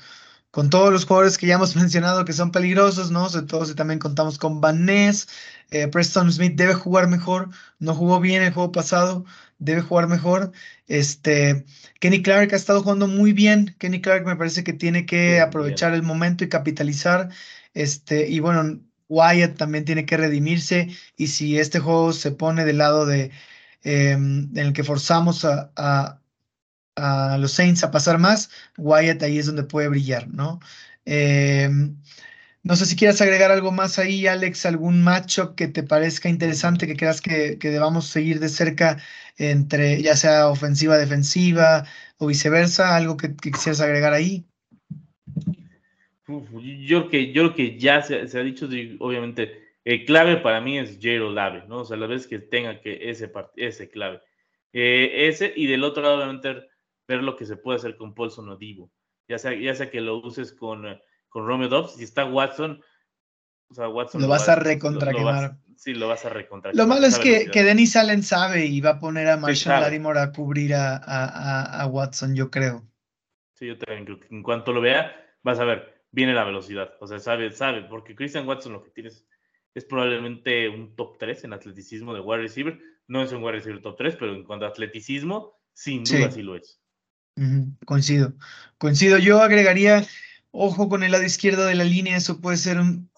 con 0.51 0.71
todos 0.71 0.93
los 0.93 1.05
jugadores 1.05 1.39
que 1.39 1.47
ya 1.47 1.55
hemos 1.55 1.77
mencionado 1.77 2.25
que 2.25 2.33
son 2.33 2.53
peligrosos, 2.53 3.11
¿no? 3.11 3.29
Sobre 3.29 3.47
todo 3.47 3.67
si 3.67 3.75
también 3.75 3.99
contamos 3.99 4.39
con 4.39 4.61
Van 4.61 4.85
Ness, 4.85 5.29
eh, 5.71 5.89
Preston 5.89 6.33
Smith 6.33 6.55
debe 6.57 6.75
jugar 6.75 7.09
mejor, 7.09 7.51
no 7.79 7.95
jugó 7.95 8.21
bien 8.21 8.43
el 8.43 8.53
juego 8.53 8.73
pasado, 8.73 9.25
debe 9.59 9.83
jugar 9.83 10.09
mejor. 10.09 10.53
Este, 10.89 11.65
Kenny 12.01 12.23
Clark 12.23 12.53
ha 12.53 12.57
estado 12.57 12.83
jugando 12.83 13.07
muy 13.07 13.33
bien. 13.33 13.77
Kenny 13.79 14.01
Clark 14.01 14.27
me 14.27 14.37
parece 14.37 14.65
que 14.65 14.73
tiene 14.73 15.07
que 15.07 15.41
aprovechar 15.41 15.95
el 15.95 16.03
momento 16.03 16.45
y 16.45 16.49
capitalizar. 16.49 17.29
Este, 17.75 18.29
y 18.29 18.41
bueno, 18.41 18.81
Wyatt 19.09 19.57
también 19.57 19.85
tiene 19.85 20.07
que 20.07 20.17
redimirse. 20.17 20.89
Y 21.17 21.29
si 21.29 21.59
este 21.59 21.79
juego 21.81 22.13
se 22.13 22.33
pone 22.33 22.65
del 22.65 22.79
lado 22.79 23.07
de 23.07 23.31
em, 23.83 24.51
en 24.57 24.59
el 24.59 24.73
que 24.73 24.85
forzamos 24.85 25.45
a, 25.45 25.73
a, 25.77 26.20
los 26.97 27.53
Saints 27.53 27.85
a 27.85 27.91
pasar 27.91 28.19
más, 28.19 28.51
Wyatt 28.77 29.23
ahí 29.23 29.39
es 29.39 29.47
donde 29.47 29.63
puede 29.65 29.89
brillar, 29.89 30.29
¿no? 30.29 30.61
Em, 31.05 31.97
no 32.63 32.77
sé 32.77 32.85
si 32.85 32.97
quieres 32.97 33.21
agregar 33.23 33.51
algo 33.51 33.73
más 33.73 33.99
ahí, 33.99 34.27
Alex, 34.27 34.67
algún 34.67 35.03
matchup 35.03 35.55
que 35.55 35.69
te 35.69 35.83
parezca 35.83 36.29
interesante, 36.29 36.87
que 36.87 36.97
creas 36.97 37.21
que, 37.23 37.57
debamos 37.61 38.07
seguir 38.07 38.39
de 38.39 38.49
cerca 38.49 38.99
entre 39.39 40.03
ya 40.03 40.15
sea 40.17 40.49
ofensiva, 40.49 40.99
defensiva 40.99 41.87
o 42.19 42.27
viceversa, 42.27 42.97
algo 42.97 43.17
que, 43.17 43.35
quisieras 43.35 43.81
agregar 43.81 44.13
ahí. 44.13 44.45
yo, 46.27 47.09
creo 47.09 47.09
que, 47.09 47.33
yo 47.33 47.55
que 47.55 47.79
ya 47.79 48.03
se, 48.03 48.17
ha 48.17 48.43
dicho, 48.43 48.69
obviamente, 48.99 49.71
el 49.85 50.05
clave 50.05 50.37
para 50.37 50.61
mí 50.61 50.79
es 50.79 50.99
Jero 51.01 51.31
Lave, 51.33 51.65
¿no? 51.67 51.79
O 51.79 51.85
sea, 51.87 51.97
la 51.97 52.07
vez 52.07 52.27
que 52.27 52.39
tenga 52.39 52.81
que 52.83 53.11
ese, 53.11 53.33
ese 53.57 53.89
clave. 53.89 54.21
Eh, 54.75 55.29
ese, 55.29 55.53
y 55.57 55.67
del 55.67 55.83
otro 55.83 56.03
lado, 56.03 56.17
obviamente, 56.17 56.70
ver 57.11 57.23
lo 57.23 57.37
que 57.37 57.45
se 57.45 57.57
puede 57.57 57.79
hacer 57.79 57.97
con 57.97 58.15
Paulson 58.15 58.49
o 58.49 58.57
Divo. 58.57 58.91
Ya 59.29 59.39
sea, 59.39 59.55
ya 59.55 59.75
sea 59.75 59.91
que 59.91 60.01
lo 60.01 60.19
uses 60.19 60.53
con 60.53 60.87
con 61.29 61.47
Romeo 61.47 61.69
Dobbs. 61.69 61.97
Si 61.97 62.05
está 62.05 62.27
Watson, 62.27 62.83
o 63.69 63.75
sea, 63.75 63.89
Watson 63.89 64.21
lo, 64.21 64.29
vas 64.29 64.49
a 64.49 64.57
recontra 64.57 65.13
Sí, 65.77 65.95
lo 65.95 66.09
vas 66.09 66.27
a 66.27 66.29
recontra 66.29 66.73
Lo 66.75 66.87
malo 66.87 67.07
es 67.07 67.19
que, 67.19 67.47
que 67.47 67.63
Denis 67.63 67.97
Allen 67.97 68.23
sabe 68.23 68.67
y 68.67 68.81
va 68.81 68.91
a 68.91 68.99
poner 68.99 69.29
a 69.29 69.39
Marshall 69.39 69.81
Larimore 69.81 70.21
a 70.21 70.33
cubrir 70.33 70.75
a, 70.75 70.97
a, 70.97 71.81
a, 71.81 71.87
Watson, 71.87 72.35
yo 72.35 72.51
creo. 72.51 72.87
Sí, 73.55 73.67
yo 73.67 73.79
también 73.79 74.05
creo 74.05 74.21
que 74.21 74.35
en 74.35 74.43
cuanto 74.43 74.73
lo 74.73 74.81
vea, 74.81 75.17
vas 75.43 75.59
a 75.59 75.65
ver, 75.65 76.03
viene 76.11 76.35
la 76.35 76.45
velocidad. 76.45 76.95
O 77.01 77.07
sea, 77.07 77.19
sabe, 77.19 77.51
sabe, 77.53 77.83
porque 77.83 78.15
Christian 78.15 78.47
Watson 78.47 78.73
lo 78.73 78.83
que 78.83 78.91
tienes 78.91 79.27
es 79.75 79.85
probablemente 79.85 80.69
un 80.69 80.97
top 80.97 81.17
3 81.19 81.45
en 81.45 81.53
atleticismo 81.53 82.13
de 82.13 82.21
wide 82.21 82.43
receiver. 82.43 82.79
No 83.07 83.23
es 83.23 83.33
un 83.33 83.43
wide 83.43 83.53
receiver 83.53 83.81
top 83.81 83.97
3, 83.97 84.17
pero 84.17 84.35
en 84.35 84.45
cuanto 84.45 84.67
a 84.67 84.69
atleticismo, 84.69 85.61
sin 85.73 86.05
duda 86.05 86.31
sí, 86.31 86.43
lo 86.43 86.57
es. 86.57 86.80
Coincido. 87.87 88.35
Coincido. 88.79 89.19
Yo 89.19 89.43
agregaría 89.43 90.05
Ojo 90.53 90.89
con 90.89 91.05
el 91.05 91.13
lado 91.13 91.25
izquierdo 91.25 91.67
de 91.67 91.77
la 91.77 91.85
línea, 91.85 92.17
eso 92.17 92.41
puede 92.41 92.57
ser 92.57 92.79
un, 92.81 93.09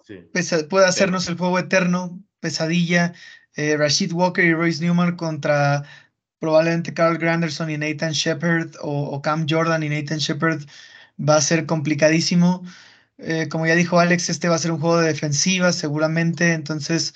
puede 0.68 0.86
hacernos 0.86 1.26
el 1.28 1.38
juego 1.38 1.58
eterno, 1.58 2.22
pesadilla. 2.40 3.14
Eh, 3.54 3.76
Rashid 3.76 4.12
Walker 4.12 4.44
y 4.44 4.54
Royce 4.54 4.82
Newman 4.82 5.16
contra 5.16 5.84
probablemente 6.38 6.94
Carl 6.94 7.18
Granderson 7.18 7.70
y 7.70 7.78
Nathan 7.78 8.12
Shepard 8.12 8.72
o, 8.80 9.20
Cam 9.22 9.46
Jordan 9.48 9.82
y 9.82 9.88
Nathan 9.88 10.18
Shepard 10.18 10.62
va 11.18 11.36
a 11.36 11.40
ser 11.40 11.66
complicadísimo. 11.66 12.64
Eh, 13.18 13.48
como 13.48 13.66
ya 13.66 13.74
dijo 13.74 13.98
Alex, 14.00 14.28
este 14.30 14.48
va 14.48 14.56
a 14.56 14.58
ser 14.58 14.72
un 14.72 14.80
juego 14.80 14.98
de 15.00 15.08
defensiva 15.08 15.72
seguramente, 15.72 16.52
entonces 16.52 17.14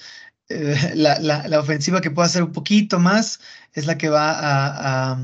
eh, 0.48 0.92
la, 0.94 1.60
ofensiva 1.60 2.00
que 2.00 2.10
pueda 2.10 2.26
hacer 2.26 2.42
un 2.42 2.52
poquito 2.52 2.98
más 3.00 3.40
es 3.74 3.86
la 3.86 3.98
que 3.98 4.08
va 4.08 4.32
a, 5.12 5.18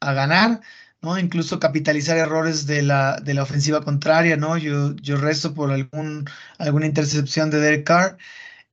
a 0.00 0.12
ganar. 0.12 0.60
¿No? 1.06 1.18
Incluso 1.20 1.60
capitalizar 1.60 2.16
errores 2.18 2.66
de 2.66 2.82
la, 2.82 3.20
de 3.20 3.32
la 3.32 3.44
ofensiva 3.44 3.80
contraria, 3.82 4.36
¿no? 4.36 4.58
Yo, 4.58 4.96
yo 4.96 5.16
rezo 5.16 5.54
por 5.54 5.70
algún, 5.70 6.28
alguna 6.58 6.86
intercepción 6.86 7.48
de 7.48 7.60
Derek 7.60 7.86
Carr. 7.86 8.18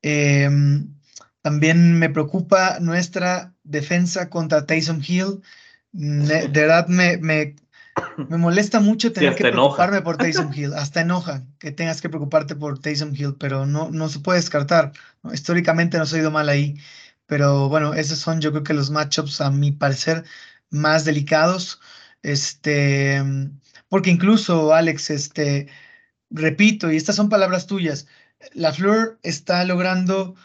Em, 0.02 0.88
también 1.44 2.00
me 2.00 2.10
preocupa 2.10 2.80
nuestra 2.80 3.54
defensa 3.64 4.32
contra 4.32 4.66
Taysom 4.66 5.02
Hill. 5.08 5.44
De 5.92 6.48
verdad 6.48 6.88
me, 6.88 7.18
me, 7.18 7.56
me 8.28 8.38
molesta 8.38 8.80
mucho 8.80 9.14
tener 9.14 9.36
que 9.36 9.52
preocuparme 9.52 10.02
por 10.02 10.18
Taysom 10.18 10.52
Hill. 10.52 10.74
Hasta 10.74 11.02
enoja 11.02 11.44
que 11.60 11.72
tengas 11.72 12.02
que 12.02 12.10
preocuparte 12.10 12.56
por 12.56 12.80
Taysom 12.80 13.14
Hill, 13.16 13.36
pero 13.38 13.68
no, 13.68 13.92
no 13.92 14.10
se 14.10 14.20
puede 14.20 14.40
descartar. 14.40 14.92
Históricamente 15.32 16.00
no 16.00 16.06
ha 16.12 16.18
ido 16.18 16.32
mal 16.32 16.50
ahí. 16.50 16.80
Pero 17.28 17.70
bueno, 17.70 17.94
esos 17.94 18.18
son 18.18 18.42
yo 18.42 18.50
creo 18.50 18.64
que 18.64 18.74
los 18.74 18.90
matchups 18.90 19.40
a 19.40 19.52
mi 19.52 19.72
parecer 19.72 20.24
más 20.72 21.06
delicados. 21.06 21.80
Este, 22.24 23.22
porque 23.90 24.10
incluso, 24.10 24.74
Alex, 24.74 25.12
este, 25.12 25.68
repito, 26.32 26.92
y 26.92 26.98
estas 26.98 27.16
son 27.16 27.30
palabras 27.30 27.68
tuyas, 27.68 28.08
la 28.54 28.74
Flor 28.74 29.20
está 29.24 29.64
logrando 29.66 30.36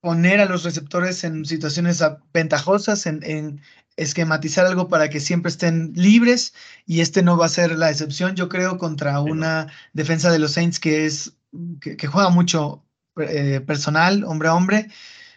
poner 0.00 0.40
a 0.40 0.46
los 0.46 0.64
receptores 0.64 1.24
en 1.24 1.44
situaciones 1.44 2.02
ventajosas, 2.32 3.06
en, 3.06 3.60
esquematizar 3.96 4.64
algo 4.64 4.88
para 4.88 5.10
que 5.10 5.18
siempre 5.18 5.50
estén 5.50 5.92
libres, 5.94 6.54
y 6.86 7.00
este 7.00 7.22
no 7.22 7.36
va 7.36 7.46
a 7.46 7.48
ser 7.48 7.76
la 7.76 7.90
excepción, 7.90 8.36
yo 8.36 8.48
creo, 8.48 8.78
contra 8.78 9.20
una 9.20 9.72
defensa 9.92 10.30
de 10.30 10.38
los 10.38 10.52
Saints 10.52 10.78
que 10.78 11.04
es 11.04 11.36
que, 11.80 12.06
juega 12.06 12.30
mucho 12.30 12.84
eh, 13.16 13.60
personal, 13.66 14.24
hombre 14.24 14.48
a 14.48 14.54
hombre. 14.54 14.88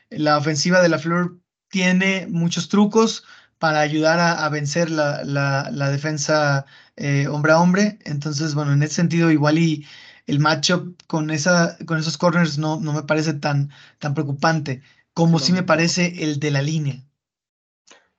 La 0.10 0.38
ofensiva 0.38 0.82
de 0.82 0.90
la 0.90 1.00
Flor 1.00 1.40
tiene 1.70 2.28
muchos 2.30 2.70
trucos, 2.70 3.24
para 3.62 3.82
ayudar 3.82 4.20
a, 4.20 4.50
vencer 4.50 4.90
la, 4.90 5.24
la, 5.24 5.92
defensa 5.92 6.66
eh, 6.96 7.28
hombre 7.28 7.52
a 7.52 7.60
hombre. 7.60 8.00
Entonces, 8.06 8.56
bueno, 8.56 8.74
en 8.74 8.82
ese 8.82 8.96
sentido, 8.96 9.30
igual 9.30 9.60
y 9.60 9.86
el 10.26 10.40
matchup 10.40 11.00
con, 11.06 11.30
esa, 11.30 11.78
con 11.86 12.00
esos 12.00 12.18
corners 12.18 12.58
no, 12.58 12.80
no 12.80 12.92
me 12.92 13.04
parece 13.04 13.36
tan, 13.36 13.70
tan 14.00 14.16
preocupante 14.16 14.82
como 15.14 15.38
sí 15.38 15.54
me 15.54 15.62
parece 15.62 16.24
el 16.24 16.40
de 16.40 16.50
la 16.50 16.64
línea. 16.64 17.04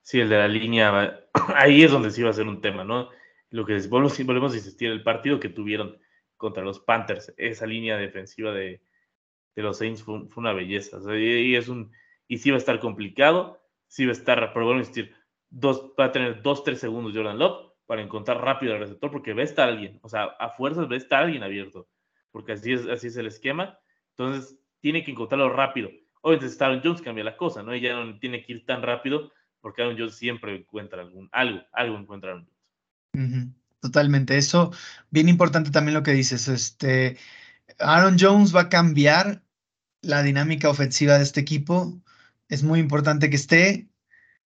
Sí, 0.01 0.21
el 0.21 0.29
de 0.29 0.37
la 0.37 0.47
línea, 0.47 1.27
ahí 1.57 1.83
es 1.83 1.91
donde 1.91 2.11
sí 2.11 2.23
va 2.23 2.29
a 2.29 2.33
ser 2.33 2.47
un 2.47 2.61
tema, 2.61 2.85
¿no? 2.85 3.09
Lo 3.49 3.65
que 3.65 3.77
volvemos, 3.89 4.53
a 4.53 4.55
insistir, 4.55 4.91
el 4.91 5.03
partido 5.03 5.41
que 5.41 5.49
tuvieron 5.49 5.97
contra 6.37 6.63
los 6.63 6.79
Panthers, 6.79 7.33
esa 7.35 7.65
línea 7.65 7.97
defensiva 7.97 8.53
de, 8.53 8.81
de 9.57 9.61
los 9.61 9.77
Saints 9.77 10.03
fue, 10.03 10.21
una 10.37 10.53
belleza. 10.53 10.99
y, 11.13 11.55
es 11.55 11.67
un, 11.67 11.91
y 12.29 12.37
sí 12.37 12.49
va 12.49 12.55
a 12.55 12.59
estar 12.59 12.79
complicado, 12.79 13.61
sí 13.87 14.05
va 14.05 14.11
a 14.11 14.15
estar, 14.15 14.53
pero 14.53 14.67
bueno, 14.67 14.79
insistir, 14.79 15.13
dos, 15.53 15.91
va 15.99 16.05
a 16.05 16.11
tener 16.11 16.41
dos, 16.41 16.63
tres 16.63 16.79
segundos 16.79 17.13
Jordan 17.15 17.37
Love 17.37 17.71
para 17.85 18.01
encontrar 18.01 18.41
rápido 18.41 18.73
al 18.73 18.79
receptor, 18.79 19.11
porque 19.11 19.33
ve 19.33 19.43
estar 19.43 19.69
alguien, 19.69 19.99
o 20.01 20.09
sea, 20.09 20.23
a 20.39 20.49
fuerzas 20.49 20.87
ve 20.89 20.97
estar 20.97 21.23
alguien 21.23 21.43
abierto, 21.43 21.87
porque 22.31 22.53
así 22.53 22.73
es, 22.73 23.15
el 23.17 23.27
esquema. 23.27 23.77
Entonces, 24.17 24.57
tiene 24.79 25.03
que 25.03 25.11
encontrarlo 25.11 25.49
rápido. 25.49 25.89
Obviamente, 26.21 26.63
Aaron 26.63 26.81
Jones 26.83 27.01
cambia 27.01 27.23
la 27.23 27.37
cosa, 27.37 27.61
¿no? 27.61 27.71
No 27.71 28.19
tiene 28.19 28.43
que 28.43 28.53
ir 28.53 28.65
tan 28.65 28.81
rápido, 28.81 29.31
porque 29.61 29.81
Aaron 29.81 29.97
Jones 29.97 30.15
siempre 30.15 30.55
encuentra 30.55 31.03
algo, 31.31 31.61
algo 31.71 31.97
encuentra 31.97 32.31
Aaron 32.31 32.47
Jones. 33.13 33.49
Totalmente. 33.79 34.37
Eso, 34.37 34.71
bien 35.09 35.27
importante 35.27 35.69
también 35.69 35.93
lo 35.93 36.03
que 36.03 36.13
dices. 36.13 36.47
Este, 36.47 37.17
Aaron 37.79 38.17
Jones 38.19 38.55
va 38.55 38.61
a 38.61 38.69
cambiar 38.69 39.43
la 40.01 40.23
dinámica 40.23 40.69
ofensiva 40.69 41.17
de 41.17 41.23
este 41.23 41.41
equipo. 41.41 42.01
Es 42.47 42.63
muy 42.63 42.79
importante 42.79 43.29
que 43.29 43.35
esté. 43.35 43.89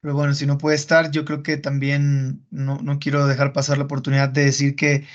Pero 0.05 0.14
bueno, 0.16 0.35
si 0.35 0.44
no 0.44 0.59
puede 0.59 0.76
estar, 0.76 1.10
yo 1.12 1.24
creo 1.24 1.43
que 1.43 1.56
también 1.56 2.47
no, 2.51 2.98
quiero 3.01 3.26
dejar 3.26 3.55
pasar 3.55 3.78
la 3.78 3.85
oportunidad 3.85 4.28
de 4.28 4.44
decir 4.44 4.76
que 4.76 5.06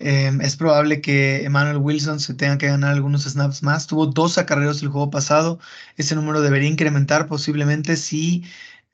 em, 0.00 0.40
es 0.40 0.56
probable 0.56 1.00
que 1.00 1.44
Emmanuel 1.44 1.76
Wilson 1.78 2.18
se 2.20 2.34
tenga 2.34 2.58
que 2.58 2.66
ganar 2.66 2.92
algunos 2.92 3.22
snaps 3.22 3.62
más. 3.62 3.86
Tuvo 3.86 4.06
dos 4.06 4.38
acarreos 4.38 4.82
el 4.82 4.88
juego 4.88 5.10
pasado. 5.10 5.60
Ese 5.96 6.16
número 6.16 6.40
debería 6.40 6.68
incrementar 6.68 7.28
posiblemente 7.28 7.96
si 7.96 8.44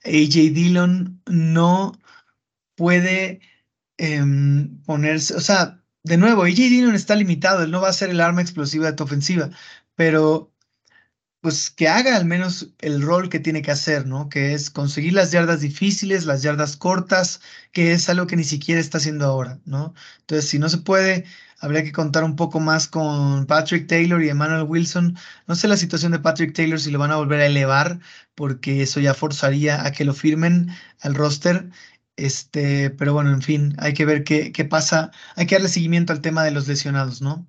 AJ 0.05 0.53
Dillon 0.53 1.23
no 1.27 1.99
puede 2.77 3.41
em, 3.99 4.83
ponerse, 4.85 5.35
o 5.35 5.41
sea, 5.41 5.83
de 6.05 6.19
nuevo, 6.19 6.45
AJ 6.45 6.57
Dillon 6.57 6.95
está 6.95 7.15
limitado, 7.17 7.63
él 7.65 7.71
no 7.71 7.81
va 7.81 7.89
a 7.89 7.93
ser 7.95 8.11
el 8.11 8.21
arma 8.21 8.43
explosiva 8.43 8.87
de 8.87 8.95
tu 8.95 9.05
ofensiva, 9.05 9.51
pero 9.95 10.53
pues 11.41 11.71
que 11.71 11.89
haga 11.89 12.17
al 12.17 12.25
menos 12.25 12.75
el 12.81 13.01
rol 13.03 13.29
que 13.29 13.39
tiene 13.39 13.63
que 13.63 13.71
hacer, 13.71 14.07
¿no? 14.07 14.29
Que 14.29 14.55
es 14.55 14.71
conseguir 14.71 15.13
las 15.13 15.31
yardas 15.31 15.61
difíciles, 15.61 16.27
las 16.27 16.43
yardas 16.43 16.77
cortas, 16.77 17.41
que 17.73 17.93
es 17.93 18.09
algo 18.09 18.27
que 18.27 18.37
ni 18.37 18.45
siquiera 18.45 18.81
está 18.81 18.99
haciendo 18.99 19.27
ahora, 19.27 19.61
¿no? 19.65 19.95
Entonces, 20.21 20.51
si 20.51 20.59
no 20.59 20.69
se 20.69 20.79
puede, 20.79 21.25
habría 21.61 21.85
que 21.85 21.93
contar 21.93 22.25
un 22.25 22.37
poco 22.37 22.61
más 22.61 22.89
con 22.89 23.47
Patrick 23.47 23.87
Taylor 23.87 24.23
y 24.23 24.29
Emmanuel 24.31 24.65
Wilson. 24.65 25.17
No 25.47 25.55
sé 25.55 25.69
la 25.69 25.77
situación 25.77 26.13
de 26.13 26.19
Patrick 26.21 26.55
Taylor 26.55 26.81
si 26.81 26.91
lo 26.91 26.99
van 26.99 27.13
a 27.13 27.17
volver 27.17 27.41
a 27.41 27.47
elevar, 27.47 28.01
porque 28.35 28.83
eso 28.83 29.01
ya 29.01 29.15
forzaría 29.15 29.85
a 29.87 29.93
que 29.93 30.05
lo 30.05 30.15
firmen 30.15 30.71
al 31.01 31.15
roster. 31.15 31.71
Este, 32.17 32.91
pero 32.91 33.15
bueno, 33.15 33.31
en 33.33 33.43
fin, 33.43 33.77
hay 33.79 33.95
que 33.95 34.05
ver 34.05 34.25
qué, 34.25 34.53
qué 34.53 34.65
pasa. 34.65 35.13
Hay 35.37 35.47
que 35.47 35.55
darle 35.55 35.69
seguimiento 35.69 36.13
al 36.13 36.21
tema 36.21 36.45
de 36.45 36.51
los 36.51 36.67
lesionados, 36.67 37.23
¿no? 37.23 37.47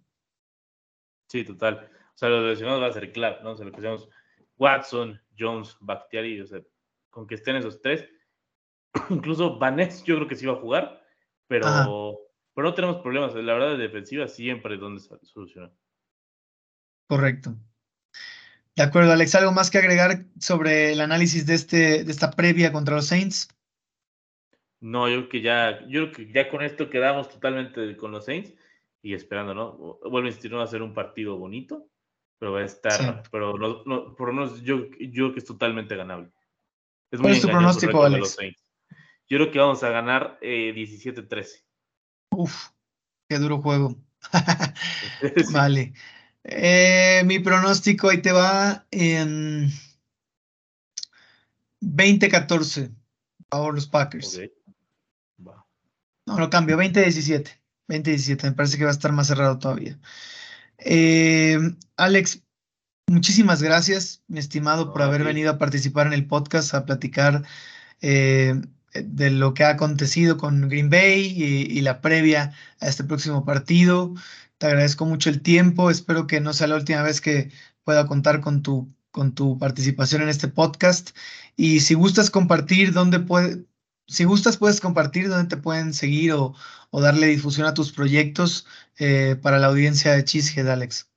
Sí, 1.28 1.44
total. 1.44 1.90
O 2.20 2.26
sea, 2.28 2.28
los 2.28 2.50
lesionados 2.50 2.84
va 2.84 2.88
a 2.88 2.92
ser 2.92 3.14
claro, 3.14 3.42
¿no? 3.44 3.52
O 3.52 3.56
sea, 3.56 3.66
lo 3.66 3.72
que 3.72 3.78
decíamos, 3.78 4.10
Watson, 4.58 5.22
Jones, 5.40 5.78
Bakhtiari, 5.80 6.42
o 6.42 6.46
sea, 6.46 6.60
con 7.10 7.26
que 7.26 7.36
estén 7.36 7.56
esos 7.56 7.82
tres. 7.82 8.10
Incluso 9.10 9.58
Vanessa 9.58 10.04
yo 10.04 10.18
creo 10.18 10.28
que 10.28 10.36
sí 10.36 10.46
va 10.46 10.52
a 10.52 10.60
jugar, 10.60 11.02
pero, 11.48 12.20
pero 12.54 12.68
no 12.68 12.74
tenemos 12.74 12.98
problemas. 12.98 13.34
La 13.36 13.54
verdad, 13.54 13.72
de 13.72 13.78
defensiva 13.78 14.28
siempre 14.28 14.76
es 14.76 14.82
donde 14.82 15.00
se 15.00 15.18
soluciona. 15.24 15.72
Correcto. 17.08 17.56
De 18.76 18.84
acuerdo, 18.84 19.14
Alex, 19.14 19.36
¿algo 19.36 19.54
más 19.54 19.72
que 19.72 19.78
agregar 19.78 20.26
sobre 20.42 20.92
el 20.92 21.00
análisis 21.00 21.46
de, 21.46 21.54
este, 21.54 22.04
de 22.04 22.12
esta 22.12 22.32
previa 22.32 22.74
contra 22.74 22.96
los 22.96 23.08
Saints? 23.08 23.48
No, 24.82 25.08
yo 25.08 25.20
creo 25.20 25.30
que 25.30 25.42
ya, 25.42 25.88
yo 25.88 26.12
creo 26.12 26.12
que 26.12 26.34
ya 26.34 26.50
con 26.50 26.64
esto 26.64 26.90
quedamos 26.90 27.30
totalmente 27.30 27.96
con 27.96 28.12
los 28.12 28.26
Saints 28.26 28.54
y 29.02 29.14
esperando, 29.14 29.54
¿no? 29.54 30.00
Vuelvo 30.02 30.26
a 30.26 30.28
insistir, 30.28 30.52
no 30.52 30.58
va 30.58 30.66
a 30.66 30.68
ser 30.68 30.82
un 30.82 30.94
partido 30.94 31.38
bonito, 31.38 31.90
pero 32.40 32.54
va 32.54 32.62
a 32.62 32.66
estar, 32.66 33.24
pero 33.32 33.58
no, 33.58 33.84
no, 33.86 34.16
por 34.16 34.34
yo, 34.62 34.86
yo 35.00 35.12
creo 35.12 35.34
que 35.34 35.40
es 35.40 35.46
totalmente 35.46 35.96
ganable. 35.96 36.32
Es 37.12 37.20
¿Cuál 37.20 37.34
es 37.34 37.42
tu 37.42 37.50
pronóstico, 37.50 38.04
Alex? 38.04 38.38
Yo 39.28 39.38
creo 39.38 39.52
que 39.52 39.60
vamos 39.60 39.84
a 39.84 39.90
ganar 39.90 40.40
eh, 40.42 40.74
17-13. 40.74 41.64
Uf, 42.32 42.70
qué 43.28 43.38
duro 43.38 43.62
juego. 43.62 43.96
Vale. 45.54 45.94
Eh, 46.44 47.24
mi 47.26 47.40
pronóstico 47.40 48.10
ahí 48.10 48.22
te 48.22 48.32
va 48.32 48.88
en 48.92 49.70
20-14. 51.82 52.96
Por 53.50 53.74
los 53.74 53.88
Packers. 53.88 54.40
No, 55.38 56.40
lo 56.40 56.50
cambio, 56.50 56.78
20-17. 56.78 57.50
20-17, 57.88 58.44
me 58.44 58.52
parece 58.52 58.78
que 58.78 58.84
va 58.84 58.92
a 58.92 58.94
estar 58.94 59.12
más 59.12 59.28
cerrado 59.28 59.58
todavía. 59.58 60.00
Eh, 60.80 61.58
Alex, 61.98 62.44
muchísimas 63.08 63.62
gracias, 63.62 64.24
mi 64.28 64.40
estimado, 64.40 64.94
por 64.94 65.02
haber 65.02 65.24
venido 65.24 65.52
a 65.52 65.58
participar 65.58 66.08
en 66.08 66.14
el 66.14 66.28
podcast, 66.28 66.74
a 66.74 66.86
platicar 66.86 67.44
eh, 68.02 68.62
de 68.94 69.30
lo 69.32 69.54
que 69.54 69.64
ha 69.64 69.70
acontecido 69.70 70.38
con 70.38 70.70
Green 70.70 70.90
Bay 70.90 71.34
y, 71.38 71.82
la 71.82 72.02
previa 72.02 72.54
a 72.80 72.88
este 72.88 73.04
próximo 73.04 73.46
partido. 73.46 74.14
Te 74.58 74.68
agradezco 74.68 75.06
mucho 75.06 75.30
el 75.30 75.42
tiempo, 75.42 75.90
espero 75.90 76.28
que 76.28 76.42
no 76.42 76.54
sea 76.54 76.68
la 76.68 76.76
última 76.76 77.04
vez 77.04 77.22
que 77.22 77.52
pueda 77.84 78.08
contar 78.08 78.42
con 78.42 78.62
tu, 78.62 78.94
con 79.12 79.34
tu 79.36 79.58
participación 79.60 80.22
en 80.22 80.30
este 80.30 80.48
podcast. 80.48 81.12
Y 81.56 81.82
si 81.82 81.94
gustas 81.94 82.30
compartir 82.32 82.94
dónde 82.94 83.20
puede, 83.20 83.66
si 84.10 84.24
gustas 84.24 84.58
puedes 84.58 84.82
compartir 84.82 85.30
dónde 85.30 85.56
te 85.56 85.62
pueden 85.62 85.94
seguir 85.94 86.34
o, 86.34 86.56
o 86.90 87.02
darle 87.02 87.28
difusión 87.28 87.68
a 87.68 87.74
tus 87.74 87.92
proyectos 87.92 88.68
eh, 88.98 89.36
para 89.42 89.60
la 89.60 89.68
audiencia 89.68 90.14
de 90.14 90.24
Cheesehead, 90.24 90.68
Alex. 90.68 91.12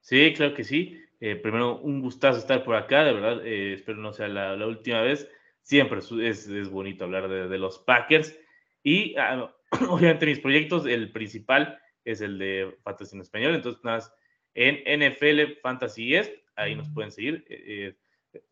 Sí, 0.00 0.32
claro 0.34 0.54
que 0.54 0.64
sí. 0.64 1.02
Eh, 1.20 1.36
primero, 1.36 1.78
un 1.78 2.00
gustazo 2.00 2.38
estar 2.38 2.64
por 2.64 2.76
acá, 2.76 3.04
de 3.04 3.12
verdad. 3.12 3.44
Eh, 3.44 3.74
espero 3.74 3.98
no 3.98 4.12
sea 4.12 4.28
la, 4.28 4.66
última 4.66 5.02
vez. 5.02 5.28
Siempre 5.62 5.98
es, 5.98 6.46
es 6.46 6.70
bonito 6.70 7.04
hablar 7.04 7.28
de, 7.28 7.58
los 7.58 7.78
Packers. 7.80 8.34
Y 8.82 9.16
ah, 9.16 9.52
obviamente 9.88 10.26
mis 10.26 10.38
proyectos, 10.38 10.86
el 10.86 11.10
principal 11.12 11.78
es 12.04 12.20
el 12.20 12.38
de 12.38 12.78
Fantasy 12.82 13.16
en 13.16 13.22
Español. 13.22 13.54
Entonces, 13.54 13.82
nada 13.84 13.98
más 13.98 14.12
en 14.54 15.00
NFL 15.00 15.58
Fantasy 15.62 16.14
Est, 16.14 16.32
ahí 16.56 16.74
nos 16.74 16.88
pueden 16.90 17.10
seguir. 17.10 17.44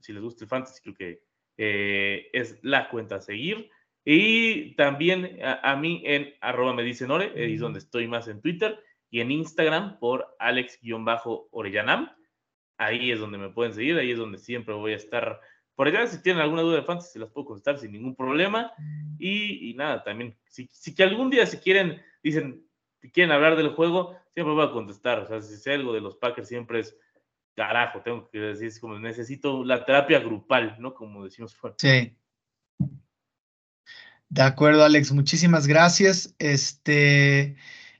si 0.00 0.12
les 0.12 0.22
gusta 0.22 0.44
el 0.44 0.50
Fantasy, 0.50 0.80
creo 0.82 0.94
que 0.94 1.27
es 1.58 2.58
la 2.62 2.88
cuenta 2.88 3.16
a 3.16 3.20
seguir. 3.20 3.70
Y 4.04 4.74
también 4.76 5.38
a, 5.42 5.76
mí 5.76 6.02
en 6.06 6.32
arroba 6.40 6.72
me 6.72 6.82
dice 6.82 7.06
Nore, 7.06 7.32
es 7.34 7.60
donde 7.60 7.80
estoy 7.80 8.08
más 8.08 8.26
en 8.28 8.40
Twitter, 8.40 8.82
y 9.10 9.20
en 9.20 9.30
Instagram 9.30 9.98
por 9.98 10.34
alex-orellanam. 10.38 12.10
Ahí 12.76 13.10
es 13.10 13.18
donde 13.18 13.38
me 13.38 13.50
pueden 13.50 13.74
seguir, 13.74 13.98
ahí 13.98 14.12
es 14.12 14.18
donde 14.18 14.38
siempre 14.38 14.74
voy 14.74 14.92
a 14.92 14.96
estar 14.96 15.40
por 15.74 15.88
allá. 15.88 16.06
Si 16.06 16.22
tienen 16.22 16.42
alguna 16.42 16.62
duda 16.62 16.76
de 16.76 16.82
fantasy, 16.82 17.12
se 17.12 17.18
las 17.18 17.30
puedo 17.30 17.46
contestar 17.46 17.78
sin 17.78 17.92
ningún 17.92 18.14
problema. 18.14 18.72
Y, 19.18 19.74
nada, 19.74 20.02
también, 20.04 20.36
si, 20.46 20.68
si, 20.72 20.94
que 20.94 21.02
algún 21.02 21.30
día 21.30 21.44
si 21.46 21.58
quieren, 21.58 22.00
dicen, 22.22 22.64
si 23.00 23.10
quieren 23.10 23.32
hablar 23.32 23.56
del 23.56 23.70
juego, 23.70 24.16
siempre 24.32 24.54
voy 24.54 24.64
a 24.64 24.70
contestar. 24.70 25.20
O 25.20 25.26
sea, 25.26 25.40
si 25.40 25.56
sé 25.56 25.72
algo 25.72 25.92
de 25.92 26.00
los 26.00 26.16
Packers, 26.16 26.48
siempre 26.48 26.80
es 26.80 26.96
carajo, 27.58 28.00
tengo 28.02 28.30
que 28.30 28.38
decir, 28.38 28.68
es 28.68 28.78
como 28.78 28.98
necesito 29.00 29.64
la 29.64 29.84
terapia 29.84 30.20
grupal, 30.20 30.76
¿no? 30.78 30.94
Como 30.94 31.24
decimos 31.24 31.56
fuera. 31.56 31.74
Sí. 31.76 32.16
De 34.28 34.42
acuerdo, 34.42 34.84
Alex, 34.84 35.10
muchísimas 35.10 35.66
gracias. 35.66 36.36
Este, 36.38 37.56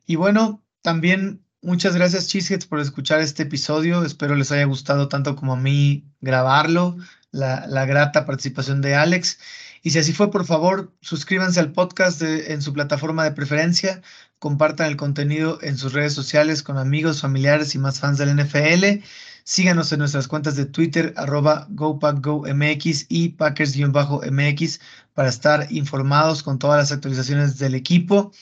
y 0.07 0.15
bueno, 0.15 0.63
también 0.81 1.43
muchas 1.61 1.97
gracias, 1.97 2.29
Cheeseheads, 2.29 2.67
por 2.67 2.79
escuchar 2.79 3.21
este 3.21 3.43
episodio. 3.43 4.05
Espero 4.05 4.37
les 4.37 4.53
haya 4.53 4.65
gustado 4.65 5.09
tanto 5.09 5.35
como 5.35 5.55
a 5.55 5.57
mí 5.57 6.05
grabarlo, 6.21 6.97
la, 7.33 7.67
la 7.67 7.85
grata 7.85 8.27
participación 8.27 8.81
de 8.81 8.95
Alex. 8.95 9.41
Y 9.83 9.91
si 9.91 9.99
así 9.99 10.13
fue, 10.13 10.31
por 10.31 10.45
favor, 10.45 10.93
suscríbanse 11.01 11.59
al 11.59 11.73
podcast 11.73 12.23
en 12.23 12.63
su 12.63 12.73
plataforma 12.73 13.25
de 13.25 13.33
preferencia, 13.33 14.03
compartan 14.39 14.89
el 14.89 14.97
contenido 14.97 15.59
en 15.63 15.77
sus 15.79 15.93
redes 15.93 16.13
sociales 16.13 16.63
con 16.63 16.79
amigos, 16.79 17.21
familiares 17.21 17.75
y 17.75 17.79
más 17.79 18.01
fans 18.01 18.19
del 18.19 18.35
NFL. 18.37 19.03
Síganos 19.45 19.93
en 19.93 20.01
nuestras 20.01 20.29
cuentas 20.29 20.57
de 20.57 20.67
Twitter, 20.67 21.15
arroba 21.17 21.67
GoPackGoMX 21.71 23.07
y 23.09 23.31
Packers-MX 23.31 24.81
para 25.15 25.29
estar 25.29 25.67
informados 25.71 26.43
con 26.43 26.59
todas 26.59 26.79
las 26.79 26.93
actualizaciones 26.93 27.59
del 27.59 27.75
equipo 27.75 28.33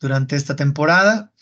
durante 0.00 0.36
esta 0.36 0.56
temporada. 0.56 1.32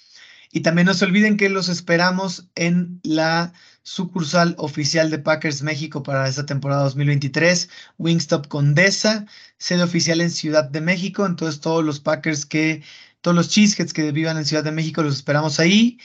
Y 0.53 0.61
también 0.61 0.87
no 0.87 0.95
se 0.95 1.05
olviden 1.05 1.37
que 1.37 1.49
los 1.49 1.69
esperamos 1.69 2.49
en 2.55 3.01
la 3.03 3.53
sucursal 3.83 4.55
oficial 4.59 5.11
de 5.11 5.19
Packers 5.19 5.63
México 5.63 6.03
para 6.03 6.29
esta 6.29 6.47
temporada 6.47 6.85
2023, 6.85 7.69
Wingstop 7.99 8.49
Condesa, 8.49 9.27
sede 9.59 9.83
oficial 9.83 10.21
en 10.21 10.31
Ciudad 10.31 10.65
de 10.65 10.81
México. 10.81 11.27
Entonces 11.27 11.61
todos 11.61 11.85
los 11.85 12.01
Packers 12.01 12.47
que, 12.47 12.83
todos 13.25 13.35
los 13.35 13.49
Cheeseheads 13.49 13.95
que 13.95 14.13
vivan 14.13 14.37
en 14.37 14.45
Ciudad 14.45 14.63
de 14.63 14.71
México 14.71 15.03
los 15.03 15.17
esperamos 15.17 15.59
ahí. 15.59 15.99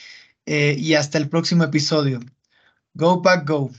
Eh, 0.45 0.77
y 0.79 0.93
hasta 0.93 1.17
el 1.17 1.27
próximo 1.27 1.65
episodio. 1.65 2.21
Go 2.93 3.21
Pack 3.21 3.45
Go. 3.45 3.71